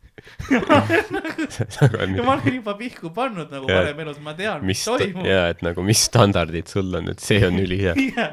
ja 2.16 2.24
ma 2.24 2.34
olin 2.36 2.56
juba 2.60 2.74
pihku 2.80 3.10
pannud 3.16 3.52
nagu 3.54 3.68
varem 3.70 4.00
elus, 4.06 4.20
ma 4.24 4.34
tean, 4.38 4.64
mis 4.66 4.84
toimub. 4.86 5.26
jaa, 5.28 5.50
et 5.54 5.62
nagu 5.66 5.84
mis 5.86 6.02
standardid 6.10 6.68
sul 6.72 6.94
on, 7.00 7.10
et 7.14 7.20
see 7.24 7.42
on 7.48 7.60
ülihea. 7.62 7.94
Jaa. 8.16 8.30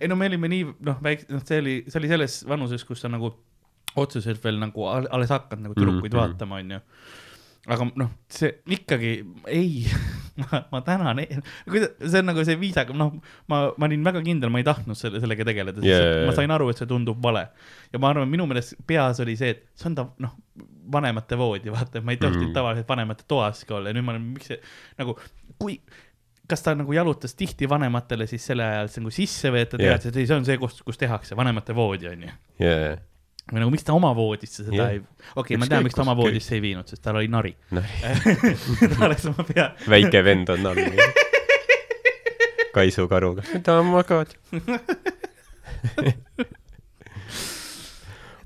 ei 0.00 0.08
no 0.10 0.16
me 0.18 0.28
olime 0.30 0.48
nii 0.52 0.64
noh, 0.86 0.96
väike, 1.04 1.24
noh, 1.32 1.42
see 1.46 1.58
oli, 1.62 1.74
see 1.88 1.98
oli 2.02 2.10
selles 2.10 2.34
vanuses, 2.48 2.84
kus 2.88 3.00
sa 3.04 3.08
nagu 3.12 3.28
otseselt 3.98 4.42
veel 4.44 4.58
nagu 4.62 4.80
al- 4.90 5.08
alles 5.16 5.30
hakkad 5.34 5.60
nagu 5.64 5.74
tüdrukuid 5.74 6.12
mm 6.12 6.18
-hmm. 6.18 6.38
vaatama, 6.38 6.54
onju. 6.62 6.80
aga 7.74 7.82
noh, 8.02 8.10
see 8.30 8.50
ikkagi 8.78 9.12
ei, 9.46 9.68
ma, 10.42 10.60
ma 10.72 10.80
tänan, 10.86 11.20
see 11.26 12.20
on 12.22 12.28
nagu 12.30 12.44
see 12.46 12.56
viisaga, 12.60 12.94
noh, 12.96 13.14
ma, 13.50 13.60
ma 13.76 13.88
olin 13.88 14.04
väga 14.06 14.22
kindel, 14.26 14.52
ma 14.54 14.62
ei 14.62 14.66
tahtnud 14.66 14.98
selle, 14.98 15.20
sellega 15.22 15.46
tegeleda, 15.48 15.84
yeah. 15.84 16.24
ma 16.28 16.34
sain 16.36 16.50
aru, 16.54 16.70
et 16.72 16.80
see 16.80 16.88
tundub 16.90 17.20
vale. 17.24 17.48
ja 17.92 18.00
ma 18.02 18.12
arvan, 18.14 18.28
minu 18.30 18.46
meelest 18.50 18.76
peas 18.88 19.20
oli 19.24 19.36
see, 19.40 19.54
et 19.56 19.64
see 19.78 19.90
on 19.90 19.96
ta, 19.98 20.06
noh, 20.24 20.34
vanemate 20.92 21.36
voodi, 21.38 21.72
vaata, 21.74 22.00
ma 22.04 22.14
ei 22.14 22.20
tohtinud 22.20 22.46
Mhm. 22.48 22.50
mm. 22.50 22.54
tavaliselt 22.56 22.88
vanemate 22.88 23.24
toas 23.28 23.64
ka 23.68 23.76
olla 23.76 23.90
ja 23.90 23.98
nüüd 23.98 24.06
ma 24.06 24.14
olen, 24.14 24.28
miks 24.36 24.46
see 24.52 24.60
nagu, 24.98 25.16
kui 25.58 25.80
kas 26.48 26.62
ta 26.64 26.72
nagu 26.78 26.92
jalutas 26.96 27.34
tihti 27.36 27.68
vanematele 27.68 28.24
siis 28.30 28.46
selle 28.48 28.64
ajal 28.64 28.88
nagu 29.02 29.10
sisse 29.12 29.50
või 29.52 29.66
et 29.66 29.70
ta 29.74 29.76
teadis, 29.82 30.06
et 30.08 30.16
ei, 30.16 30.26
see 30.30 30.36
on 30.38 30.46
see 30.48 30.56
koht, 30.60 30.78
kus 30.86 30.96
tehakse, 31.00 31.36
vanemate 31.36 31.74
voodi 31.76 32.08
onju. 32.08 32.30
jaa, 32.62 32.94
või 33.48 33.62
nagu 33.62 33.72
miks 33.72 33.86
ta 33.86 33.94
oma 33.96 34.10
voodisse 34.16 34.64
seda 34.66 34.76
Jah. 34.76 34.90
ei, 34.92 34.98
okei 35.00 35.40
okay,, 35.42 35.56
ma 35.60 35.66
tean, 35.70 35.84
miks 35.86 35.96
ta 35.96 36.02
oma 36.04 36.14
voodisse 36.18 36.52
ei 36.56 36.62
viinud, 36.64 36.86
sest 36.90 37.02
tal 37.04 37.16
oli 37.20 37.28
nari. 37.32 37.52
noh, 37.76 37.86
ta 38.92 38.98
oleks 39.08 39.24
oma 39.30 39.42
pea, 39.48 39.66
väike 39.88 40.20
vend 40.26 40.46
on 40.54 40.62
all. 40.72 40.82
Kaisu 42.74 43.02
karuga. 43.10 43.42
mida 43.54 43.72
magad? 43.82 44.28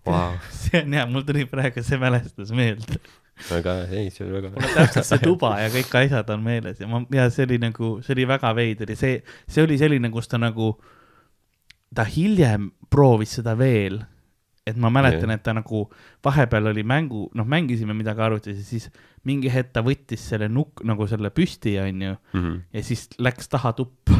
Vau, 0.07 0.39
see 0.51 0.83
on 0.83 0.95
hea, 0.97 1.05
mul 1.07 1.23
tuli 1.27 1.45
praegu 1.47 1.83
see 1.87 1.99
mälestus 2.01 2.51
meelde. 2.55 2.99
väga, 3.49 3.77
ei, 3.91 4.11
see 4.11 4.27
oli 4.27 4.35
väga 4.37 4.51
mul 4.55 4.67
on 4.67 4.75
täpselt 4.77 5.09
see 5.09 5.23
tuba 5.23 5.55
ja 5.63 5.71
kõik 5.73 5.95
asjad 5.99 6.29
on 6.35 6.43
meeles 6.45 6.83
ja 6.83 6.89
ma, 6.91 7.01
ja 7.15 7.29
see 7.33 7.47
oli 7.49 7.59
nagu, 7.63 7.95
see 8.05 8.15
oli 8.17 8.27
väga 8.29 8.51
veider 8.55 8.91
ja 8.93 8.99
see, 8.99 9.23
see 9.51 9.65
oli 9.65 9.79
selline, 9.81 10.11
kus 10.15 10.31
ta 10.31 10.39
nagu, 10.43 10.75
ta 11.95 12.07
hiljem 12.07 12.71
proovis 12.93 13.39
seda 13.39 13.55
veel. 13.59 14.03
Et 14.67 14.79
ma 14.79 14.91
mäletan 14.95 15.33
et 15.35 15.43
ta 15.43 15.55
nagu 15.57 15.85
vahepeal 16.25 16.71
oli 16.71 16.85
mängu, 16.87 17.27
noh, 17.35 17.47
mängisime 17.49 17.95
midagi 17.99 18.23
arvutis 18.23 18.61
ja 18.61 18.67
siis 18.67 18.89
mingi 19.27 19.51
hetk 19.51 19.73
ta 19.75 19.83
võttis 19.83 20.23
selle 20.33 20.49
nukk 20.51 20.85
nagu 20.87 21.07
selle 21.11 21.33
püsti, 21.35 21.75
onju, 21.83 22.15
mm. 22.15 22.43
-hmm. 22.43 22.61
ja 22.73 22.85
siis 22.87 23.09
läks 23.19 23.51
taha 23.51 23.73
tuppa. 23.79 24.19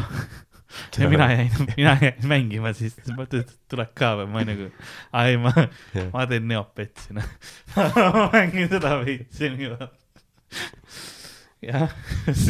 ja 0.99 1.09
mina 1.09 1.29
jäin, 1.31 1.51
mina 1.77 1.95
jäin 2.01 2.27
mängima 2.27 2.73
siis, 2.73 2.97
ma 3.07 3.21
mõtlesin, 3.21 3.47
et 3.47 3.71
tuleb 3.71 3.93
ka 3.95 4.13
või, 4.19 4.29
ma 4.35 4.45
nagu, 4.47 4.69
ai 5.15 5.37
ma, 5.39 5.53
ma 6.11 6.27
teen 6.27 6.47
neopetsi, 6.51 7.13
noh. 7.17 7.29
ma 7.75 8.29
mängin 8.33 8.71
seda 8.71 8.97
veitsi 8.99 9.51
nii. 9.53 9.77
jah, 11.69 11.93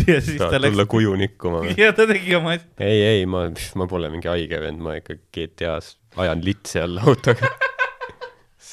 ja 0.08 0.17
siis 0.17 0.39
ta 0.41 0.49
tulla 0.49 0.71
läks, 0.71 0.89
kuju 0.89 1.13
nikkuma 1.19 1.62
või? 1.67 1.75
ja 1.77 1.91
ta 1.93 2.08
tegi 2.10 2.34
oma 2.39 2.56
asja. 2.58 2.73
ei, 2.82 3.03
ei, 3.12 3.27
ma, 3.29 3.45
ma 3.77 3.88
pole 3.91 4.10
mingi 4.10 4.32
haige 4.32 4.62
vend, 4.65 4.82
ma 4.82 4.97
ikka 4.97 5.19
GTA-s 5.29 5.99
ajan 6.17 6.41
litsi 6.45 6.82
all 6.82 6.97
autoga. 7.03 7.53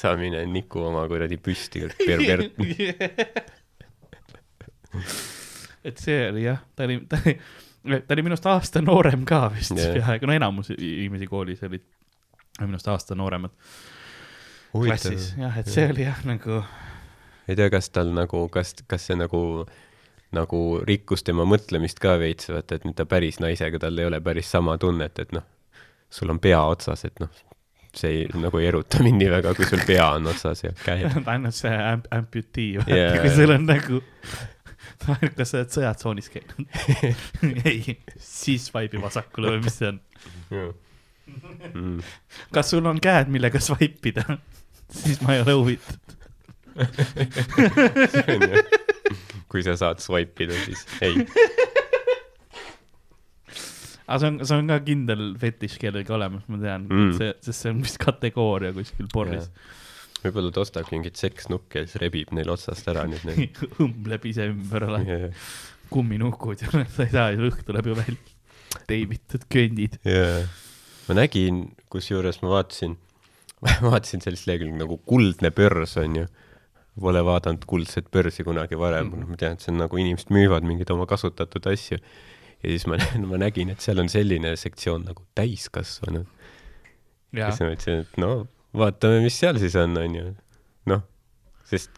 Sa 0.01 0.15
mine 0.17 0.43
niku 0.49 0.81
oma 0.89 1.03
kuradi 1.09 1.37
püsti, 1.37 1.83
pervert. 2.01 2.57
et 5.85 5.97
see 6.01 6.19
oli 6.29 6.45
jah, 6.47 6.61
ta 6.75 6.85
oli, 6.87 6.99
ta 7.09 7.19
oli, 7.21 7.37
ta 8.07 8.15
oli 8.17 8.25
minust 8.27 8.45
aasta 8.49 8.81
noorem 8.83 9.25
ka 9.29 9.45
vist 9.55 9.75
Jah. 9.77 9.95
peaaegu, 9.97 10.29
no 10.29 10.37
enamus 10.37 10.71
inimesi 10.75 11.29
koolis 11.29 11.63
olid 11.67 11.85
minust 12.61 12.89
aasta 12.91 13.17
nooremad 13.17 13.53
klassis, 14.75 15.33
jah, 15.39 15.57
et 15.61 15.69
see 15.71 15.87
oli 15.93 16.05
jah 16.05 16.19
nagu 16.27 16.61
ei 17.49 17.57
tea, 17.57 17.69
kas 17.73 17.89
tal 17.91 18.11
nagu, 18.15 18.45
kas, 18.53 18.75
kas 18.87 19.07
see 19.09 19.17
nagu, 19.19 19.41
nagu 20.35 20.59
rikkus 20.87 21.25
tema 21.27 21.43
mõtlemist 21.49 21.99
ka 22.03 22.15
veits, 22.21 22.47
vaata, 22.51 22.77
et 22.77 22.85
nüüd 22.87 22.95
ta 22.99 23.07
päris 23.09 23.41
naisega, 23.43 23.81
tal 23.81 23.97
ei 23.99 24.07
ole 24.07 24.21
päris 24.23 24.51
sama 24.53 24.77
tunnet, 24.79 25.19
et 25.19 25.33
noh, 25.35 25.43
sul 26.13 26.31
on 26.31 26.39
pea 26.43 26.61
otsas, 26.69 27.03
et 27.09 27.19
noh, 27.23 27.31
see 27.97 28.11
ei, 28.21 28.27
nagu 28.39 28.59
ei 28.61 28.69
eruta 28.69 29.01
mind 29.03 29.19
nii 29.19 29.31
väga, 29.33 29.53
kui 29.57 29.67
sul 29.67 29.81
pea 29.87 30.05
on 30.15 30.29
otsas 30.31 30.63
ja 30.63 30.71
käed. 30.83 31.17
ainult 31.33 31.57
see 31.57 31.73
amp-, 31.75 32.07
amputee, 32.15 32.79
Jaa. 32.87 33.17
kui 33.23 33.33
sul 33.35 33.51
on 33.55 33.67
nagu, 33.67 33.99
kas 35.37 35.51
sa 35.51 35.61
oled 35.61 35.75
sõjatsoonis 35.75 36.31
käinud? 36.31 36.65
ei, 37.65 37.97
siis 38.15 38.69
swipe'i 38.71 39.01
vasakule 39.01 39.55
või 39.55 39.65
mis 39.65 39.77
see 39.81 39.91
on? 39.91 40.01
Mm. 41.71 41.99
kas 42.51 42.71
sul 42.73 42.87
on 42.89 42.99
käed, 43.03 43.29
millega 43.31 43.61
swipe 43.63 44.11
ida? 44.11 44.25
siis 44.91 45.21
ma 45.23 45.35
ei 45.35 45.43
ole 45.45 45.55
huvitatud. 45.59 46.17
kui 49.51 49.63
sa 49.63 49.75
saad 49.79 49.99
swipe 50.03 50.47
ida, 50.47 50.55
siis 50.65 50.87
ei. 51.03 51.25
Aga 54.11 54.19
see 54.21 54.31
on, 54.31 54.39
see 54.45 54.57
on 54.61 54.71
ka 54.71 54.79
kindel 54.85 55.27
fetiš 55.41 55.77
kellelgi 55.81 56.13
olemas, 56.15 56.43
ma 56.51 56.59
tean 56.61 56.87
Mm. 56.91 57.13
see, 57.17 57.33
sest 57.45 57.65
see 57.65 57.71
on 57.73 57.83
vist 57.85 57.99
kategooria 58.01 58.73
kuskil 58.75 59.07
porris. 59.13 59.49
võib-olla 60.21 60.51
ta 60.53 60.63
ostab 60.65 60.89
mingit 60.93 61.17
seksnukke 61.17 61.81
ja 61.81 61.87
siis 61.87 62.01
rebib 62.03 62.33
neil 62.35 62.51
otsast 62.53 62.87
ära 62.91 63.07
nüüd 63.09 63.23
need. 63.29 63.61
õmbleb 63.83 64.27
ise 64.29 64.49
ümber 64.51 64.85
alati, 64.89 65.31
kumminukud 65.91 66.65
ja 66.65 66.71
sa 66.95 67.07
ei 67.07 67.13
saa 67.13 67.29
ju 67.35 67.47
õhtu 67.49 67.75
läbi 67.75 67.95
välja. 67.97 68.19
teibitud 68.87 69.47
köndid. 69.51 69.97
jaa, 70.07 70.43
ma 71.07 71.17
nägin, 71.17 71.63
kusjuures 71.91 72.41
ma 72.43 72.53
vaatasin, 72.57 72.97
ma 73.63 73.79
vaatasin 73.87 74.23
sellist 74.23 74.47
lehekülge 74.49 74.77
nagu 74.83 74.99
Kuldne 75.05 75.51
börs 75.55 75.97
onju. 76.01 76.27
Pole 77.01 77.21
vaadanud 77.23 77.63
kuldset 77.65 78.09
börsi 78.11 78.43
kunagi 78.43 78.75
varem 78.77 79.07
mm. 79.07 79.13
-hmm. 79.21 79.29
ma 79.31 79.37
tean, 79.39 79.53
et 79.55 79.63
see 79.63 79.71
on 79.71 79.77
nagu 79.79 79.97
inimesed 79.97 80.29
müüvad 80.35 80.65
mingeid 80.67 80.89
oma 80.91 81.05
kasutatud 81.07 81.65
asju. 81.71 81.97
Ja 82.61 82.69
siis 82.69 82.87
ma, 82.89 82.99
ma 83.31 83.41
nägin, 83.41 83.71
et 83.73 83.83
seal 83.83 84.01
on 84.03 84.09
selline 84.11 84.55
sektsioon 84.59 85.05
nagu 85.09 85.25
täiskasvanud. 85.37 86.27
ja 87.35 87.49
siis, 87.49 87.63
ma 87.63 87.71
mõtlesin, 87.71 88.03
et 88.05 88.21
no 88.21 88.33
vaatame, 88.77 89.21
mis 89.25 89.37
seal 89.39 89.59
siis 89.61 89.75
on, 89.79 89.97
onju. 89.99 90.33
noh, 90.91 91.05
sest 91.69 91.91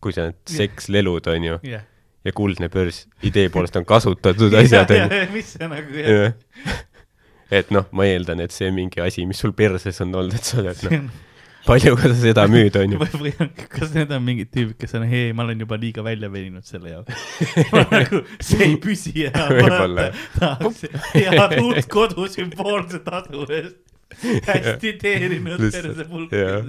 kui 0.00 0.14
sa 0.16 0.30
need 0.30 0.38
sekslelud 0.48 1.26
onju 1.28 1.58
jah. 1.68 1.82
ja 2.24 2.32
Kuldne 2.36 2.70
börs 2.72 3.04
idee 3.26 3.50
poolest 3.52 3.76
on 3.80 3.86
kasutatud 3.88 4.54
asjad 4.62 4.92
onju. 4.96 5.24
mis 5.34 5.56
see 5.56 5.68
nagu 5.70 5.98
jah, 5.98 6.14
jah. 6.16 6.78
et 7.60 7.72
noh, 7.74 7.88
ma 7.96 8.06
eeldan, 8.08 8.40
et 8.44 8.54
see 8.54 8.70
mingi 8.74 9.02
asi, 9.04 9.26
mis 9.28 9.40
sul 9.42 9.52
perses 9.56 10.00
on 10.04 10.14
olnud, 10.14 10.38
et 10.38 10.46
sa 10.46 10.62
oled 10.62 10.86
noh, 10.86 11.10
paljuga 11.66 12.08
sa 12.08 12.16
seda 12.20 12.44
müüd, 12.50 12.76
onju. 12.80 12.98
või, 13.02 13.20
või 13.24 13.32
on- 13.44 13.52
kas 13.72 13.92
need 13.96 14.12
on 14.16 14.24
mingid 14.26 14.50
tüübid, 14.54 14.76
kes 14.80 14.94
on, 14.98 15.06
ei, 15.08 15.30
ma 15.36 15.44
olen 15.46 15.60
juba 15.64 15.78
liiga 15.80 16.04
välja 16.06 16.30
veninud 16.32 16.66
selle 16.68 16.94
jaoks. 16.94 17.24
nagu 17.94 18.22
see 18.38 18.64
ei 18.68 18.76
püsi 18.82 19.14
enam. 19.28 19.52
Võib-olla. 19.58 20.08
tahaks 20.38 20.84
head 21.14 21.56
uut 21.60 21.90
kodu 21.92 22.28
sümboolse 22.32 23.02
tasu 23.06 23.46
eest. 23.48 23.78
hästi 24.48 24.96
teerinud 24.98 25.60
Lihtsalt, 25.62 25.92
persepulk. 25.92 26.32
jah. 26.34 26.64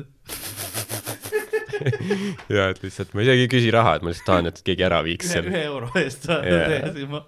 ja 2.51 2.67
et 2.69 2.81
lihtsalt 2.83 3.15
ma 3.17 3.23
isegi 3.25 3.47
ei 3.47 3.49
küsi 3.49 3.71
raha, 3.73 3.95
et 3.97 4.03
ma 4.05 4.11
lihtsalt 4.11 4.27
tahan, 4.29 4.49
et 4.51 4.59
keegi 4.67 4.85
ära 4.85 4.99
viiks 5.05 5.31
selle, 5.33 5.49
ühe 5.49 5.63
euro 5.65 5.89
eest 5.97 6.27
saad 6.29 6.99
ma. 7.09 7.23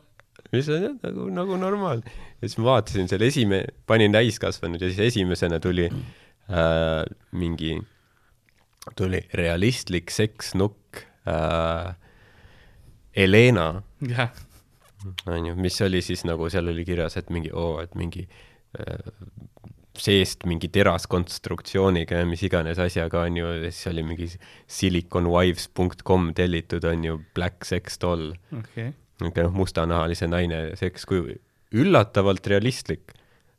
mis 0.54 0.69
on 0.69 0.86
jah 0.86 0.93
nagu, 1.08 1.26
nagu 1.34 1.58
normaalne. 1.58 2.13
ja 2.38 2.45
siis 2.45 2.60
ma 2.62 2.76
vaatasin 2.76 3.10
selle 3.10 3.26
esime-, 3.32 3.63
panin 3.89 4.13
täiskasvanud 4.13 4.86
ja 4.86 4.91
siis 4.91 5.02
esimesena 5.10 5.58
tuli 5.63 5.88
äh, 6.49 7.03
mingi, 7.32 7.77
tuli 8.99 9.21
realistlik 9.34 10.12
seksnukk 10.12 11.03
äh, 11.29 11.93
Helena 13.15 13.67
jah, 14.10 14.34
onju, 15.29 15.56
mis 15.60 15.79
oli 15.86 16.01
siis 16.01 16.25
nagu 16.27 16.49
seal 16.51 16.71
oli 16.71 16.86
kirjas, 16.88 17.17
et 17.19 17.29
mingi 17.34 17.51
oo, 17.53 17.77
et 17.84 17.93
mingi 17.99 18.25
äh, 18.79 19.12
seest 19.99 20.47
mingi 20.49 20.69
teraskonstruktsiooniga 20.73 22.23
ja 22.23 22.27
mis 22.27 22.41
iganes 22.45 22.79
asjaga 22.82 23.23
onju, 23.27 23.49
ja 23.62 23.71
siis 23.71 23.91
oli 23.91 24.06
mingi 24.08 24.29
siliconwives.com 24.77 26.32
tellitud 26.38 26.86
onju 26.89 27.19
black 27.38 27.67
sex 27.69 27.99
doll, 28.01 28.34
okei. 28.58 28.89
niisugune 29.21 29.45
noh, 29.47 29.58
mustanahalise 29.62 30.27
naine 30.32 30.63
sekskuju, 30.79 31.38
üllatavalt 31.77 32.47
realistlik. 32.49 33.13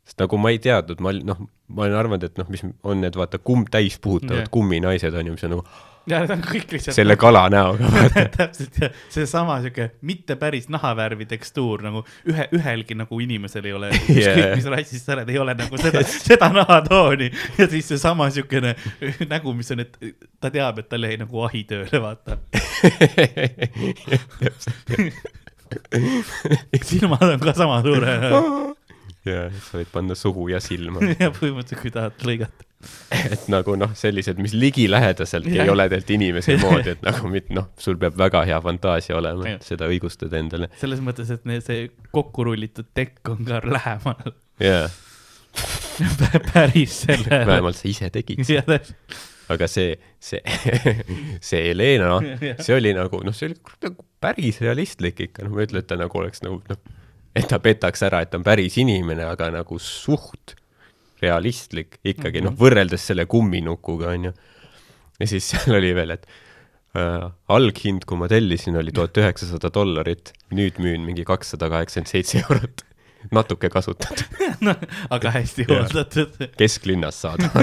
Sest 0.04 0.20
nagu 0.20 0.36
ma 0.40 0.48
ei 0.52 0.58
teadnud, 0.62 1.00
ma 1.00 1.08
olin 1.14 1.26
noh, 1.32 1.38
ma 1.74 1.86
olen 1.86 1.96
arvanud, 2.02 2.24
et 2.28 2.36
noh, 2.40 2.48
mis 2.52 2.62
on 2.84 3.00
need 3.00 3.14
vaata 3.16 3.38
kumm, 3.40 3.64
täispuhutavad 3.72 4.42
Jah. 4.44 4.50
kumminaised 4.52 5.14
onju, 5.16 5.32
mis 5.36 5.44
on 5.48 5.52
nagu 5.56 5.64
ja 6.04 6.18
need 6.20 6.32
on 6.34 6.42
kõik 6.44 6.68
lihtsalt. 6.74 6.92
selle 6.98 7.14
kala 7.16 7.46
näoga 7.48 7.88
täpselt 8.36 8.74
ja 8.82 8.90
seesama 9.12 9.54
siuke 9.64 9.86
mitte 10.04 10.36
päris 10.36 10.66
nahavärvi 10.68 11.24
tekstuur 11.30 11.80
nagu 11.86 12.02
ühe, 12.28 12.44
ühelgi 12.58 12.92
nagu 12.98 13.20
inimesel 13.24 13.64
ei 13.70 13.74
ole, 13.78 13.88
ükskõik 13.96 14.20
Yeah. 14.24 14.52
mis 14.58 14.68
rassist 14.68 15.08
sa 15.08 15.14
oled, 15.16 15.28
ei 15.32 15.38
ole 15.40 15.54
nagu 15.56 15.74
seda, 15.80 16.02
seda 16.04 16.50
nahatooni 16.52 17.30
ja 17.56 17.64
siis 17.72 17.88
seesama 17.94 18.28
siukene 18.34 18.74
nägu, 19.32 19.54
mis 19.56 19.72
on, 19.72 19.80
et 19.86 19.96
ta 20.40 20.52
teab, 20.52 20.78
et 20.84 20.88
tal 20.92 21.08
jäi 21.08 21.16
nagu 21.20 21.36
ahi 21.48 21.64
tööle, 21.72 21.98
vaata. 22.04 22.36
silmad 26.85 27.22
on 27.33 27.40
ka 27.40 27.52
sama 27.56 27.81
suured 27.83 28.74
ja 29.29 29.48
sa 29.64 29.81
võid 29.81 29.90
panna 29.92 30.16
suhu 30.18 30.48
ja 30.52 30.60
silma. 30.62 31.02
ja 31.22 31.31
põhimõtteliselt, 31.35 31.83
kui 31.83 31.92
tahad 31.94 32.25
lõigata. 32.29 32.68
et 33.16 33.46
nagu 33.48 33.77
noh, 33.81 33.94
sellised, 33.96 34.37
mis 34.44 34.52
ligilähedaseltki 34.52 35.54
Jah. 35.56 35.64
ei 35.64 35.72
ole 35.72 35.87
tegelikult 35.88 36.14
inimese 36.18 36.58
moodi, 36.64 36.92
et 36.92 37.04
nagu 37.06 37.31
noh, 37.56 37.70
sul 37.81 37.96
peab 38.00 38.18
väga 38.20 38.44
hea 38.50 38.58
fantaasia 38.64 39.16
olema, 39.16 39.48
et 39.54 39.64
seda 39.64 39.88
õigustada 39.88 40.37
endale. 40.40 40.68
selles 40.81 41.00
mõttes, 41.04 41.33
et 41.33 41.48
see 41.64 41.88
kokku 42.12 42.44
rullitud 42.50 42.90
tekk 42.96 43.33
on 43.33 43.40
ka 43.48 43.62
lähemal 43.64 44.35
jaa, 44.60 44.88
päris 46.52 47.00
selle. 47.06 47.44
vähemalt 47.46 47.79
sa 47.79 47.88
ise 47.88 48.10
tegid 48.12 48.44
seda. 48.46 48.79
aga 49.54 49.68
see, 49.70 49.96
see, 50.20 50.42
see 51.48 51.62
Helena, 51.70 52.18
see 52.60 52.77
oli 52.77 52.92
nagu, 52.96 53.22
noh, 53.25 53.37
see 53.37 53.48
oli 53.48 53.58
nagu 53.88 54.06
päris 54.20 54.60
realistlik 54.64 55.25
ikka, 55.29 55.46
noh, 55.46 55.56
ma 55.56 55.64
ei 55.64 55.70
ütle, 55.70 55.85
et 55.85 55.88
ta 55.90 55.98
nagu 56.00 56.20
oleks 56.20 56.44
nagu 56.44 56.60
noh, 56.68 57.00
et 57.35 57.48
ta 57.50 57.58
petaks 57.62 58.04
ära, 58.06 58.22
et 58.22 58.32
ta 58.32 58.38
on 58.38 58.46
päris 58.46 58.78
inimene, 58.80 59.26
aga 59.26 59.50
nagu 59.54 59.78
suht 59.82 60.54
realistlik 61.22 61.98
ikkagi, 62.06 62.42
noh, 62.44 62.54
võrreldes 62.58 63.06
selle 63.10 63.26
kumminukuga, 63.30 64.12
onju. 64.14 64.32
ja 65.20 65.28
siis 65.30 65.46
seal 65.52 65.78
oli 65.78 65.92
veel, 65.96 66.14
et 66.16 66.26
äh, 66.98 67.26
alghind, 67.54 68.06
kui 68.08 68.20
ma 68.20 68.28
tellisin, 68.30 68.78
oli 68.80 68.94
tuhat 68.94 69.16
üheksasada 69.22 69.70
dollarit, 69.74 70.35
nüüd 70.54 70.80
müün 70.82 71.06
mingi 71.06 71.26
kakssada 71.26 71.70
kaheksakümmend 71.72 72.12
seitse 72.12 72.44
eurot. 72.44 72.87
natuke 73.32 73.70
kasutatud, 73.72 74.26
noh, 74.68 74.80
aga 75.14 75.32
hästi 75.38 75.68
hooldatud. 75.70 76.40
kesklinnas 76.60 77.22
saada. 77.24 77.50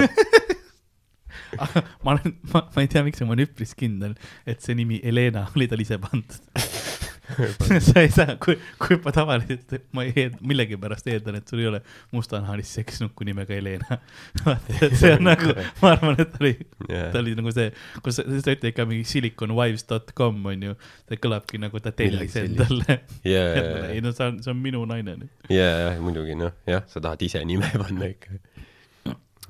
ma 2.02 2.16
olen, 2.16 2.34
ma, 2.52 2.66
ma 2.66 2.82
ei 2.82 2.90
tea, 2.90 3.04
miks 3.06 3.22
ma 3.22 3.36
olen 3.36 3.46
üpris 3.46 3.76
kindel, 3.78 4.16
et 4.48 4.64
see 4.64 4.74
nimi 4.78 4.98
Helena 5.04 5.46
oli 5.54 5.70
tal 5.70 5.84
ise 5.84 6.00
pandud. 6.02 6.40
sa 7.86 8.02
ei 8.02 8.10
saa, 8.12 8.36
kui, 8.42 8.56
kui 8.80 8.98
ma 9.04 9.12
tavaliselt, 9.14 9.74
ma 9.96 10.04
ei 10.06 10.28
millegipärast 10.40 11.08
eeldan, 11.12 11.38
et 11.40 11.48
sul 11.48 11.62
ei 11.62 11.68
ole 11.70 11.80
mustanahalist 12.14 12.78
seksnukku 12.80 13.26
nimega 13.26 13.54
Helena. 13.56 13.98
see 15.00 15.12
on 15.14 15.26
nagu, 15.26 15.54
ma 15.82 15.94
arvan, 15.94 16.18
et 16.22 16.32
ta 16.34 16.42
oli, 16.42 16.54
ta 16.88 17.22
oli 17.22 17.34
nagu 17.38 17.54
see, 17.54 17.70
kus 18.04 18.20
sa 18.20 18.26
ütled 18.26 18.68
ikka 18.72 18.86
mingi 18.88 19.08
siliconwives.com 19.12 20.40
on 20.52 20.68
ju, 20.68 20.78
see 21.08 21.20
kõlabki 21.22 21.60
nagu 21.62 21.82
ta 21.82 21.94
tellis 21.96 22.36
endale. 22.40 23.00
jaa, 23.34 23.66
ei 23.90 24.00
no 24.04 24.14
see 24.16 24.30
on, 24.30 24.40
see 24.44 24.54
on 24.54 24.62
minu 24.62 24.84
naine 24.88 25.18
nüüd. 25.20 25.52
jaa, 25.52 25.92
muidugi 26.02 26.38
noh, 26.38 26.54
jah, 26.68 26.86
sa 26.90 27.02
tahad 27.04 27.22
ise 27.24 27.42
nime 27.48 27.68
panna 27.74 28.10
ikka. 28.12 28.40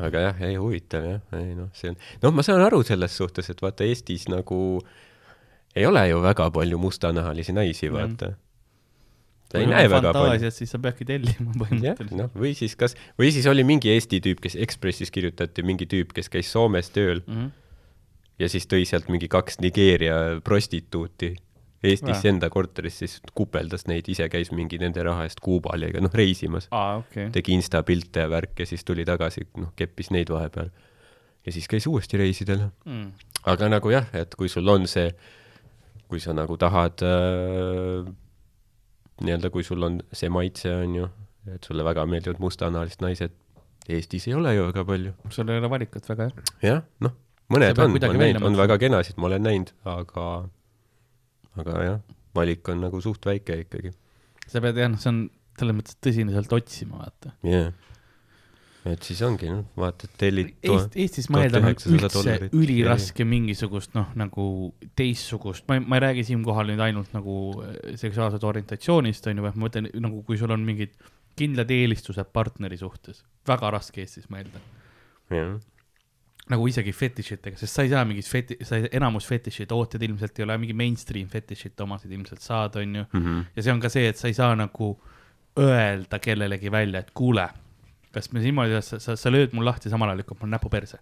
aga 0.03 0.27
jah, 0.29 0.43
ei 0.49 0.59
huvitav 0.61 1.07
jah, 1.07 1.23
ei 1.39 1.55
noh, 1.59 1.71
see 1.77 1.93
on, 1.93 1.99
noh, 2.25 2.35
ma 2.35 2.45
saan 2.47 2.63
aru 2.65 2.83
selles 2.87 3.17
suhtes, 3.19 3.51
et 3.53 3.63
vaata 3.63 3.87
Eestis 3.89 4.29
nagu 4.33 4.61
ei 5.77 5.87
ole 5.89 6.03
ju 6.09 6.21
väga 6.23 6.51
palju 6.51 6.79
mustanahalisi 6.79 7.53
naisi, 7.57 7.89
vaata. 7.93 8.33
sa 9.53 9.61
ei 9.61 9.67
näe 9.69 9.89
väga 9.93 10.13
palju. 10.17 10.51
siis 10.51 10.71
sa 10.73 10.79
peadki 10.79 11.05
tellima 11.09 11.53
põhimõtteliselt. 11.61 12.17
noh, 12.17 12.31
või 12.37 12.55
siis 12.57 12.77
kas, 12.77 12.97
või 13.21 13.33
siis 13.33 13.47
oli 13.47 13.65
mingi 13.65 13.93
Eesti 13.93 14.21
tüüp, 14.25 14.41
kes 14.45 14.57
Ekspressis 14.57 15.11
kirjutati, 15.11 15.63
mingi 15.63 15.87
tüüp, 15.87 16.13
kes 16.17 16.29
käis 16.33 16.53
Soomes 16.53 16.91
tööl 16.91 17.23
Mhm. 17.27 17.49
ja 18.39 18.49
siis 18.49 18.67
tõi 18.67 18.85
sealt 18.89 19.09
mingi 19.13 19.29
kaks 19.29 19.61
Nigeeria 19.61 20.41
prostituuti 20.45 21.35
Eestisse 21.83 22.29
enda 22.31 22.47
korterisse, 22.51 23.09
siis 23.11 23.21
kupeldas 23.35 23.89
neid, 23.91 24.07
ise 24.07 24.29
käis 24.31 24.53
mingi 24.55 24.79
nende 24.79 25.03
raha 25.03 25.25
eest 25.27 25.41
Kuubal 25.43 25.83
ja 25.83 25.89
noh, 26.01 26.13
reisimas. 26.15 26.69
aa, 26.71 27.01
okei. 27.01 27.31
tegi 27.35 27.57
Insta 27.57 27.81
pilte 27.83 28.23
ja 28.23 28.29
värke, 28.31 28.67
siis 28.71 28.85
tuli 28.87 29.03
tagasi, 29.05 29.49
noh, 29.59 29.73
keppis 29.77 30.13
neid 30.15 30.31
vahepeal. 30.31 30.71
ja 31.47 31.53
siis 31.53 31.67
käis 31.67 31.87
uuesti 31.91 32.17
reisidel. 32.21 32.69
Mm. 32.87 33.09
aga 33.51 33.69
nagu 33.69 33.91
jah, 33.91 34.07
et 34.15 34.35
kui 34.39 34.49
sul 34.49 34.69
on 34.69 34.87
see, 34.87 35.11
kui 36.13 36.21
sa 36.21 36.35
nagu 36.37 36.59
tahad 36.61 37.03
äh, 37.09 38.09
nii-öelda, 39.25 39.51
kui 39.55 39.65
sul 39.65 39.83
on 39.87 40.01
see 40.13 40.31
maitse, 40.33 40.73
on 40.85 40.97
ju, 40.99 41.09
et 41.55 41.69
sulle 41.69 41.85
väga 41.87 42.05
meeldivad 42.11 42.43
mustanahalised 42.43 43.05
naised, 43.05 43.39
Eestis 43.91 44.29
ei 44.29 44.35
ole 44.39 44.53
ju 44.55 44.67
väga 44.69 44.85
palju. 44.87 45.13
sul 45.35 45.49
ei 45.51 45.59
ole 45.59 45.71
valikut 45.73 46.05
väga 46.07 46.29
jah. 46.29 46.51
jah, 46.63 46.83
noh, 47.03 47.17
mõned 47.51 47.81
on, 47.83 47.95
ma 47.97 48.03
olen 48.07 48.21
näinud, 48.23 48.45
on 48.47 48.59
väga 48.61 48.77
kenasid, 48.79 49.17
ma 49.19 49.31
olen 49.31 49.47
näinud, 49.49 49.73
aga, 49.91 50.27
aga 51.59 51.87
jah, 51.89 52.03
valik 52.39 52.71
on 52.71 52.85
nagu 52.87 53.01
suht 53.03 53.27
väike 53.27 53.63
ikkagi. 53.65 53.91
sa 54.47 54.63
pead 54.63 54.79
jah, 54.85 54.93
noh, 54.93 55.01
see 55.03 55.11
on 55.11 55.25
selles 55.59 55.79
mõttes 55.81 55.99
tõsine 56.05 56.37
sealt 56.37 56.55
otsima, 56.61 57.03
vaata. 57.03 57.35
yeah.. 57.47 57.73
Et 58.91 59.07
siis 59.07 59.21
ongi, 59.23 59.49
noh, 59.51 59.65
vaatad, 59.79 60.11
tellid 60.19 60.53
Eest,. 60.67 60.97
Eestis 60.99 61.29
ma 61.31 61.45
eeldan 61.45 61.69
on 61.69 61.77
1900 61.79 62.49
üldse 62.49 62.51
üliraske 62.59 63.27
mingisugust 63.29 63.95
noh, 63.95 64.11
nagu 64.19 64.45
teistsugust, 64.99 65.67
ma 65.69 65.79
ei, 65.79 65.85
ma 65.87 65.99
ei 65.99 66.05
räägi 66.09 66.27
siinkohal 66.33 66.73
nüüd 66.73 66.83
ainult 66.83 67.15
nagu 67.15 67.37
äh, 67.63 67.97
seksuaalsest 68.01 68.47
orientatsioonist 68.49 69.29
on 69.31 69.39
ju, 69.39 69.47
vaid 69.47 69.59
ma 69.59 69.69
mõtlen 69.69 69.91
nagu, 70.03 70.23
kui 70.27 70.41
sul 70.41 70.55
on 70.55 70.67
mingid 70.67 70.97
kindlad 71.39 71.71
eelistused 71.73 72.33
partneri 72.35 72.81
suhtes, 72.81 73.23
väga 73.49 73.71
raske 73.77 74.03
Eestis 74.03 74.27
ma 74.33 74.43
eeldan. 74.43 74.67
jah, 75.33 75.55
nagu 76.51 76.67
isegi 76.67 76.93
fetišitega, 76.97 77.57
sest 77.61 77.77
sa 77.77 77.87
ei 77.87 77.91
saa 77.93 78.03
mingit 78.09 78.27
feti-, 78.27 78.59
sa 78.67 78.81
ei, 78.81 78.91
enamus 78.99 79.29
fetiši 79.31 79.67
tooted 79.71 80.03
ilmselt 80.03 80.39
ei 80.41 80.47
ole 80.47 80.59
mingi 80.59 80.75
mainstream 80.77 81.31
fetišite 81.31 81.85
omasid 81.87 82.13
ilmselt 82.13 82.43
saad, 82.43 82.77
on 82.83 82.99
ju. 82.99 83.05
Mhm. 83.13 83.43
ja 83.57 83.63
see 83.63 83.75
on 83.75 83.83
ka 83.83 83.93
see, 83.93 84.09
et 84.11 84.19
sa 84.19 84.27
ei 84.31 84.37
saa 84.37 84.57
nagu 84.59 84.97
öelda 85.63 86.19
kellelegi 86.23 86.73
välja, 86.73 87.03
et 87.05 87.13
kuule, 87.15 87.47
kas 88.13 88.31
me 88.33 88.43
niimoodi, 88.43 88.81
sa, 88.85 89.01
sa, 89.03 89.17
sa 89.19 89.33
lööd 89.33 89.55
mul 89.57 89.67
lahti, 89.67 89.91
samal 89.93 90.13
ajal 90.13 90.23
lükkad 90.23 90.41
mul 90.43 90.53
näpu 90.53 90.71
perse. 90.73 91.01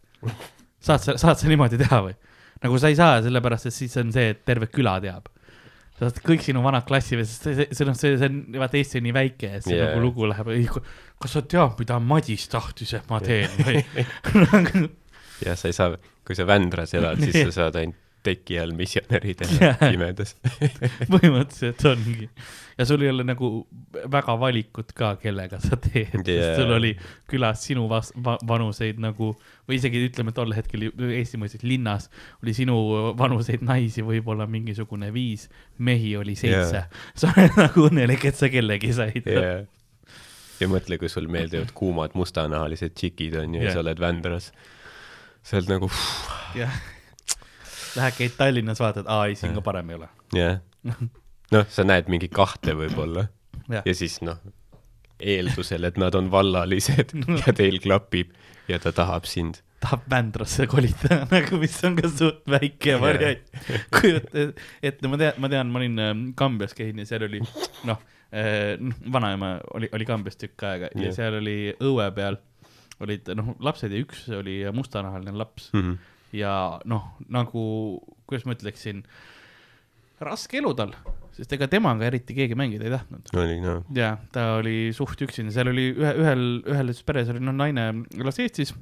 saad 0.81 1.03
sa, 1.03 1.17
saad 1.21 1.41
sa 1.41 1.51
niimoodi 1.51 1.81
teha 1.81 2.01
või? 2.07 2.17
nagu 2.61 2.81
sa 2.81 2.91
ei 2.93 2.97
saa, 2.99 3.21
sellepärast 3.25 3.71
et 3.71 3.75
siis 3.77 3.95
on 4.01 4.11
see, 4.13 4.35
et 4.35 4.43
terve 4.45 4.69
küla 4.73 4.99
teab. 5.03 5.31
sa 5.97 6.09
saad 6.09 6.21
kõik 6.25 6.45
sinu 6.45 6.63
vanad 6.65 6.89
sest 6.89 7.47
see, 7.47 7.55
see, 7.57 7.69
see 7.73 7.89
noh, 7.89 7.97
see, 7.97 8.17
see 8.21 8.29
on, 8.29 8.41
vaata 8.61 8.81
Eesti 8.81 9.01
on 9.01 9.09
nii 9.09 9.17
väike, 9.17 9.55
et 9.59 9.67
see 9.67 9.77
yeah. 9.77 9.91
nagu 9.91 10.05
lugu 10.05 10.29
läheb, 10.29 10.53
kas 11.21 11.37
sa 11.37 11.43
tead, 11.43 11.77
mida 11.81 11.99
Madis 12.01 12.49
tahtis, 12.53 12.95
et 12.99 13.11
ma 13.11 13.21
teen 13.25 13.51
või? 13.67 13.83
jah, 15.47 15.57
sa 15.57 15.73
ei 15.73 15.77
saa, 15.77 15.97
kui 16.27 16.37
sa 16.37 16.47
Vändras 16.49 16.95
elad, 16.97 17.21
siis 17.25 17.49
sa 17.49 17.65
saad 17.65 17.81
ainult 17.81 18.07
teki 18.27 18.59
all 18.61 18.75
misjonäri 18.77 19.35
teha 19.39 19.59
Jah. 19.71 19.79
pimedas. 19.81 20.35
põhimõtteliselt 21.13 21.85
ongi. 21.89 22.29
ja 22.79 22.87
sul 22.89 23.05
ei 23.05 23.11
ole 23.13 23.25
nagu 23.25 23.51
väga 24.13 24.35
valikut 24.41 24.93
ka, 24.97 25.15
kellega 25.23 25.61
sa 25.63 25.79
teed 25.81 26.21
yeah., 26.21 26.29
sest 26.29 26.61
sul 26.61 26.75
oli 26.77 26.93
külas 27.31 27.65
sinu 27.65 27.87
vas-, 27.91 28.13
va, 28.17 28.37
vanuseid 28.49 29.01
nagu 29.03 29.33
või 29.69 29.79
isegi 29.79 30.05
ütleme 30.11 30.35
tol 30.37 30.53
hetkel 30.57 30.89
Eesti 30.91 31.41
mõistes 31.41 31.65
linnas 31.65 32.11
oli 32.43 32.55
sinu 32.57 32.77
vanuseid 33.19 33.65
naisi 33.67 34.05
võib-olla 34.07 34.47
mingisugune 34.51 35.11
viis, 35.15 35.49
mehi 35.79 36.15
oli 36.21 36.37
seitse 36.39 36.83
Jaa. 36.85 37.03
sa 37.23 37.33
oled 37.35 37.57
nagu 37.61 37.89
õnnelik, 37.89 38.29
et 38.31 38.37
sa 38.41 38.53
kellegi 38.53 38.93
said 38.97 39.29
ja, 39.29 39.61
ja 40.61 40.69
mõtle, 40.69 41.01
kui 41.01 41.09
sul 41.13 41.29
meeldivad 41.33 41.73
kuumad 41.77 42.17
mustanahalised 42.19 42.93
tšikid 42.97 43.41
on 43.41 43.57
ju 43.57 43.65
ja 43.65 43.71
Jah. 43.71 43.79
sa 43.79 43.85
oled 43.85 44.01
Vändras. 44.03 44.53
sa 45.43 45.57
oled 45.57 45.71
nagu, 45.73 45.89
jah. 46.59 46.81
Lähed 47.97 48.15
käid 48.19 48.37
Tallinnas, 48.39 48.81
vaatad, 48.81 49.09
aa 49.11 49.27
ei, 49.31 49.35
siin 49.39 49.55
ka 49.57 49.61
parem 49.67 49.91
ei 49.91 49.97
ole. 49.99 50.09
jah. 50.37 50.61
noh, 51.55 51.67
sa 51.69 51.85
näed 51.85 52.07
mingi 52.13 52.29
kahte 52.33 52.73
võib-olla 52.79 53.27
jah, 53.69 53.83
ja 53.85 53.95
siis 53.95 54.21
noh, 54.23 54.39
eeldusel, 55.21 55.85
et 55.89 55.99
nad 56.01 56.15
on 56.17 56.31
vallalised 56.33 57.11
ja 57.45 57.53
teil 57.57 57.81
klapib 57.83 58.31
ja 58.71 58.79
ta 58.81 58.93
tahab 58.97 59.27
sind. 59.29 59.59
tahab 59.83 60.05
Vändrasse 60.13 60.67
kolida 60.71 61.23
nagu, 61.35 61.59
mis 61.61 61.75
on 61.85 61.97
ka 61.99 62.09
suht 62.13 62.41
väike 62.49 62.97
variant. 63.03 63.43
kujuta 63.97 64.47
ette, 64.83 65.09
ma 65.11 65.19
tean, 65.21 65.37
ma 65.43 65.51
tean, 65.53 65.73
ma 65.75 65.83
olin 65.83 65.99
ähm, 66.07 66.23
Kambjas 66.39 66.73
käinud 66.79 67.03
ja 67.05 67.11
seal 67.11 67.27
oli 67.29 67.43
noh 67.89 67.99
äh,, 68.33 68.77
vanaema 69.13 69.57
oli, 69.77 69.91
oli 69.97 70.07
Kambjas 70.09 70.39
tükk 70.41 70.65
aega 70.71 70.93
ja 70.95 71.09
Jah. 71.11 71.17
seal 71.19 71.37
oli 71.43 71.59
õue 71.81 72.07
peal 72.17 72.39
olid 73.01 73.29
noh, 73.37 73.55
lapsed 73.65 73.93
ja 73.93 74.01
üks 74.05 74.27
oli 74.39 74.63
mustanahaline 74.77 75.33
laps 75.41 75.71
Mhm. 75.77 75.99
Ja 76.37 76.55
noh, 76.89 77.11
nagu, 77.33 77.63
kuidas 78.29 78.47
ma 78.47 78.55
ütleksin, 78.57 79.03
raske 80.21 80.61
elu 80.61 80.73
tal, 80.77 80.95
sest 81.37 81.53
ega 81.57 81.69
temaga 81.71 82.07
eriti 82.11 82.37
keegi 82.37 82.59
mängida 82.59 82.87
ei 82.87 82.95
tahtnud. 82.95 83.33
oli 83.41 83.59
noh, 83.65 83.83
ja 83.97 84.15
ta 84.35 84.57
oli 84.59 84.93
suht 84.97 85.23
üksinda, 85.27 85.55
seal 85.55 85.73
oli 85.73 85.91
ühe, 85.95 86.15
ühel, 86.21 86.47
ühel 86.69 86.95
peres 87.07 87.33
oli 87.33 87.43
noh, 87.43 87.57
naine 87.57 87.91
elas 88.19 88.41
Eestis, 88.43 88.75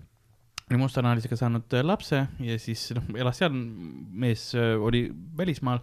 oli 0.69 0.81
mustanahalisega 0.83 1.39
saanud 1.41 1.79
äh, 1.79 1.87
lapse 1.87 2.27
ja 2.45 2.61
siis 2.61 2.91
noh, 2.97 3.07
elas 3.17 3.41
seal, 3.41 3.55
mees 3.55 4.51
äh, 4.59 4.75
oli 4.77 5.07
välismaal 5.39 5.81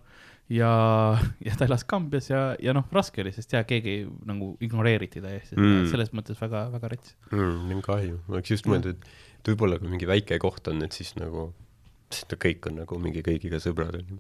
ja, 0.52 1.18
ja 1.46 1.56
ta 1.58 1.66
elas 1.66 1.86
Kambjas 1.90 2.30
ja, 2.30 2.42
ja 2.62 2.74
noh, 2.76 2.86
raske 2.94 3.24
oli, 3.24 3.34
sest 3.34 3.56
ja 3.56 3.64
keegi 3.68 4.04
nagu 4.28 4.54
ignoreeriti 4.62 5.24
täiesti 5.24 5.56
Mm. 5.56 5.72
mm., 5.72 5.88
selles 5.94 6.12
mõttes 6.14 6.38
väga, 6.42 6.68
väga 6.76 6.92
rets. 6.92 7.16
mm, 7.32 7.64
nii 7.70 7.86
kahju, 7.86 8.20
ma 8.28 8.38
oleks 8.38 8.52
just 8.54 8.68
mõelnud, 8.70 8.94
et 8.94 9.08
et 9.46 9.52
võib-olla 9.54 9.78
kui 9.78 9.92
mingi 9.94 10.08
väike 10.10 10.40
koht 10.42 10.68
on, 10.72 10.82
et 10.86 10.96
siis 10.98 11.14
nagu, 11.22 11.52
sest 12.10 12.34
no 12.34 12.40
kõik 12.42 12.66
on 12.72 12.80
nagu 12.82 12.98
mingi 13.02 13.22
kõigiga 13.26 13.60
sõbrad 13.62 14.00
on 14.02 14.08
ju. 14.16 14.20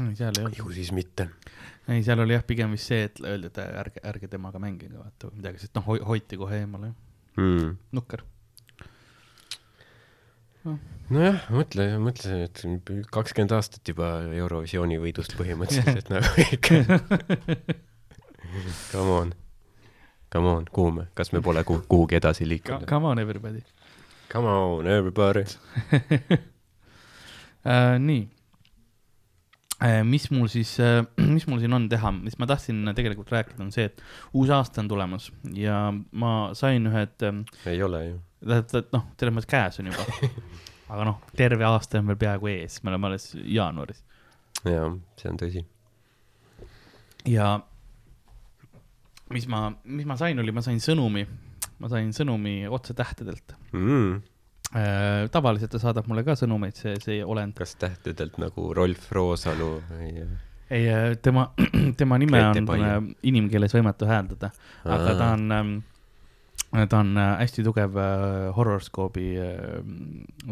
ei, 0.00 0.14
seal 0.18 0.34
ei 0.34 0.42
olnud, 0.44 0.58
ju 0.58 0.72
siis 0.74 0.90
mitte. 0.96 1.28
ei 1.88 2.02
seal 2.02 2.18
oli 2.24 2.34
jah, 2.34 2.42
pigem 2.46 2.74
vist 2.74 2.90
see, 2.90 3.04
et 3.06 3.20
öeldi, 3.22 3.46
et 3.52 3.58
ärge, 3.62 4.02
ärge 4.10 4.28
temaga 4.32 4.58
mängige 4.62 4.96
vaata 4.98 5.30
või 5.30 5.38
midagi, 5.42 5.62
sest 5.62 5.74
noh, 5.78 5.86
hoiti 6.10 6.36
kohe 6.40 6.60
eemale, 6.64 6.92
Mm. 7.36 7.72
nukker. 7.92 8.20
nojah, 11.12 11.40
mõtle, 11.52 11.84
mõtle, 12.00 12.36
et 12.46 12.62
kakskümmend 13.12 13.52
aastat 13.56 13.90
juba 13.90 14.12
Eurovisiooni 14.32 14.96
võidust 15.02 15.34
põhimõtteliselt 15.36 16.08
nagu 16.14 16.30
ikka. 16.46 16.78
Come 18.92 19.10
on, 19.18 19.32
come 20.30 20.46
on, 20.52 20.64
kuhu 20.70 20.92
me, 20.94 21.04
kas 21.18 21.32
me 21.34 21.40
pole 21.42 21.64
ku- 21.66 21.82
kuhugi 21.90 22.16
edasi 22.20 22.46
liikunud? 22.46 22.86
Come 22.88 23.10
on 23.10 23.18
everybody 23.18 23.64
Come 24.34 24.48
on 24.48 24.86
everybody. 24.86 25.44
äh,. 27.66 27.98
nii 27.98 28.28
äh,. 29.82 30.04
mis 30.04 30.30
mul 30.30 30.48
siis 30.50 30.80
äh, 30.80 31.06
mis 31.36 31.46
mul 31.46 31.60
siin 31.62 31.72
on 31.72 31.88
teha, 31.88 32.10
mis 32.12 32.38
ma 32.38 32.46
tahtsin 32.50 32.82
tegelikult 32.96 33.30
rääkida, 33.30 33.62
on 33.62 33.70
see, 33.72 33.84
et 33.84 34.02
uus 34.34 34.50
aasta 34.50 34.82
on 34.82 34.88
tulemas 34.90 35.30
ja 35.54 35.92
ma 36.12 36.32
sain 36.58 36.90
ühed 36.90 37.22
äh,, 37.28 37.44
ei 37.70 37.82
ole 37.82 38.00
ju. 38.08 38.16
tähendab, 38.42 38.90
noh, 38.96 39.06
selles 39.20 39.36
mõttes 39.36 39.52
käes 39.54 39.78
on 39.78 39.92
juba. 39.92 40.32
aga 40.96 41.06
noh, 41.12 41.22
terve 41.38 41.64
aasta 41.70 42.02
on 42.02 42.10
veel 42.10 42.18
peaaegu 42.26 42.50
ees, 42.56 42.80
me 42.82 42.90
oleme 42.90 43.12
alles 43.12 43.30
jaanuaris 43.38 44.02
jaa, 44.66 44.90
see 45.20 45.30
on 45.30 45.38
tõsi. 45.40 45.64
ja 47.30 47.54
mis 49.34 49.46
ma, 49.50 49.68
mis 49.84 50.06
ma 50.08 50.18
sain, 50.20 50.38
oli, 50.40 50.52
ma 50.54 50.62
sain 50.64 50.80
sõnumi, 50.82 51.24
ma 51.82 51.90
sain 51.92 52.12
sõnumi 52.16 52.62
otsetähtedelt 52.70 53.58
Mm. 53.74 54.22
Äh, 54.74 55.28
tavaliselt 55.30 55.70
ta 55.70 55.78
saadab 55.78 56.08
mulle 56.10 56.24
ka 56.26 56.34
sõnumeid, 56.38 56.74
see, 56.78 56.94
see 57.02 57.20
olend. 57.22 57.54
kas 57.58 57.76
tähtedelt 57.78 58.38
nagu 58.42 58.72
Rolf 58.74 59.10
Roosalu 59.14 59.70
või? 59.90 60.24
ei, 60.70 60.88
tema, 61.22 61.48
tema 62.00 62.18
nime 62.18 62.40
Grete 62.40 62.64
on 62.72 62.86
äh, 62.86 62.94
inimkeeles 63.30 63.74
võimatu 63.76 64.08
hääldada, 64.10 64.50
aga 64.84 65.14
ta 65.20 65.28
on, 65.36 65.82
ta 66.88 66.98
on 66.98 67.12
äh, 67.16 67.30
hästi 67.44 67.62
tugev 67.66 67.98
äh, 68.00 68.56
horrorskoobi 68.56 69.28
äh, 69.38 69.56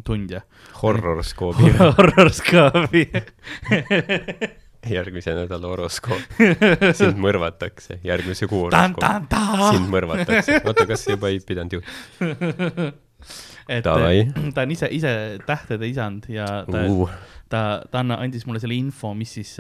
tundja. 0.07 0.45
horrorskoobi 0.83 1.73
horrorskoobi. 1.99 3.07
järgmise 4.91 5.35
nädala 5.37 5.71
horoskoop. 5.75 6.41
sind 7.01 7.21
mõrvatakse, 7.23 8.01
järgmise 8.05 8.49
kuu 8.51 8.67
horoskoop. 8.67 9.29
sind 9.71 9.91
mõrvatakse. 9.93 10.63
oota, 10.65 10.87
kas 10.91 11.07
juba 11.09 11.31
ei 11.33 11.41
pidanud 11.47 11.79
juhtuma? 11.79 12.89
et 13.73 13.85
Davai. 13.87 14.25
ta 14.55 14.65
on 14.67 14.73
ise, 14.75 14.89
ise 14.91 15.13
tähtede 15.47 15.87
isand 15.91 16.27
ja 16.33 16.49
ta 16.67 16.83
Uh, 16.83 17.11
ta, 17.53 17.83
ta 17.91 18.01
anna- 18.01 18.19
andis 18.23 18.47
mulle 18.49 18.61
selle 18.63 18.77
info, 18.79 19.13
mis 19.15 19.35
siis, 19.39 19.57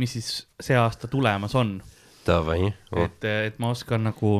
mis 0.00 0.16
siis 0.16 0.30
see 0.62 0.76
aasta 0.78 1.10
tulemas 1.10 1.54
on. 1.58 1.76
davai 2.24 2.70
oh.. 2.70 3.02
et, 3.02 3.24
et 3.50 3.58
ma 3.60 3.72
oskan 3.74 4.06
nagu, 4.08 4.30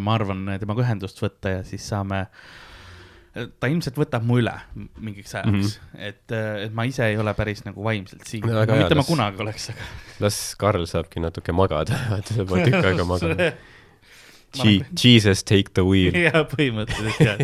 ma 0.00 0.14
arvan, 0.14 0.46
temaga 0.60 0.86
ühendust 0.86 1.20
võtta 1.20 1.58
ja 1.58 1.64
siis 1.68 1.84
saame, 1.84 2.24
ta 3.32 3.68
ilmselt 3.72 3.96
võtab 3.96 4.24
mu 4.28 4.36
üle 4.42 4.52
mingiks 5.00 5.34
ajaks 5.38 5.50
mm. 5.50 5.60
-hmm. 5.64 6.00
et, 6.08 6.34
et 6.66 6.72
ma 6.76 6.84
ise 6.84 7.06
ei 7.08 7.16
ole 7.16 7.32
päris 7.34 7.64
nagu 7.64 7.84
vaimselt 7.84 8.26
siin 8.28 8.44
No 8.46 8.58
väga 8.58 8.74
hea, 8.76 8.82
mitte 8.84 8.94
ma 8.98 9.00
las- 9.00 9.08
kunagi 9.08 9.40
oleks, 9.44 9.68
aga. 9.72 9.86
las 10.20 10.40
Karl 10.60 10.84
saabki 10.90 11.22
natuke 11.24 11.52
magada, 11.56 11.96
vaata 12.12 12.34
sa 12.36 12.44
pead 12.44 12.68
tükk 12.68 12.90
aega 12.90 13.04
magama. 13.08 13.52
Ma 14.52 14.64
olen- 14.68 14.84
Jesus 15.04 15.44
take 15.48 15.72
the 15.72 15.80
wheel. 15.80 16.12
jaa, 16.28 16.42
põhimõtteliselt 16.44 17.24
jah. 17.24 17.40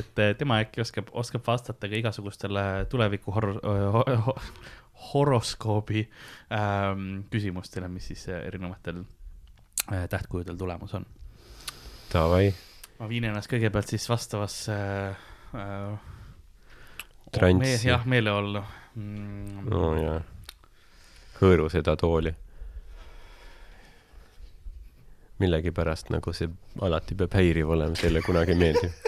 et 0.00 0.18
eh, 0.24 0.32
tema 0.40 0.62
äkki 0.64 0.80
oskab, 0.80 1.10
oskab 1.12 1.44
vastata 1.46 1.88
ka 1.90 1.98
igasugustele 1.98 2.86
tuleviku 2.88 3.34
hor-, 3.36 3.58
ho, 3.60 4.34
horoskoobi 5.12 6.06
ähm, 6.54 7.24
küsimustele, 7.30 7.88
mis 7.92 8.08
siis 8.08 8.24
eh, 8.28 8.40
erinevatel 8.48 9.02
äh, 9.92 10.08
tähtkujudel 10.08 10.56
tulemas 10.56 10.94
on. 10.96 11.04
Davai, 12.12 12.54
ma 13.00 13.08
viin 13.08 13.24
ennast 13.30 13.48
kõigepealt 13.48 13.88
siis 13.94 14.04
vastavasse 14.10 14.74
äh, 14.76 15.94
Transsi. 17.32 17.64
me,. 17.64 17.70
jah, 17.88 18.04
meeleollu 18.04 18.60
mm,. 18.94 19.68
no 19.72 19.96
jaa. 19.96 20.20
hõõru 21.40 21.70
seda 21.72 21.96
tooli. 21.96 22.34
millegipärast 25.40 26.12
nagu 26.12 26.28
see 26.36 26.52
alati 26.84 27.16
peab 27.16 27.32
häiriv 27.38 27.70
olema, 27.72 27.96
see 27.96 28.10
ei 28.10 28.12
ole 28.12 28.20
kunagi 28.26 28.52
meeldiv. 28.60 28.92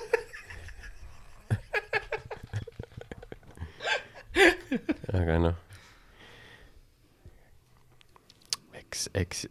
aga 5.20 5.34
noh. 5.44 5.56
eks, 8.80 9.12
eks 9.12 9.44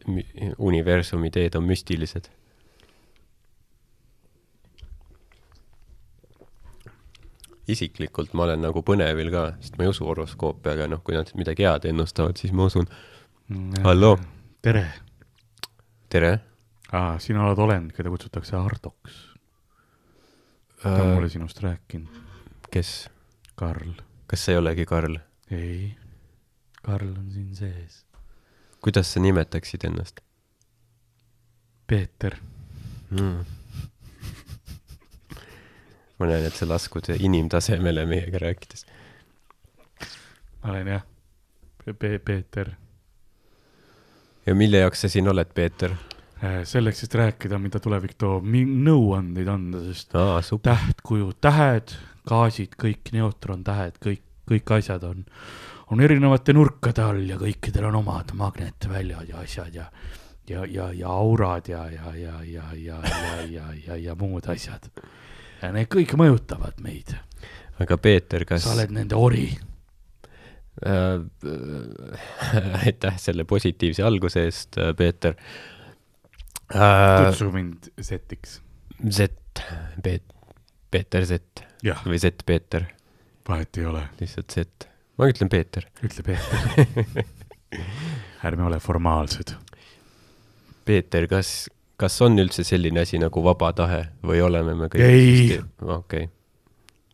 universumi 0.58 1.30
teed 1.30 1.54
on 1.62 1.70
müstilised. 1.70 2.34
Isiklikult 7.68 8.34
ma 8.34 8.48
olen 8.48 8.66
nagu 8.66 8.82
põnevil 8.86 9.30
ka, 9.34 9.46
sest 9.62 9.78
ma 9.78 9.86
ei 9.86 9.94
usu 9.94 10.08
horoskoopi, 10.08 10.74
aga 10.74 10.90
noh, 10.90 11.04
kui 11.06 11.16
nad 11.18 11.30
midagi 11.38 11.68
head 11.68 11.86
ennustavad, 11.92 12.40
siis 12.42 12.54
ma 12.56 12.70
usun. 12.72 12.90
Halloo.. 13.84 14.18
tere 14.62 14.86
tere 16.12 16.32
ah,, 16.92 17.16
sina 17.24 17.46
oled 17.46 17.60
olend, 17.64 17.94
keda 17.96 18.12
kutsutakse 18.12 18.58
Hardoks. 18.58 19.20
ta 20.82 20.98
on 20.98 21.14
mulle 21.16 21.30
sinust 21.32 21.62
rääkinud, 21.64 22.18
kes, 22.74 23.08
Karl. 23.56 23.94
kas 24.28 24.46
sa 24.46 24.56
ei 24.56 24.60
olegi 24.60 24.86
Karl? 24.86 25.16
ei, 25.52 25.94
Karl 26.82 27.14
on 27.14 27.32
siin 27.32 27.56
sees. 27.56 28.04
kuidas 28.84 29.14
sa 29.14 29.24
nimetaksid 29.24 29.88
ennast 29.88 30.20
Peeter, 31.88 32.36
mm.? 33.10 33.61
Ma 36.22 36.30
näen, 36.30 36.46
et 36.48 36.58
sa 36.58 36.70
laskud 36.70 37.10
inimtasemele 37.18 38.06
meiega 38.10 38.46
rääkides. 38.46 38.86
ma 40.62 40.76
olen 40.76 40.94
jah 40.96 41.08
Pe, 41.82 41.94
Pe, 41.98 42.20
Peeter 42.22 42.70
ja 44.46 44.56
mille 44.56 44.82
jaoks 44.82 45.06
sa 45.06 45.10
siin 45.10 45.30
oled, 45.30 45.50
Peeter? 45.54 45.94
Äh, 46.42 46.62
selleks, 46.66 47.04
et 47.06 47.16
rääkida, 47.16 47.60
mida 47.62 47.80
tulevik 47.80 48.16
toob, 48.18 48.48
nõuandeid 48.50 49.50
anda, 49.52 49.84
sest 49.92 50.16
aa, 50.18 50.40
tähtkujud, 50.42 51.38
tähed, 51.44 51.94
gaasid, 52.30 52.74
kõik 52.82 53.12
neutrontähed, 53.14 54.00
kõik, 54.02 54.24
kõik 54.50 54.74
asjad 54.80 55.06
on, 55.06 55.22
on 55.94 56.02
erinevate 56.02 56.56
nurkade 56.58 57.06
all 57.06 57.30
ja 57.30 57.38
kõikidel 57.38 57.86
on 57.92 58.00
omad 58.02 58.34
magnetväljad 58.38 59.30
ja 59.30 59.46
asjad 59.46 59.78
ja, 59.78 59.86
ja, 60.50 60.66
ja, 60.66 60.90
ja 60.98 61.14
aurad 61.14 61.70
ja, 61.70 61.86
ja, 61.94 62.16
ja, 62.18 62.42
ja, 62.42 62.68
ja, 62.74 63.00
ja, 63.06 63.42
ja, 63.46 63.68
ja, 63.86 64.00
ja 64.10 64.18
muud 64.18 64.50
asjad. 64.50 64.90
Ja 65.62 65.72
need 65.76 65.90
kõik 65.92 66.16
mõjutavad 66.20 66.80
meid, 66.84 67.14
aga 67.82 67.98
Peeter, 68.02 68.46
kas 68.50 68.66
sa 68.66 68.76
oled 68.76 68.94
nende 68.96 69.18
ori. 69.18 69.50
äh, 70.86 71.22
äh, 71.22 72.82
aitäh 72.86 73.20
selle 73.22 73.46
positiivse 73.46 74.06
alguse 74.08 74.46
eest, 74.48 74.80
Peeter 74.98 75.36
äh,. 76.74 77.28
kutsu 77.28 77.52
mind 77.54 77.92
setiks. 78.00 78.60
Z, 79.02 79.34
Peet-, 80.04 80.34
Peeter 80.92 81.26
Z 81.26 81.66
jah, 81.84 82.02
või 82.06 82.22
Z 82.22 82.46
Peeter, 82.46 82.88
vahet 83.50 83.78
ei 83.78 83.86
ole, 83.90 84.06
lihtsalt 84.20 84.54
Z. 84.54 84.90
ma 85.18 85.30
ütlen 85.30 85.50
Peeter. 85.50 85.88
ütle 86.06 86.26
Peeter. 86.26 87.26
ärme 88.48 88.66
ole 88.66 88.80
formaalsed. 88.80 89.54
Peeter, 90.86 91.28
kas, 91.30 91.70
kas 92.02 92.18
on 92.26 92.42
üldse 92.42 92.66
selline 92.66 93.04
asi 93.06 93.20
nagu 93.22 93.44
vaba 93.46 93.72
tahe 93.78 94.04
või 94.26 94.42
oleme 94.42 94.76
me 94.78 94.90
kõik 94.92 95.06
Ei. 95.06 95.60
okei 95.82 96.28
okay.. 96.28 96.30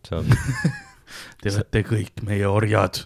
sa, 0.07 0.23
Te 1.41 1.51
olete 1.53 1.83
kõik 1.88 2.23
meie 2.27 2.47
orjad. 2.49 3.05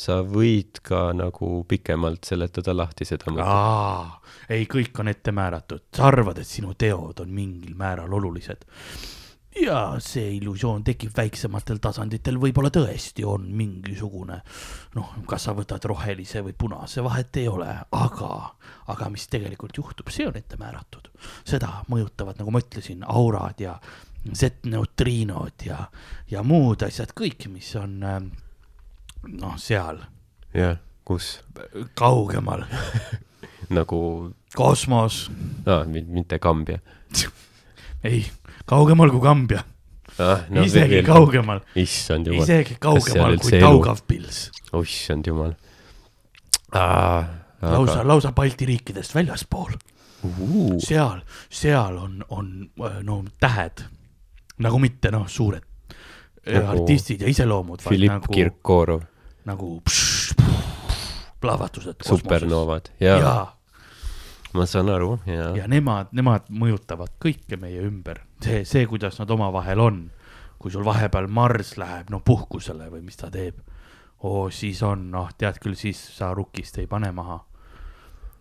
sa 0.00 0.14
võid 0.24 0.78
ka 0.86 1.10
nagu 1.12 1.48
pikemalt 1.68 2.24
seletada 2.24 2.72
lahti 2.72 3.04
seda 3.04 3.28
mõtet. 3.28 4.30
ei, 4.48 4.64
kõik 4.70 4.96
on 5.02 5.12
ette 5.12 5.32
määratud, 5.36 5.82
sa 5.92 6.06
arvad, 6.08 6.40
et 6.40 6.48
sinu 6.48 6.72
teod 6.74 7.20
on 7.20 7.34
mingil 7.34 7.74
määral 7.76 8.12
olulised. 8.16 8.64
Ja 9.58 9.78
see 10.02 10.36
illusioon 10.36 10.84
tekib 10.86 11.14
väiksematel 11.16 11.80
tasanditel, 11.82 12.38
võib-olla 12.40 12.70
tõesti 12.74 13.24
on 13.26 13.48
mingisugune, 13.56 14.40
noh, 14.94 15.14
kas 15.28 15.48
sa 15.48 15.54
võtad 15.56 15.84
rohelise 15.90 16.44
või 16.46 16.54
punase, 16.58 17.02
vahet 17.04 17.40
ei 17.40 17.48
ole, 17.50 17.70
aga, 17.96 18.30
aga 18.92 19.08
mis 19.10 19.26
tegelikult 19.30 19.80
juhtub, 19.80 20.12
see 20.14 20.28
on 20.28 20.38
ette 20.38 20.58
määratud. 20.60 21.10
seda 21.44 21.82
mõjutavad, 21.88 22.38
nagu 22.38 22.50
ma 22.50 22.62
ütlesin, 22.62 23.04
aurad 23.04 23.60
ja 23.60 23.78
Z-neutriinod 24.20 25.64
ja, 25.64 25.80
ja 26.30 26.42
muud 26.44 26.82
asjad, 26.84 27.14
kõik, 27.16 27.48
mis 27.48 27.72
on 27.80 28.02
ähm, 28.04 28.30
noh, 29.40 29.56
seal. 29.58 30.02
Jah, 30.54 30.78
kus? 31.04 31.38
Kaugemal, 31.96 32.66
nagu 33.78 34.00
kosmos. 34.54 35.30
Ah,, 35.66 35.86
mitte 35.88 36.38
Kambja 36.38 36.80
ei, 38.04 38.24
kaugemal 38.70 39.10
kui 39.10 39.22
Kambja 39.24 39.62
ah,. 40.18 40.44
no,, 40.50 40.64
isegi. 40.64 41.02
kaugemal, 41.06 41.62
issand 41.78 42.30
jumal, 42.30 42.44
isegi 42.46 42.78
kaugemal 42.82 43.38
kui 43.42 43.60
Daugavpils. 43.62 44.40
issand 44.82 45.30
jumal 45.30 45.54
ah,. 46.76 47.26
lausa, 47.62 48.02
lausa 48.06 48.32
Balti 48.36 48.68
riikidest 48.70 49.14
väljaspool, 49.16 49.74
seal, 50.84 51.22
seal 51.48 51.98
on, 51.98 52.20
on 52.28 52.52
äh, 52.84 53.00
no 53.06 53.22
tähed, 53.40 53.84
nagu 54.60 54.80
mitte 54.82 55.12
noh, 55.14 55.26
suured 55.28 55.64
äh, 55.64 56.56
Nagu 56.60 56.74
artistid 56.76 57.24
ja 57.24 57.30
iseloomud, 57.30 57.82
vaid 57.84 57.94
Filipp 57.94 58.18
nagu, 58.18 58.34
Kirkorov, 58.34 59.06
nagu 59.48 59.72
pš, 59.86 60.36
plahvatused. 61.40 62.04
supernoovad 62.06 62.92
ja, 63.00 63.16
ja. 63.16 63.34
Ma 64.54 64.66
saan 64.66 64.88
aru 64.90 65.18
ja, 65.28 65.50
ja. 65.56 65.66
nemad, 65.70 66.10
nemad 66.16 66.48
mõjutavad 66.50 67.12
kõike 67.22 67.56
meie 67.60 67.82
ümber, 67.86 68.22
see, 68.42 68.64
see, 68.68 68.86
kuidas 68.90 69.18
nad 69.20 69.30
omavahel 69.30 69.80
on. 69.82 70.10
kui 70.60 70.72
sul 70.72 70.84
vahepeal 70.84 71.28
Marss 71.32 71.78
läheb 71.80 72.10
no 72.12 72.20
puhkusele 72.20 72.90
või 72.92 73.00
mis 73.06 73.16
ta 73.16 73.30
teeb, 73.32 73.56
oo 74.28 74.50
siis 74.52 74.82
on, 74.84 75.06
noh, 75.14 75.30
tead 75.38 75.56
küll, 75.62 75.76
siis 75.78 76.02
sa 76.18 76.34
rukkist 76.36 76.78
ei 76.78 76.86
pane 76.86 77.12
maha. 77.16 77.38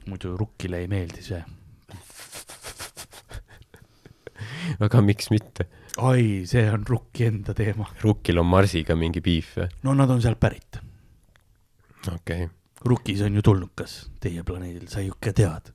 muidu 0.10 0.38
rukkile 0.38 0.78
ei 0.82 0.88
meeldi 0.88 1.22
see. 1.24 1.44
aga 4.86 5.02
miks 5.02 5.30
mitte, 5.32 5.68
oi, 5.98 6.46
see 6.50 6.72
on 6.72 6.86
rukki 6.88 7.26
enda 7.30 7.54
teema. 7.54 7.86
Rukkil 8.02 8.40
on 8.40 8.50
Marsiga 8.50 8.96
mingi 8.96 9.22
piif 9.22 9.58
või? 9.58 9.68
no 9.84 9.94
nad 9.94 10.10
on 10.10 10.22
sealt 10.22 10.40
pärit. 10.40 10.80
okei 12.08 12.46
okay., 12.46 12.50
Rukis 12.80 13.22
on 13.22 13.36
ju 13.36 13.42
tulnukas 13.44 14.06
teie 14.24 14.44
planeedil, 14.44 14.88
sa 14.88 15.02
ju 15.04 15.12
ikka 15.12 15.34
tead. 15.36 15.74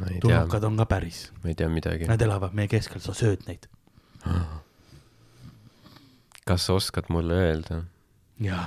Ma 0.00 0.12
tulnukad 0.22 0.64
on 0.68 0.76
ka 0.80 0.86
päris, 0.90 1.24
ma 1.42 1.52
ei 1.52 1.58
tea 1.58 1.68
midagi. 1.72 2.08
nad 2.10 2.22
elavad 2.22 2.54
meie 2.56 2.70
keskel, 2.70 3.02
sa 3.04 3.14
sööd 3.16 3.46
neid. 3.48 3.68
kas 6.48 6.66
sa 6.66 6.78
oskad 6.78 7.10
mulle 7.12 7.34
öelda? 7.34 7.82
jaa. 8.42 8.64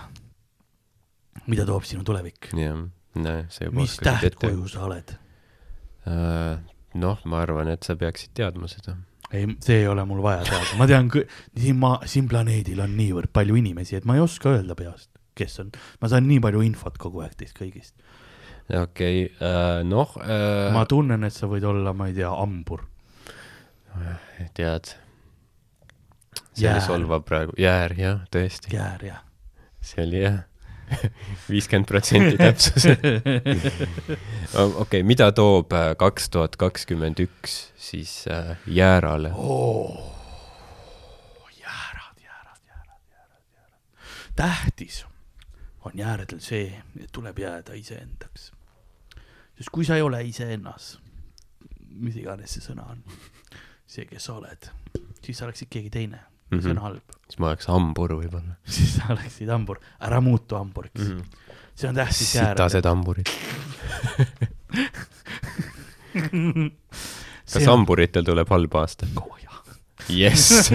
mida 1.48 1.66
toob 1.68 1.88
sinu 1.88 2.04
tulevik? 2.08 2.52
jah, 2.54 2.86
näe, 3.16 3.46
sa 3.50 3.68
juba 3.68 3.82
mis 3.82 3.98
tähtkuju 4.02 4.70
sa 4.72 4.86
oled? 4.88 5.18
Äh, 6.06 6.62
noh, 7.02 7.20
ma 7.26 7.42
arvan, 7.44 7.70
et 7.74 7.86
sa 7.88 7.98
peaksid 8.00 8.36
teadma 8.38 8.70
seda. 8.72 8.96
ei, 9.32 9.48
see 9.64 9.82
ei 9.82 9.88
ole 9.90 10.06
mul 10.08 10.22
vaja 10.24 10.46
teada, 10.48 10.78
ma 10.80 10.88
tean, 10.90 11.10
siin 11.58 11.80
maa, 11.82 12.00
siin 12.10 12.30
planeedil 12.32 12.82
on 12.84 12.96
niivõrd 12.98 13.34
palju 13.36 13.58
inimesi, 13.60 13.98
et 14.00 14.08
ma 14.08 14.18
ei 14.20 14.24
oska 14.24 14.54
öelda 14.56 14.78
peast, 14.80 15.10
kes 15.36 15.60
on, 15.64 15.74
ma 16.02 16.12
saan 16.12 16.30
nii 16.30 16.40
palju 16.44 16.62
infot 16.68 17.00
kogu 17.02 17.26
aeg 17.26 17.36
teist 17.40 17.58
kõigist. 17.58 17.96
Okei 18.70 19.26
okay,, 19.26 19.84
noh 19.86 20.16
äh,, 20.22 20.74
ma 20.74 20.86
tunnen, 20.90 21.24
et 21.28 21.34
sa 21.34 21.50
võid 21.50 21.66
olla, 21.70 21.94
ma 21.94 22.10
ei 22.10 22.18
tea, 22.18 22.32
hambur. 22.34 22.86
tead, 24.58 24.96
see 26.56 26.72
oli 26.72 26.82
solvav 26.84 27.24
praegu, 27.28 27.56
jäär, 27.62 27.96
jah, 28.00 28.26
tõesti, 28.34 28.74
jäär 28.76 29.06
ja. 29.06 29.22
see 29.86 30.04
oli 30.04 30.24
jah, 30.24 30.42
viiskümmend 31.52 31.88
protsenti 31.90 32.38
täpsus. 32.42 32.90
okei 32.90 34.82
okay,, 34.82 35.06
mida 35.06 35.32
toob 35.36 35.74
kaks 36.02 36.30
tuhat 36.34 36.58
kakskümmend 36.62 37.22
üks 37.24 37.58
siis 37.78 38.24
äh, 38.32 38.56
jäärale? 38.68 39.32
Oh, 39.34 40.12
jäärad, 41.62 42.18
jäärad, 42.22 42.62
jäärad, 42.66 43.02
jäärad, 43.14 43.44
jäärad. 43.54 44.32
tähtis 44.36 45.06
on 45.86 45.92
jääredel 45.96 46.42
see, 46.42 46.82
et 47.00 47.12
tuleb 47.14 47.40
jääda 47.40 47.78
iseendaks. 47.78 48.52
Sest 49.58 49.72
kui 49.72 49.86
sa 49.88 49.96
ei 49.96 50.04
ole 50.06 50.20
iseennas, 50.28 50.96
mis 51.96 52.16
iganes 52.20 52.52
see 52.56 52.64
sõna 52.66 52.84
on, 52.92 53.04
see, 53.88 54.06
kes 54.10 54.24
sa 54.28 54.34
oled, 54.40 54.70
siis 55.24 55.38
sa 55.40 55.46
oleksid 55.48 55.70
keegi 55.72 55.90
teine 55.94 56.20
mm, 56.20 56.58
-hmm. 56.58 56.62
see 56.62 56.72
on 56.72 56.78
Mhm. 56.78 56.84
halb. 56.84 57.04
siis 57.30 57.40
ma 57.40 57.48
oleks 57.54 57.68
hambur 57.72 58.10
võib-olla 58.20 58.56
siis 58.78 58.96
sa 58.98 59.14
oleksid 59.14 59.50
hambur, 59.50 59.80
ära 60.00 60.22
muutu 60.22 60.56
hamburiks 60.56 61.02
mm. 61.02 61.08
mm. 61.12 61.20
-hmm. 61.22 61.26
see 61.76 61.90
on 61.90 61.96
tähtis 61.96 62.32
sitased 62.32 62.86
hamburid. 62.86 63.30
kas 67.46 67.62
see 67.62 67.66
hamburitel 67.70 68.24
tuleb 68.28 68.50
halb 68.50 68.76
aasta? 68.82 69.08
kaua 69.16 69.38
jah. 69.44 69.62
jess, 70.10 70.72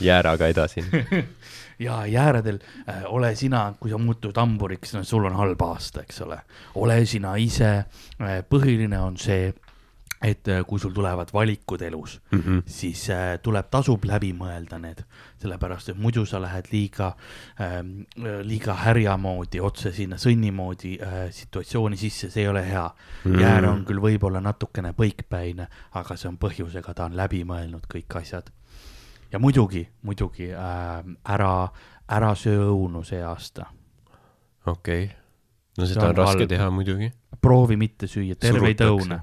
jääraga 0.00 0.46
edasi. 0.46 0.84
ja 1.78 2.06
jääredel 2.06 2.58
äh, 2.88 3.04
ole 3.06 3.34
sina, 3.36 3.74
kui 3.80 3.90
sa 3.90 3.98
muutud 3.98 4.36
hamburiks, 4.36 4.94
no 4.94 5.04
sul 5.04 5.24
on 5.24 5.36
halb 5.38 5.62
aasta, 5.62 6.02
eks 6.02 6.20
ole. 6.26 6.40
ole 6.74 7.00
sina 7.06 7.36
ise 7.36 7.70
äh,, 7.78 8.42
põhiline 8.50 8.98
on 8.98 9.16
see, 9.16 9.52
et 10.22 10.48
äh, 10.50 10.64
kui 10.66 10.80
sul 10.82 10.90
tulevad 10.90 11.28
valikud 11.32 11.82
elus, 11.86 12.20
Mhm. 12.32 12.58
siis 12.66 13.04
äh, 13.10 13.38
tuleb, 13.42 13.68
tasub 13.70 14.04
läbi 14.04 14.32
mõelda 14.34 14.80
need, 14.82 15.04
sellepärast 15.38 15.88
et 15.92 15.96
muidu 15.98 16.26
sa 16.26 16.40
lähed 16.42 16.72
liiga 16.72 17.12
äh,, 17.60 17.78
liiga 18.42 18.74
härja 18.74 19.16
moodi 19.16 19.60
otse 19.60 19.92
sinna 19.92 20.16
sõnni 20.18 20.50
moodi 20.50 20.96
äh, 20.98 21.30
situatsiooni 21.30 21.96
sisse, 21.96 22.30
see 22.30 22.42
ei 22.42 22.48
ole 22.48 22.64
hea 22.66 22.88
mm.. 23.24 23.38
jäär 23.40 23.70
on 23.70 23.84
küll 23.86 24.02
võib-olla 24.02 24.42
natukene 24.42 24.90
põikpäine, 24.92 25.68
aga 25.94 26.16
see 26.16 26.28
on 26.28 26.38
põhjusega, 26.42 26.94
ta 26.94 27.04
on 27.06 27.16
läbi 27.16 27.44
mõelnud 27.46 27.86
kõik 27.86 28.18
asjad. 28.18 28.50
Ja 29.32 29.38
muidugi, 29.38 29.82
muidugi 30.02 30.50
äh, 30.52 31.00
ära, 31.28 31.52
ära 32.08 32.34
söö 32.38 32.68
õunu 32.72 33.04
see 33.06 33.22
aasta, 33.24 33.66
okei 34.66 35.04
okay., 35.04 35.16
no 35.78 35.86
See 35.86 35.94
seda 35.94 36.08
on 36.08 36.14
on 36.14 36.20
raske 36.22 36.44
halb. 36.44 36.52
teha 36.52 36.70
muidugi. 36.74 37.10
proovi 37.40 37.76
mitte 37.80 38.08
süüa 38.10 38.38
terveid 38.40 38.80
õune. 38.86 39.20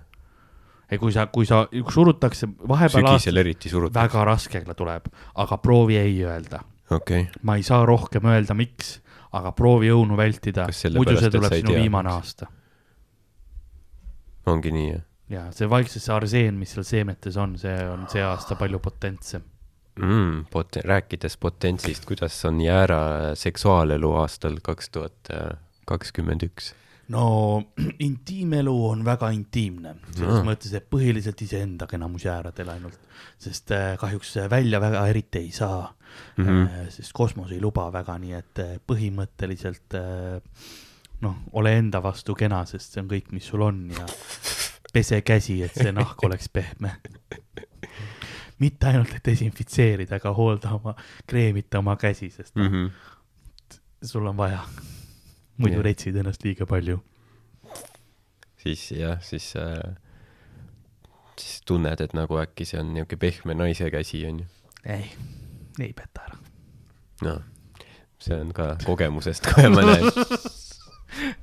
ja 0.91 0.99
kui 1.01 1.16
sa, 1.16 1.28
kui 1.28 1.47
sa, 1.49 1.66
surutakse 1.93 2.47
vahepeal 2.68 3.10
sügisel 3.10 3.41
eriti 3.43 3.70
surutakse. 3.70 4.03
väga 4.03 4.26
raske 4.32 4.64
tuleb, 4.76 5.10
aga 5.36 5.58
proovi 5.58 5.97
ei 5.97 6.22
öelda 6.24 6.62
okei 6.89 7.26
okay., 7.26 7.41
ma 7.41 7.58
ei 7.58 7.64
saa 7.64 7.86
rohkem 7.86 8.30
öelda, 8.30 8.53
miks, 8.53 8.99
aga 9.34 9.51
proovi 9.51 9.89
õunu 9.91 10.18
vältida 10.18 10.70
muidu 10.95 11.18
see 11.20 11.34
tuleb 11.34 11.58
ei 11.58 11.66
sinu 11.66 11.74
tea, 11.74 11.82
viimane 11.82 12.14
miks? 12.14 12.22
aasta. 12.22 12.47
ongi 14.45 14.72
nii 14.72 14.88
jah 14.93 15.03
ja 15.32 15.47
see 15.56 15.70
vaikselt 15.70 16.03
see 16.03 16.14
arseen, 16.16 16.58
mis 16.60 16.74
seal 16.76 16.86
seemetes 16.86 17.38
on, 17.41 17.58
see 17.60 17.76
on 17.89 18.06
see 18.12 18.24
aasta 18.24 18.58
palju 18.60 18.80
potentsem. 18.84 19.43
mm,? 19.99 20.45
Pot-, 20.51 20.81
rääkides 20.83 21.37
potentsist, 21.37 22.05
kuidas 22.05 22.37
on 22.45 22.61
jäära 22.61 23.35
seksuaalelu 23.35 24.15
aastal 24.21 24.59
kaks 24.63 24.89
tuhat 24.89 25.35
kakskümmend 25.85 26.47
üks? 26.49 26.73
no 27.07 27.63
intiimelu 28.07 28.73
on 28.89 29.03
väga 29.05 29.29
intiimne, 29.35 29.95
selles 30.15 30.39
Aa. 30.39 30.47
mõttes, 30.47 30.73
et 30.73 30.87
põhiliselt 30.89 31.41
iseendaga 31.45 31.97
enamus 31.99 32.25
jääradel 32.25 32.71
ainult, 32.73 32.97
sest 33.41 33.73
äh, 33.75 33.93
kahjuks 34.01 34.35
välja 34.51 34.81
väga 34.81 35.05
eriti 35.11 35.43
ei 35.43 35.51
saa 35.51 35.83
mm. 36.37 36.45
-hmm. 36.45 36.89
sest 36.89 37.13
kosmos 37.13 37.51
ei 37.51 37.61
luba 37.61 37.91
väga, 37.93 38.17
nii 38.21 38.33
et 38.33 38.63
äh, 38.63 38.73
põhimõtteliselt 38.87 39.97
äh, 39.99 40.41
noh, 41.21 41.37
ole 41.53 41.77
enda 41.77 42.01
vastu 42.03 42.35
kena, 42.35 42.65
sest 42.65 42.93
see 42.93 43.03
on 43.03 43.11
kõik, 43.11 43.31
mis 43.31 43.47
sul 43.47 43.61
on 43.61 43.85
ja 43.93 44.05
pese 44.93 45.21
käsi, 45.21 45.61
et 45.63 45.75
see 45.75 45.91
nahk 45.91 46.23
oleks 46.23 46.49
pehme. 46.49 46.95
mitte 48.60 48.88
ainult, 48.88 49.12
et 49.18 49.26
desinfitseerida, 49.26 50.20
aga 50.20 50.32
hoolda 50.36 50.76
oma, 50.78 50.95
kreemita 51.28 51.82
oma 51.82 51.95
käsi, 51.99 52.30
sest 52.32 52.56
mm. 52.56 52.68
-hmm. 52.68 53.80
sul 54.03 54.26
on 54.26 54.38
vaja. 54.38 54.64
muidu 55.58 55.76
Jah. 55.76 55.84
retsid 55.84 56.16
ennast 56.16 56.43
liiga 56.43 56.66
palju. 56.66 56.99
siis 58.58 58.91
jah, 58.91 59.22
siis 59.22 59.53
äh,, 59.56 59.95
siis 61.39 61.62
tunned, 61.66 62.01
et 62.01 62.14
nagu 62.14 62.38
äkki 62.38 62.66
see 62.66 62.80
on 62.80 62.93
niisugune 62.93 63.18
pehme 63.20 63.53
naise 63.53 63.91
käsi 63.91 64.26
on 64.26 64.39
ju. 64.39 64.45
ei, 64.86 65.12
ei 65.80 65.93
peta 65.93 66.22
ära. 66.28 66.38
noh, 67.22 67.41
see 68.20 68.39
on 68.41 68.53
ka 68.53 68.76
kogemusest 68.86 69.47
kohe 69.53 69.70
ma 69.70 69.82
näen. 69.82 70.12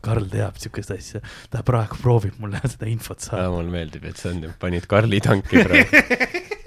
Karl 0.00 0.26
teab 0.28 0.58
siukest 0.60 0.90
asja, 0.90 1.20
ta 1.50 1.62
praegu 1.62 1.96
proovib 2.02 2.34
mulle 2.38 2.60
seda 2.64 2.86
infot 2.86 3.20
saada. 3.20 3.50
mulle 3.50 3.70
meeldib, 3.70 4.04
et 4.04 4.16
sa 4.16 4.28
on, 4.28 4.42
panid 4.60 4.86
Karli 4.86 5.20
tanki 5.20 5.64
praegu. 5.64 6.02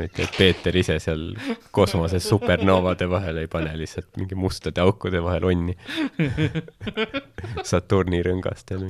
mitte, 0.00 0.26
et 0.26 0.36
Peeter 0.38 0.76
ise 0.76 0.98
seal 1.02 1.28
kosmoses 1.74 2.28
supernoovade 2.28 3.08
vahele 3.10 3.46
ei 3.46 3.50
pane 3.50 3.72
lihtsalt 3.78 4.16
mingi 4.20 4.38
mustade 4.38 4.82
aukude 4.84 5.22
vahel 5.24 5.48
onni. 5.50 5.76
Saturni 7.70 8.22
rõngastel 8.26 8.88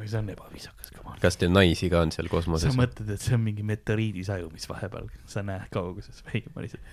aga 0.00 0.08
see 0.08 0.18
on 0.18 0.30
ebaviisakas, 0.32 0.90
come 0.96 1.12
on. 1.12 1.18
kas 1.20 1.36
teil 1.40 1.52
naisi 1.52 1.90
ka 1.92 2.00
on 2.04 2.12
seal 2.14 2.28
sa 2.28 2.34
kosmoses? 2.34 2.76
mõtled, 2.78 3.10
et 3.12 3.24
see 3.24 3.36
on 3.36 3.42
mingi 3.44 3.64
meteoriidisaju, 3.68 4.50
mis 4.54 4.68
vahepeal, 4.70 5.08
sa 5.28 5.44
näed 5.46 5.68
kauguses, 5.74 6.22
ei, 6.32 6.44
ma 6.54 6.64
lihtsalt 6.64 6.84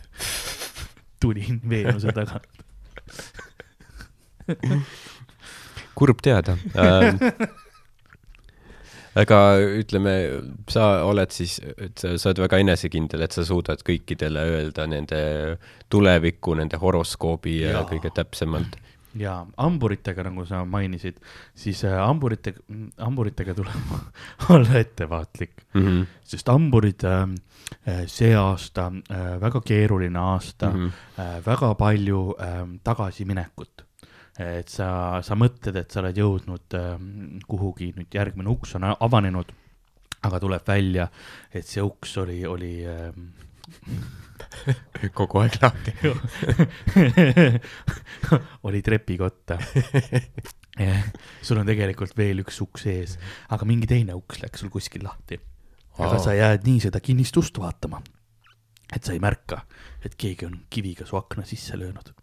tulin 1.24 1.62
Veenuse 1.70 2.14
tagant. 2.16 2.48
kurb 5.98 6.22
teada 6.24 6.58
ähm,. 6.76 7.18
Aga 9.18 9.40
ütleme, 9.80 10.14
sa 10.70 10.88
oled 11.08 11.34
siis, 11.34 11.58
et 11.78 11.98
sa, 11.98 12.14
oled 12.30 12.44
väga 12.46 12.60
enesekindel, 12.64 13.24
et 13.26 13.36
sa 13.36 13.46
suudad 13.48 13.82
kõikidele 13.86 14.44
öelda 14.58 14.88
nende 14.90 15.22
tulevikku, 15.92 16.58
nende 16.60 16.80
horoskoobi 16.82 17.62
ja, 17.64 17.78
ja 17.78 17.86
kõige 17.90 18.12
täpsemalt. 18.16 18.78
ja 19.18 19.40
hamburitega, 19.58 20.28
nagu 20.28 20.46
sa 20.46 20.62
mainisid, 20.66 21.18
siis 21.58 21.82
äh, 21.88 21.96
hamburitega, 21.98 22.62
hamburitega 23.02 23.56
tuleb 23.58 23.96
olla 24.54 24.80
ettevaatlik, 24.84 25.66
Mm 25.74 25.86
-hmm. 25.86 26.06
sest 26.24 26.48
hamburid 26.48 27.04
äh, 27.04 27.24
äh, 27.88 28.06
see 28.08 28.36
aasta 28.36 28.92
äh,, 29.12 29.42
väga 29.42 29.62
keeruline 29.62 30.20
aasta 30.20 30.70
mm. 30.70 30.88
-hmm. 30.88 31.20
äh, 31.20 31.46
väga 31.46 31.76
palju 31.76 32.36
äh, 32.40 32.68
tagasiminekut. 32.84 33.87
Et 34.38 34.70
sa, 34.70 34.90
sa 35.26 35.38
mõtled, 35.40 35.80
et 35.80 35.92
sa 35.92 36.04
oled 36.04 36.18
jõudnud 36.18 36.78
äh, 36.78 36.94
kuhugi, 37.50 37.92
nüüd 37.98 38.14
järgmine 38.14 38.52
uks 38.54 38.76
on 38.78 38.86
avanenud, 38.94 39.54
aga 40.28 40.40
tuleb 40.42 40.68
välja, 40.68 41.08
et 41.54 41.66
see 41.66 41.82
uks 41.82 42.18
oli, 42.22 42.44
oli 42.46 42.74
äh, 42.86 43.10
kogu 45.18 45.42
aeg 45.42 45.58
lahti. 45.62 45.94
oli 48.70 48.82
trepikotta. 48.86 49.58
sul 51.48 51.58
on 51.58 51.66
tegelikult 51.66 52.14
veel 52.18 52.44
üks 52.44 52.62
uks 52.62 52.86
ees, 52.92 53.18
aga 53.50 53.66
mingi 53.66 53.90
teine 53.90 54.14
uks 54.18 54.44
läks 54.44 54.62
sul 54.62 54.74
kuskil 54.74 55.06
lahti. 55.08 55.40
aga 55.98 56.20
sa 56.22 56.36
jääd 56.38 56.68
nii 56.68 56.84
seda 56.84 57.02
kinnistust 57.02 57.58
vaatama, 57.58 58.04
et 58.94 59.02
sa 59.02 59.16
ei 59.16 59.22
märka, 59.24 59.64
et 60.06 60.14
keegi 60.14 60.46
on 60.46 60.60
kiviga 60.70 61.10
su 61.10 61.18
akna 61.18 61.46
sisse 61.50 61.80
löönud. 61.80 62.14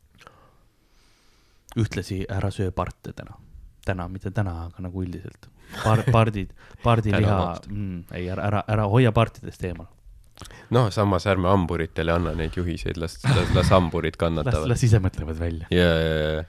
Ühtlasi 1.80 2.22
ära 2.30 2.50
söö 2.54 2.70
parte 2.74 3.12
täna, 3.16 3.36
täna, 3.86 4.08
mitte 4.08 4.32
täna, 4.34 4.68
aga 4.68 4.86
nagu 4.86 5.02
üldiselt. 5.04 5.48
Par-, 5.82 6.04
pardid, 6.12 6.52
pardiliha 6.84 7.38
mm, 7.66 8.04
ei 8.14 8.28
ära, 8.30 8.48
ära, 8.50 8.64
ära 8.70 8.88
hoia 8.90 9.12
partidest 9.16 9.64
eemal. 9.64 9.88
noh, 10.74 10.88
samas 10.90 11.26
ärme 11.30 11.48
hamburitele 11.48 12.12
anna 12.12 12.34
neid 12.34 12.56
juhiseid, 12.58 12.98
las, 12.98 13.20
las, 13.24 13.54
las 13.54 13.70
hamburid 13.74 14.18
kannatavad. 14.18 14.68
las 14.70 14.82
ise 14.82 15.00
mõtlevad 15.02 15.38
välja. 15.38 15.66
ja, 15.70 15.90
ja, 15.98 16.14
ja, 16.20 16.44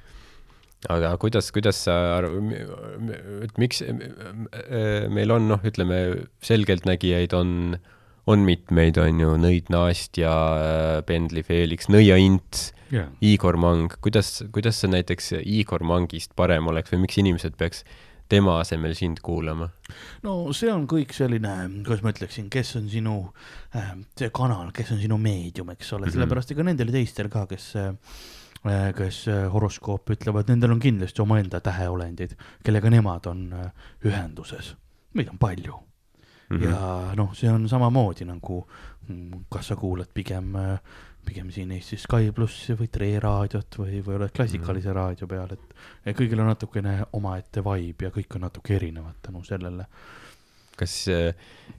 aga 0.95 1.15
kuidas, 1.21 1.51
kuidas 1.55 1.79
sa 1.87 1.95
arv-, 2.17 2.37
et 3.45 3.57
miks 3.61 3.81
meil 5.15 5.33
on 5.33 5.49
noh, 5.53 5.61
ütleme 5.65 6.01
selgeltnägijaid 6.45 7.33
on, 7.37 7.77
on 8.29 8.45
mitmeid, 8.45 8.99
on 9.01 9.21
ju, 9.21 9.35
Nõid 9.41 9.69
Nastja, 9.73 10.35
Pendli 11.07 11.45
Felix, 11.45 11.89
Nõia 11.93 12.17
Ints, 12.21 12.71
jaa. 12.91 13.07
Igor 13.21 13.57
Mang, 13.57 13.93
kuidas, 14.01 14.43
kuidas 14.53 14.81
see 14.81 14.91
näiteks 14.91 15.31
Igor 15.43 15.83
Mangist 15.83 16.35
parem 16.35 16.67
oleks 16.67 16.93
või 16.93 17.05
miks 17.05 17.17
inimesed 17.17 17.57
peaks 17.57 17.85
tema 18.29 18.59
asemel 18.59 18.95
sind 18.97 19.21
kuulama? 19.25 19.69
no 20.25 20.35
see 20.53 20.71
on 20.73 20.87
kõik 20.89 21.13
selline, 21.13 21.55
kuidas 21.85 22.03
ma 22.05 22.13
ütleksin, 22.13 22.49
kes 22.53 22.75
on 22.79 22.89
sinu 22.89 23.17
äh, 23.75 23.93
see 24.17 24.31
kanal, 24.33 24.71
kes 24.75 24.95
on 24.95 25.01
sinu 25.01 25.19
meedium, 25.21 25.69
eks 25.75 25.93
ole 25.93 26.05
mm, 26.05 26.05
Mhm. 26.05 26.09
-hmm. 26.09 26.17
sellepärast 26.19 26.51
ega 26.51 26.63
nendel 26.63 26.91
teistel 26.91 27.29
ka, 27.29 27.45
kes 27.47 27.75
äh, 27.75 27.93
kes 28.97 29.27
äh, 29.27 29.45
horoskoopi 29.53 30.17
ütlevad, 30.17 30.49
nendel 30.49 30.71
on 30.71 30.79
kindlasti 30.79 31.21
omaenda 31.21 31.61
täheolendid, 31.61 32.35
kellega 32.63 32.89
nemad 32.89 33.25
on 33.25 33.53
äh, 33.53 33.71
ühenduses. 34.05 34.75
meid 35.13 35.29
on 35.29 35.37
palju 35.37 35.73
mm. 36.49 36.57
-hmm. 36.57 36.63
ja 36.63 37.13
noh, 37.15 37.33
see 37.33 37.49
on 37.49 37.69
samamoodi 37.69 38.25
nagu, 38.25 38.67
kas 39.49 39.67
sa 39.67 39.75
kuulad 39.75 40.09
pigem, 40.13 40.53
pigem 41.25 41.49
siin 41.53 41.71
Eestis 41.75 42.05
Sky 42.05 42.31
plussi 42.35 42.75
või 42.77 42.89
Tre 42.91 43.09
raadiot 43.21 43.79
või, 43.81 43.99
või 44.05 44.19
oled 44.19 44.33
klassikalise 44.35 44.91
mm 44.91 44.95
raadio 44.95 45.27
peal, 45.29 45.51
et 45.55 46.15
kõigil 46.17 46.39
on 46.41 46.49
natukene 46.51 46.95
omaette 47.17 47.63
vibe 47.65 48.07
ja 48.07 48.13
kõik 48.13 48.37
on 48.37 48.45
natuke 48.47 48.75
erinevad 48.77 49.17
tänu 49.25 49.43
sellele. 49.43 49.87
kas 50.75 50.93
äh, 51.07 51.35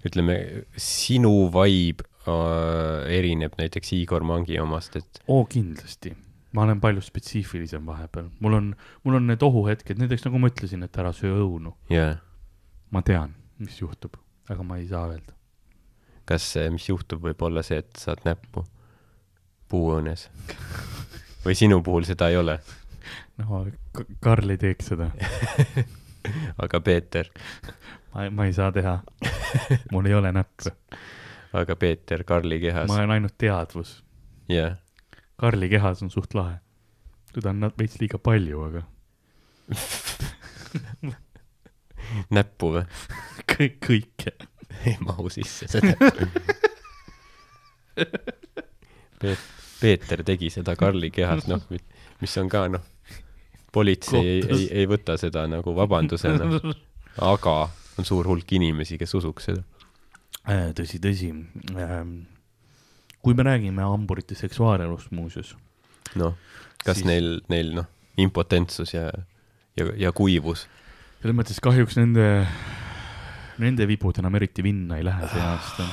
ütleme, 0.09 0.36
sinu 0.80 1.49
vibe 1.53 2.05
äh, 2.26 3.09
erineb 3.18 3.57
näiteks 3.59 3.92
Igor 3.92 4.24
Mangi 4.24 4.59
omast, 4.61 4.97
et 4.97 5.22
oo, 5.28 5.44
kindlasti. 5.44 6.14
ma 6.53 6.64
olen 6.64 6.80
palju 6.80 7.05
spetsiifilisem 7.05 7.86
vahepeal, 7.86 8.30
mul 8.40 8.61
on, 8.61 8.70
mul 9.05 9.20
on 9.20 9.26
need 9.32 9.42
ohuhetked, 9.42 9.99
näiteks 10.01 10.28
nagu 10.28 10.40
ma 10.40 10.53
ütlesin, 10.53 10.84
et 10.84 10.97
ära 10.97 11.12
söö 11.12 11.40
õunu. 11.47 11.76
jaa, 11.90 12.16
ma 12.90 13.03
tean, 13.03 13.34
mis 13.59 13.80
juhtub, 13.80 14.16
aga 14.49 14.62
ma 14.62 14.80
ei 14.80 14.88
saa 14.88 15.09
öelda. 15.11 15.36
kas, 16.24 16.55
mis 16.72 16.88
juhtub, 16.88 17.22
võib 17.22 17.49
olla 17.49 17.62
see, 17.62 17.78
et 17.84 18.01
saad 18.01 18.24
näppu 18.26 18.66
puuõõnes? 19.69 20.29
või 21.47 21.55
sinu 21.55 21.83
puhul 21.83 22.07
seda 22.07 22.29
ei 22.33 22.37
ole, 22.41 22.59
no 23.39 23.67
Karl 24.21 24.51
ei 24.51 24.59
teeks 24.59 24.91
seda, 24.93 25.11
aga 26.64 26.81
Peeter, 26.81 27.31
ma, 28.14 28.27
ma 28.31 28.49
ei 28.49 28.55
saa 28.57 28.73
teha. 28.75 28.99
mul 29.93 30.07
ei 30.11 30.14
ole 30.14 30.33
näppe, 30.35 30.75
aga 31.53 31.77
Peeter 31.77 32.25
Karli 32.25 32.61
kehas 32.61 32.89
ma, 32.91 32.99
olen 32.99 33.14
ainult 33.19 33.37
teadvus. 33.39 34.03
jah, 34.51 34.77
Karli 35.37 35.69
kehas 35.69 36.03
on 36.03 36.11
suht 36.11 36.35
lahe. 36.35 36.59
teda 37.33 37.51
on 37.55 37.71
veits 37.79 38.01
liiga 38.01 38.19
palju, 38.19 38.62
aga 38.71 38.83
näppu 42.37 42.73
või? 42.75 42.85
kõik, 43.55 43.79
kõike. 43.87 44.35
ei 44.87 44.97
mahu 45.01 45.31
sisse 45.33 45.69
seda 45.71 45.95
Peet-, 49.21 49.49
Peeter 49.81 50.23
tegi 50.27 50.51
seda 50.53 50.77
Karli 50.79 51.11
kehas, 51.14 51.47
noh, 51.51 51.62
mis 52.21 52.37
on 52.41 52.51
ka 52.53 52.67
noh, 52.73 52.85
politsei 53.73 54.23
ei, 54.23 54.45
ei, 54.45 54.69
ei 54.83 54.89
võta 54.89 55.19
seda 55.21 55.47
nagu 55.51 55.75
vabandusena, 55.77 56.49
aga 57.25 57.57
on 57.97 58.09
suur 58.09 58.29
hulk 58.29 58.57
inimesi, 58.57 58.99
kes 59.01 59.14
usuks 59.19 59.51
seda. 59.51 59.64
Äh, 60.47 60.71
tõsi, 60.79 61.01
tõsi. 61.03 61.33
kui 63.25 63.35
me 63.35 63.47
räägime 63.47 63.83
hamburite 63.83 64.37
seksuaalelust 64.39 65.11
muuseas, 65.17 65.55
noh, 66.14 66.37
kas 66.85 67.01
siis... 67.01 67.09
neil, 67.09 67.31
neil 67.51 67.75
noh, 67.81 67.89
impotentsus 68.23 68.95
ja, 68.95 69.11
ja, 69.77 69.91
ja 69.99 70.12
kuivus, 70.17 70.69
selles 71.21 71.37
mõttes 71.37 71.59
kahjuks 71.64 71.99
nende, 71.99 72.47
nende 73.62 73.86
vibud 73.88 74.18
enam 74.20 74.34
eriti 74.38 74.62
vinna 74.64 74.98
ei 75.00 75.04
lähe 75.07 75.28
see 75.32 75.42
aasta. 75.42 75.86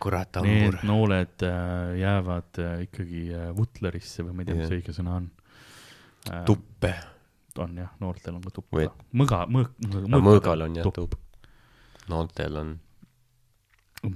kurat 0.00 0.38
Need 0.44 0.82
nooled 0.88 1.42
äh, 1.46 1.96
jäävad 2.00 2.60
äh, 2.62 2.76
ikkagi 2.86 3.24
äh, 3.34 3.50
vutlerisse 3.56 4.24
või 4.26 4.36
ma 4.36 4.44
ei 4.44 4.48
tea, 4.50 4.56
mis 4.58 4.68
Jah. 4.70 4.78
õige 4.78 4.94
sõna 4.96 5.18
on 5.20 5.28
tuppe, 6.48 6.94
on 7.60 7.76
jah, 7.78 7.90
noortel 8.00 8.38
on 8.38 8.42
ka 8.46 8.54
tupp 8.56 8.72
Või- 8.78 8.88
mõga, 9.20 9.42
mõõk, 9.50 9.74
mõõgal 10.16 10.64
on 10.66 10.78
jah 10.80 10.88
tupp, 10.96 11.14
noortel 12.08 12.56
on, 12.62 12.72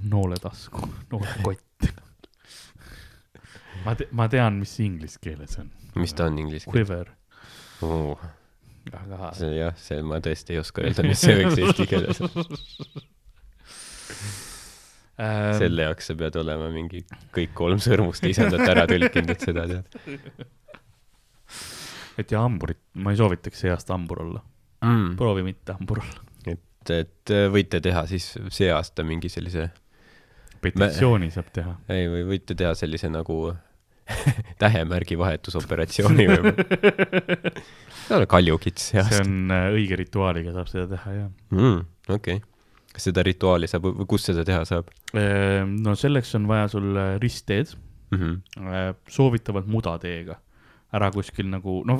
nooletasku, 0.09 0.89
noolekott. 1.13 1.89
ma 3.85 3.93
te-, 3.95 4.09
ma 4.11 4.27
tean, 4.29 4.57
mis 4.61 4.73
inglise 4.83 5.21
keeles 5.21 5.57
on. 5.61 5.69
mis 6.01 6.13
ta 6.17 6.25
on 6.29 6.41
inglise 6.41 6.65
keeles 6.65 6.89
Quiver, 6.89 7.13
oh,? 7.85 8.17
Aga 8.91 9.31
see 9.37 9.55
jah, 9.57 9.73
see 9.79 10.03
ma 10.05 10.19
tõesti 10.23 10.55
ei 10.55 10.61
oska 10.61 10.83
öelda, 10.85 11.05
mis 11.07 11.23
see 11.23 11.37
võiks 11.39 11.59
eesti 11.63 11.87
keeles 11.89 12.21
olla. 12.27 12.45
ähm, 15.19 15.57
selle 15.59 15.89
jaoks 15.89 16.11
sa 16.11 16.17
pead 16.19 16.39
olema 16.41 16.69
mingi 16.73 17.03
kõik 17.35 17.53
kolm 17.57 17.83
sõrmust 17.83 18.25
isandat 18.29 18.65
ära 18.67 18.87
tõlkinud, 18.89 19.35
et 19.35 19.49
seda 19.49 19.67
tead 19.69 20.47
et 22.19 22.31
ja 22.31 22.43
hamburit, 22.43 22.81
ma 22.99 23.13
ei 23.13 23.19
soovitaks 23.19 23.63
see 23.63 23.71
aasta 23.73 23.95
hambur 23.95 24.23
olla. 24.25 24.41
mm.. 24.83 25.15
proovi 25.19 25.45
mitte 25.45 25.75
hambur 25.77 26.01
olla. 26.03 26.25
et, 26.45 26.93
et 26.95 27.33
äh, 27.35 27.47
võite 27.53 27.81
teha 27.83 28.05
siis 28.09 28.31
see 28.53 28.69
aasta 28.73 29.05
mingi 29.07 29.31
sellise, 29.31 29.69
petitsiooni 30.61 31.31
saab 31.35 31.51
teha. 31.55 31.75
ei, 31.95 32.09
või 32.11 32.25
võite 32.33 32.57
teha 32.59 32.75
sellise 32.77 33.11
nagu 33.11 33.41
tähemärgi 34.63 35.17
vahetusoperatsiooni 35.19 36.27
või 36.31 36.53
see 38.05 38.15
on 38.17 38.27
kaljukits 38.29 38.91
see 38.93 39.03
see 39.09 39.23
on 39.25 39.51
äh, 39.55 39.67
õige 39.75 39.99
rituaaliga 39.99 40.55
saab 40.55 40.71
seda 40.71 40.87
teha, 40.95 41.17
jah. 41.23 41.33
mm,. 41.55 41.83
okei 42.09 42.39
okay., 42.41 42.45
kas 42.93 43.09
seda 43.11 43.23
rituaali 43.25 43.69
saab, 43.69 43.85
kus 44.09 44.25
seda 44.31 44.45
teha 44.47 44.63
saab 44.67 44.89
Ehm, 45.17 45.79
no 45.81 45.95
selleks 45.97 46.35
on 46.37 46.45
vaja 46.49 46.67
sul 46.69 46.97
äh, 46.97 47.15
ristteed, 47.21 47.73
mm? 48.11 48.19
-hmm. 48.19 48.95
soovitavalt 49.07 49.67
mudateega. 49.67 50.39
ära 50.89 51.11
kuskil 51.13 51.45
nagu, 51.45 51.83
noh, 51.85 51.99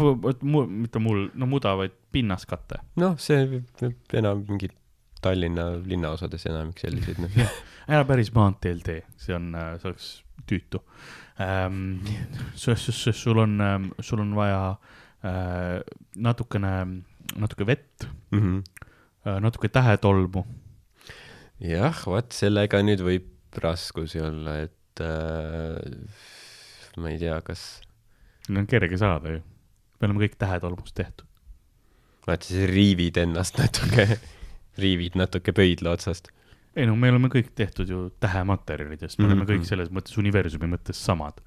mitte 0.65 0.97
mul, 0.99 1.27
no 1.37 1.45
muda, 1.45 1.75
vaid 1.77 1.91
pinnaskate. 2.11 2.79
noh, 2.95 3.17
see 3.17 3.61
enam 4.13 4.45
mingi 4.47 4.69
Tallinna 5.21 5.65
linnaosades 5.85 6.45
enamik 6.45 6.79
selliseid, 6.79 7.19
noh. 7.21 7.29
ära 7.93 8.05
päris 8.05 8.33
maanteel 8.33 8.81
tee, 8.81 9.03
see 9.17 9.35
on, 9.35 9.51
see 9.77 9.89
oleks 9.89 10.23
tüütu 10.49 10.81
ähm,. 11.39 11.99
sul 12.55 13.37
on, 13.37 13.91
sul 13.99 14.19
on 14.19 14.35
vaja 14.35 14.77
äh, 15.23 15.79
natukene, 16.15 17.03
natuke 17.35 17.65
vett 17.65 18.07
Mm 18.31 18.39
-hmm. 18.39 19.39
natuke 19.41 19.67
tähetolmu 19.67 20.45
jah, 21.59 22.03
vot 22.07 22.33
sellega 22.35 22.81
nüüd 22.85 23.03
võib 23.03 23.59
raskusi 23.59 24.21
olla, 24.23 24.59
et 24.67 25.03
äh, 25.03 25.79
ma 26.99 27.11
ei 27.11 27.19
tea, 27.21 27.39
kas, 27.45 27.81
on 28.49 28.67
kerge 28.69 28.99
saada 28.99 29.35
ju. 29.37 29.43
me 29.99 30.07
oleme 30.07 30.23
kõik 30.25 30.37
tähetolmust 30.39 30.95
tehtud. 30.95 31.27
vaata 32.27 32.45
siis 32.45 32.69
riivid 32.69 33.17
ennast 33.17 33.57
natuke, 33.59 34.19
riivid 34.83 35.17
natuke 35.19 35.53
pöidla 35.55 35.95
otsast. 35.97 36.31
Ei 36.75 36.85
no 36.85 36.95
me 36.95 37.09
oleme 37.11 37.29
kõik 37.33 37.53
tehtud 37.55 37.89
ju 37.89 38.09
tähematerjalidest, 38.19 39.17
me 39.17 39.23
mm 39.23 39.29
-hmm. 39.29 39.33
oleme 39.33 39.45
kõik 39.45 39.63
Mhm. 39.63 39.69
selles 39.69 39.89
mõttes 39.89 40.17
universumi 40.17 40.67
mõttes 40.67 41.05
samad. 41.05 41.41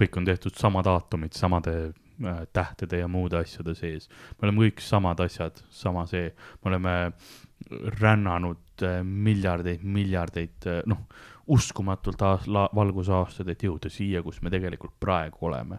kõik 0.00 0.16
on 0.16 0.24
tehtud 0.24 0.54
samad 0.54 0.86
aatomid 0.86 1.32
samade 1.32 1.92
äh, 2.24 2.46
tähtede 2.52 2.98
ja 2.98 3.08
muude 3.08 3.36
asjade 3.36 3.74
sees. 3.74 4.08
me 4.08 4.48
oleme 4.48 4.68
kõik 4.68 4.80
samad 4.80 5.20
asjad, 5.20 5.62
sama 5.70 6.06
see, 6.06 6.34
me 6.64 6.70
oleme 6.70 7.12
rännanud 8.00 8.82
äh, 8.82 9.02
miljardeid, 9.02 9.82
miljardeid 9.82 10.66
äh, 10.66 10.82
noh, 10.86 10.98
uskumatult 11.46 12.22
aas-, 12.22 12.48
valgusaastaid, 12.74 13.48
et 13.48 13.62
jõuda 13.62 13.90
siia, 13.90 14.22
kus 14.22 14.42
me 14.42 14.50
tegelikult 14.50 14.94
praegu 15.00 15.46
oleme. 15.46 15.78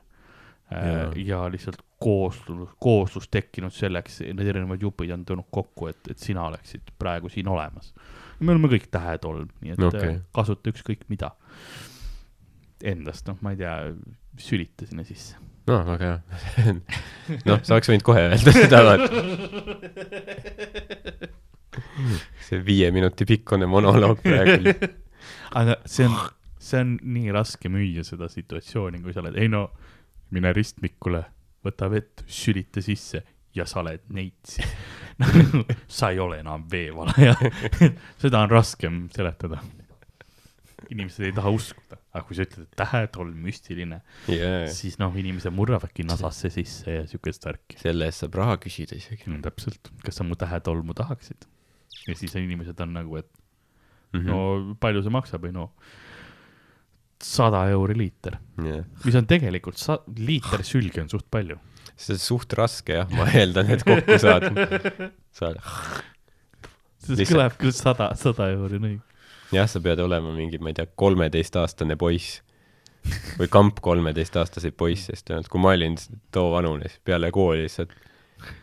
Jaa. 0.68 1.14
ja 1.16 1.46
lihtsalt 1.48 1.80
kooslus, 2.04 2.74
kooslus 2.84 3.30
tekkinud 3.32 3.72
selleks, 3.72 4.18
need 4.20 4.50
erinevad 4.52 4.82
jupid 4.84 5.14
on 5.16 5.22
tulnud 5.26 5.48
kokku, 5.52 5.88
et, 5.88 6.10
et 6.12 6.20
sina 6.20 6.44
oleksid 6.50 6.92
praegu 7.00 7.30
siin 7.32 7.48
olemas. 7.48 7.94
Me 8.40 8.54
oleme 8.54 8.70
kõik 8.72 8.88
tähetolm, 8.94 9.50
nii 9.64 9.76
et 9.76 9.84
okay. 9.90 10.18
kasuta 10.36 10.72
ükskõik 10.74 11.06
mida 11.12 11.34
endast, 12.86 13.26
noh, 13.30 13.38
ma 13.42 13.54
ei 13.54 13.62
tea, 13.62 13.76
sülita 14.42 14.86
sinna 14.86 15.06
sisse. 15.08 15.38
no 15.68 15.80
väga 15.88 16.12
hea. 16.12 16.76
noh, 17.50 17.62
sa 17.66 17.78
oleks 17.78 17.90
võinud 17.92 18.06
kohe 18.06 18.26
öelda 18.30 18.54
seda, 18.62 18.80
see 22.48 22.62
viie 22.66 22.92
minuti 22.94 23.26
pikkune 23.30 23.70
monoloog 23.70 24.22
praegu. 24.26 24.76
aga 25.60 25.80
see 25.90 26.06
on, 26.10 26.20
see 26.62 26.84
on 26.84 26.98
nii 27.18 27.34
raske 27.36 27.72
müüa 27.74 28.06
seda 28.08 28.30
situatsiooni, 28.32 29.02
kui 29.04 29.16
sa 29.16 29.24
oled, 29.24 29.40
ei 29.42 29.50
no 29.52 29.68
mine 30.36 30.52
ristmikule, 30.54 31.24
võta 31.66 31.90
vett, 31.92 32.24
sülita 32.30 32.84
sisse 32.84 33.24
ja 33.58 33.66
sa 33.70 33.82
oled 33.82 34.04
neits. 34.14 34.60
sa 35.98 36.12
ei 36.14 36.20
ole 36.22 36.40
enam 36.44 36.64
veevalaja. 36.72 37.34
seda 38.22 38.44
on 38.46 38.52
raskem 38.54 39.08
seletada. 39.16 39.60
inimesed 40.94 41.26
ei 41.26 41.34
taha 41.36 41.50
uskuda, 41.52 41.98
aga 42.14 42.22
kui 42.28 42.38
sa 42.38 42.46
ütled, 42.46 42.68
et 42.70 42.76
tähetolm 42.80 43.34
müstiline, 43.44 43.98
jaa, 44.32 44.68
siis 44.72 44.96
noh, 45.02 45.12
inimesed 45.20 45.52
murravadki 45.52 46.06
nasasse 46.08 46.52
sisse 46.54 46.94
ja 47.00 47.08
siukest 47.10 47.44
värki. 47.50 47.80
selle 47.82 48.08
eest 48.08 48.24
saab 48.24 48.38
raha 48.40 48.56
küsida 48.62 48.96
isegi 48.96 49.28
no 49.34 49.42
täpselt, 49.44 49.90
kas 50.06 50.22
sa 50.22 50.24
mu 50.24 50.38
tähetolmu 50.40 50.96
tahaksid? 50.96 51.44
ja 52.08 52.16
siis 52.16 52.36
on 52.38 52.46
inimesed 52.46 52.80
on 52.86 52.94
nagu, 53.02 53.18
et 53.20 53.28
Mhm. 54.14 54.24
no 54.30 54.76
palju 54.80 55.02
see 55.04 55.12
maksab, 55.12 55.44
ei 55.50 55.52
no 55.52 55.66
sada 57.20 57.66
euri 57.74 57.98
liiter, 57.98 58.38
jah, 58.64 58.86
mis 59.04 59.16
on 59.20 59.26
tegelikult 59.28 59.80
sa-, 59.82 60.00
liiter 60.16 60.64
sülgi 60.72 61.02
on 61.04 61.10
suht 61.12 61.28
palju. 61.34 61.58
See 61.98 62.16
on 62.16 62.24
suht 62.24 62.54
raske 62.58 63.00
jah, 63.00 63.12
ma 63.18 63.28
eeldan, 63.34 63.72
et 63.74 63.86
kokku 63.88 64.18
saada. 64.22 64.52
saada, 65.36 65.78
see 67.04 67.30
kõlab 67.30 67.58
küll 67.62 67.76
sada, 67.76 68.12
sada 68.20 68.52
euri 68.54 68.82
nii. 68.84 68.98
jah, 69.58 69.70
sa 69.70 69.82
pead 69.84 70.02
olema 70.04 70.34
mingi, 70.36 70.62
ma 70.62 70.74
ei 70.74 70.80
tea, 70.80 70.90
kolmeteistaastane 70.96 71.98
poiss 72.00 72.42
või 73.38 73.48
kamp 73.52 73.80
kolmeteistaastaseid 73.84 74.76
poisse, 74.76 75.16
sest 75.16 75.50
kui 75.52 75.62
ma 75.64 75.72
olin 75.78 75.96
too 76.34 76.50
vanune, 76.52 76.90
siis 76.92 77.02
peale 77.08 77.32
kooli 77.32 77.64
lihtsalt 77.64 77.94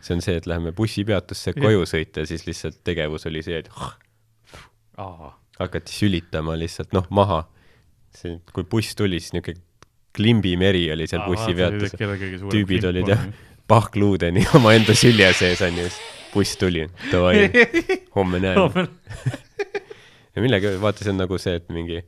see 0.01 0.15
on 0.15 0.21
see, 0.23 0.37
et 0.39 0.47
läheme 0.49 0.71
bussipeatusse 0.75 1.53
koju 1.57 1.85
sõita 1.89 2.25
siis 2.29 2.45
lihtsalt 2.47 2.79
tegevus 2.87 3.27
oli 3.29 3.41
see, 3.45 3.59
et 3.63 3.69
hakati 5.59 5.95
sülitama 5.95 6.55
lihtsalt 6.59 6.95
noh, 6.95 7.07
maha. 7.09 7.43
see, 8.15 8.39
kui 8.55 8.63
buss 8.71 8.95
tuli, 8.95 9.19
siis 9.19 9.35
niisugune 9.35 9.59
klimbimeri 10.15 10.87
oli 10.93 11.07
seal 11.09 11.25
bussipeatuses. 11.27 11.95
tüübid 12.51 12.87
olid 12.89 13.11
jah, 13.11 13.25
pahkluudeni 13.67 14.45
omaenda 14.57 14.95
sülje 14.97 15.31
sees 15.37 15.63
onju, 15.65 15.87
siis 15.89 16.01
buss 16.35 16.59
tuli, 16.59 16.83
davai, 17.11 17.47
homme 18.15 18.41
näeme. 18.43 18.85
ja 20.35 20.43
millega, 20.43 20.75
vaata, 20.81 21.05
see 21.05 21.13
on 21.13 21.21
nagu 21.23 21.39
see, 21.41 21.55
et 21.61 21.69
mingi, 21.73 22.01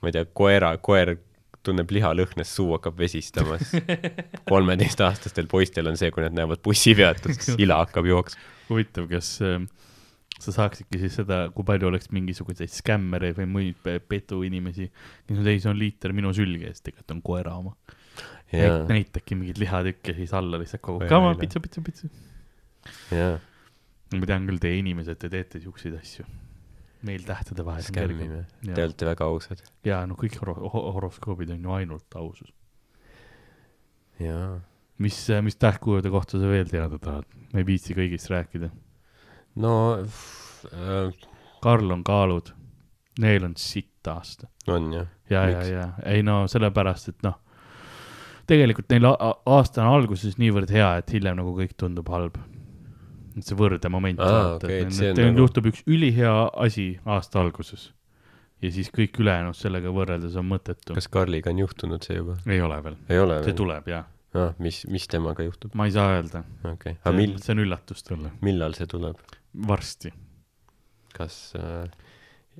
ma 0.00 0.10
ei 0.10 0.16
tea, 0.16 0.28
koera, 0.40 0.72
koer 0.80 1.18
tunneb 1.66 1.90
lihalõhnast, 1.92 2.54
suu 2.54 2.72
hakkab 2.76 2.96
vesistama, 3.00 3.58
siis 3.60 3.84
kolmeteistaastastel 4.50 5.50
poistel 5.50 5.90
on 5.90 5.98
see, 6.00 6.12
kui 6.14 6.24
nad 6.24 6.36
näevad 6.36 6.62
bussipeatust, 6.64 7.44
siis 7.44 7.60
ila 7.66 7.82
hakkab 7.84 8.08
jooksma. 8.08 8.48
huvitav, 8.70 9.08
kas 9.10 9.34
äh, 9.44 9.60
sa 10.38 10.52
saaksidki 10.54 11.00
siis 11.02 11.16
seda, 11.18 11.48
kui 11.54 11.64
palju 11.66 11.88
oleks 11.90 12.10
mingisuguseid 12.14 12.70
skämmereid 12.70 13.36
või 13.40 13.46
muid 13.50 13.78
pe- 13.82 13.98
petuinimesi, 14.00 14.86
kes 15.26 15.38
on, 15.40 15.46
ei, 15.50 15.58
see 15.60 15.70
on 15.72 15.78
liiter 15.80 16.12
minu 16.14 16.30
sülge 16.36 16.68
ja 16.68 16.74
siis 16.74 16.84
tegelikult 16.86 17.10
on 17.16 17.22
koera 17.26 17.56
oma. 17.58 17.74
näitabki 18.88 19.36
mingeid 19.38 19.58
lihatükke 19.60 20.14
siis 20.16 20.32
alla 20.34 20.58
lihtsalt 20.62 20.80
kogu 20.82 21.02
aeg, 21.02 21.10
come 21.10 21.26
on, 21.32 21.36
pitsu, 21.38 21.60
pitsu. 21.60 22.08
jaa, 23.12 23.34
ma 24.14 24.26
tean 24.30 24.46
küll, 24.48 24.58
teie 24.62 24.78
inimesed, 24.80 25.18
te 25.20 25.28
teete 25.32 25.60
siukseid 25.60 25.98
asju. 25.98 26.24
meil 27.06 27.22
tähtede 27.26 27.62
vahel. 27.66 27.82
skämmime. 27.86 28.44
Te 28.64 28.82
olete 28.86 29.06
väga 29.06 29.24
ausad. 29.28 29.60
ja 29.84 30.00
no 30.06 30.14
kõik 30.18 30.38
horo- 30.40 30.70
ho- 30.72 30.88
horoskoobid 30.96 31.50
on 31.54 31.62
ju 31.62 31.70
ainult 31.76 32.16
ausus. 32.18 32.50
jaa. 34.22 34.60
mis, 34.98 35.18
mis 35.42 35.56
tähtkujude 35.56 36.10
kohta 36.10 36.38
sa 36.40 36.48
veel 36.50 36.66
teada 36.70 36.98
tahad? 36.98 37.24
ma 37.52 37.60
ei 37.60 37.66
viitsi 37.66 37.94
kõigist 37.94 38.30
rääkida. 38.32 38.70
No 39.58 39.74
äh, 39.98 41.26
Karl 41.62 41.90
on 41.90 42.04
kaalud, 42.06 42.52
neil 43.20 43.44
on 43.48 43.56
sitt 43.58 44.06
aasta. 44.08 44.48
on 44.68 44.92
jah. 44.92 45.10
ja, 45.30 45.44
ja, 45.50 45.64
ja 45.66 45.88
ei 46.06 46.22
no 46.22 46.44
sellepärast, 46.48 47.12
et 47.12 47.26
noh, 47.26 47.38
tegelikult 48.48 48.88
neil 48.94 49.10
aasta 49.10 49.84
on 49.84 49.98
alguses 49.98 50.38
niivõrd 50.40 50.72
hea, 50.72 50.94
et 51.02 51.12
hiljem 51.12 51.38
nagu 51.40 51.52
kõik 51.58 51.76
tundub 51.80 52.08
halb. 52.14 52.38
et 53.36 53.46
see 53.46 53.58
võrdemoment 53.58 54.22
Aa, 54.24 54.56
okei, 54.56 54.82
et 54.86 54.94
see 54.96 55.12
teil 55.14 55.32
nagu- 55.32 55.44
juhtub 55.44 55.70
üks 55.70 55.84
ülihea 55.86 56.34
asi 56.58 56.90
aasta 57.06 57.40
alguses 57.42 57.92
ja 58.62 58.70
siis 58.74 58.90
kõik 58.94 59.18
ülejäänud 59.22 59.56
sellega 59.56 59.90
võrreldes 59.94 60.36
on 60.38 60.48
mõttetu. 60.50 60.94
kas 60.96 61.08
Karliga 61.12 61.52
on 61.52 61.62
juhtunud 61.62 62.04
see 62.04 62.18
juba? 62.18 62.38
ei 62.46 62.60
ole 62.64 62.78
veel, 62.84 62.96
ei 63.08 63.20
ole 63.22 63.40
see 63.42 63.52
veel? 63.52 63.58
tuleb 63.62 63.90
ja, 63.92 64.04
ah,. 64.34 64.54
mis, 64.62 64.82
mis 64.90 65.06
temaga 65.10 65.46
juhtub? 65.46 65.74
ma 65.78 65.86
ei 65.88 65.94
saa 65.94 66.16
öelda, 66.16 66.42
okei 66.64 66.72
okay., 66.74 66.96
aga 67.04 67.14
mil-, 67.16 67.36
see 67.42 67.54
on 67.54 67.62
üllatus 67.66 68.06
talle, 68.06 68.32
millal 68.44 68.74
see 68.78 68.90
tuleb? 68.90 69.20
varsti. 69.66 70.12
kas 71.14 71.52
äh,, 71.58 71.88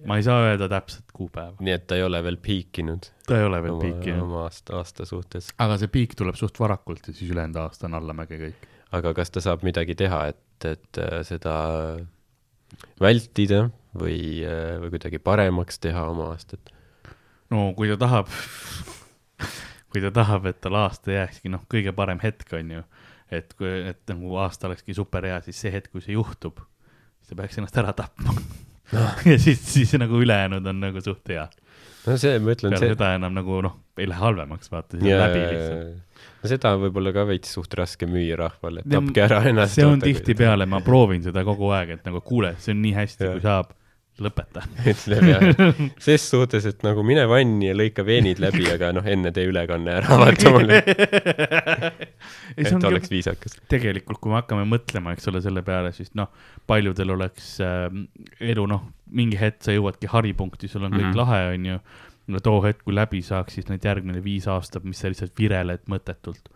ma 0.07 0.16
ei 0.18 0.24
saa 0.26 0.40
öelda 0.49 0.68
täpset 0.70 1.12
kuupäeva, 1.14 1.57
nii 1.61 1.74
et 1.74 1.86
ta 1.86 1.99
ei 1.99 2.03
ole 2.07 2.20
veel 2.24 2.38
piikinud 2.42 3.11
ta 3.26 3.38
ei 3.38 3.46
ole 3.46 3.61
veel 3.62 3.76
oma, 3.76 3.82
piiki 3.84 4.12
jah, 4.12 4.22
oma 4.24 4.44
aasta, 4.46 4.78
aasta 4.80 5.07
suhtes? 5.09 5.53
aga 5.59 5.78
see 5.80 5.92
piik 5.99 6.16
tuleb 6.18 6.38
suht 6.38 6.59
varakult 6.61 7.11
ja 7.11 7.14
siis 7.14 7.30
ülejäänud 7.34 7.61
aasta 7.64 7.86
on 7.90 7.99
allamäge 8.01 8.40
kõik. 8.40 8.68
aga 8.99 9.14
kas 9.18 9.34
ta 9.34 9.44
saab 9.44 9.66
midagi 9.66 9.99
teha, 9.99 10.24
et, 10.32 10.68
et 10.68 11.03
äh, 11.03 11.20
seda 11.28 11.55
vältida 13.01 13.68
või, 13.96 14.44
või 14.82 14.92
kuidagi 14.94 15.20
paremaks 15.22 15.80
teha 15.82 16.05
oma 16.11 16.32
aastat? 16.34 16.72
no 17.53 17.72
kui 17.76 17.90
ta 17.92 17.99
tahab, 18.01 18.32
kui 19.92 20.03
ta 20.05 20.12
tahab, 20.14 20.49
et 20.51 20.61
tal 20.64 20.78
aasta 20.82 21.14
jääkski 21.14 21.53
noh, 21.53 21.64
kõige 21.70 21.94
parem 21.96 22.20
hetk 22.22 22.53
on 22.59 22.74
ju, 22.78 22.82
et 23.34 23.55
kui, 23.59 23.70
et 23.92 24.03
nagu 24.11 24.36
aasta 24.42 24.68
olekski 24.70 24.96
super 24.96 25.26
hea, 25.28 25.40
siis 25.46 25.61
see 25.64 25.72
hetk, 25.72 25.92
kui 25.94 26.05
see 26.05 26.16
juhtub, 26.16 26.61
ta 27.28 27.38
peaks 27.38 27.60
ennast 27.60 27.78
ära 27.80 27.94
tapma. 27.96 28.34
ja 29.30 29.38
siis, 29.38 29.62
siis 29.68 29.94
nagu 30.00 30.20
ülejäänud 30.22 30.66
on 30.66 30.80
nagu 30.80 31.02
suht 31.04 31.28
hea. 31.28 31.46
no 32.06 32.16
see, 32.16 32.38
ma 32.40 32.54
ütlen, 32.54 32.72
peale 32.72 32.84
see, 32.86 32.94
seda 32.96 33.14
enam 33.18 33.34
nagu 33.36 33.62
noh, 33.64 33.78
ei 34.00 34.08
lähe 34.08 34.22
halvemaks, 34.22 34.70
vaata, 34.72 34.96
siis 34.96 35.12
on 35.12 35.22
läbi 35.22 35.42
lihtsalt. 35.42 36.22
no 36.42 36.52
seda 36.52 36.72
on 36.76 36.84
võib-olla 36.86 37.12
ka 37.16 37.26
veits 37.28 37.52
suht 37.58 37.74
raske 37.78 38.08
müüa 38.08 38.38
rahvale, 38.40 38.84
tapke 38.88 39.24
ära 39.26 39.42
ennast. 39.50 39.76
see 39.76 39.88
on 39.88 40.00
tihtipeale, 40.04 40.68
ma 40.70 40.80
proovin 40.84 41.26
seda 41.26 41.44
kogu 41.46 41.72
aeg, 41.76 41.98
et 41.98 42.08
nagu 42.08 42.22
kuule, 42.24 42.54
see 42.62 42.72
on 42.76 42.80
nii 42.86 42.94
hästi, 42.96 43.32
kui 43.34 43.44
saab, 43.44 43.74
lõpeta. 44.22 44.64
ütleb 44.92 45.26
jah, 45.28 45.44
ses 46.02 46.24
suhtes, 46.30 46.66
et 46.68 46.84
nagu 46.86 47.04
mine 47.06 47.24
vanni 47.30 47.70
ja 47.70 47.76
lõika 47.76 48.04
veenid 48.06 48.40
läbi, 48.42 48.66
aga 48.72 48.90
noh, 48.96 49.06
enne 49.06 49.32
tee 49.34 49.48
ülekanne 49.50 49.94
ära, 50.00 50.18
vaata 50.20 50.52
mulle, 50.54 50.80
et 52.58 52.88
oleks 52.90 53.12
viisakas. 53.12 53.58
tegelikult, 53.70 54.20
kui 54.22 54.32
me 54.32 54.40
hakkame 54.40 54.66
mõtlema, 54.68 55.14
eks 55.16 55.30
ole, 55.32 55.42
selle 55.44 55.62
peale, 55.66 55.92
siis 55.96 56.12
noh, 56.18 56.30
paljudel 56.68 57.14
oleks 57.16 57.54
äh, 57.64 57.86
elu 58.52 58.66
noh, 58.70 58.84
mingi 59.14 59.38
hetk 59.40 59.64
sa 59.64 59.74
jõuadki 59.76 60.10
haripunkti, 60.12 60.70
sul 60.70 60.86
on 60.86 60.92
kõik 60.92 61.02
mm. 61.02 61.10
-hmm. 61.12 61.20
lahe, 61.22 61.54
onju. 61.54 61.80
no 62.34 62.44
too 62.44 62.60
hetk, 62.66 62.82
kui 62.84 62.96
läbi 62.96 63.22
saaks, 63.24 63.56
siis 63.56 63.70
need 63.70 63.84
järgmine 63.84 64.22
viis 64.24 64.48
aastat, 64.50 64.84
mis 64.84 65.00
sa 65.00 65.08
lihtsalt 65.08 65.32
vireled 65.38 65.86
mõttetult 65.88 66.50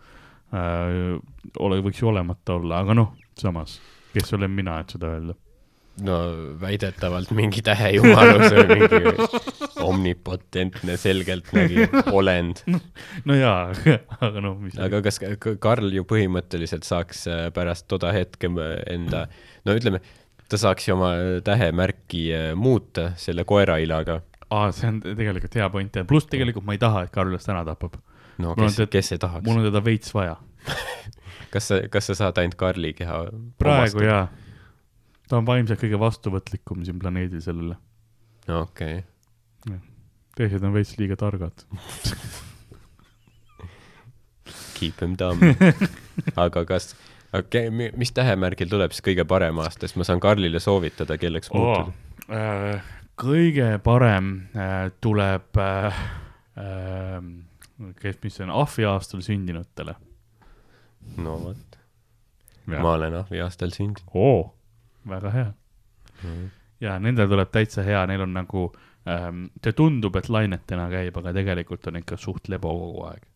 äh,, 0.53 1.17
ole, 1.59 1.81
võiks 1.81 2.01
ju 2.01 2.11
olemata 2.11 2.59
olla, 2.59 2.83
aga 2.83 2.97
noh, 2.97 3.15
samas, 3.39 3.79
kes 4.13 4.35
olen 4.37 4.51
mina, 4.51 4.79
et 4.83 4.93
seda 4.93 5.15
öelda. 5.15 5.37
No 6.01 6.15
väidetavalt 6.61 7.29
mingi 7.37 7.61
tähejumalus 7.61 8.49
või 8.55 8.77
mingi 8.79 9.27
omnipotentne 9.83 10.95
selgeltnägi 10.97 11.85
olend. 12.11 12.63
no 13.29 13.35
jaa, 13.37 13.69
aga 14.19 14.41
noh, 14.43 14.57
mis. 14.63 14.77
aga 14.81 15.01
kas 15.05 15.19
Karl 15.61 15.91
ju 15.93 16.05
põhimõtteliselt 16.09 16.87
saaks 16.87 17.25
äh, 17.29 17.45
pärast 17.55 17.87
toda 17.91 18.13
hetke 18.15 18.49
m- 18.49 18.59
enda, 18.89 19.27
no 19.67 19.75
ütleme, 19.77 20.01
ta 20.49 20.59
saaks 20.61 20.87
ju 20.89 20.95
oma 20.97 21.11
tähemärki 21.45 22.23
äh, 22.33 22.49
muuta 22.57 23.11
selle 23.21 23.45
koerailaga. 23.45 24.21
aa, 24.49 24.71
see 24.75 24.89
on 24.89 25.01
tegelikult 25.05 25.59
hea 25.61 25.69
point 25.73 26.01
ja 26.01 26.05
pluss 26.09 26.29
tegelikult 26.31 26.65
ma 26.65 26.73
ei 26.77 26.81
taha, 26.81 27.05
et 27.07 27.13
Karl 27.13 27.29
ennast 27.33 27.49
ära 27.53 27.63
tapab. 27.69 27.99
no 28.41 28.55
Mul 28.57 28.65
kes 28.65 28.81
kes 28.89 29.13
ei 29.15 29.21
tahaks 29.21 29.45
mul, 29.45 29.61
on 29.61 29.69
teda 29.69 29.83
veits 29.85 30.13
vaja. 30.15 30.39
kas 31.53 31.67
sa, 31.69 31.83
kas 31.91 32.09
sa 32.09 32.15
saad 32.17 32.39
ainult 32.41 32.57
Karli 32.57 32.95
keha 32.97 33.27
praegu? 33.61 34.01
jaa. 34.07 34.25
Ta 35.29 35.39
on 35.39 35.47
vaimselt 35.47 35.81
kõige 35.81 35.99
vastuvõtlikum 35.99 36.83
siin 36.85 36.99
planeedil 37.01 37.41
sellele. 37.43 37.77
okei 38.47 39.01
okay., 39.01 39.79
teised 40.37 40.63
on 40.65 40.73
veits 40.73 40.95
liiga 40.97 41.17
targad. 41.19 41.65
keep 44.79 45.01
him 45.01 45.15
dumb. 45.19 45.43
aga 46.45 46.65
kas, 46.69 46.93
okei 47.33 47.69
okay,, 47.69 47.91
mis 47.97 48.11
tähemärgil 48.15 48.71
tuleb 48.71 48.95
siis 48.95 49.05
kõige 49.05 49.25
parem 49.29 49.61
aasta, 49.63 49.87
sest 49.87 49.99
ma 49.99 50.07
saan 50.07 50.21
Karlile 50.23 50.61
soovitada, 50.63 51.17
kelleks 51.21 51.53
muutuda. 51.53 51.93
Äh, 52.33 52.83
kõige 53.19 53.77
parem 53.83 54.33
äh, 54.57 54.89
tuleb 55.03 55.61
äh,, 55.61 56.01
äh, 56.59 57.21
kes, 58.01 58.19
mis 58.23 58.39
see 58.39 58.47
on, 58.47 58.55
ahviaastal 58.63 59.23
sündinutele. 59.25 59.95
no 61.19 61.37
vot, 61.41 61.79
ma 62.71 62.93
olen 62.95 63.17
ahvi 63.19 63.41
aastal 63.43 63.73
sündinud 63.75 64.15
oo, 64.15 64.53
väga 65.09 65.33
hea. 65.33 65.51
mm.. 66.23 66.49
ja 66.83 66.97
nendel 66.99 67.29
tuleb 67.31 67.51
täitsa 67.53 67.85
hea, 67.85 68.05
neil 68.09 68.25
on 68.25 68.33
nagu 68.35 68.65
ähm,, 69.09 69.45
see 69.63 69.75
tundub, 69.77 70.15
et 70.19 70.29
lainetena 70.29 70.89
käib, 70.91 71.17
aga 71.21 71.35
tegelikult 71.35 71.87
on 71.91 72.01
ikka 72.01 72.17
suht 72.21 72.49
lebo 72.51 72.73
kogu 72.79 73.05
aeg. 73.11 73.27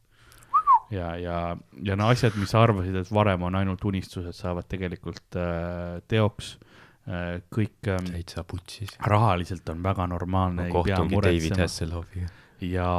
ja, 0.96 1.16
ja, 1.20 1.42
ja 1.84 2.00
no 2.00 2.10
asjad, 2.14 2.38
mis 2.40 2.54
sa 2.56 2.64
arvasid, 2.64 2.96
et 2.96 3.12
varem 3.14 3.44
on 3.50 3.60
ainult 3.60 3.84
unistused, 3.86 4.36
saavad 4.38 4.70
tegelikult 4.72 5.40
äh, 5.40 6.00
teoks 6.08 6.56
äh,. 7.08 7.38
kõik 7.54 7.94
ähm, 7.94 8.12
täitsa 8.16 8.44
putsis. 8.48 8.98
rahaliselt 9.06 9.70
on 9.74 9.84
väga 9.84 10.08
normaalne, 10.08 10.70
pea 10.70 10.76
kohtungi 10.82 11.24
David 11.30 11.64
Hasselhoffiga. 11.64 12.34
ja, 12.62 12.92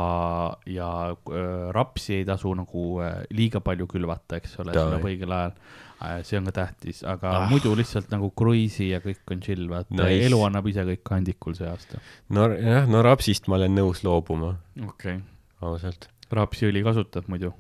ja 0.67 0.89
äh, 1.11 1.69
rapsi 1.75 2.21
ei 2.21 2.25
tasu 2.29 2.53
nagu 2.59 2.87
äh, 3.03 3.23
liiga 3.35 3.61
palju 3.65 3.89
külvata, 3.91 4.39
eks 4.39 4.59
ole, 4.63 4.75
see 4.75 4.83
tuleb 4.83 5.07
õigel 5.11 5.35
ajal 5.35 5.55
äh,. 5.99 6.19
see 6.27 6.39
on 6.39 6.51
ka 6.51 6.55
tähtis, 6.61 7.03
aga 7.03 7.33
Ah. 7.39 7.47
muidu 7.51 7.75
lihtsalt 7.79 8.11
nagu 8.15 8.31
kruiisi 8.31 8.91
ja 8.93 9.01
kõik 9.05 9.35
on 9.35 9.41
chill, 9.45 9.67
vaata 9.71 9.95
nice., 9.99 10.27
elu 10.29 10.43
annab 10.47 10.69
ise 10.71 10.85
kõik 10.93 11.03
kandikul 11.11 11.57
see 11.59 11.69
aasta. 11.71 12.03
no 12.31 12.49
jah, 12.55 12.87
no 12.91 13.03
rapsist 13.03 13.49
ma 13.49 13.59
olen 13.59 13.75
nõus 13.81 14.05
loobuma, 14.07 14.55
okei 14.79 15.19
okay., 15.19 15.23
ausalt. 15.61 16.09
rapsiõli 16.31 16.85
kasutad 16.87 17.27
muidu? 17.29 17.55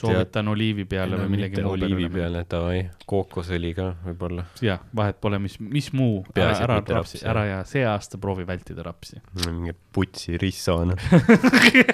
Soovitan 0.00 0.48
oliivi 0.48 0.84
peale 0.88 1.18
või 1.20 1.28
millegi 1.34 1.62
muu 1.62 1.74
oliivi 1.76 2.08
peale, 2.12 2.44
davai, 2.50 2.80
kookosõli 3.10 3.72
ka 3.76 3.86
võib-olla. 4.04 4.44
jah, 4.64 4.82
vahet 4.96 5.20
pole, 5.22 5.40
mis, 5.42 5.58
mis 5.60 5.90
muu, 5.96 6.22
ära 6.34 6.54
ära 6.64 6.78
rapsi, 6.80 7.22
ära 7.28 7.44
ja 7.48 7.58
see 7.68 7.84
aasta 7.86 8.20
proovi 8.20 8.46
vältida 8.48 8.84
rapsi. 8.86 9.20
mingi 9.46 9.74
putsi 9.92 10.38
risso, 10.40 10.80
noh. 10.88 11.08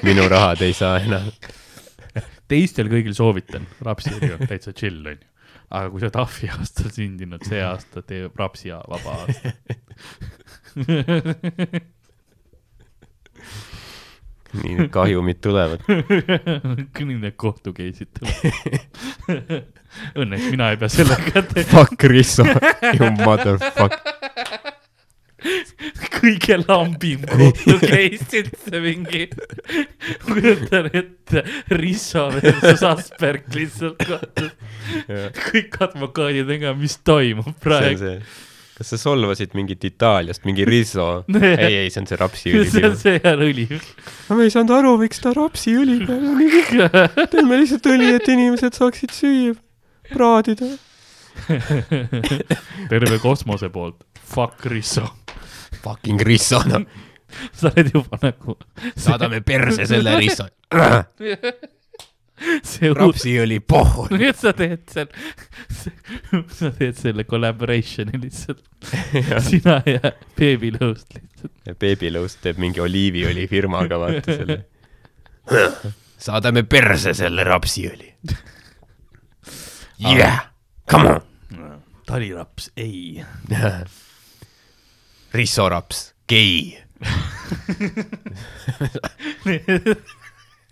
minu 0.07 0.28
rahad 0.32 0.62
ei 0.66 0.76
saa 0.76 1.00
enam. 1.02 1.26
teistel 2.50 2.92
kõigil 2.92 3.16
soovitan, 3.16 3.66
rapsiõli 3.86 4.32
on 4.36 4.46
täitsa 4.46 4.74
chill, 4.76 5.02
onju. 5.02 5.26
aga 5.70 5.90
kui 5.90 6.00
sa 6.02 6.11
oled 6.11 6.22
ahvi 6.22 6.52
aastal 6.54 6.94
sündinud, 6.94 7.42
see 7.48 7.62
aasta 7.64 8.04
tee 8.07 8.30
rapsi 8.36 8.74
vaba 8.76 9.20
aasta. 9.24 9.54
nii 14.62 14.74
need 14.80 14.90
kahjumid 14.94 15.40
tulevad. 15.44 15.82
nii 16.98 17.18
need 17.22 17.36
kohtu 17.40 17.72
case'id 17.76 18.11
tulevad. 18.16 19.64
Õnneks 20.20 20.50
mina 20.52 20.70
ei 20.74 20.78
pea 20.80 20.90
sellega 20.92 21.42
te- 21.52 21.64
Fuck 21.70 22.04
risso, 22.12 22.44
you 22.92 23.11
motherfuck. 23.22 23.96
kõige 26.16 26.57
lambim 26.64 27.22
kohtu 27.28 27.76
case 27.82 28.40
üldse 28.42 28.80
mingi. 28.82 29.26
kujutan 30.24 30.88
ette, 30.96 31.42
Risso 31.76 32.26
versus 32.34 32.82
Asperg 32.88 33.44
lihtsalt 33.54 34.00
kohtus. 34.09 34.52
kõik 35.52 35.76
advokaadid, 35.86 36.50
ega 36.57 36.72
mis 36.78 36.96
toimub 37.07 37.52
praegu. 37.62 38.16
see, 38.77 38.83
kas 38.83 38.93
sa 38.93 38.99
solvasid 39.01 39.55
mingit 39.57 39.85
Itaaliast, 39.85 40.45
mingi 40.45 40.64
risso? 40.68 41.24
Nee. 41.33 41.55
ei, 41.57 41.77
ei, 41.83 41.91
see 41.91 42.03
on 42.03 42.09
see 42.11 42.18
rapsiõli 42.20 42.70
see 42.70 42.85
on. 42.85 42.97
see 43.01 43.20
on 43.24 43.45
õli. 43.47 43.66
aga 43.72 44.37
me 44.37 44.45
ei 44.45 44.53
saanud 44.53 44.74
aru, 44.77 44.97
miks 45.01 45.22
ta 45.24 45.33
rapsiõli 45.37 46.03
peal 46.05 46.27
oli. 46.35 46.51
teeme 47.33 47.61
lihtsalt 47.62 47.89
õli, 47.93 48.11
et 48.16 48.29
inimesed 48.29 48.77
saaksid 48.77 49.14
süüa, 49.16 49.57
praadida. 50.12 50.74
terve 52.93 53.18
kosmose 53.22 53.70
poolt, 53.72 54.05
fuck 54.20 54.68
Risso. 54.68 55.09
Fucking 55.83 56.20
risso, 56.27 56.61
noh. 56.66 56.83
sa 57.55 57.70
oled 57.70 57.91
juba 57.95 58.18
nagu 58.22 58.57
saadame 58.97 59.41
perse 59.45 59.87
selle 59.87 60.16
risso. 60.18 60.49
see 62.70 62.90
rapsiõli 62.94 63.59
pohhu. 63.61 64.07
nii 64.16 64.30
et 64.30 64.40
sa 64.40 64.53
teed 64.61 64.84
seal, 64.92 65.11
sa 66.53 66.70
teed 66.76 66.99
selle 66.99 67.26
collaboration'i 67.28 68.20
lihtsalt, 68.22 68.62
sina 69.47 69.78
ja 69.88 70.12
beebilõust 70.38 71.16
lihtsalt. 71.16 71.53
ja 71.66 71.76
Babylõust 71.78 72.42
teeb 72.44 72.61
mingi 72.62 72.82
oliiviõli 72.84 73.47
firmaga, 73.51 74.01
vaata 74.03 74.40
selle. 74.40 74.59
saadame 76.28 76.64
perse 76.68 77.14
selle 77.16 77.47
rapsiõli. 77.47 78.12
Yeah, 79.97 80.51
come 80.90 81.14
on. 81.14 81.80
taliraps, 82.07 82.68
ei. 82.76 83.24
rissoraps, 85.32 86.11
gei. 86.28 86.76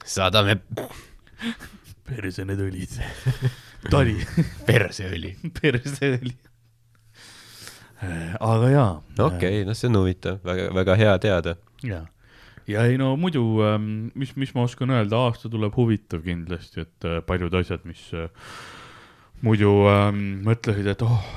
saadame 0.04 0.58
perse 2.08 2.44
need 2.46 2.60
õlid. 2.64 2.96
tali, 3.92 4.16
perseõli. 4.68 5.34
perseõli. 5.60 6.34
aga 8.04 8.68
jaa. 8.72 8.90
okei 9.16 9.24
okay,, 9.26 9.62
noh, 9.68 9.76
see 9.78 9.88
on 9.88 10.02
huvitav, 10.02 10.42
väga, 10.44 10.68
väga 10.76 10.98
hea 11.00 11.14
teada. 11.22 11.56
ja, 11.86 12.02
ja 12.68 12.84
ei 12.88 12.98
no 13.00 13.14
muidu, 13.20 13.44
mis, 14.14 14.34
mis 14.40 14.52
ma 14.56 14.66
oskan 14.68 14.92
öelda, 14.96 15.22
aasta 15.28 15.50
tuleb 15.52 15.76
huvitav 15.76 16.24
kindlasti, 16.24 16.84
et 16.84 17.08
äh, 17.08 17.20
paljud 17.26 17.54
asjad, 17.60 17.86
mis 17.88 18.06
äh, 18.16 18.28
muidu 19.44 19.72
ähm, 19.92 20.20
mõtlesid, 20.44 20.92
et 20.92 21.06
oh, 21.06 21.32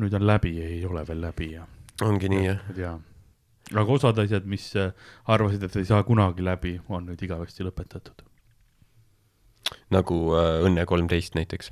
nüüd 0.00 0.14
on 0.16 0.28
läbi, 0.28 0.58
ei 0.64 0.84
ole 0.88 1.04
veel 1.08 1.24
läbi 1.24 1.54
ja. 1.54 1.66
ongi 2.04 2.30
nii, 2.32 2.44
jah? 2.50 2.62
ja, 2.76 2.92
aga 3.72 3.88
osad 3.96 4.20
asjad, 4.24 4.44
mis 4.50 4.70
äh, 4.80 4.92
arvasid, 5.32 5.64
et 5.64 5.80
ei 5.80 5.88
saa 5.88 6.04
kunagi 6.04 6.44
läbi, 6.44 6.78
on 6.88 7.08
nüüd 7.08 7.24
igavesti 7.24 7.64
lõpetatud. 7.64 8.24
Nagu 9.94 10.34
äh, 10.36 10.64
Õnne 10.66 10.86
kolmteist 10.86 11.34
näiteks. 11.38 11.70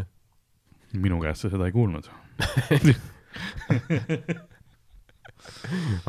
minu 0.93 1.21
käest 1.21 1.41
sa 1.47 1.51
seda 1.53 1.67
ei 1.67 1.73
kuulnud. 1.73 2.09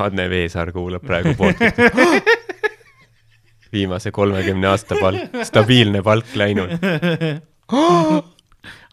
Adne 0.04 0.30
Veesaar 0.30 0.72
kuulab 0.72 1.06
praegu 1.06 1.34
podcast'i. 1.38 1.90
viimase 3.74 4.12
kolmekümne 4.12 4.68
aasta 4.70 4.96
palk, 5.02 5.40
stabiilne 5.44 6.02
palk 6.06 6.36
läinud. 6.38 6.70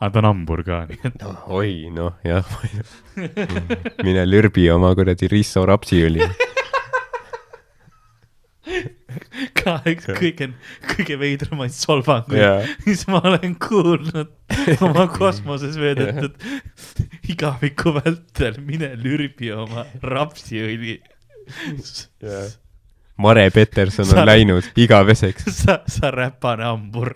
aga 0.01 0.13
ta 0.13 0.23
on 0.23 0.29
hambur 0.31 0.63
ka, 0.65 0.85
nii 0.89 1.03
et 1.05 1.25
oi, 1.53 1.75
noh, 1.93 2.17
jah. 2.25 2.47
mine 4.07 4.25
lürbi 4.29 4.71
oma 4.73 4.95
kuradi 4.97 5.29
Risso 5.29 5.67
rapsiõli. 5.69 6.25
ka 9.61 9.77
üks 9.91 10.09
kõige, 10.17 10.51
kõige 10.93 11.17
veidramaid 11.21 11.75
solvanguid 11.75 12.41
Jaa. 12.41 12.63
mis 12.87 13.05
ma 13.11 13.21
olen 13.33 13.57
kuulnud 13.63 14.31
oma 14.87 15.07
kosmoses 15.13 15.79
veedetud 15.81 16.37
igaviku 17.31 17.95
vältel, 17.99 18.59
mine 18.65 18.93
lürbi 18.99 19.53
oma 19.55 19.87
rapsiõli. 20.03 20.99
Mare 23.21 23.47
Peterson 23.53 24.07
on 24.07 24.15
Sa- 24.15 24.27
läinud 24.27 24.71
igaveseks. 24.81 25.49
sa, 25.55 25.81
sa 25.91 26.11
räpane 26.15 26.65
hambur. 26.65 27.13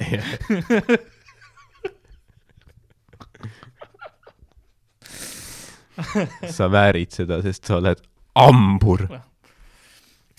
sa 6.51 6.67
väärid 6.73 7.15
seda, 7.15 7.39
sest 7.45 7.71
sa 7.71 7.79
oled 7.79 8.03
hambur. 8.39 9.07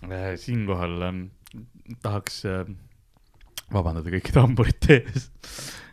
Äh, 0.04 0.36
siinkohal 0.38 1.02
ähm, 1.02 1.22
tahaks 2.04 2.41
äh, 2.46 2.66
vabandada 3.72 4.12
kõikide 4.12 4.41
hamburite 4.43 4.98
ees 5.00 5.30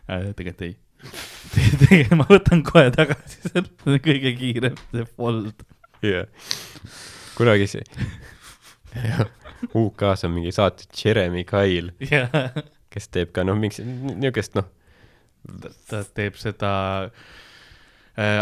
äh,. 0.07 0.33
tegelikult 0.35 0.65
ei. 0.67 0.75
tegelikult 1.79 2.19
ma 2.19 2.27
võtan 2.27 2.63
kohe 2.67 2.91
tagasi, 2.95 3.39
see 3.47 3.63
on 3.63 4.01
kõige 4.03 4.33
kiirem, 4.39 4.75
see 4.91 5.07
fold. 5.15 5.63
jah. 6.03 6.51
kunagi 7.37 7.69
see, 7.71 7.85
UK-s 9.71 10.27
on 10.27 10.35
mingi 10.35 10.51
saates 10.55 10.91
Jeremy 10.99 11.45
Kyle, 11.47 11.95
ja 12.03 12.27
kes 12.93 13.07
teeb 13.09 13.31
ka 13.35 13.47
noh, 13.47 13.55
mingi 13.57 13.87
niisugust 13.87 14.59
noh, 14.59 14.67
ta 15.89 16.03
teeb 16.15 16.35
seda 16.39 16.73
äh, 17.07 17.33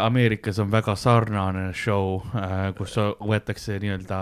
Ameerikas 0.03 0.57
on 0.59 0.67
väga 0.71 0.95
sarnane 0.99 1.69
show 1.77 2.17
äh,, 2.35 2.73
kus 2.75 2.97
võetakse 3.23 3.77
nii-öelda 3.79 4.17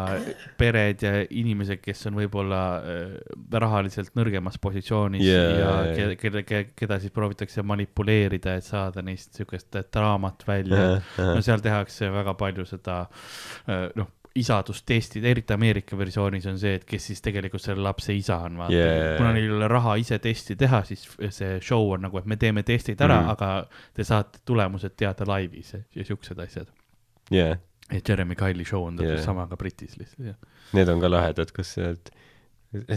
pered 0.60 1.02
ja 1.02 1.14
inimesed, 1.26 1.82
kes 1.82 2.06
on 2.06 2.20
võib-olla 2.20 2.60
äh, 2.78 3.16
rahaliselt 3.58 4.14
nõrgemas 4.20 4.60
positsioonis 4.62 5.26
Jaa, 5.26 5.40
ja 5.42 5.58
jaa, 5.58 5.74
jaa. 5.88 5.96
ke- 6.14 6.20
kelle, 6.22 6.44
keda 6.78 7.00
siis 7.02 7.12
proovitakse 7.16 7.64
manipuleerida, 7.66 8.54
et 8.62 8.68
saada 8.68 9.02
neist 9.02 9.34
niisugust 9.34 9.74
draamat 9.94 10.46
välja. 10.48 10.86
no 11.18 11.42
seal 11.42 11.66
tehakse 11.66 12.12
väga 12.14 12.34
palju 12.38 12.66
seda 12.70 13.02
äh, 13.66 13.88
noh, 13.98 14.12
isadustestid, 14.40 15.26
eriti 15.26 15.54
Ameerika 15.54 15.98
versioonis 16.00 16.46
on 16.52 16.58
see, 16.62 16.76
et 16.80 16.86
kes 16.88 17.10
siis 17.12 17.22
tegelikult 17.26 17.64
selle 17.64 17.84
lapse 17.86 18.14
isa 18.16 18.38
on, 18.48 18.58
vaata 18.62 18.74
Yeah. 18.76 19.18
kuna 19.18 19.34
neil 19.36 19.50
ei 19.50 19.56
ole 19.58 19.68
raha 19.72 19.96
ise 20.02 20.20
testi 20.24 20.56
teha, 20.60 20.84
siis 20.88 21.06
see 21.36 21.60
show 21.62 21.92
on 21.94 22.06
nagu, 22.08 22.18
et 22.22 22.26
me 22.30 22.38
teeme 22.40 22.64
testid 22.64 23.02
ära 23.02 23.20
mm. 23.22 23.26
-hmm. 23.28 23.32
aga 23.32 23.94
te 23.94 24.04
saate 24.04 24.40
tulemused 24.46 24.96
teada 24.98 25.28
laivis 25.28 25.74
ja, 25.74 25.80
ja 25.96 26.06
siuksed 26.06 26.40
asjad. 26.40 26.68
jah, 27.32 27.58
et 27.92 28.10
Jeremy 28.10 28.36
Kyle'i 28.36 28.66
show 28.66 28.84
on 28.88 28.96
täpselt 28.96 29.10
Yeah. 29.10 29.20
yeah. 29.20 29.26
sama 29.26 29.48
ka 29.48 29.58
Britis 29.58 29.98
lihtsalt, 29.98 30.26
jah. 30.28 30.36
need 30.74 30.90
on 30.90 31.02
ka 31.02 31.10
lahedad, 31.12 31.52
kus 31.56 31.76
need, 31.78 32.12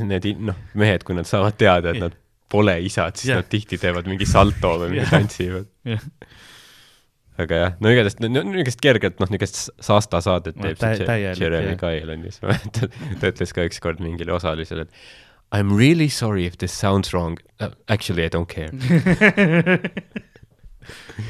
need 0.02 0.28
noh, 0.40 0.56
mehed, 0.74 1.04
kui 1.04 1.14
nad 1.16 1.24
saavad 1.28 1.56
teada, 1.58 1.90
et 1.90 1.96
Jah. 2.00 2.08
nad 2.10 2.16
pole 2.52 2.74
isad, 2.84 3.16
siis 3.16 3.30
Jah. 3.32 3.40
nad 3.40 3.48
tihti 3.48 3.78
teevad 3.80 4.08
mingi 4.10 4.26
salto 4.28 4.74
või 4.82 4.90
mingi 4.92 5.06
Jah. 5.06 5.10
tantsivad. 5.16 5.66
jah, 5.88 6.02
aga 7.40 7.60
jah, 7.62 7.74
no 7.80 7.92
igatahes 7.92 8.18
no, 8.20 8.28
no, 8.28 8.44
niisugust 8.50 8.82
kergelt 8.84 9.20
noh, 9.22 9.30
niisugust 9.32 9.70
saasta 9.80 10.20
saadet 10.24 10.58
No 10.58 10.68
teeb 10.68 10.80
tä- 10.82 10.94
see 11.00 11.34
Jeremy 11.40 11.74
jah. 11.74 11.80
Kyle 11.80 12.16
on 12.16 12.26
ju, 12.26 12.32
siis 12.32 12.44
ma 12.44 12.52
mäletan, 12.52 12.96
ta 13.20 13.32
ütles 13.32 13.54
ka 13.56 13.68
ükskord 13.68 14.02
mingile 14.04 14.34
osalisele, 14.36 14.88
et 14.88 14.92
I 15.52 15.60
m 15.60 15.76
really 15.76 16.08
sorry 16.08 16.46
if 16.48 16.56
this 16.58 16.72
sounds 16.72 17.12
wrong 17.12 17.38
uh,, 17.60 17.72
actually 17.88 18.24
I 18.24 18.30
don't 18.32 18.48
care. 18.48 18.72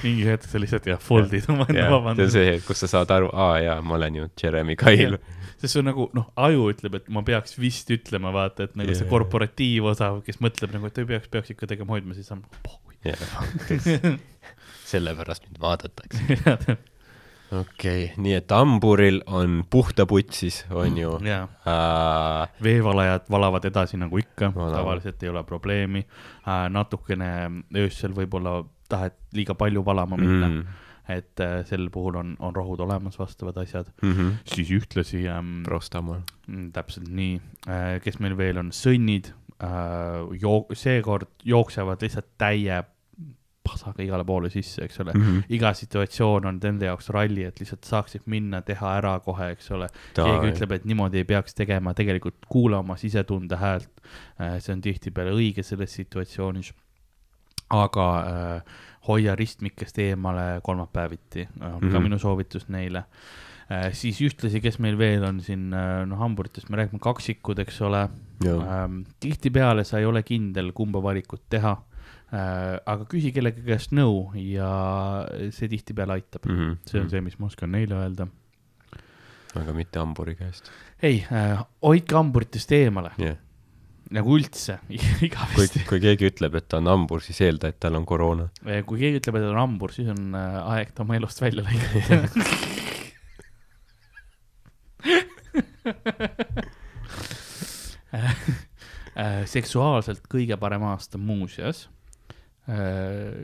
mingi 0.02 0.24
hetk 0.26 0.46
sa 0.48 0.60
lihtsalt 0.62 0.86
jah, 0.88 1.00
fold'id 1.02 1.46
oma 1.52 1.66
enda 1.68 1.76
see 1.76 1.86
on 1.86 1.94
vabandust. 1.96 2.34
see, 2.36 2.58
kus 2.66 2.82
sa 2.84 2.90
saad 2.94 3.12
aru, 3.14 3.30
aa 3.34 3.56
jaa, 3.62 3.78
ma 3.84 3.98
olen 3.98 4.18
ju 4.20 4.28
Jeremy 4.42 4.76
Kyle. 4.80 5.18
sest 5.58 5.74
see 5.74 5.82
on 5.82 5.90
nagu 5.90 6.08
noh, 6.16 6.30
aju 6.46 6.68
ütleb, 6.72 6.98
et 7.00 7.10
ma 7.12 7.24
peaks 7.26 7.58
vist 7.60 7.90
ütlema, 7.94 8.32
vaata, 8.34 8.68
et 8.68 8.78
nagu 8.78 8.90
yeah. 8.90 8.98
see 9.02 9.10
korporatiivosa, 9.10 10.12
kes 10.26 10.40
mõtleb 10.44 10.74
nagu, 10.76 10.90
et 10.90 11.02
ei 11.02 11.08
peaks, 11.14 11.30
peaks 11.32 11.54
ikka 11.54 11.70
tegema 11.74 11.96
hoidma, 11.96 12.16
siis 12.18 12.30
on. 12.34 12.46
sellepärast 14.92 15.48
mind 15.48 15.60
vaadatakse. 15.60 16.38
okei 17.60 18.04
okay., 18.04 18.22
nii 18.22 18.34
et 18.38 18.52
hamburil 18.54 19.20
on 19.26 19.62
puhta 19.70 20.06
putsis, 20.08 20.62
on 20.70 20.98
ju 20.98 21.16
jaa, 21.26 21.42
äh,. 21.68 22.62
veevalajad 22.62 23.28
valavad 23.30 23.64
edasi 23.68 24.00
nagu 24.00 24.18
ikka, 24.18 24.52
Valavad. 24.54 24.78
tavaliselt 24.78 25.22
ei 25.22 25.32
ole 25.32 25.44
probleemi 25.44 26.06
äh,. 26.06 26.68
natukene 26.70 27.32
öösel 27.76 28.16
võib-olla 28.16 28.62
tahed 28.88 29.16
liiga 29.36 29.56
palju 29.58 29.84
valama 29.84 30.16
minna 30.20 30.48
mm., 30.48 30.62
Mm, 30.62 31.18
et 31.18 31.40
äh, 31.40 31.64
sel 31.66 31.88
puhul 31.90 32.16
on, 32.16 32.36
on 32.38 32.54
rohud 32.54 32.80
olemas, 32.80 33.18
vastavad 33.18 33.56
asjad. 33.58 33.86
mm 34.02 34.12
-hmm. 34.12 34.32
siis 34.44 34.70
ühtlasi 34.70 35.26
ähm,, 35.28 35.62
Prostamol. 35.64 36.20
täpselt 36.72 37.08
nii 37.08 37.40
äh,, 37.68 38.00
kes 38.02 38.20
meil 38.20 38.36
veel 38.36 38.58
on, 38.58 38.70
sõnnid 38.70 39.32
äh,, 39.62 40.38
joo-, 40.40 40.66
seekord 40.72 41.28
jooksevad 41.44 42.02
lihtsalt 42.02 42.28
täie 42.38 42.84
pasaga 43.62 44.02
igale 44.02 44.24
poole 44.26 44.50
sisse, 44.50 44.84
eks 44.84 45.00
ole 45.00 45.12
mm. 45.14 45.22
-hmm. 45.22 45.42
iga 45.56 45.72
situatsioon 45.74 46.46
on 46.46 46.60
nende 46.62 46.86
jaoks 46.86 47.10
ralli, 47.14 47.44
et 47.46 47.60
lihtsalt 47.60 47.86
saaksid 47.86 48.26
minna, 48.26 48.62
teha 48.66 48.94
ära 48.98 49.18
kohe, 49.24 49.50
eks 49.54 49.70
ole. 49.76 49.88
keegi 50.14 50.52
ütleb, 50.52 50.72
et 50.76 50.86
niimoodi 50.88 51.22
ei 51.22 51.28
peaks 51.28 51.54
tegema, 51.54 51.94
tegelikult 51.94 52.46
kuula 52.48 52.82
oma 52.82 52.96
sisetunde 52.96 53.56
häält. 53.56 53.90
see 54.58 54.72
on 54.74 54.80
tihtipeale 54.80 55.30
õige 55.30 55.62
selles 55.62 55.94
situatsioonis. 55.94 56.72
aga 57.70 58.06
äh, 58.20 58.74
hoia 59.08 59.34
ristmikest 59.34 59.98
eemale 59.98 60.60
kolmapäeviti, 60.62 61.48
on 61.60 61.70
mm 61.70 61.78
-hmm. 61.78 61.92
ka 61.92 61.98
Mhm. 61.98 62.02
minu 62.02 62.18
soovitus 62.18 62.68
neile 62.68 63.04
äh,. 63.70 63.92
siis 63.92 64.20
ühtlasi, 64.20 64.60
kes 64.60 64.78
meil 64.78 64.98
veel 64.98 65.24
on 65.24 65.40
siin, 65.40 65.70
noh, 66.06 66.18
hamburitest 66.18 66.68
me 66.68 66.76
räägime 66.76 66.98
kaksikud, 67.00 67.58
eks 67.58 67.80
ole 67.82 68.08
ähm,. 68.46 69.02
tihtipeale 69.20 69.84
sa 69.84 69.98
ei 69.98 70.04
ole 70.04 70.22
kindel, 70.22 70.72
kumba 70.72 71.02
valikut 71.02 71.42
teha 71.48 71.70
äh,. 71.72 71.91
Aga 72.32 73.04
küsi 73.10 73.28
kellegi 73.36 73.60
käest 73.66 73.90
nõu 73.92 74.30
ja 74.40 74.68
see 75.52 75.68
tihtipeale 75.68 76.14
aitab 76.16 76.46
mm. 76.48 76.58
-hmm. 76.58 76.76
see 76.88 77.02
on 77.02 77.10
see, 77.12 77.20
mis 77.20 77.36
ma 77.38 77.50
oskan 77.50 77.68
neile 77.74 77.98
öelda. 77.98 78.26
aga 79.60 79.74
mitte 79.76 80.00
hamburi 80.00 80.38
käest. 80.38 80.70
ei 81.02 81.26
äh,, 81.28 81.60
hoidke 81.84 82.16
hamburitest 82.16 82.72
eemale 82.72 83.12
jah, 83.20 83.36
nagu 84.12 84.36
üldse, 84.36 84.76
kui 84.88 85.28
igavesti., 85.28 85.84
kui 85.88 86.00
keegi 86.02 86.28
ütleb, 86.30 86.56
et 86.60 86.66
ta 86.70 86.76
on 86.82 86.90
hambur, 86.90 87.20
siis 87.24 87.40
eelda, 87.44 87.66
et 87.72 87.78
tal 87.82 87.96
on 87.98 88.04
koroona. 88.08 88.44
kui 88.86 89.00
keegi 89.00 89.16
ütleb, 89.22 89.38
et 89.38 89.44
ta 89.46 89.52
on 89.52 89.60
hambur, 89.62 89.90
siis 89.94 90.08
on 90.12 90.22
äh, 90.38 90.58
aeg 90.76 90.88
ta 90.94 90.98
oma 91.06 91.14
elust 91.18 91.38
välja 91.44 91.60
lõigata. 91.68 92.14
Äh, 99.12 99.42
seksuaalselt 99.44 100.22
kõige 100.32 100.56
parem 100.56 100.86
aasta 100.88 101.18
muuseas. 101.20 101.82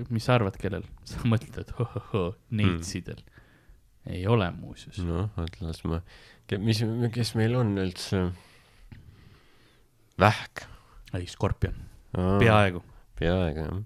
Mis 0.08 0.24
sa 0.24 0.36
arvad, 0.38 0.56
kellel? 0.60 0.86
sa 1.08 1.22
mõtled, 1.28 1.72
neitsidel 2.50 3.20
mm.. 3.20 4.12
ei 4.14 4.26
ole 4.30 4.50
muuseas. 4.56 5.00
noh, 5.04 5.30
oota, 5.36 5.64
las 5.66 5.82
ma, 5.88 6.00
mis, 6.64 6.82
kes 7.14 7.34
meil 7.38 7.56
on 7.58 7.74
üldse? 7.82 8.24
Vähk. 10.18 10.64
ei, 11.14 11.26
skorpion, 11.30 11.76
peaaegu. 12.12 12.82
peaaegu 13.18 13.66
jah. 13.66 13.82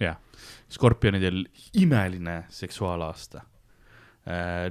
jah, 0.00 0.46
skorpionidel 0.72 1.44
imeline 1.78 2.44
seksuaalaasta. 2.52 3.44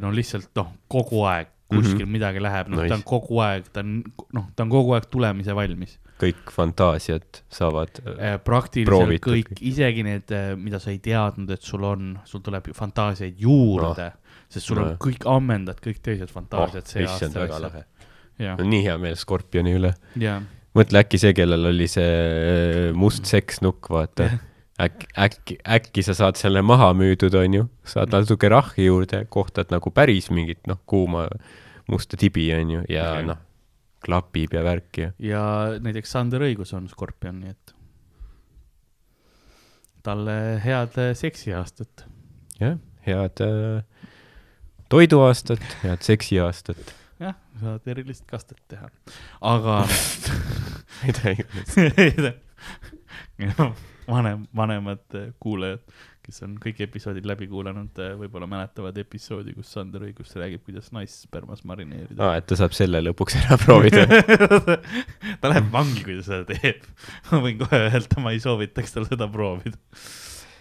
no 0.02 0.12
lihtsalt 0.12 0.52
noh, 0.58 0.74
kogu 0.92 1.24
aeg 1.30 1.56
kuskil 1.68 1.96
mm 1.96 2.02
-hmm. 2.02 2.12
midagi 2.12 2.42
läheb, 2.42 2.68
noh, 2.70 2.78
ta 2.78 2.94
on 2.94 3.02
Nice. 3.02 3.10
kogu 3.10 3.40
aeg, 3.42 3.70
ta 3.74 3.80
on, 3.82 4.04
noh, 4.34 4.50
ta 4.56 4.64
on 4.64 4.70
kogu 4.70 4.94
aeg 4.94 5.06
tulemise 5.10 5.56
valmis. 5.56 6.00
Kõik 6.22 6.52
fantaasiad 6.54 7.42
saavad 7.52 8.00
praktiliselt 8.46 8.92
Proovitud 8.92 9.34
kõik 9.34 9.64
isegi 9.68 10.06
need, 10.08 10.32
mida 10.62 10.80
sa 10.80 10.94
ei 10.94 11.02
teadnud, 11.04 11.52
et 11.52 11.66
sul 11.66 11.84
on, 11.88 12.14
sul 12.28 12.44
tuleb 12.46 12.70
ju 12.72 12.76
fantaasiaid 12.78 13.42
juurde 13.44 14.10
no., 14.14 14.22
sest 14.52 14.70
sul 14.70 14.80
no. 14.80 14.88
on 14.88 15.00
kõik 15.02 15.26
ammendad, 15.28 15.80
kõik 15.84 16.00
teised 16.06 16.30
oh 16.30 16.38
fantaasiad, 16.38 16.88
see 16.88 17.04
issand, 17.04 17.36
väga 17.36 17.58
aasta. 17.58 17.68
lahe. 17.68 17.86
mul 18.54 18.66
on 18.66 18.72
nii 18.72 18.84
hea 18.88 18.98
meel 19.02 19.18
Skorpioni 19.20 19.76
üle. 19.76 19.92
mõtle 20.76 21.02
äkki 21.04 21.20
see, 21.22 21.34
kellel 21.36 21.72
oli 21.72 21.88
see 21.92 22.92
must 22.96 23.28
seksnukk, 23.28 23.90
vaata. 23.92 24.30
äkki, 24.86 25.10
äkki, 25.28 25.58
äkki 25.78 26.04
sa 26.06 26.16
saad 26.18 26.40
selle 26.40 26.64
maha 26.66 26.92
müüdud, 26.98 27.36
onju, 27.42 27.68
saad 27.88 28.14
natuke 28.16 28.52
rahhi 28.52 28.88
juurde, 28.88 29.26
kohtad 29.32 29.72
nagu 29.74 29.92
päris 29.92 30.32
mingit, 30.32 30.62
noh, 30.70 30.80
kuuma 30.88 31.28
musta 31.92 32.20
tibi, 32.20 32.48
onju, 32.56 32.86
ja 32.92 33.12
Okei. 33.14 33.28
noh, 33.32 33.44
klapib 34.06 34.54
ja 34.54 34.64
värk 34.66 35.02
ja 35.02 35.12
ja 35.20 35.46
näiteks 35.82 36.12
Sander 36.16 36.46
Õigus 36.46 36.74
on 36.78 36.90
skorpion, 36.92 37.42
nii 37.42 37.56
et 37.56 37.76
talle 40.06 40.62
head 40.64 40.98
äh, 41.02 41.14
seksiaastat. 41.18 42.06
jah, 42.60 42.78
head 43.08 43.42
äh, 43.42 43.84
toiduaastat, 44.90 45.64
head 45.84 46.06
seksiaastat. 46.06 46.94
jah, 47.20 47.36
saad 47.62 47.88
erilist 47.90 48.26
kastet 48.30 48.62
teha, 48.72 48.90
aga 49.42 49.82
mida 51.04 51.34
iganes. 51.34 52.36
vanem, 54.08 54.46
vanemad 54.56 55.18
äh, 55.18 55.32
kuulajad, 55.40 55.82
kes 56.26 56.42
on 56.46 56.56
kõik 56.62 56.80
episoodid 56.88 57.28
läbi 57.30 57.48
kuulanud, 57.50 58.00
võib-olla 58.20 58.48
mäletavad 58.50 58.98
episoodi, 58.98 59.54
kus 59.54 59.70
Sander 59.76 60.04
Õigus 60.08 60.34
räägib, 60.40 60.64
kuidas 60.66 60.92
naisspermas 60.96 61.64
marineerida. 61.68 62.18
aa, 62.18 62.40
et 62.42 62.48
ta 62.50 62.58
saab 62.60 62.76
selle 62.78 63.02
lõpuks 63.04 63.38
ära 63.44 63.60
proovida. 63.62 64.06
ta 65.42 65.52
läheb 65.52 65.68
vangi, 65.74 66.06
kui 66.06 66.18
ta 66.20 66.26
seda 66.28 66.46
teeb. 66.50 66.86
ma 67.30 67.42
võin 67.46 67.60
kohe 67.62 67.82
öelda, 67.90 68.22
ma 68.24 68.34
ei 68.34 68.42
soovitaks 68.44 68.96
tal 68.98 69.10
seda 69.10 69.30
proovida. 69.32 69.78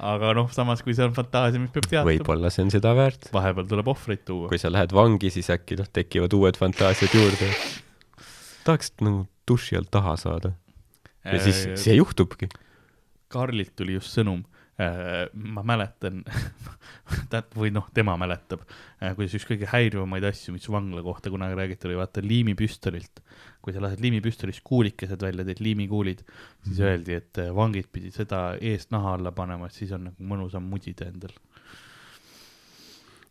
aga 0.05 0.35
noh, 0.37 0.51
samas 0.53 0.83
kui 0.85 0.97
see 0.97 1.07
on 1.07 1.15
fantaasia, 1.17 1.63
mis 1.63 1.73
peab 1.73 1.89
teatama, 1.89 2.11
võib-olla 2.13 2.51
see 2.53 2.67
on 2.67 2.75
seda 2.75 2.93
väärt. 2.99 3.31
vahepeal 3.35 3.71
tuleb 3.71 3.95
ohvreid 3.95 4.27
tuua. 4.29 4.51
kui 4.53 4.61
sa 4.61 4.73
lähed 4.73 4.93
vangi, 4.93 5.33
siis 5.33 5.49
äkki 5.55 5.81
noh, 5.81 5.89
tekivad 5.89 6.37
uued 6.37 6.61
fantaasiad 6.61 7.17
juurde. 7.17 7.55
tahaks 8.69 8.93
nagu 9.01 9.25
duši 9.49 9.81
alt 9.81 9.91
taha 9.93 10.19
saada 10.21 10.53
ja 11.25 11.41
siis 11.41 11.65
see 11.81 11.97
juhtubki. 11.97 12.49
Karlilt 13.33 13.73
tuli 13.77 13.97
just 13.97 14.13
sõnum. 14.15 14.45
Ma 14.79 15.63
mäletan, 15.63 16.25
ta 17.31 17.43
või 17.55 17.71
noh, 17.75 17.87
tema 17.95 18.17
mäletab, 18.19 18.65
kuidas 19.15 19.37
üks 19.39 19.47
kõige 19.47 19.69
häirivamaid 19.71 20.25
asju, 20.27 20.55
mis 20.57 20.67
vangla 20.71 21.03
kohta 21.07 21.31
kunagi 21.31 21.55
räägiti, 21.59 21.87
oli 21.87 21.99
vaata 21.99 22.23
liimipüstolilt. 22.25 23.23
kui 23.63 23.73
sa 23.73 23.81
lased 23.81 24.03
liimipüstolist 24.03 24.61
kuulikesed 24.67 25.23
välja, 25.23 25.45
teed 25.47 25.63
liimikuulid, 25.65 26.25
siis 26.67 26.81
öeldi, 26.85 27.15
et 27.17 27.39
äh, 27.41 27.53
vangid 27.55 27.87
pidid 27.93 28.13
seda 28.13 28.59
eest 28.61 28.91
naha 28.93 29.15
alla 29.17 29.33
panema, 29.33 29.71
et 29.71 29.79
siis 29.79 29.93
on 29.95 30.11
nagu 30.11 30.27
mõnusam 30.33 30.67
mudida 30.69 31.07
endal. 31.07 31.33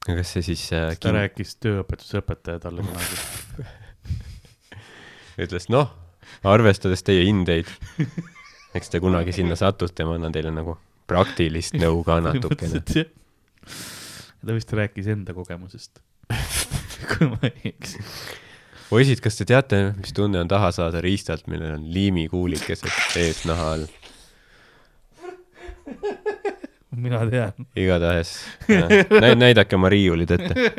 kas 0.07 0.31
see 0.33 0.47
siis 0.47 0.63
äh, 0.73 0.95
ta 0.99 1.11
rääkis 1.13 1.57
tööõpetuse 1.59 2.23
õpetaja 2.23 2.63
talle 2.63 2.87
kunagi. 2.87 3.67
ütles, 5.43 5.67
noh, 5.69 5.91
arvestades 6.47 7.03
teie 7.03 7.27
hindeid, 7.27 7.67
eks 8.79 8.89
te 8.89 9.03
kunagi 9.03 9.35
sinna 9.35 9.59
satute, 9.59 10.07
ma 10.07 10.15
annan 10.15 10.33
teile 10.33 10.55
nagu 10.55 10.79
praktilist 11.07 11.75
nõu 11.79 12.03
ka 12.05 12.19
natukene. 12.27 12.81
ta 14.43 14.55
vist 14.55 14.73
rääkis 14.73 15.07
enda 15.13 15.35
kogemusest. 15.35 16.01
kui 17.11 17.27
ma 17.27 17.39
ei 17.49 17.73
eksi. 17.73 17.99
poisid, 18.89 19.21
kas 19.23 19.37
te 19.39 19.47
teate, 19.49 19.81
mis 19.97 20.15
tunne 20.15 20.41
on 20.41 20.51
taha 20.51 20.71
saada 20.75 21.01
riistalt, 21.03 21.47
millel 21.51 21.77
on 21.77 21.85
liimikuulikesed 21.93 23.19
ees 23.21 23.43
naha 23.49 23.71
all? 23.75 23.85
mina 26.95 27.23
tean. 27.29 27.67
igatahes 27.75 28.37
näi-, 28.69 29.35
näidake 29.35 29.75
oma 29.75 29.89
riiulid 29.91 30.31
ette. 30.37 30.73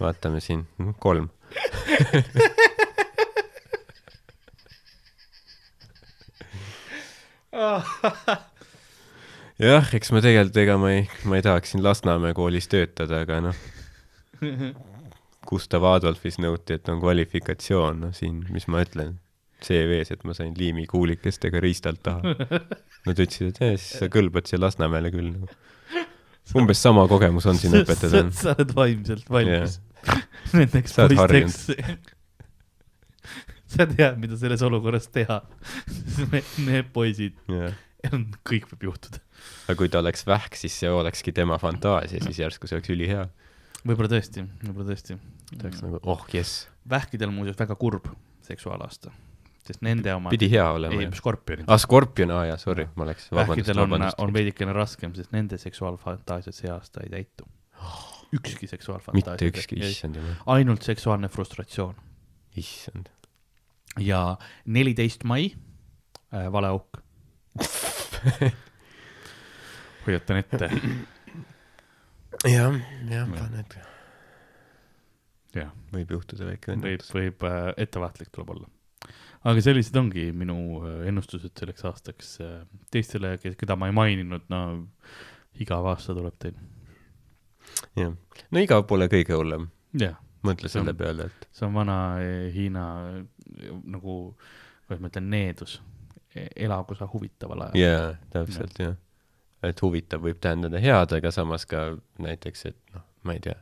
vaatame 0.00 0.40
siin, 0.40 0.66
kolm. 0.98 1.28
jah, 9.60 9.90
eks 9.96 10.12
ma 10.14 10.22
tegelikult, 10.24 10.60
ega 10.62 10.78
ma 10.80 10.92
ei, 10.94 11.04
ma 11.28 11.38
ei 11.38 11.44
tahaks 11.44 11.74
siin 11.74 11.84
Lasnamäe 11.84 12.34
koolis 12.36 12.70
töötada, 12.72 13.22
aga 13.26 13.40
noh, 13.48 13.60
Gustav 15.48 15.84
Adolfis 15.90 16.38
nõuti, 16.40 16.78
et 16.78 16.88
on 16.92 17.02
kvalifikatsioon, 17.02 18.06
noh 18.06 18.16
siin, 18.16 18.44
mis 18.54 18.68
ma 18.70 18.84
ütlen, 18.86 19.18
CV-s, 19.62 20.14
et 20.14 20.24
ma 20.26 20.34
sain 20.34 20.54
liimikuulikestega 20.58 21.60
riistalt 21.62 22.02
taha. 22.02 22.34
Nad 23.06 23.18
ütlesid, 23.18 23.52
et 23.52 23.60
jah, 23.62 23.76
siis 23.76 24.00
sa 24.02 24.08
kõlbad 24.12 24.48
siia 24.48 24.62
Lasnamäele 24.62 25.10
küll 25.14 25.32
nagu.. 25.34 25.50
umbes 26.58 26.82
sama 26.82 27.06
kogemus 27.10 27.46
on 27.50 27.58
siin 27.58 27.74
õpetada. 27.82 28.26
sa 28.42 28.54
oled 28.56 28.74
vaimselt 28.78 29.30
valmis 29.30 29.80
nendeks 30.52 30.94
Sa 30.96 31.06
oled 31.06 31.18
poisteks. 31.18 31.68
sa 33.72 33.86
tead, 33.88 34.18
mida 34.20 34.36
selles 34.40 34.62
olukorras 34.66 35.08
teha. 35.12 35.40
Need 36.66 36.90
poisid, 36.94 37.38
jah, 37.48 37.76
kõik 38.48 38.68
võib 38.72 38.90
juhtuda. 38.90 39.22
Aga 39.72 39.80
kui 39.80 39.90
ta 39.92 40.02
oleks 40.02 40.26
vähk, 40.28 40.56
siis 40.58 40.74
see 40.82 40.90
olekski 40.92 41.32
tema 41.34 41.56
fantaasia, 41.60 42.20
siis 42.22 42.40
järsku 42.42 42.68
see 42.68 42.76
oleks 42.76 42.92
ülihea. 42.92 43.24
võib-olla 43.86 44.10
tõesti, 44.12 44.44
võib-olla 44.66 44.92
tõesti. 44.92 45.16
ta 45.54 45.66
oleks 45.66 45.82
nagu, 45.84 46.00
oh 46.12 46.24
jess, 46.32 46.66
vähkidel 46.88 47.32
muuseas 47.32 47.58
väga 47.58 47.76
kurb 47.80 48.10
seksuaalaasta, 48.44 49.12
sest 49.64 49.84
nende 49.86 50.12
oma, 50.14 50.32
pidi 50.34 50.50
hea 50.52 50.66
olema 50.76 51.00
ei 51.00 51.08
skorpionid. 51.16 51.64
aa, 51.68 51.80
Skorpion, 51.80 52.34
aa 52.36 52.44
jaa, 52.50 52.58
sorry, 52.60 52.86
ma 52.98 53.08
läks, 53.08 53.30
vähkidel 53.32 53.84
on, 53.86 53.96
on. 54.02 54.34
veidikene 54.34 54.76
raskem, 54.76 55.14
sest 55.16 55.32
nende 55.32 55.58
seksuaalfantaasiad 55.62 56.58
see 56.58 56.72
aasta 56.72 57.06
ei 57.06 57.12
täitu. 57.16 57.48
ükski 58.36 58.68
seksuaalfantaasia. 58.68 59.32
mitte 59.32 59.50
ükski, 59.52 59.80
issand 59.88 60.20
jumal, 60.20 60.36
ainult 60.58 60.84
seksuaalne 60.84 61.32
frustratsioon. 61.32 61.96
issand. 62.60 63.08
ja 63.98 64.36
neliteist 64.66 65.24
mai 65.24 65.52
äh,, 66.32 66.52
valeauk. 66.52 67.00
hoiatan 70.06 70.36
ette, 70.42 70.68
jah, 72.48 72.74
jah, 73.10 73.28
paned, 73.30 73.76
võib 75.92 76.14
juhtuda 76.16 76.46
väike 76.48 76.72
võib 76.72 76.78
õnnetus., 76.80 77.12
võib 77.14 77.44
äh, 77.48 77.72
ettevaatlik 77.84 78.30
tuleb 78.34 78.54
olla. 78.56 78.70
aga 79.50 79.62
sellised 79.64 79.96
ongi 80.00 80.30
minu 80.32 80.56
äh, 80.80 81.06
ennustused 81.10 81.52
selleks 81.58 81.84
aastaks. 81.88 82.34
teistele, 82.90 83.36
keda 83.42 83.76
ma 83.76 83.90
ei 83.90 83.96
maininud, 83.96 84.48
no 84.52 84.62
igav 85.60 85.86
aasta 85.92 86.14
tuleb 86.16 86.36
teil. 86.40 86.56
jah, 87.98 88.14
no 88.50 88.62
igav 88.64 88.86
pole 88.88 89.08
kõige 89.12 89.36
hullem, 89.38 89.68
mõtle 90.42 90.68
See 90.68 90.80
on- 90.80 90.86
selle 90.88 90.96
peale, 90.98 91.28
et 91.30 91.48
see 91.54 91.66
on 91.68 91.74
vana 91.76 91.96
eh, 92.18 92.48
Hiina 92.54 92.84
eh, 93.12 93.70
nagu, 93.84 94.34
kuidas 94.86 95.02
ma 95.02 95.10
ütlen, 95.12 95.28
needus. 95.30 95.80
elagu 96.56 96.94
sa 96.96 97.04
huvitaval 97.12 97.66
ajal. 97.68 97.76
jaa, 97.76 98.14
täpselt 98.32 98.78
jah. 98.80 98.94
Et 99.66 99.82
huvitav 99.84 100.22
võib 100.24 100.40
tähendada 100.42 100.80
head, 100.82 101.14
aga 101.18 101.32
samas 101.34 101.66
ka 101.68 101.92
näiteks, 102.22 102.66
et 102.70 102.78
noh, 102.94 103.04
ma 103.26 103.36
ei 103.36 103.42
tea, 103.44 103.56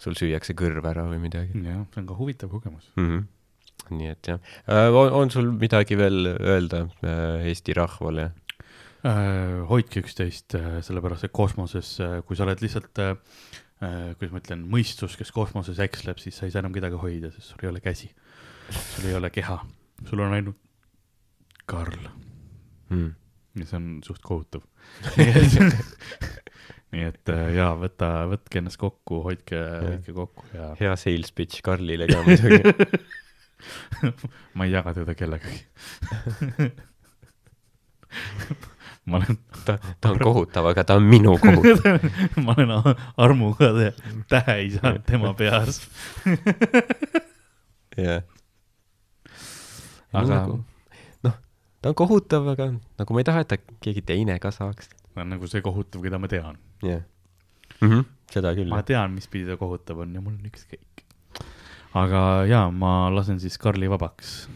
sul 0.00 0.16
süüakse 0.18 0.56
kõrv 0.58 0.86
ära 0.88 1.06
või 1.10 1.20
midagi 1.22 1.62
jah, 1.64 1.84
see 1.92 2.02
on 2.02 2.08
ka 2.08 2.16
huvitav 2.18 2.52
kogemus. 2.52 2.88
mm. 2.96 3.06
-hmm. 3.10 3.94
nii 3.98 4.10
et 4.12 4.32
jah 4.32 4.40
äh,, 4.68 4.90
on, 4.92 5.30
sul 5.32 5.52
midagi 5.52 5.98
veel 5.98 6.32
öelda 6.34 6.86
äh, 7.04 7.46
Eesti 7.52 7.76
rahvale? 7.76 8.32
Äh, 9.06 9.62
hoidke 9.70 10.02
üksteist, 10.02 10.56
sellepärast 10.82 11.28
et 11.28 11.32
kosmoses, 11.36 11.96
kui 12.26 12.36
sa 12.36 12.46
oled 12.46 12.62
lihtsalt, 12.64 12.96
kuidas 13.76 14.32
ma 14.32 14.40
ütlen, 14.40 14.62
mõistus, 14.72 15.14
kes 15.20 15.30
kosmoses 15.36 15.78
eksleb, 15.84 16.18
siis 16.18 16.34
sa 16.34 16.46
ei 16.46 16.54
saa 16.54 16.64
enam 16.64 16.74
kedagi 16.74 16.96
hoida, 16.98 17.30
sest 17.30 17.52
sul 17.52 17.66
ei 17.66 17.70
ole 17.70 17.82
käsi, 17.84 18.08
sul 18.72 19.10
ei 19.10 19.14
ole 19.14 19.30
keha, 19.30 19.60
sul 20.08 20.24
on 20.24 20.32
ainult 20.32 20.56
Karl 21.66 22.08
Mm. 22.90 23.14
Ja 23.56 23.64
see 23.68 23.76
on 23.78 23.86
suht 24.04 24.20
kohutav. 24.24 24.62
nii 26.94 27.04
et, 27.08 27.28
äh, 27.32 27.48
jaa, 27.56 27.72
võta, 27.80 28.08
võtke 28.30 28.60
ennast 28.60 28.78
kokku, 28.80 29.22
hoidke, 29.26 29.58
hoidke 29.58 30.12
kokku 30.16 30.44
ja 30.54 30.64
hea 30.78 30.92
sales 31.00 31.32
pitch 31.36 31.62
Karlile 31.66 32.06
ka 32.10 32.18
muidugi. 32.26 32.60
ma 34.56 34.62
ei 34.68 34.72
jaga 34.74 34.90
teda 35.00 35.12
kellegagi. 35.18 35.60
ma 39.10 39.14
olen, 39.20 39.36
ta, 39.66 39.72
ta 40.00 40.06
on 40.14 40.18
kohutav, 40.22 40.64
aga 40.70 40.82
ta 40.86 40.92
on 41.00 41.06
minu 41.10 41.32
kohutav. 41.42 41.96
ma 42.44 42.50
olen 42.54 42.70
armuga 43.26 43.68
tä- 43.76 43.96
täheisanud 44.30 45.02
tema 45.08 45.30
peas. 45.34 45.82
jah. 47.96 48.22
aga 50.16 50.32
nagu, 50.32 50.54
ta 51.82 51.92
on 51.92 51.98
kohutav, 51.98 52.48
aga 52.54 52.70
nagu 52.74 53.16
ma 53.16 53.22
ei 53.22 53.28
taha, 53.28 53.44
et 53.44 53.52
ta 53.52 53.58
keegi 53.84 54.04
teine 54.06 54.38
ka 54.42 54.52
saaks. 54.54 54.90
ta 55.14 55.24
on 55.24 55.34
nagu 55.34 55.50
see 55.50 55.64
kohutav, 55.64 56.02
keda 56.04 56.20
ma 56.22 56.30
tean. 56.32 56.60
jah 56.82 57.02
mm 57.80 57.88
-hmm.. 57.88 58.04
seda 58.32 58.54
küll 58.54 58.70
ma. 58.72 58.82
tean, 58.82 59.12
mis 59.12 59.28
pidi 59.28 59.46
ta 59.46 59.56
kohutav 59.56 60.04
on 60.04 60.14
ja 60.14 60.20
mul 60.20 60.34
on 60.34 60.50
ükskõik. 60.50 61.04
aga 61.94 62.22
jaa, 62.48 62.70
ma 62.70 63.10
lasen 63.14 63.40
siis 63.40 63.58
Karli 63.58 63.90
vabaks 63.90 64.48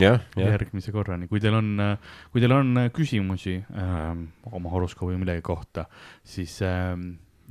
jah, 0.00 0.20
jah. 0.36 0.52
järgmise 0.54 0.92
korrani, 0.92 1.28
kui 1.28 1.40
teil 1.40 1.54
on, 1.54 1.98
kui 2.32 2.40
teil 2.40 2.52
on 2.52 2.76
äh, 2.76 2.90
küsimusi 2.94 3.58
äh, 3.62 4.16
oma 4.52 4.70
horoskoobi 4.70 5.14
või 5.14 5.24
millegi 5.24 5.42
kohta, 5.42 5.86
siis 6.24 6.60
äh, 6.62 6.96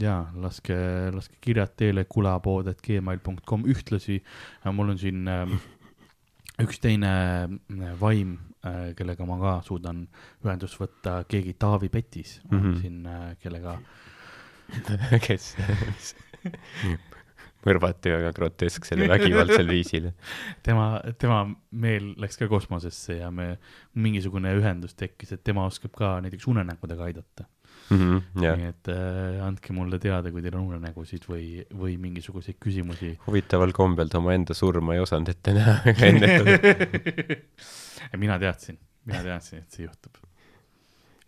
jaa, 0.02 0.22
laske, 0.42 0.78
laske 1.14 1.38
kirjad 1.44 1.76
teele 1.80 2.06
kulapood.gmail.com, 2.10 3.66
ühtlasi 3.70 4.22
äh, 4.22 4.72
mul 4.74 4.94
on 4.94 5.02
siin 5.02 5.28
äh, 5.30 5.54
üks 6.64 6.82
teine 6.84 7.12
äh, 7.48 7.94
vaim 8.02 8.38
kellega 8.96 9.26
ma 9.26 9.40
ka 9.42 9.54
suudan 9.66 10.04
ühendust 10.46 10.78
võtta, 10.78 11.24
keegi 11.28 11.56
Taavi 11.58 11.90
Petis 11.90 12.40
on 12.52 12.58
mm. 12.58 12.66
-hmm. 12.66 12.82
siin 12.82 13.06
äh,, 13.06 13.38
kellega 13.42 13.80
kes 15.28 15.56
mõrvati 17.66 18.14
väga 18.14 18.32
grotesksel 18.36 19.04
ja 19.04 19.10
vägivaldsel 19.12 19.70
viisil. 19.70 20.10
tema, 20.66 21.02
tema 21.22 21.44
meel 21.72 22.14
läks 22.22 22.40
ka 22.42 22.50
kosmosesse 22.52 23.20
ja 23.20 23.32
me, 23.32 23.56
mingisugune 23.94 24.54
ühendus 24.58 24.96
tekkis, 24.98 25.36
et 25.36 25.44
tema 25.44 25.66
oskab 25.70 25.94
ka 25.98 26.14
näiteks 26.26 26.48
unenägudega 26.52 27.10
aidata. 27.10 27.48
jah, 27.92 28.58
nii 28.58 28.70
et 28.70 28.90
äh, 28.94 29.42
andke 29.46 29.76
mulle 29.76 30.00
teada, 30.02 30.32
kui 30.34 30.44
teil 30.44 30.58
on 30.60 30.70
unenägusid 30.72 31.28
või, 31.30 31.46
või 31.76 31.98
mingisuguseid 32.02 32.60
küsimusi. 32.62 33.14
huvitaval 33.26 33.74
kombel 33.76 34.12
ta 34.12 34.22
omaenda 34.22 34.56
surma 34.58 34.96
ei 34.96 35.04
osanud 35.04 35.32
ette 35.34 35.56
näha 35.58 35.78
ega 35.92 36.10
ennetada. 36.10 36.76
mina 38.24 38.38
teadsin, 38.42 38.80
mina 39.10 39.24
teadsin, 39.28 39.64
et 39.64 39.78
see 39.78 39.88
juhtub. 39.88 40.22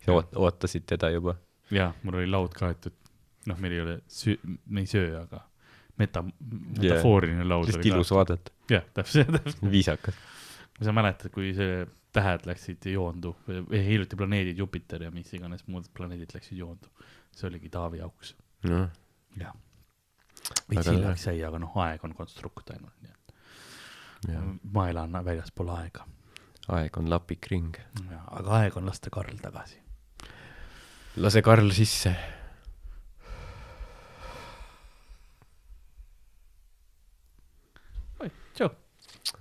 oot-, 0.08 0.36
ootasid 0.36 0.86
teda 0.94 1.12
juba. 1.14 1.36
ja 1.74 1.92
mul 2.02 2.20
oli 2.22 2.30
laud 2.30 2.54
kaetud, 2.56 2.96
noh, 3.50 3.60
meil 3.60 3.76
ei 3.76 3.84
ole 3.84 3.98
süü-, 4.08 4.40
me 4.66 4.84
ei 4.84 4.90
söö, 4.90 5.10
aga 5.22 5.44
meta-, 6.00 6.24
metafooriline 6.24 7.46
laud 7.48 7.68
lihtsalt 7.68 7.90
ilus 7.92 8.12
vaadata, 8.14 8.54
jah, 8.70 8.86
täpselt, 8.96 9.30
täpselt. 9.36 9.66
viisakas. 9.70 10.22
Sa 10.82 10.94
mäletad, 10.94 11.30
kui 11.34 11.52
see 11.56 11.84
tähed 12.14 12.46
läksid 12.46 12.86
joondu, 12.92 13.34
hiljuti 13.72 14.16
planeedid 14.16 14.58
Jupiter 14.58 15.02
ja 15.02 15.10
mis 15.14 15.32
iganes 15.34 15.66
muud 15.66 15.86
planeedid 15.94 16.34
läksid 16.34 16.58
joondu. 16.58 16.90
see 17.34 17.48
oligi 17.48 17.68
Taavi 17.68 18.00
auks. 18.00 18.36
noh, 18.70 18.88
jah. 19.38 19.54
veits 20.70 20.90
hiljaks 20.90 21.26
jäi, 21.26 21.40
aga 21.44 21.58
noh, 21.58 21.78
aeg 21.86 22.04
on 22.04 22.14
konstrukt 22.14 22.70
ainult, 22.70 22.94
nii 23.02 23.10
et 23.10 23.24
ma 24.72 24.88
elan 24.88 25.18
väljaspool 25.24 25.72
aega. 25.74 26.06
aeg 26.76 26.98
on 26.98 27.10
lapik 27.10 27.50
ring. 27.50 27.74
aga 28.10 28.60
aeg 28.60 28.76
on 28.78 28.86
lasta 28.86 29.10
Karl 29.10 29.42
tagasi. 29.42 29.80
lase 31.16 31.42
Karl 31.42 31.70
sisse. 31.70 32.14
oi, 38.20 38.30
tšau 38.54 38.70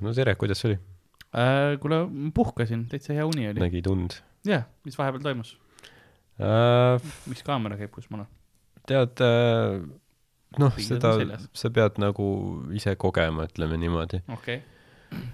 no 0.01 0.14
tere, 0.14 0.35
kuidas 0.35 0.65
oli? 0.65 0.80
äh,. 1.34 1.80
kuule, 1.81 2.05
puhkasin, 2.34 2.88
täitsa 2.91 3.15
hea 3.18 3.26
uni 3.26 3.49
oli. 3.49 3.61
nägid 3.64 3.89
und 3.91 4.22
jah, 4.47 4.68
mis 4.85 4.97
vahepeal 4.99 5.23
toimus? 5.23 5.55
äh,? 6.39 7.11
miks 7.30 7.43
kaamera 7.47 7.77
käib, 7.80 7.91
kus 7.95 8.10
ma 8.11 8.22
olen? 8.22 8.31
tead 8.89 9.23
äh,, 9.23 9.81
noh, 10.61 10.80
seda 10.81 11.15
sa 11.55 11.73
pead 11.73 11.99
nagu 12.03 12.27
ise 12.76 12.95
kogema, 12.99 13.47
ütleme 13.49 13.80
niimoodi. 13.81 14.23
okei 14.34 14.61
okay.. 14.61 15.27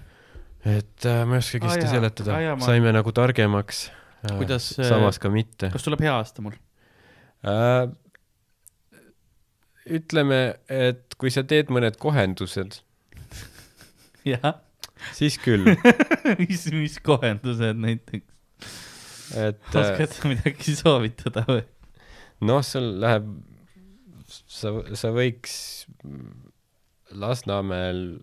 et 0.78 1.08
äh, 1.08 1.22
ma 1.28 1.38
ei 1.38 1.44
oskagi 1.44 1.68
Aa, 1.68 1.78
seda 1.78 1.94
seletada 1.96 2.42
jaa, 2.44 2.58
ma- 2.60 2.68
saime 2.68 2.94
nagu 2.96 3.14
targemaks 3.16 3.88
äh,. 3.90 4.36
Kuidas, 4.36 4.72
äh, 4.78 4.88
samas 4.88 5.20
ka 5.22 5.32
mitte 5.32 5.72
kas 5.72 5.86
tuleb 5.86 6.04
hea 6.06 6.14
aasta 6.16 6.44
mul? 6.44 6.56
äh,. 7.44 7.90
ütleme, 9.90 10.40
et 10.70 11.16
kui 11.18 11.32
sa 11.34 11.42
teed 11.42 11.72
mõned 11.72 11.96
kohendused, 11.98 12.76
jah. 14.32 14.60
Siis 15.16 15.38
küll, 15.42 15.68
mis, 16.40 16.66
mis 16.74 16.98
kohendused 17.04 17.80
näiteks? 17.80 18.26
et 19.40 19.74
oskad 19.82 20.16
sa 20.16 20.30
midagi 20.30 20.76
soovitada 20.78 21.44
või? 21.48 21.64
noh, 22.46 22.62
sul 22.66 22.92
läheb, 23.02 23.28
sa, 24.28 24.74
sa 24.96 25.12
võiks 25.14 25.54
Lasnamäel, 27.10 28.20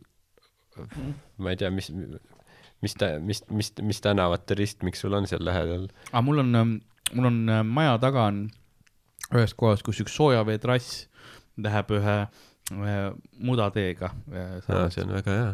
ma 1.44 1.52
ei 1.52 1.58
tea, 1.60 1.68
mis, 1.76 1.90
mis 2.84 2.94
ta, 2.96 3.18
mis, 3.20 3.42
mis, 3.52 3.74
mis 3.84 4.00
tänavate 4.04 4.56
ristmik 4.56 4.96
sul 4.96 5.18
on 5.18 5.28
seal 5.28 5.44
lähedal? 5.44 5.90
aga 6.12 6.24
mul 6.24 6.44
on, 6.46 6.80
mul 7.12 7.30
on 7.32 7.42
äh, 7.52 7.66
maja 7.68 7.98
taga 8.04 8.30
on 8.32 8.46
ühes 9.36 9.54
kohas, 9.58 9.84
kus 9.84 10.00
üks 10.04 10.16
soojaveetrass 10.16 11.08
läheb 11.64 11.92
ühe, 11.98 12.18
ühe 12.76 12.98
mudateega. 13.50 14.12
see 14.64 15.04
on 15.04 15.16
väga 15.18 15.38
hea. 15.40 15.54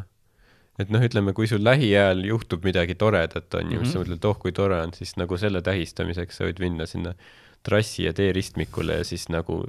Et 0.83 0.91
noh, 0.93 1.03
ütleme, 1.03 1.33
kui 1.37 1.47
sul 1.49 1.63
lähiajal 1.65 2.21
juhtub 2.27 2.65
midagi 2.67 2.95
toredat, 2.99 3.47
on 3.59 3.71
ju, 3.73 3.81
mis 3.83 3.93
sa 3.95 4.01
mõtled, 4.03 4.25
oh 4.29 4.37
kui 4.41 4.51
tore 4.55 4.79
on, 4.83 4.93
siis 4.97 5.15
nagu 5.19 5.37
selle 5.41 5.61
tähistamiseks 5.65 6.39
sa 6.39 6.47
võid 6.49 6.59
minna 6.63 6.85
sinna 6.89 7.15
trassi 7.63 8.03
ja 8.03 8.11
teeristmikule 8.15 8.97
ja 8.99 9.03
siis 9.07 9.29
nagu 9.31 9.61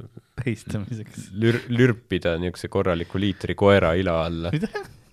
tähistamiseks. 0.42 1.28
lür-, 1.38 1.62
lürpida 1.70 2.32
niisuguse 2.42 2.68
korraliku 2.72 3.20
liitri 3.22 3.54
koera 3.54 3.92
ila 3.94 4.16
alla 4.26 4.50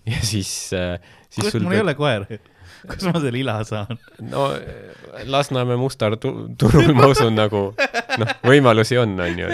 ja 0.09 0.17
siis 0.25 0.49
äh,, 0.73 0.95
siis 1.29 1.43
kurat, 1.45 1.51
sul 1.53 1.67
mul 1.67 1.77
ei 1.77 1.83
ole 1.83 1.93
koeri. 1.99 2.39
kus 2.89 3.05
ma 3.05 3.21
selle 3.21 3.37
ila 3.43 3.59
saan? 3.69 3.99
no 4.31 4.47
Lasnamäe 5.29 5.77
mustar 5.77 6.15
tu- 6.17 6.47
turul 6.57 6.89
ma 6.97 7.05
usun 7.11 7.37
nagu 7.37 7.67
noh, 8.17 8.33
võimalusi 8.49 8.97
on, 8.97 9.13
on 9.21 9.43
ju. 9.43 9.51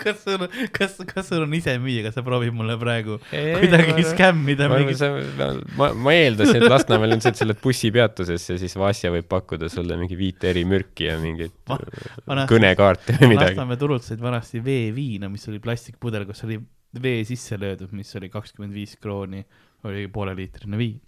Kas 0.00 0.22
sul, 0.24 0.44
kas, 0.74 0.96
kas 1.10 1.28
sul 1.30 1.44
on 1.44 1.54
ise 1.58 1.74
müüa, 1.82 2.04
kas 2.06 2.16
sa 2.18 2.24
proovid 2.26 2.54
mulle 2.56 2.76
praegu 2.80 3.18
kuidagi 3.30 4.06
skämmida 4.12 4.68
ma, 4.70 4.78
mingi 4.80 4.96
ma, 5.38 5.50
ma, 5.80 5.90
ma 6.06 6.14
eeldasin, 6.16 6.62
et 6.62 6.72
Lasnamäel 6.72 7.16
on 7.16 7.24
see, 7.24 7.34
et 7.34 7.40
sa 7.40 7.48
lähed 7.48 7.62
bussipeatusesse 7.64 8.56
ja 8.56 8.62
siis 8.62 8.76
Vasja 8.78 9.12
võib 9.14 9.28
pakkuda 9.30 9.70
sulle 9.72 9.98
mingi 10.00 10.18
viit 10.18 10.44
eri 10.48 10.64
mürki 10.68 11.08
ja 11.10 11.18
vanasti- 11.18 12.48
kõnekaarte 12.54 13.18
või 13.20 13.32
midagi. 13.34 13.54
Lasnamäe 13.56 13.80
turult 13.80 14.06
said 14.06 14.22
vanasti 14.22 14.62
veeviina, 14.64 15.30
mis 15.32 15.46
oli 15.50 15.60
plastikpudel, 15.62 16.26
kus 16.28 16.44
oli 16.48 16.60
vee 17.02 17.24
sisse 17.28 17.58
löödud, 17.60 17.92
mis 17.96 18.14
oli 18.16 18.30
kakskümmend 18.32 18.74
viis 18.74 18.96
krooni, 19.00 19.44
oli 19.88 20.06
pooleliitrine 20.12 20.78
viin. 20.80 21.00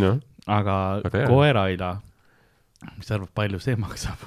noh, 0.00 0.18
aga 0.46 0.74
hea. 1.12 1.26
koeraila, 1.28 1.92
mis 2.96 3.08
sa 3.08 3.16
arvad, 3.18 3.32
palju 3.34 3.60
see 3.62 3.76
maksab? 3.80 4.20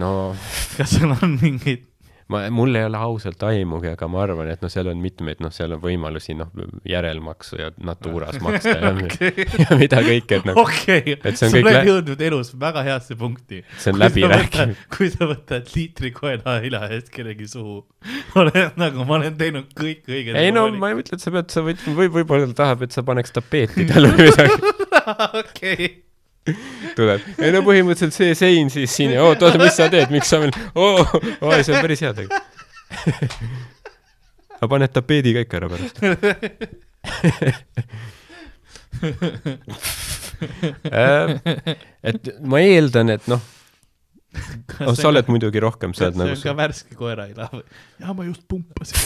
no 0.00 0.32
kas 0.76 0.94
sul 0.96 1.12
on 1.12 1.36
mingeid, 1.40 1.84
ma, 2.32 2.42
mul 2.54 2.78
ei 2.78 2.86
ole 2.88 2.98
ausalt 2.98 3.42
aimugi, 3.46 3.92
aga 3.92 4.08
ma 4.10 4.22
arvan, 4.24 4.50
et 4.52 4.62
noh, 4.64 4.72
seal 4.72 4.90
on 4.92 5.00
mitmeid, 5.02 5.42
noh, 5.44 5.52
seal 5.54 5.76
on 5.76 5.82
võimalusi, 5.82 6.36
noh, 6.38 6.50
järelmaksu 6.88 7.60
ja 7.60 7.70
Naturas 7.84 8.38
maksta 8.44 8.74
ja, 8.78 8.92
ja 9.64 9.78
mida 9.80 10.02
kõike, 10.04 10.40
et 10.40 10.48
noh, 10.48 10.60
okei, 10.64 11.16
et 11.18 11.28
sa 11.38 11.48
see 11.48 11.50
on 11.50 11.56
kõik 11.56 11.68
oled 11.68 11.78
lä- 11.78 11.84
jõudnud 11.90 12.26
elus 12.28 12.52
väga 12.60 12.84
heasse 12.88 13.18
punkti. 13.20 13.62
see 13.78 13.94
on 13.94 14.00
läbirääkimine. 14.02 14.78
kui 14.96 15.10
sa 15.12 15.28
võtad 15.30 15.72
liitri 15.76 16.12
koeraila 16.16 16.86
eest 16.96 17.12
kellegi 17.14 17.48
suhu, 17.50 17.82
oled 18.42 18.80
nagu, 18.80 19.06
ma 19.08 19.18
olen 19.20 19.36
teinud 19.40 19.72
kõik 19.78 20.08
õiged. 20.10 20.38
ei 20.38 20.54
no 20.54 20.68
ma 20.74 20.92
ei 20.92 21.00
ütle, 21.02 21.18
et 21.18 21.24
sa 21.24 21.34
pead, 21.34 21.50
sa 21.52 21.64
võid, 21.66 21.82
või 21.92 22.10
võib-olla 22.20 22.50
ta 22.52 22.62
tahab, 22.64 22.86
et 22.86 22.94
sa 22.96 23.04
paneks 23.06 23.34
tapeeti 23.34 23.86
talle 23.90 24.14
või 24.16 24.30
midagi 24.30 24.72
okei, 25.42 25.90
tuleb. 26.98 27.20
ei 27.38 27.52
no 27.54 27.60
põhimõtteliselt 27.66 28.14
see 28.16 28.34
sein 28.38 28.70
siis 28.72 28.90
siin 28.96 29.10
ja 29.14 29.20
oot, 29.26 29.42
oota, 29.42 29.58
mis 29.62 29.76
sa 29.78 29.88
teed, 29.92 30.10
miks 30.14 30.28
sa 30.32 30.36
veel, 30.42 30.52
oo, 30.74 31.04
oo, 31.04 31.52
see 31.62 31.74
on 31.74 31.84
päris 31.84 32.02
hea 32.02 32.12
tegelikult. 32.16 32.48
aga 34.58 34.70
paned 34.70 34.92
tapeedi 34.94 35.30
ka 35.36 35.40
ikka 35.46 35.56
ära 35.60 35.68
pärast. 35.72 35.96
et 42.10 42.22
ma 42.46 42.56
eeldan, 42.62 43.08
et 43.14 43.24
noh, 43.30 43.42
oh, 44.86 44.94
sa 44.98 45.10
oled 45.10 45.26
muidugi 45.30 45.58
rohkem, 45.62 45.90
sa 45.96 46.00
oled 46.08 46.14
see 46.16 46.22
nagu 46.22 46.34
on 46.36 46.42
ka 46.46 46.54
värske 46.58 46.92
koeraila 46.98 47.44
või? 47.54 47.64
jaa, 48.02 48.12
ma 48.18 48.22
just 48.28 48.42
pumpasin. 48.50 48.98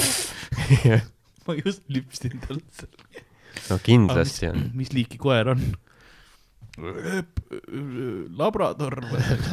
ma 1.47 1.53
just 1.61 1.83
lüpsin 1.93 2.35
talt 2.45 2.69
seal. 2.77 2.95
no 3.71 3.75
kindlasti 3.85 4.45
on. 4.53 4.59
mis 4.77 4.91
liiki 4.97 5.21
koer 5.21 5.47
on? 5.57 5.61
Labrador 8.37 8.99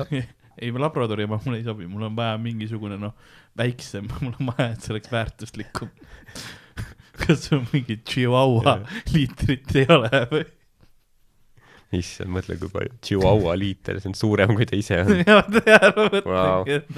ei, 0.62 0.72
labradori 0.72 1.24
oma 1.24 1.40
mulle 1.46 1.62
ei 1.62 1.64
sobi, 1.64 1.88
mul 1.88 2.08
on 2.10 2.18
vaja 2.18 2.38
mingisugune 2.42 2.98
noh, 3.00 3.16
väiksem, 3.58 4.10
mul 4.22 4.36
on 4.40 4.52
vaja, 4.52 4.74
et 4.74 4.84
see 4.84 4.96
oleks 4.96 5.12
väärtuslikum. 5.14 5.94
kas 7.24 7.48
sul 7.48 7.64
mingit 7.72 8.04
chihuahua 8.10 8.80
liitrit 9.14 9.76
ei 9.78 9.88
ole 9.94 10.10
või? 10.32 10.46
issand, 11.94 12.32
mõtle, 12.34 12.58
kui 12.58 12.72
palju. 12.74 12.96
Chihuahua 13.06 13.54
liiter, 13.54 14.00
see 14.02 14.10
on 14.10 14.16
suurem, 14.18 14.56
kui 14.58 14.66
ta 14.66 14.74
ise 14.74 14.98
on. 15.04 15.20
ja 15.22 15.36
ma 15.38 15.44
tean, 15.46 15.92
ma 15.94 16.08
mõtlengi, 16.10 16.80
et 16.80 16.90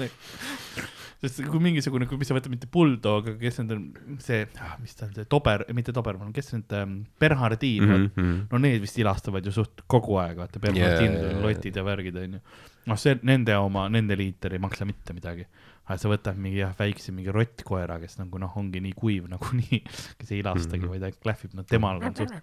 sest 1.26 1.42
kui 1.50 1.60
mingisugune, 1.62 2.06
kui, 2.08 2.18
mis 2.20 2.28
sa 2.30 2.36
võtad, 2.36 2.52
mitte 2.52 2.68
bulldog, 2.72 3.30
aga 3.32 3.40
kes 3.40 3.60
need 3.62 3.74
on, 3.74 3.84
see, 4.22 4.44
mis 4.82 4.96
ta 4.98 5.06
on, 5.06 5.12
see 5.16 5.28
tober, 5.30 5.64
mitte 5.76 5.94
dobermann, 5.96 6.32
kes 6.36 6.52
need 6.54 6.74
ähm,, 6.76 6.96
Bernhardiin 7.22 7.84
mm, 7.86 8.08
-hmm. 8.14 8.36
no 8.52 8.60
need 8.62 8.80
vist 8.84 8.98
ilastavad 9.02 9.46
ju 9.46 9.54
suht 9.54 9.84
kogu 9.90 10.18
aeg, 10.22 10.38
vaata, 10.42 10.62
Bernhardiinid 10.62 11.18
Jaa, 11.20 11.30
on 11.30 11.40
jaa, 11.40 11.44
lotid 11.46 11.76
ja 11.76 11.84
värgid, 11.86 12.18
onju. 12.22 12.42
noh, 12.86 13.00
see, 13.00 13.18
nende 13.22 13.56
oma, 13.58 13.88
nende 13.92 14.18
liiter 14.18 14.56
ei 14.56 14.62
maksa 14.62 14.88
mitte 14.88 15.16
midagi. 15.16 15.46
aga 15.86 15.98
sa 16.02 16.10
võtad 16.10 16.38
mingi 16.42 16.58
jah, 16.58 16.74
väikse 16.78 17.12
mingi 17.14 17.34
rottkoera, 17.34 18.00
kes 18.02 18.18
nagu 18.18 18.38
noh, 18.42 18.56
ongi 18.58 18.82
nii 18.82 18.94
kuiv 18.96 19.28
nagunii, 19.34 19.82
kes 20.18 20.32
ei 20.32 20.42
ilastagi 20.42 20.82
mm, 20.82 20.84
-hmm. 20.84 20.90
vaid 20.94 21.02
ainult 21.02 21.22
klähvib, 21.22 21.54
no 21.54 21.62
temal 21.62 22.02
on 22.02 22.16
suht, 22.16 22.34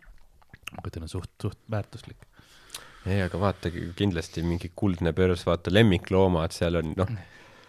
ma 0.71 0.87
ütlen, 0.87 1.07
suht, 1.11 1.31
suht 1.41 1.59
väärtuslik. 1.71 2.27
ei, 3.05 3.21
aga 3.21 3.39
vaatagi 3.39 3.91
kindlasti 3.95 4.43
mingi 4.43 4.71
kuldne 4.75 5.11
börs, 5.13 5.45
vaata 5.45 5.73
lemmikloomad, 5.73 6.51
seal 6.55 6.79
on 6.79 6.93
noh, 6.97 7.17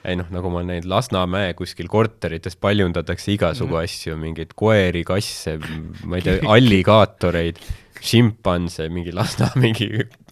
ei 0.04 0.18
noh, 0.20 0.28
nagu 0.34 0.50
ma 0.52 0.62
näinud 0.66 0.88
Lasnamäe 0.90 1.54
kuskil 1.58 1.88
korterites 1.92 2.58
paljundatakse 2.60 3.32
igasugu 3.34 3.78
asju, 3.80 4.18
mingeid 4.20 4.52
koeri, 4.58 5.04
kasse, 5.08 5.56
ma 6.04 6.20
ei 6.20 6.26
tea, 6.26 6.36
alligaatoreid, 6.56 7.60
šimpanse, 8.04 8.90
mingi 8.92 9.14
Lasna 9.16 9.50
mingi 9.60 9.88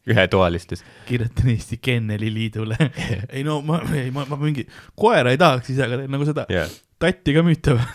ühetoalistes. 0.09 0.85
kirjutan 1.09 1.53
Eesti 1.55 1.79
Kenneli 1.83 2.33
Liidule. 2.35 2.77
ei 3.35 3.45
no 3.47 3.61
ma, 3.67 3.81
ei 3.97 4.11
ma, 4.15 4.27
ma 4.29 4.39
mingi 4.41 4.67
koera 4.99 5.33
ei 5.33 5.41
tahaks 5.41 5.73
ise, 5.75 5.87
aga 5.87 6.03
teen 6.03 6.13
nagu 6.13 6.27
seda 6.29 6.47
ja, 6.53 6.67
tatti 7.03 7.37
ka 7.37 7.45
müüte 7.47 7.79
või? 7.79 7.91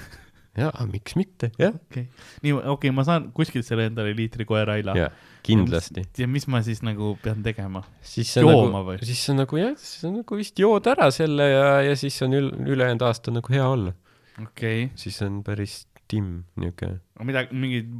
Ja 0.57 0.71
miks 0.89 1.15
mitte, 1.19 1.51
jah, 1.59 1.75
okei, 1.75 2.07
nii, 2.43 2.53
okei 2.57 2.71
okay,, 2.73 2.93
ma 2.95 3.05
saan 3.07 3.29
kuskilt 3.35 3.67
selle 3.67 3.87
endale 3.91 4.13
liitri 4.17 4.45
koeraila. 4.49 4.95
ja 4.97 5.09
kindlasti. 5.45 6.03
ja 6.17 6.27
mis 6.29 6.47
ma 6.51 6.61
siis 6.65 6.81
nagu 6.85 7.13
pean 7.23 7.43
tegema? 7.45 7.83
Jooma 8.03 8.71
nagu 8.71 8.83
või?, 8.91 9.01
siis 9.07 9.23
on 9.33 9.41
nagu 9.43 9.61
jah, 9.61 9.75
siis 9.79 10.07
on 10.09 10.17
nagu 10.21 10.39
vist 10.39 10.59
jood 10.59 10.89
ära 10.91 11.09
selle 11.13 11.49
ja, 11.51 11.67
ja 11.87 11.97
siis 11.99 12.17
on 12.25 12.37
ül-, 12.37 12.53
ülejäänud 12.67 13.05
aasta 13.07 13.33
nagu 13.35 13.53
hea 13.53 13.67
olla. 13.67 13.93
okei 14.41 14.87
okay., 14.87 14.95
siis 14.99 15.21
on 15.25 15.43
päris 15.45 15.83
timm 16.07 16.41
niuke 16.59 16.97
midagi, 17.27 17.55
mingeid 17.57 17.91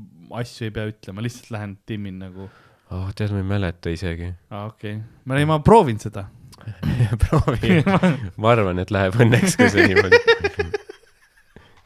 asju 0.41 0.67
ei 0.67 0.73
pea 0.75 0.89
ütlema, 0.91 1.23
lihtsalt 1.25 1.53
lähen 1.55 1.77
timmin 1.89 2.19
nagu, 2.23 2.49
oh,. 2.91 3.11
tead, 3.15 3.33
ma 3.35 3.43
ei 3.43 3.51
mäleta 3.55 3.93
isegi. 3.93 4.33
aa 4.51 4.67
okei 4.71 4.97
okay., 4.97 5.23
ma, 5.25 5.45
ma 5.53 5.61
proovin 5.63 6.01
seda. 6.01 6.27
proovi, 7.23 7.83
ma 8.41 8.51
arvan, 8.51 8.81
et 8.81 8.91
läheb 8.91 9.15
õnneks, 9.21 9.55
kui 9.59 9.69
see 9.71 9.87
niimoodi. 9.91 10.19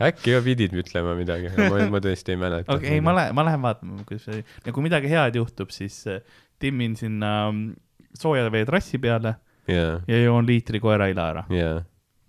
äkki 0.07 0.33
juba 0.33 0.43
pidid 0.45 0.73
ütlema 0.81 1.13
midagi, 1.17 1.51
ma, 1.57 1.85
ma 1.91 2.01
tõesti 2.03 2.35
ei 2.35 2.39
mäleta. 2.41 2.75
okei, 2.75 2.97
ei 2.97 3.03
ma 3.03 3.13
lähen, 3.17 3.35
ma 3.37 3.45
lähen 3.47 3.63
vaatama, 3.63 4.01
kuidas 4.07 4.27
see, 4.29 4.43
ja 4.65 4.73
kui 4.75 4.85
midagi 4.85 5.11
head 5.11 5.37
juhtub, 5.39 5.71
siis 5.73 6.01
äh, 6.11 6.21
timmin 6.61 6.95
sinna 6.99 7.31
mm, 7.51 7.73
sooja 8.17 8.51
vee 8.53 8.65
trassi 8.67 8.99
peale 9.01 9.35
jaa, 9.69 9.99
ja 10.07 10.21
joon 10.23 10.47
liitri 10.47 10.81
koeraila 10.83 11.27
ära. 11.33 11.45
jaa, 11.53 11.81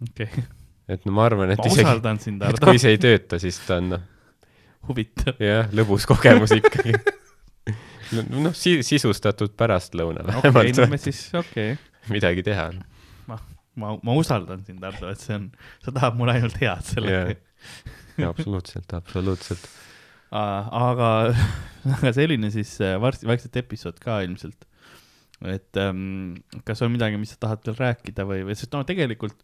okei 0.05 0.29
okay., 0.29 0.47
et 0.93 1.07
no 1.09 1.15
ma 1.17 1.27
arvan, 1.29 1.55
et 1.55 1.63
ma 1.63 1.69
isegi, 1.71 1.87
et 1.87 2.47
Ardo 2.49 2.71
kui, 2.71 2.81
see 2.83 2.97
ei 2.97 3.03
tööta, 3.03 3.41
siis 3.43 3.61
ta 3.67 3.79
on 3.83 3.93
noh, 3.95 4.07
huvitav. 4.89 5.39
jah, 5.43 5.71
lõbus 5.77 6.07
kogemus 6.11 6.55
ikkagi. 6.59 6.97
noh, 8.33 8.53
si-, 8.57 8.81
sisustatud 8.87 9.55
pärastlõuna 9.59 10.27
okei 10.27 10.39
okay,, 10.41 10.51
no 10.51 10.59
me 10.59 10.73
vähemalt, 10.73 11.07
siis, 11.07 11.25
okei 11.39 11.77
okay., 11.77 12.13
midagi 12.13 12.45
teha. 12.47 12.69
ma, 13.31 13.39
ma, 13.79 13.95
ma 14.03 14.19
usaldan 14.19 14.67
sind, 14.67 14.83
Ardo, 14.85 15.13
et 15.15 15.23
see 15.23 15.39
on, 15.39 15.49
sa 15.85 15.95
tahad 15.95 16.19
mulle 16.19 16.37
ainult 16.37 16.61
head 16.61 16.93
sellega 16.93 17.25
Jaa. 17.31 17.41
absoluutselt, 18.31 18.93
absoluutselt. 18.95 19.67
aga, 20.33 21.11
aga 21.97 22.13
selline 22.17 22.53
siis 22.55 22.75
äh, 22.85 22.99
varsti 23.01 23.29
vaikselt 23.29 23.59
episood 23.63 24.01
ka 24.03 24.21
ilmselt. 24.27 24.69
et 25.43 25.81
ähm, 25.83 26.37
kas 26.65 26.83
on 26.83 26.93
midagi, 26.95 27.19
mis 27.19 27.35
sa 27.35 27.41
tahad 27.43 27.65
veel 27.67 27.79
rääkida 27.81 28.27
või, 28.29 28.45
või 28.47 28.57
sest 28.59 28.75
no 28.75 28.85
tegelikult 28.87 29.43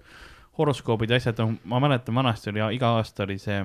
horoskoobid 0.59 1.11
ja 1.11 1.19
asjad, 1.19 1.39
no 1.43 1.57
ma 1.70 1.81
mäletan 1.82 2.15
vanasti 2.15 2.53
oli 2.53 2.62
iga 2.77 2.97
aasta 2.99 3.24
oli 3.27 3.39
see, 3.43 3.62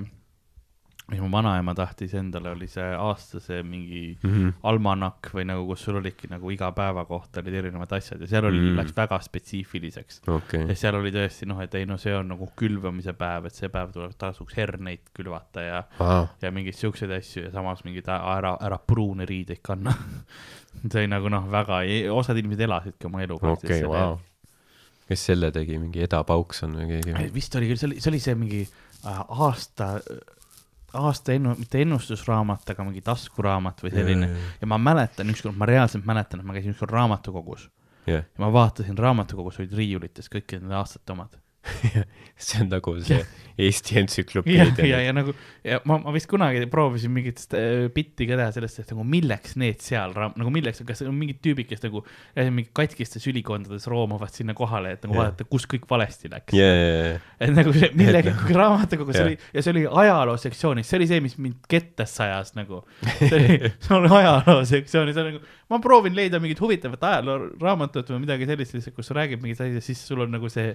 mis 1.12 1.20
mu 1.20 1.28
vanaema 1.32 1.74
tahtis 1.76 2.14
endale, 2.16 2.54
oli 2.56 2.68
see 2.72 2.86
aastase 2.96 3.58
mingi 3.68 4.18
Mhm. 4.24 4.54
almanakk 4.64 5.34
või 5.36 5.44
nagu, 5.50 5.66
kus 5.68 5.82
sul 5.84 5.98
olidki 6.00 6.30
nagu 6.32 6.50
iga 6.54 6.70
päeva 6.72 7.04
kohta 7.06 7.42
olid 7.44 7.54
erinevad 7.60 7.92
asjad 7.98 8.22
ja 8.24 8.28
seal 8.28 8.46
oli 8.48 8.60
Mm. 8.60 8.70
mm., 8.72 8.78
läks 8.80 8.96
väga 8.96 9.20
spetsiifiliseks. 9.20 10.22
okei 10.28 10.66
ja, 10.70 10.76
seal 10.76 10.96
oli 10.96 11.12
tõesti 11.12 11.46
noh, 11.48 11.60
et 11.62 11.76
ei 11.76 11.86
no 11.86 11.98
see 11.98 12.16
on 12.16 12.28
nagu 12.32 12.48
külvamise 12.56 13.14
päev, 13.20 13.46
et 13.46 13.54
see 13.56 13.68
päev 13.70 13.92
tuleb, 13.92 14.14
tasuks 14.18 14.56
herneid 14.56 15.04
külvata 15.14 15.62
ja 15.62 15.84
ja 16.42 16.52
mingeid 16.52 16.76
siukseid 16.80 17.12
asju 17.12 17.44
ja 17.50 17.52
samas 17.52 17.84
mingeid 17.84 18.08
ära, 18.08 18.58
ära 18.62 18.78
pruune 18.78 19.26
riideid 19.28 19.60
kanna. 19.62 19.92
see 20.92 21.04
oli 21.04 21.08
nagu 21.12 21.30
noh, 21.30 21.44
väga, 21.52 21.82
osad 22.16 22.38
inimesed 22.40 22.64
elasidki 22.66 23.06
oma 23.12 23.22
elu. 23.24 23.38
okei, 23.42 23.84
vau. 23.84 24.20
kes 25.08 25.26
selle 25.26 25.52
tegi, 25.52 25.78
mingi 25.78 26.02
Eda 26.02 26.24
Paukson 26.24 26.74
või 26.80 27.02
keegi 27.04 27.34
vist 27.36 27.56
oli 27.60 27.68
küll, 27.68 27.78
see 27.78 27.88
oli, 27.92 28.00
see 28.00 28.10
oli 28.14 28.20
see 28.24 28.36
mingi 28.40 28.62
äh, 29.06 29.20
aasta, 29.30 30.00
aasta 30.94 31.34
ennu-, 31.34 31.56
mitte 31.60 31.82
ennustusraamat, 31.82 32.70
aga 32.74 32.86
mingi 32.88 33.02
taskuraamat 33.06 33.84
või 33.84 33.94
selline. 33.94 34.30
ja 34.62 34.70
ma 34.70 34.78
mäletan 34.82 35.30
ükskord, 35.34 35.58
ma 35.58 35.70
reaalselt 35.70 36.06
mäletan, 36.06 36.42
et 36.42 36.48
ma 36.48 36.56
käisin 36.56 36.76
ükskord 36.76 36.94
raamatukogus 36.94 37.70
jah, 38.08 38.24
ja 38.24 38.44
ma 38.44 38.52
vaatasin 38.54 38.98
raamatukogus 38.98 39.60
olid 39.62 39.74
riiulites 39.78 40.30
kõik 40.32 40.58
nende 40.60 40.78
aastate 40.80 41.16
omad. 41.16 41.40
see 42.44 42.62
on 42.64 42.70
nagu 42.74 42.98
see 43.04 43.24
Eesti 43.58 43.96
ja, 43.96 44.02
entsüklopeedia. 44.02 44.86
ja, 44.86 45.00
ja 45.06 45.14
nagu 45.14 45.34
ja 45.64 45.78
ma, 45.86 46.00
ma 46.02 46.14
vist 46.16 46.26
kunagi 46.30 46.64
proovisin 46.72 47.12
mingit 47.14 47.44
äh, 47.54 47.86
bitti 47.94 48.26
ka 48.26 48.38
teha 48.40 48.50
sellest, 48.56 48.80
et 48.82 48.94
nagu 48.96 49.06
milleks 49.06 49.54
need 49.62 49.84
seal, 49.84 50.16
nagu 50.18 50.54
milleks, 50.54 50.82
kas 50.88 51.04
on 51.06 51.14
mingid 51.20 51.38
tüübid, 51.46 51.68
kes 51.70 51.84
nagu 51.86 52.02
äh, 52.34 52.50
mingi 52.50 52.72
katkistes 52.74 53.28
ülikondades 53.30 53.86
roomavad 53.92 54.34
sinna 54.34 54.56
kohale, 54.58 54.96
et 54.98 55.06
nagu 55.06 55.14
Jah. 55.14 55.22
vaadata, 55.22 55.46
kus 55.50 55.68
kõik 55.70 55.86
valesti 55.90 56.32
läks. 56.34 56.56
ja, 56.58 56.66
ja, 56.66 56.88
ja, 56.96 57.20
et 57.46 57.54
nagu 57.54 57.76
see 57.78 57.92
millegi 58.00 58.34
raamatukogus 58.62 59.20
Jah. 59.22 59.30
oli 59.30 59.38
ja 59.38 59.66
see 59.66 59.76
oli 59.76 59.86
ajaloo 60.04 60.40
sektsioonis, 60.42 60.90
see 60.90 61.02
oli 61.02 61.10
see, 61.14 61.24
mis 61.28 61.38
mind 61.38 61.70
kettasse 61.70 62.26
ajas 62.26 62.56
nagu. 62.58 62.82
see 63.20 63.38
oli, 63.38 63.74
see 63.78 63.98
oli 64.00 64.14
ajaloo 64.18 64.66
sektsioonis, 64.66 65.14
see 65.14 65.28
on 65.28 65.30
nagu, 65.36 65.46
ma 65.72 65.80
proovin 65.84 66.16
leida 66.18 66.42
mingit 66.44 66.62
huvitavat 66.64 67.04
ajalooraamatut 67.12 68.12
või 68.14 68.26
midagi 68.26 68.50
sellist 68.50 68.78
lihtsalt, 68.78 68.98
kus 68.98 69.14
räägib 69.16 69.44
mingit 69.44 69.64
asja, 69.64 69.84
siis 69.84 70.04
sul 70.08 70.26
on 70.26 70.36
nagu 70.36 70.52
see 70.52 70.74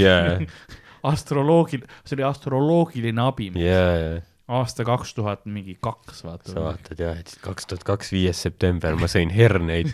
ja, 0.00 0.38
astroloogil-, 1.12 1.88
see 2.04 2.18
oli 2.18 2.28
astroloogiline 2.28 3.24
abimees 3.24 3.64
ja, 3.64 3.88
ja 3.98 4.14
aasta 4.48 4.84
kaks 4.84 5.14
tuhat 5.16 5.46
mingi 5.48 5.76
kaks, 5.80 6.20
sa 6.20 6.28
vaata. 6.28 6.54
vaatad 6.58 7.00
jah, 7.00 7.18
et 7.20 7.32
kaks 7.40 7.68
tuhat 7.70 7.84
kaks, 7.88 8.12
viies 8.12 8.42
september 8.44 8.96
ma 9.00 9.08
sõin 9.08 9.32
herneid. 9.32 9.92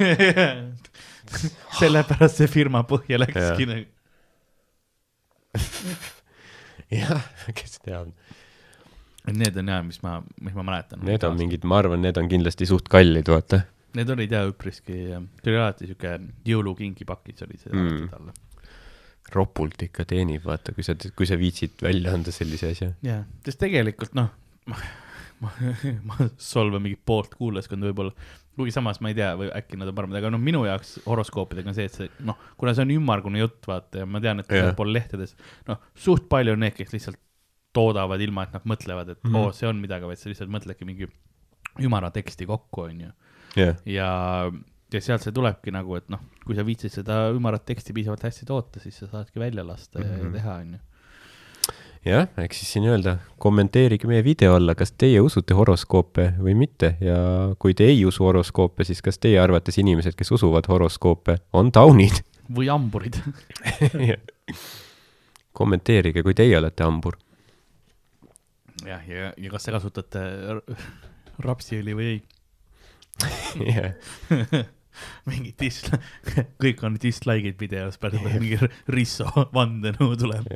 sellepärast 1.81 2.41
see 2.41 2.51
firma 2.51 2.83
põhja 2.89 3.21
läkski 3.21 3.69
nagu. 3.71 3.87
jah, 6.91 7.29
kes 7.59 7.79
teab. 7.85 8.11
Need 9.31 9.59
on 9.61 9.69
jah, 9.71 9.83
mis 9.87 10.01
ma, 10.03 10.19
mis 10.43 10.57
ma 10.57 10.65
mäletan. 10.67 11.05
Need 11.07 11.27
on 11.29 11.37
mingid, 11.39 11.67
ma 11.69 11.79
arvan, 11.83 12.03
need 12.03 12.19
on 12.19 12.31
kindlasti 12.31 12.67
suht 12.67 12.89
kallid, 12.91 13.29
vaata. 13.31 13.63
Need 13.99 14.13
olid 14.15 14.31
jah 14.37 14.47
üpriski, 14.51 14.97
see 15.43 15.51
oli 15.51 15.59
alati 15.59 15.89
siuke 15.91 16.15
jõulukingipakid 16.47 17.45
olid 17.47 17.63
see 17.63 17.73
Mm. 17.75 17.87
alati 17.87 18.11
talle. 18.15 18.33
ropult 19.35 19.83
ikka 19.87 20.05
teenib, 20.11 20.43
vaata, 20.43 20.73
kui 20.75 20.83
sa, 20.83 20.97
kui 21.17 21.27
sa 21.29 21.37
viitsid 21.39 21.83
välja 21.85 22.15
anda 22.17 22.33
sellise 22.35 22.73
asja. 22.75 22.89
jah, 23.07 23.25
sest 23.47 23.61
tegelikult 23.63 24.15
noh, 24.19 24.31
ma, 24.67 24.79
ma, 25.45 25.53
ma 26.09 26.17
solvan 26.39 26.83
mingit 26.83 27.03
poolt 27.07 27.37
kuulajaskonda 27.39 27.91
võib-olla, 27.91 28.15
kuigi 28.59 28.75
samas 28.75 28.99
ma 29.01 29.13
ei 29.13 29.17
tea, 29.19 29.31
või 29.39 29.53
äkki 29.55 29.79
nad 29.79 29.93
on 29.93 29.97
paremad, 29.97 30.19
aga 30.19 30.33
noh, 30.35 30.43
minu 30.43 30.65
jaoks 30.67 30.97
horoskoopidega 31.07 31.71
on 31.71 31.79
see, 31.79 31.87
et 31.87 31.95
see 32.01 32.11
noh, 32.27 32.39
kuna 32.59 32.75
see 32.75 32.89
on 32.89 32.95
ümmargune 32.97 33.43
jutt, 33.45 33.63
vaata 33.71 34.03
ja 34.03 34.09
ma 34.09 34.23
tean, 34.25 34.43
et 34.43 34.51
yeah. 34.51 34.75
pool 34.77 34.91
lehtedes, 34.97 35.37
noh, 35.71 35.79
suht 35.95 36.27
palju 36.33 36.57
on 36.57 36.65
need, 36.67 36.75
kes 36.75 36.91
lihtsalt 36.97 37.21
toodavad 37.77 38.21
ilma, 38.25 38.49
et 38.49 38.57
nad 38.57 38.67
mõtlevad, 38.67 39.15
et 39.15 39.21
mm. 39.23 39.31
-hmm. 39.31 39.39
oo, 39.39 39.53
see 39.55 39.69
on 39.71 39.79
midagi, 39.79 40.11
vaid 40.11 40.19
sa 40.19 40.33
lihtsalt 40.33 40.51
mõtledki 40.51 40.89
mingi 40.89 41.07
ümara 41.79 42.11
teksti 42.11 42.47
kokku, 42.47 42.89
onju. 42.89 43.11
ja, 43.57 43.75
ja 43.87 44.11
sealt 45.01 45.23
see 45.23 45.33
tulebki 45.33 45.71
nagu, 45.71 45.95
et 45.97 46.09
noh, 46.11 46.21
kui 46.45 46.57
sa 46.59 46.65
viitsid 46.67 46.91
seda 46.93 47.29
ümarat 47.35 47.65
teksti 47.69 47.93
piisavalt 47.95 48.23
hästi 48.27 48.47
toota, 48.49 48.81
siis 48.83 48.99
sa 48.99 49.07
saadki 49.07 49.39
välja 49.41 49.63
lasta 49.67 49.99
mm 49.99 50.05
-hmm. 50.05 50.19
ja 50.19 50.25
Mhm. 50.25 50.33
teha, 50.33 50.55
onju. 50.55 50.79
jah, 52.05 52.29
eks 52.39 52.59
siis 52.61 52.73
siin 52.73 52.85
öelda, 52.89 53.19
kommenteerige 53.39 54.09
meie 54.09 54.25
video 54.25 54.55
alla, 54.57 54.75
kas 54.75 54.93
teie 54.93 55.21
usute 55.21 55.55
horoskoope 55.55 56.35
või 56.39 56.55
mitte 56.55 56.97
ja 57.01 57.55
kui 57.59 57.75
te 57.75 57.85
ei 57.85 58.05
usu 58.05 58.25
horoskoope, 58.25 58.85
siis 58.85 59.03
kas 59.03 59.19
teie 59.19 59.39
arvates 59.41 59.79
inimesed, 59.79 60.15
kes 60.15 60.31
usuvad 60.33 60.67
horoskoope, 60.69 61.39
on 61.53 61.71
taunid? 61.73 62.23
või 62.57 62.67
hamburid 62.71 63.15
kommenteerige, 65.53 66.23
kui 66.23 66.35
teie 66.35 66.59
olete 66.59 66.85
hambur. 66.85 67.17
jah, 68.87 69.03
ja, 69.09 69.33
ja 69.37 69.51
kas 69.51 69.65
te 69.67 69.73
kasutate 69.75 70.21
rapsiõli 71.45 71.97
või 71.97 72.11
ei? 72.15 72.21
jah, 73.67 73.93
mingi 75.31 75.55
dis-, 75.61 75.83
kõik 76.63 76.85
on 76.87 76.99
dislike'id 77.01 77.59
videos, 77.61 77.99
pärast 78.01 78.27
mingi 78.37 78.59
Risso 78.91 79.29
vandenõu 79.55 80.15
tuleb. 80.21 80.53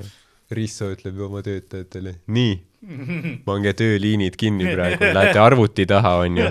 Risso 0.54 0.90
ütleb 0.92 1.18
oma 1.24 1.40
töötajatele, 1.44 2.18
nii, 2.36 2.56
pange 3.46 3.72
tööliinid 3.78 4.36
kinni 4.38 4.68
praegu, 4.68 5.08
lähete 5.16 5.40
arvuti 5.40 5.86
taha, 5.88 6.18
onju. 6.26 6.48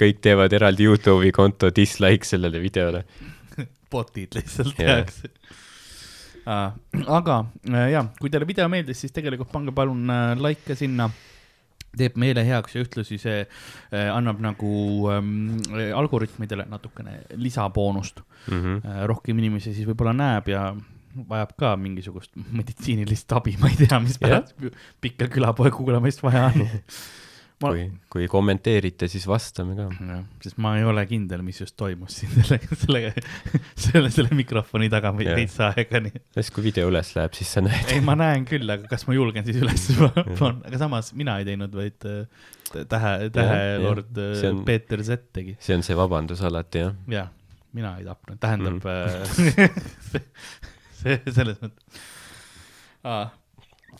kõik 0.00 0.22
teevad 0.24 0.54
eraldi 0.56 0.88
Youtube'i 0.88 1.32
konto 1.36 1.70
dislike 1.74 2.28
sellele 2.28 2.62
videole. 2.62 3.04
bot'id 3.92 4.36
lihtsalt 4.36 4.76
Jah. 4.76 5.04
tehakse. 5.04 5.30
aga 6.48 7.38
äh, 7.68 7.90
ja, 7.92 8.06
kui 8.20 8.32
teile 8.32 8.48
video 8.48 8.68
meeldis, 8.72 9.04
siis 9.04 9.12
tegelikult 9.12 9.52
pange 9.52 9.74
palun 9.76 10.08
äh, 10.08 10.32
like 10.40 10.76
sinna 10.76 11.10
teeb 11.96 12.16
meele 12.20 12.44
heaks 12.44 12.74
ja 12.76 12.82
ühtlasi 12.84 13.16
see 13.18 13.38
äh, 13.46 14.08
annab 14.12 14.40
nagu 14.44 15.08
ähm, 15.14 15.56
algoritmidele 15.96 16.66
natukene 16.68 17.22
lisaboonust 17.36 18.20
Mhm. 18.48 18.80
äh,. 18.84 19.02
rohkem 19.10 19.38
inimesi 19.38 19.74
siis 19.74 19.86
võib-olla 19.88 20.12
näeb 20.16 20.48
ja 20.48 20.74
vajab 21.28 21.56
ka 21.58 21.72
mingisugust 21.76 22.30
meditsiinilist 22.52 23.32
abi, 23.34 23.56
ma 23.60 23.68
ei 23.72 23.76
tea, 23.80 23.98
mis 24.00 24.18
pärast 24.22 24.54
pikka 25.00 25.26
külapoe 25.32 25.70
kuulamist 25.74 26.22
vaja 26.22 26.46
on. 26.52 26.68
ma, 27.62 27.70
kui, 27.72 27.84
kui 28.12 28.26
kommenteerite, 28.30 29.08
siis 29.10 29.24
vastame 29.28 29.74
ka. 29.78 29.86
jah, 29.90 30.20
sest 30.44 30.58
ma 30.62 30.74
ei 30.78 30.84
ole 30.86 31.02
kindel, 31.10 31.42
mis 31.46 31.58
just 31.62 31.74
toimus 31.78 32.20
siin 32.20 32.30
selle, 32.36 32.58
selle, 32.84 33.00
selle, 33.86 34.12
selle 34.14 34.38
mikrofoni 34.38 34.90
taga 34.92 35.10
või 35.16 35.26
Jah. 35.26 35.38
veits 35.38 35.56
aega, 35.66 36.02
nii. 36.04 36.22
siis, 36.36 36.52
kui 36.54 36.68
video 36.68 36.90
üles 36.92 37.10
läheb, 37.16 37.34
siis 37.38 37.50
sa 37.56 37.64
näed. 37.64 37.90
ei, 37.94 38.04
ma 38.04 38.14
näen 38.18 38.46
küll, 38.48 38.68
aga 38.74 38.90
kas 38.90 39.08
ma 39.08 39.16
julgen 39.16 39.46
siis 39.48 39.58
üles 39.62 39.88
panna, 40.38 40.62
aga 40.70 40.82
samas 40.84 41.10
mina 41.18 41.38
ei 41.42 41.48
teinud, 41.48 41.74
vaid 41.80 42.08
äh, 42.08 42.46
tähe, 42.94 43.14
tähelord 43.34 44.22
äh, 44.22 44.46
Peeter 44.68 45.02
Z 45.02 45.32
tegi. 45.34 45.58
see 45.64 45.78
on 45.78 45.86
see 45.86 45.98
vabandus 45.98 46.44
alati, 46.46 46.84
jah. 46.86 46.96
jah, 47.18 47.32
mina 47.74 47.96
ei 47.98 48.06
tapnud, 48.06 48.38
tähendab 48.42 48.86
mm., 48.86 49.78
see, 51.02 51.22
selles 51.26 51.58
mõttes 51.64 52.04
ah,. 53.02 53.32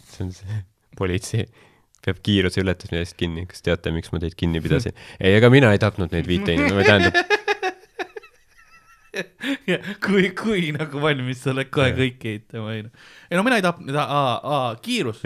see 0.07 0.29
on 0.29 0.37
see 0.37 0.63
politsei 0.99 1.49
peab 2.09 2.23
kiiruseületuse 2.25 3.03
eest 3.03 3.17
kinni, 3.21 3.47
kas 3.51 3.65
teate, 3.65 3.93
miks 3.95 4.13
ma 4.15 4.23
teid 4.23 4.37
kinni 4.39 4.63
pidasin? 4.65 4.97
ei, 5.21 5.37
ega 5.39 5.53
mina 5.53 5.73
ei 5.75 5.83
tapnud 5.83 6.13
neid 6.15 6.29
viite 6.29 6.57
inimesi, 6.57 6.89
tähendab, 6.89 7.15
kui, 10.05 10.31
kui 10.37 10.73
nagu 10.77 11.03
valmis 11.03 11.43
sa 11.43 11.53
oled 11.55 11.71
kohe 11.73 11.93
kõiki 11.97 12.35
eitama, 12.37 12.75
ei 12.77 12.83
noh. 12.87 12.93
ei 13.31 13.39
no 13.39 13.45
mina 13.47 13.59
ei 13.61 13.65
tapnud, 13.65 13.95
aa, 13.99 14.35
aa, 14.39 14.71
kiirus. 14.85 15.23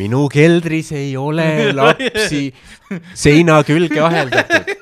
minu 0.00 0.26
keldris 0.32 0.92
ei 0.96 1.14
ole 1.20 1.72
lapsi 1.76 2.42
seina 3.26 3.60
külge 3.66 4.00
aheldatud. 4.04 4.74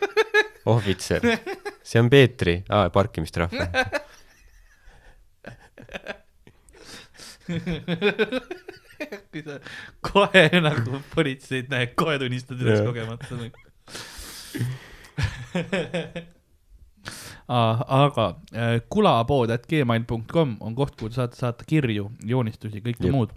ohvitser, 0.71 1.21
see 1.85 2.01
on 2.03 2.09
Peetri, 2.13 2.61
aa, 2.73 2.89
parkimistrahv. 2.95 3.53
kui 9.33 9.43
sa 9.45 9.59
kohe 10.05 10.45
nagu 10.61 11.01
politseid 11.15 11.71
näed, 11.73 11.95
kohe 11.99 12.19
tunnistad 12.23 12.61
üles 12.63 12.81
kogemata 12.87 13.39
nagu. 13.41 13.59
aga 17.49 18.27
äh, 18.55 18.81
kulapood.gmail.com 18.89 20.57
on 20.61 20.75
koht, 20.75 20.97
kuhu 20.99 21.13
te 21.13 21.21
saate 21.21 21.37
saata 21.39 21.65
kirju, 21.69 22.11
joonistusi, 22.25 22.81
kõike 22.85 23.13
muud. 23.13 23.35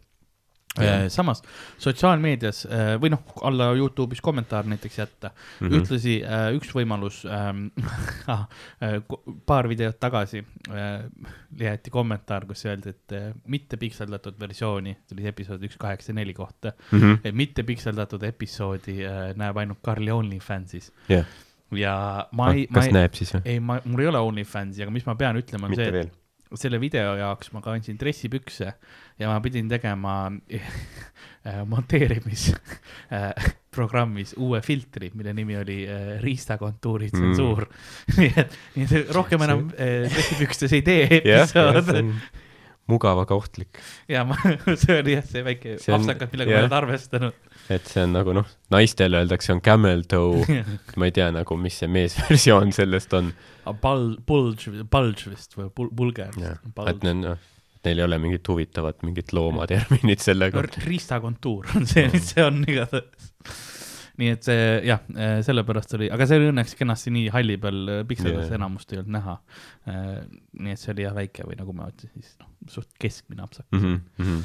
Jah. 0.85 1.07
samas 1.09 1.41
sotsiaalmeedias 1.81 2.65
äh, 2.65 2.93
või 3.01 3.09
noh, 3.13 3.23
alla 3.47 3.71
Youtube'is 3.77 4.21
kommentaar 4.21 4.65
näiteks 4.69 4.97
jätta 4.99 5.31
mm. 5.33 5.67
-hmm. 5.67 5.77
ühtlasi 5.79 6.15
äh, 6.23 6.49
üks 6.57 6.73
võimalus 6.75 7.23
ähm, 7.25 7.67
äh, 8.29 9.01
ko- 9.07 9.21
paar 9.45 9.67
videot 9.69 9.99
tagasi 9.99 10.43
äh, 10.69 11.07
jäeti 11.59 11.89
kommentaar, 11.93 12.45
kus 12.49 12.65
öeldi, 12.65 12.89
et 12.95 13.11
äh, 13.17 13.31
mitte 13.47 13.77
pikseldatud 13.77 14.37
versiooni, 14.39 14.97
see 15.07 15.17
oli 15.17 15.27
episood 15.31 15.63
üks 15.63 15.77
kaheksa 15.81 16.13
neli 16.13 16.33
kohta, 16.37 16.73
Mhm. 16.91 17.19
mitte 17.33 17.63
pikseldatud 17.63 18.23
episoodi 18.23 18.99
äh, 19.05 19.33
näeb 19.35 19.57
ainult 19.57 19.79
Karli 19.83 20.11
OnlyFansis 20.11 20.91
jah, 21.09 21.25
ja 21.71 22.27
ma 22.31 22.51
ei, 22.53 22.67
ma 22.69 22.79
kas 22.79 22.87
ei, 22.87 22.93
näeb 22.95 23.13
siis 23.17 23.33
või? 23.35 23.41
ei, 23.45 23.59
ma, 23.59 23.79
mul 23.85 24.01
ei 24.05 24.07
ole 24.11 24.19
OnlyFansi, 24.23 24.83
aga 24.85 24.91
mis 24.93 25.05
ma 25.07 25.15
pean 25.19 25.37
ütlema, 25.39 25.67
on 25.67 25.75
see, 25.75 25.87
et 26.05 26.16
selle 26.55 26.79
video 26.79 27.15
jaoks 27.19 27.51
ma 27.55 27.61
kandsin 27.65 27.97
dressipükse 27.99 28.67
ja 29.19 29.27
ma 29.29 29.39
pidin 29.43 29.67
tegema 29.69 30.13
äh, 30.31 30.37
monteerimisprogrammis 31.67 34.33
uue 34.37 34.61
filtri, 34.65 35.11
mille 35.13 35.33
nimi 35.37 35.57
oli 35.59 35.87
äh, 35.87 36.21
riistakontuuri 36.23 37.07
Mm. 37.07 37.11
tsensuur 37.19 37.63
mm. 37.67 37.71
nii 38.21 38.31
et, 38.43 38.51
nii 38.75 38.85
et 39.01 39.09
rohkem 39.15 39.41
enam 39.45 39.59
äh, 39.75 39.79
dressipükstes 40.11 40.71
ei 40.77 40.83
tee 40.85 41.01
episood 41.19 41.87
on 41.95 42.07
mugav, 42.87 43.19
aga 43.23 43.35
ohtlik. 43.35 43.79
ja 44.07 44.23
ma, 44.27 44.35
see 44.79 44.99
oli 45.01 45.13
jah, 45.17 45.25
see 45.27 45.43
väike 45.45 45.73
apsakas, 45.77 46.31
millega 46.31 46.51
jah. 46.51 46.53
ma 46.53 46.57
ei 46.57 46.63
olnud 46.63 46.77
arvestanud. 46.77 47.33
Et 47.73 47.89
see 47.89 48.05
on 48.05 48.15
nagu 48.15 48.33
noh, 48.35 48.47
naistele 48.73 49.21
öeldakse, 49.21 49.51
on 49.55 49.61
camel 49.63 50.05
toe, 50.09 50.45
ma 50.99 51.09
ei 51.09 51.15
tea 51.15 51.27
nagu, 51.35 51.59
mis 51.59 51.77
see 51.81 51.91
meesversioon 51.91 52.73
sellest 52.75 53.13
on. 53.17 53.33
Bul-, 53.83 54.15
bulge, 54.27 54.71
bulge 54.87 55.31
vist 55.33 55.57
või 55.57 55.69
bul-, 55.75 55.93
bulge. 55.95 56.29
et 56.31 57.05
need 57.07 57.23
noh, 57.23 57.39
neil 57.87 58.01
ei 58.01 58.05
ole 58.07 58.19
mingit 58.21 58.47
huvitavat 58.51 59.03
mingit 59.07 59.33
loomaterminit 59.35 60.23
selle 60.23 60.51
no, 60.51 60.59
kohta. 60.59 60.83
riistakontuur 60.85 61.71
on 61.77 61.87
see, 61.89 62.07
mis 62.13 62.31
see 62.33 62.45
on 62.45 62.61
igatahes. 62.67 63.31
nii 64.17 64.31
et 64.33 64.47
see 64.47 64.61
jah, 64.87 65.03
sellepärast 65.45 65.93
oli, 65.99 66.07
aga 66.13 66.25
see 66.29 66.39
oli 66.41 66.49
õnneks 66.51 66.73
kenasti 66.79 67.13
nii 67.13 67.27
halli 67.35 67.59
peal 67.61 67.83
pikseldas 68.09 68.47
Jaa. 68.47 68.47
yeah., 68.47 68.57
enamust 68.57 68.93
ei 68.93 69.01
olnud 69.01 69.13
näha. 69.13 69.35
nii 70.57 70.73
et 70.73 70.81
see 70.81 70.93
oli 70.95 71.05
jah 71.05 71.17
väike 71.17 71.45
või 71.47 71.59
nagu 71.59 71.75
ma 71.77 71.91
ütlesin, 71.91 72.23
siis 72.23 72.39
noh, 72.41 72.49
suht 72.71 72.89
keskmine 73.01 73.45
apsakas 73.45 73.77
mm. 73.77 73.99
-hmm. 74.17 74.41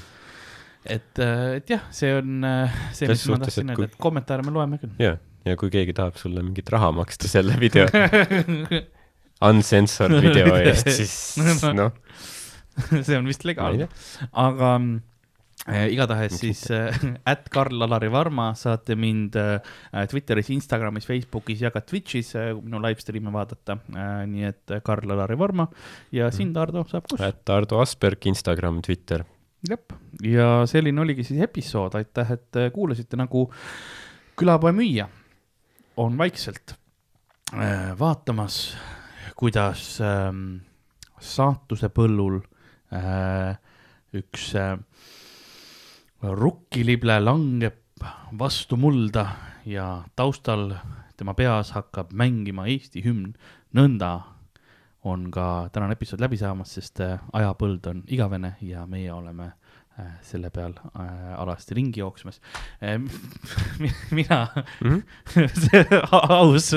et, 0.84 1.20
et 1.22 1.70
jah, 1.70 1.84
see 1.94 2.10
on 2.16 2.46
äh, 2.46 2.80
see, 2.96 3.10
mis 3.10 3.26
ma 3.30 3.38
tahtsin 3.42 3.70
öelda, 3.74 3.86
et 3.90 4.00
kommentaare 4.02 4.46
me 4.46 4.54
loeme 4.54 4.80
küll. 4.82 4.96
ja, 5.02 5.16
ja 5.46 5.58
kui 5.60 5.70
keegi 5.74 5.94
tahab 5.96 6.18
sulle 6.20 6.42
mingit 6.44 6.68
raha 6.72 6.90
maksta 6.96 7.30
selle 7.30 7.58
video, 7.60 7.86
uncensored 9.50 10.18
video 10.24 10.56
eest, 10.60 10.90
siis 10.98 11.14
noh, 11.76 11.94
see 13.06 13.16
on 13.18 13.30
vist 13.30 13.46
legaalne, 13.46 13.88
aga 14.42 14.72
äh, 15.68 15.86
igatahes 15.94 16.40
siis 16.40 16.64
at 16.72 17.46
Karl-Alari 17.54 18.10
Varma 18.12 18.50
saate 18.58 18.96
mind 18.98 19.38
äh, 19.38 19.60
Twitteris, 20.10 20.50
Instagramis, 20.54 21.06
Facebookis 21.06 21.62
ja 21.62 21.70
ka 21.74 21.84
Twitch'is 21.86 22.34
äh, 22.38 22.50
minu 22.58 22.82
live 22.82 23.02
stream'e 23.04 23.34
vaadata 23.34 23.78
äh,. 23.94 24.24
nii 24.30 24.50
et 24.50 24.74
äh, 24.74 24.82
Karl-Alari 24.82 25.38
Varma 25.38 25.68
ja 26.14 26.32
sind, 26.34 26.58
Ardo, 26.58 26.82
saab 26.90 27.06
kus? 27.12 27.22
et 27.22 27.54
Ardo 27.54 27.78
Asperg, 27.84 28.26
Instagram, 28.32 28.82
Twitter. 28.82 29.22
jep, 29.68 29.92
ja 30.26 30.66
selline 30.66 31.00
oligi 31.04 31.24
siis 31.26 31.42
episood, 31.46 31.94
aitäh, 31.98 32.32
et 32.36 32.60
äh, 32.60 32.70
kuulasite 32.74 33.18
nagu 33.20 33.46
külapoe 34.38 34.72
müüja. 34.76 35.08
On 35.96 36.16
vaikselt 36.18 36.74
äh, 37.54 37.92
vaatamas, 37.98 38.76
kuidas 39.36 40.00
ähm, 40.00 40.62
saatuse 41.20 41.92
põllul 41.92 42.40
äh, 42.94 43.54
üks 44.16 44.52
äh, 44.58 44.76
rukkilible 46.22 47.18
langeb 47.20 47.78
vastu 48.38 48.76
mulda 48.80 49.26
ja 49.68 50.02
taustal 50.16 50.72
tema 51.16 51.34
peas 51.38 51.70
hakkab 51.76 52.12
mängima 52.12 52.66
Eesti 52.66 53.04
hümn. 53.04 53.34
nõnda 53.72 54.31
on 55.04 55.30
ka 55.34 55.68
tänane 55.72 55.92
episood 55.98 56.20
läbi 56.22 56.36
saamas, 56.38 56.74
sest 56.78 57.00
äh, 57.02 57.18
ajapõld 57.32 57.86
on 57.90 58.02
igavene 58.06 58.54
ja 58.62 58.84
meie 58.86 59.12
oleme 59.12 59.48
äh, 59.98 60.12
selle 60.22 60.50
peal 60.54 60.74
äh, 60.94 61.32
alasti 61.42 61.74
ringi 61.74 62.00
jooksmas 62.00 62.40
mina 64.16 64.46
Mhm. 64.80 65.02
see 65.62 65.84
aus. 66.12 66.70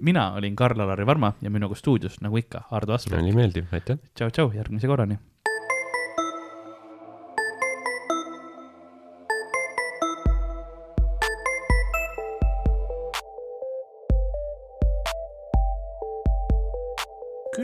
mina 0.00 0.32
olin 0.34 0.56
Karl-Alari 0.56 1.06
Varma 1.06 1.32
ja 1.42 1.50
minuga 1.50 1.74
stuudios, 1.74 2.20
nagu 2.20 2.36
ikka, 2.38 2.62
Ardo 2.70 2.94
Asperg. 2.94 3.22
oli 3.22 3.32
meeldiv, 3.36 3.66
aitäh. 3.72 3.98
tšau-tšau, 4.14 4.52
järgmise 4.56 4.86
korrani. 4.86 5.18